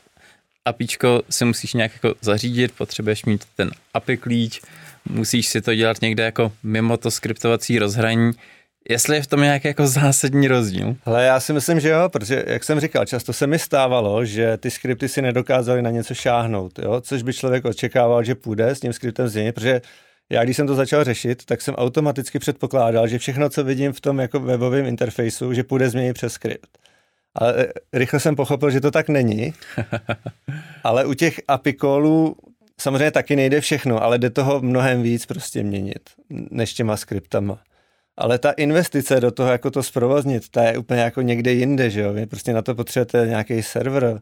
apíčko 0.65 1.21
si 1.29 1.45
musíš 1.45 1.73
nějak 1.73 1.91
jako 1.93 2.15
zařídit, 2.21 2.71
potřebuješ 2.71 3.25
mít 3.25 3.45
ten 3.55 3.71
API 3.93 4.17
klíč, 4.17 4.61
musíš 5.09 5.47
si 5.47 5.61
to 5.61 5.75
dělat 5.75 6.01
někde 6.01 6.23
jako 6.23 6.51
mimo 6.63 6.97
to 6.97 7.11
skriptovací 7.11 7.79
rozhraní, 7.79 8.31
Jestli 8.89 9.15
je 9.15 9.21
v 9.21 9.27
tom 9.27 9.41
nějaký 9.41 9.67
jako 9.67 9.87
zásadní 9.87 10.47
rozdíl? 10.47 10.95
Ale 11.05 11.25
já 11.25 11.39
si 11.39 11.53
myslím, 11.53 11.79
že 11.79 11.89
jo, 11.89 12.09
protože, 12.09 12.43
jak 12.47 12.63
jsem 12.63 12.79
říkal, 12.79 13.05
často 13.05 13.33
se 13.33 13.47
mi 13.47 13.59
stávalo, 13.59 14.25
že 14.25 14.57
ty 14.57 14.71
skripty 14.71 15.09
si 15.09 15.21
nedokázaly 15.21 15.81
na 15.81 15.89
něco 15.89 16.13
šáhnout, 16.13 16.79
jo? 16.79 17.01
což 17.01 17.23
by 17.23 17.33
člověk 17.33 17.65
očekával, 17.65 18.23
že 18.23 18.35
půjde 18.35 18.69
s 18.69 18.79
tím 18.79 18.93
skriptem 18.93 19.27
změnit, 19.27 19.51
protože 19.51 19.81
já, 20.29 20.43
když 20.43 20.57
jsem 20.57 20.67
to 20.67 20.75
začal 20.75 21.03
řešit, 21.03 21.45
tak 21.45 21.61
jsem 21.61 21.75
automaticky 21.75 22.39
předpokládal, 22.39 23.07
že 23.07 23.19
všechno, 23.19 23.49
co 23.49 23.63
vidím 23.63 23.93
v 23.93 24.01
tom 24.01 24.19
jako 24.19 24.39
webovém 24.39 24.85
interfejsu, 24.85 25.53
že 25.53 25.63
půjde 25.63 25.89
změnit 25.89 26.13
přes 26.13 26.33
skript. 26.33 26.77
Ale 27.35 27.55
eh, 27.57 27.71
rychle 27.93 28.19
jsem 28.19 28.35
pochopil, 28.35 28.71
že 28.71 28.81
to 28.81 28.91
tak 28.91 29.09
není. 29.09 29.53
ale 30.83 31.05
u 31.05 31.13
těch 31.13 31.41
API 31.47 31.73
callů 31.73 32.35
samozřejmě 32.79 33.11
taky 33.11 33.35
nejde 33.35 33.61
všechno, 33.61 34.03
ale 34.03 34.17
jde 34.17 34.29
toho 34.29 34.61
mnohem 34.61 35.01
víc 35.01 35.25
prostě 35.25 35.63
měnit, 35.63 36.09
než 36.29 36.73
těma 36.73 36.97
skriptama 36.97 37.59
ale 38.17 38.39
ta 38.39 38.51
investice 38.51 39.19
do 39.19 39.31
toho, 39.31 39.49
jako 39.51 39.71
to 39.71 39.83
zprovoznit, 39.83 40.49
ta 40.49 40.63
je 40.63 40.77
úplně 40.77 41.01
jako 41.01 41.21
někde 41.21 41.51
jinde, 41.53 41.89
že 41.89 42.01
jo? 42.01 42.13
Vy 42.13 42.25
prostě 42.25 42.53
na 42.53 42.61
to 42.61 42.75
potřebujete 42.75 43.27
nějaký 43.27 43.63
server, 43.63 44.21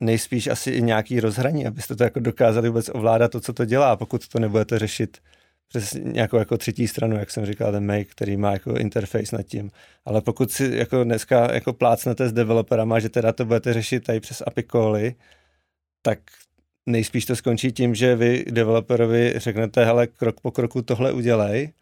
nejspíš 0.00 0.46
asi 0.46 0.70
i 0.70 0.82
nějaký 0.82 1.20
rozhraní, 1.20 1.66
abyste 1.66 1.96
to 1.96 2.04
jako 2.04 2.20
dokázali 2.20 2.68
vůbec 2.68 2.90
ovládat 2.94 3.30
to, 3.30 3.40
co 3.40 3.52
to 3.52 3.64
dělá, 3.64 3.96
pokud 3.96 4.28
to 4.28 4.38
nebudete 4.38 4.78
řešit 4.78 5.18
přes 5.68 5.92
nějakou 5.92 6.36
jako 6.36 6.58
třetí 6.58 6.88
stranu, 6.88 7.16
jak 7.16 7.30
jsem 7.30 7.46
říkal, 7.46 7.72
ten 7.72 7.86
Make, 7.86 8.04
který 8.04 8.36
má 8.36 8.52
jako 8.52 8.74
interface 8.74 9.36
nad 9.36 9.42
tím. 9.42 9.70
Ale 10.04 10.20
pokud 10.20 10.50
si 10.50 10.70
jako 10.76 11.04
dneska 11.04 11.54
jako 11.54 11.72
plácnete 11.72 12.28
s 12.28 12.32
developerama, 12.32 12.98
že 12.98 13.08
teda 13.08 13.32
to 13.32 13.44
budete 13.44 13.72
řešit 13.72 14.04
tady 14.04 14.20
přes 14.20 14.42
API 14.46 14.62
cally, 14.72 15.14
tak 16.02 16.18
nejspíš 16.86 17.26
to 17.26 17.36
skončí 17.36 17.72
tím, 17.72 17.94
že 17.94 18.16
vy 18.16 18.44
developerovi 18.50 19.34
řeknete, 19.36 19.84
hele, 19.84 20.06
krok 20.06 20.40
po 20.40 20.50
kroku 20.50 20.82
tohle 20.82 21.12
udělej 21.12 21.72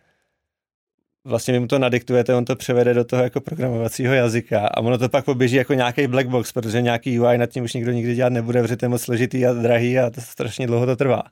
vlastně 1.29 1.53
vy 1.53 1.61
mu 1.61 1.67
to 1.67 1.79
nadiktujete, 1.79 2.35
on 2.35 2.45
to 2.45 2.57
převede 2.57 2.95
do 2.95 3.05
toho 3.05 3.23
jako 3.23 3.41
programovacího 3.41 4.15
jazyka 4.15 4.67
a 4.67 4.81
ono 4.81 4.99
to 4.99 5.09
pak 5.09 5.25
poběží 5.25 5.57
jako 5.57 5.75
nějaký 5.75 6.07
black 6.07 6.29
box, 6.29 6.53
protože 6.53 6.83
nějaký 6.83 7.21
UI 7.21 7.39
nad 7.39 7.47
tím 7.47 7.65
už 7.65 7.75
nikdo 7.75 7.93
nikdy 7.93 8.15
dělat 8.15 8.33
nebude, 8.33 8.63
protože 8.63 8.77
to 8.77 8.85
je 8.85 8.89
moc 8.89 9.03
složitý 9.03 9.47
a 9.47 9.53
drahý 9.53 9.99
a 9.99 10.11
to 10.11 10.21
strašně 10.21 10.67
dlouho 10.67 10.87
to 10.87 10.97
trvá. 10.97 11.23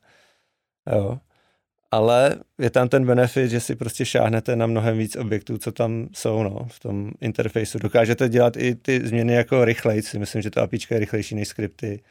Jo. 0.93 1.19
Ale 1.91 2.37
je 2.59 2.71
tam 2.71 2.89
ten 2.89 3.07
benefit, 3.07 3.51
že 3.51 3.61
si 3.61 3.77
prostě 3.77 4.05
šáhnete 4.05 4.57
na 4.57 4.67
mnohem 4.67 4.99
víc 4.99 5.17
objektů, 5.17 5.59
co 5.59 5.73
tam 5.73 6.09
jsou 6.15 6.43
no, 6.43 6.67
v 6.69 6.81
tom 6.81 7.11
interfejsu. 7.21 7.79
Dokážete 7.79 8.29
dělat 8.29 8.57
i 8.57 8.75
ty 8.75 9.09
změny 9.09 9.33
jako 9.33 9.65
rychleji, 9.65 10.03
myslím, 10.19 10.43
že 10.43 10.51
to 10.51 10.63
APIčka 10.63 10.95
je 10.95 10.99
rychlejší 10.99 11.35
než 11.35 11.49
skripty 11.49 12.03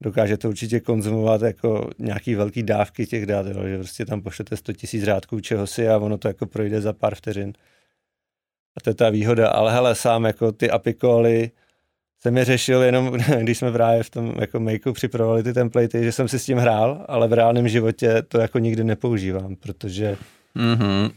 dokáže 0.00 0.36
to 0.36 0.48
určitě 0.48 0.80
konzumovat 0.80 1.42
jako 1.42 1.90
nějaký 1.98 2.34
velký 2.34 2.62
dávky 2.62 3.06
těch 3.06 3.26
dat, 3.26 3.46
jo, 3.46 3.66
že 3.66 3.78
prostě 3.78 4.06
tam 4.06 4.22
pošlete 4.22 4.56
100 4.56 4.72
000 4.94 5.04
řádků 5.06 5.40
čeho 5.40 5.66
si 5.66 5.88
a 5.88 5.98
ono 5.98 6.18
to 6.18 6.28
jako 6.28 6.46
projde 6.46 6.80
za 6.80 6.92
pár 6.92 7.14
vteřin. 7.14 7.52
A 8.76 8.80
to 8.80 8.90
je 8.90 8.94
ta 8.94 9.10
výhoda, 9.10 9.48
ale 9.48 9.72
hele, 9.72 9.94
sám 9.94 10.24
jako 10.24 10.52
ty 10.52 10.70
apikoly 10.70 11.50
jsem 12.22 12.36
je 12.36 12.44
řešil 12.44 12.82
jenom, 12.82 13.12
když 13.40 13.58
jsme 13.58 13.72
právě 13.72 14.02
v 14.02 14.10
tom 14.10 14.34
jako 14.40 14.60
makeu 14.60 14.92
připravovali 14.92 15.42
ty 15.42 15.52
templatey, 15.52 16.04
že 16.04 16.12
jsem 16.12 16.28
si 16.28 16.38
s 16.38 16.44
tím 16.44 16.58
hrál, 16.58 17.04
ale 17.08 17.28
v 17.28 17.32
reálném 17.32 17.68
životě 17.68 18.22
to 18.28 18.40
jako 18.40 18.58
nikdy 18.58 18.84
nepoužívám, 18.84 19.56
protože 19.56 20.16
mm-hmm. 20.56 21.10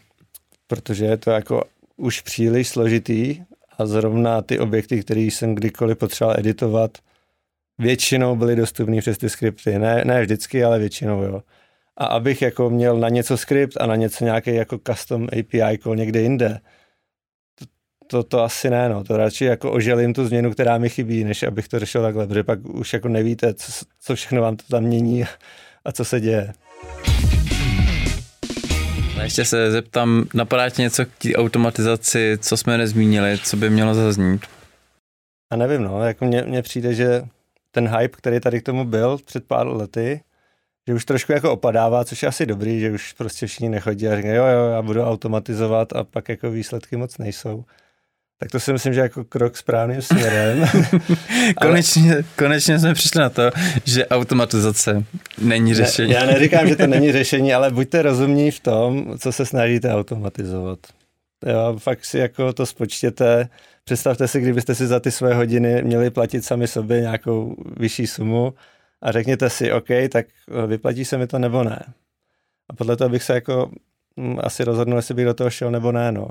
protože 0.68 1.06
je 1.06 1.18
to 1.18 1.32
jako 1.32 1.64
už 1.98 2.22
příliš 2.22 2.68
složitý 2.68 3.44
a 3.78 3.86
zrovna 3.86 4.42
ty 4.42 4.60
objekty, 4.60 5.02
které 5.02 5.22
jsem 5.22 5.56
kdykoliv 5.56 5.98
potřeboval 5.98 6.40
editovat, 6.40 6.98
většinou 7.80 8.36
byly 8.36 8.56
dostupné 8.56 9.02
přes 9.02 9.18
ty 9.18 9.30
skripty. 9.30 9.80
Ne, 9.80 10.02
ne 10.06 10.22
vždycky, 10.22 10.64
ale 10.64 10.80
většinou, 10.80 11.24
jo. 11.24 11.42
A 11.98 12.06
abych 12.06 12.42
jako 12.42 12.70
měl 12.70 12.98
na 12.98 13.10
něco 13.10 13.38
skript 13.38 13.78
a 13.80 13.86
na 13.86 13.96
něco 13.96 14.24
nějaký 14.26 14.56
jako 14.56 14.80
custom 14.88 15.28
API 15.40 15.78
call 15.78 15.96
někde 15.96 16.22
jinde, 16.22 16.60
to, 17.60 17.66
to, 18.08 18.24
to 18.24 18.44
asi 18.44 18.70
ne, 18.70 18.90
no. 18.90 19.04
To 19.04 19.18
radši 19.18 19.46
jako 19.46 19.72
oželím 19.72 20.14
tu 20.14 20.26
změnu, 20.28 20.52
která 20.52 20.78
mi 20.78 20.90
chybí, 20.90 21.24
než 21.24 21.44
abych 21.44 21.68
to 21.68 21.80
řešil 21.80 22.02
takhle, 22.02 22.28
protože 22.28 22.44
pak 22.44 22.66
už 22.66 22.94
jako 22.94 23.08
nevíte, 23.08 23.54
co, 23.54 23.72
co 24.02 24.16
všechno 24.16 24.42
vám 24.42 24.56
to 24.56 24.64
tam 24.70 24.84
mění 24.84 25.24
a 25.86 25.92
co 25.92 26.06
se 26.06 26.20
děje. 26.20 26.54
Ještě 29.24 29.46
se 29.46 29.72
zeptám, 29.72 30.26
napadá 30.34 30.70
ti 30.70 30.82
něco 30.82 31.06
k 31.06 31.10
té 31.18 31.36
automatizaci, 31.36 32.38
co 32.42 32.58
jsme 32.58 32.78
nezmínili, 32.78 33.38
co 33.44 33.58
by 33.58 33.70
mělo 33.70 33.96
zaznít? 33.96 34.46
A 35.52 35.56
nevím, 35.56 35.84
no, 35.84 36.04
jako 36.04 36.26
mně, 36.26 36.42
mně 36.42 36.62
přijde, 36.62 36.94
že 36.94 37.24
ten 37.74 37.88
hype, 37.88 38.18
který 38.18 38.40
tady 38.40 38.62
k 38.62 38.66
tomu 38.66 38.86
byl 38.86 39.18
před 39.26 39.48
pár 39.48 39.68
lety, 39.68 40.22
že 40.88 40.94
už 40.94 41.06
trošku 41.06 41.32
jako 41.32 41.52
opadává, 41.52 42.06
což 42.06 42.24
je 42.24 42.30
asi 42.30 42.46
dobrý, 42.46 42.80
že 42.80 42.92
už 42.92 43.14
prostě 43.14 43.48
všichni 43.48 43.70
nechodí 43.70 44.08
a 44.08 44.16
říkají, 44.16 44.36
jo, 44.36 44.46
jo, 44.46 44.70
já 44.70 44.82
budu 44.82 45.02
automatizovat 45.02 45.94
a 45.94 46.04
pak 46.04 46.30
jako 46.30 46.52
výsledky 46.52 46.98
moc 46.98 47.18
nejsou. 47.18 47.66
Tak 48.40 48.52
to 48.52 48.60
si 48.60 48.74
myslím, 48.74 48.94
že 48.94 49.00
jako 49.00 49.24
krok 49.24 49.58
správným 49.58 50.02
směrem. 50.02 50.66
konečně, 51.62 52.14
Ale... 52.14 52.24
konečně 52.38 52.80
jsme 52.80 52.94
přišli 52.94 53.22
na 53.22 53.30
to, 53.30 53.52
že 53.86 54.08
automatizace 54.08 55.04
není 55.42 55.74
řešení. 55.74 56.10
Ne, 56.10 56.16
já 56.16 56.26
neříkám, 56.26 56.68
že 56.68 56.76
to 56.76 56.88
není 56.88 57.12
řešení, 57.22 57.54
ale 57.54 57.72
buďte 57.72 58.02
rozumní 58.02 58.52
v 58.52 58.60
tom, 58.60 59.18
co 59.20 59.32
se 59.32 59.46
snažíte 59.46 59.94
automatizovat. 59.94 60.80
Jo, 61.46 61.76
fakt 61.80 62.06
si 62.06 62.18
jako 62.18 62.54
to 62.54 62.66
spočtěte, 62.66 63.50
Představte 63.84 64.28
si, 64.28 64.42
kdybyste 64.42 64.76
si 64.76 64.88
za 64.88 65.00
ty 65.00 65.12
své 65.12 65.34
hodiny 65.34 65.84
měli 65.84 66.10
platit 66.10 66.46
sami 66.46 66.68
sobě 66.68 67.02
nějakou 67.02 67.56
vyšší 67.78 68.08
sumu 68.08 68.54
a 69.02 69.12
řekněte 69.12 69.50
si, 69.50 69.72
OK, 69.72 69.88
tak 70.12 70.26
vyplatí 70.68 71.06
se 71.06 71.18
mi 71.18 71.28
to 71.28 71.40
nebo 71.40 71.64
ne. 71.64 71.84
A 72.70 72.74
podle 72.74 72.98
toho 72.98 73.10
bych 73.10 73.24
se 73.24 73.34
jako 73.34 73.72
mm, 74.16 74.40
asi 74.44 74.64
rozhodnul, 74.64 74.98
jestli 74.98 75.14
bych 75.14 75.26
do 75.26 75.34
toho 75.34 75.50
šel 75.50 75.72
nebo 75.72 75.92
ne. 75.92 76.12
No. 76.12 76.28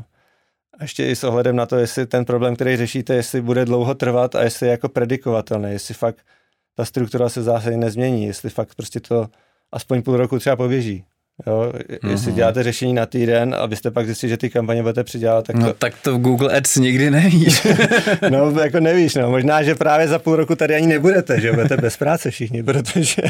A 0.79 0.85
ještě 0.85 1.09
i 1.09 1.16
s 1.16 1.24
ohledem 1.24 1.57
na 1.57 1.66
to, 1.66 1.77
jestli 1.77 2.07
ten 2.07 2.24
problém, 2.24 2.55
který 2.55 2.77
řešíte, 2.77 3.15
jestli 3.15 3.41
bude 3.41 3.65
dlouho 3.65 3.95
trvat 3.95 4.35
a 4.35 4.43
jestli 4.43 4.66
je 4.66 4.70
jako 4.70 4.89
predikovatelný, 4.89 5.73
jestli 5.73 5.95
fakt 5.95 6.27
ta 6.74 6.85
struktura 6.85 7.29
se 7.29 7.43
zásadně 7.43 7.79
nezmění, 7.79 8.27
jestli 8.27 8.51
fakt 8.51 8.74
prostě 8.74 9.01
to 9.01 9.29
aspoň 9.73 10.03
půl 10.03 10.16
roku 10.16 10.39
třeba 10.39 10.57
poběží. 10.57 11.05
Jo, 11.47 11.73
jestli 12.11 12.33
uh-huh. 12.33 12.35
děláte 12.35 12.63
řešení 12.63 12.95
na 12.95 13.07
týden 13.07 13.55
a 13.59 13.67
byste 13.67 13.91
pak 13.91 14.07
zjistili, 14.07 14.31
že 14.31 14.37
ty 14.37 14.51
kampaně 14.51 14.83
budete 14.83 15.05
přidělat, 15.05 15.47
tak 15.47 15.57
no, 15.57 15.63
to... 15.63 15.67
No 15.67 15.75
tak 15.75 15.95
to 16.03 16.19
v 16.19 16.21
Google 16.21 16.57
Ads 16.57 16.77
nikdy 16.77 17.11
nevíš. 17.11 17.67
no 18.31 18.61
jako 18.61 18.81
nevíš, 18.81 19.15
no. 19.15 19.31
Možná, 19.31 19.63
že 19.63 19.75
právě 19.75 20.09
za 20.09 20.19
půl 20.19 20.37
roku 20.37 20.57
tady 20.57 20.75
ani 20.75 20.87
nebudete, 20.87 21.41
že 21.41 21.53
budete 21.53 21.77
bez 21.77 21.97
práce 21.97 22.31
všichni, 22.31 22.63
protože... 22.63 23.23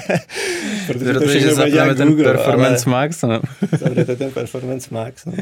protože, 0.87 1.12
protože 1.19 1.49
to 1.49 1.55
zapneme 1.55 1.95
ten 1.95 2.09
Google, 2.09 2.24
Performance 2.24 2.91
Max, 2.91 3.23
no. 3.23 3.41
Zapnete 3.79 4.16
ten 4.16 4.31
Performance 4.31 4.89
Max, 4.91 5.24
no. 5.24 5.33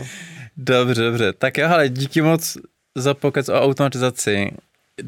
Dobře, 0.56 1.02
dobře. 1.02 1.32
Tak 1.32 1.58
jo, 1.58 1.68
ale 1.68 1.88
díky 1.88 2.22
moc 2.22 2.56
za 2.98 3.14
pokec 3.14 3.48
o 3.48 3.62
automatizaci. 3.62 4.50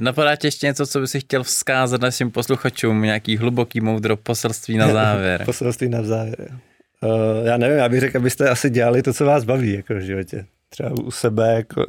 Napadá 0.01 0.37
tě 0.37 0.47
ještě 0.47 0.67
něco, 0.67 0.87
co 0.87 1.01
bys 1.01 1.17
chtěl 1.19 1.43
vzkázat 1.43 2.01
našim 2.01 2.31
posluchačům, 2.31 3.03
nějaký 3.03 3.37
hluboký 3.37 3.81
moudro 3.81 4.17
poselství 4.17 4.77
na 4.77 4.89
závěr? 4.93 5.45
poselství 5.45 5.89
na 5.89 6.03
závěr. 6.03 6.59
Uh, 7.03 7.47
já 7.47 7.57
nevím, 7.57 7.79
já 7.79 7.89
bych 7.89 8.01
řekl, 8.01 8.17
abyste 8.17 8.51
asi 8.51 8.71
dělali 8.71 9.03
to, 9.03 9.13
co 9.13 9.25
vás 9.25 9.45
baví 9.45 9.73
jako 9.73 9.95
v 9.95 10.01
životě. 10.01 10.47
Třeba 10.69 10.91
u 10.91 11.11
sebe 11.11 11.55
jako 11.55 11.85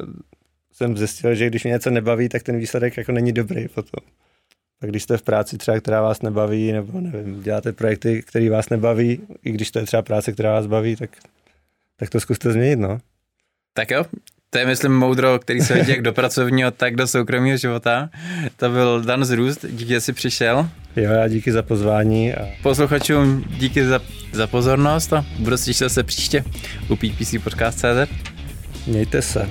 jsem 0.72 0.96
zjistil, 0.96 1.34
že 1.34 1.46
když 1.46 1.64
mě 1.64 1.72
něco 1.72 1.90
nebaví, 1.90 2.28
tak 2.28 2.42
ten 2.42 2.58
výsledek 2.58 2.96
jako 2.96 3.12
není 3.12 3.32
dobrý 3.32 3.68
potom. 3.68 4.08
Tak 4.80 4.90
když 4.90 5.02
jste 5.02 5.16
v 5.16 5.22
práci 5.22 5.58
třeba, 5.58 5.80
která 5.80 6.02
vás 6.02 6.22
nebaví, 6.22 6.72
nebo 6.72 7.00
nevím, 7.00 7.42
děláte 7.42 7.72
projekty, 7.72 8.22
které 8.22 8.50
vás 8.50 8.68
nebaví, 8.68 9.20
i 9.44 9.52
když 9.52 9.70
to 9.70 9.78
je 9.78 9.86
třeba 9.86 10.02
práce, 10.02 10.32
která 10.32 10.52
vás 10.52 10.66
baví, 10.66 10.96
tak, 10.96 11.10
tak 11.96 12.10
to 12.10 12.20
zkuste 12.20 12.52
změnit, 12.52 12.76
no. 12.76 12.98
Tak 13.72 13.90
jo, 13.90 14.04
to 14.54 14.58
je, 14.58 14.66
myslím, 14.66 14.92
moudro, 14.92 15.38
který 15.38 15.60
se 15.60 15.74
hodí 15.74 15.90
jak 15.90 16.02
do 16.02 16.12
pracovního, 16.12 16.70
tak 16.70 16.96
do 16.96 17.06
soukromého 17.06 17.56
života. 17.56 18.10
To 18.56 18.70
byl 18.70 19.02
Dan 19.02 19.24
Zrůst, 19.24 19.66
díky, 19.68 19.88
že 19.88 20.00
jsi 20.00 20.12
přišel. 20.12 20.68
Jo, 20.96 21.10
já 21.10 21.28
díky 21.28 21.52
za 21.52 21.62
pozvání. 21.62 22.34
A... 22.34 22.48
Posluchačům 22.62 23.44
díky 23.48 23.86
za, 23.86 24.00
za 24.32 24.46
pozornost 24.46 25.12
a 25.12 25.24
budu 25.38 25.56
se 25.56 25.88
se 25.88 26.02
příště 26.02 26.44
u 26.88 26.96
PPC 26.96 27.34
Podcast.cz. 27.44 28.12
Mějte 28.86 29.22
se. 29.22 29.48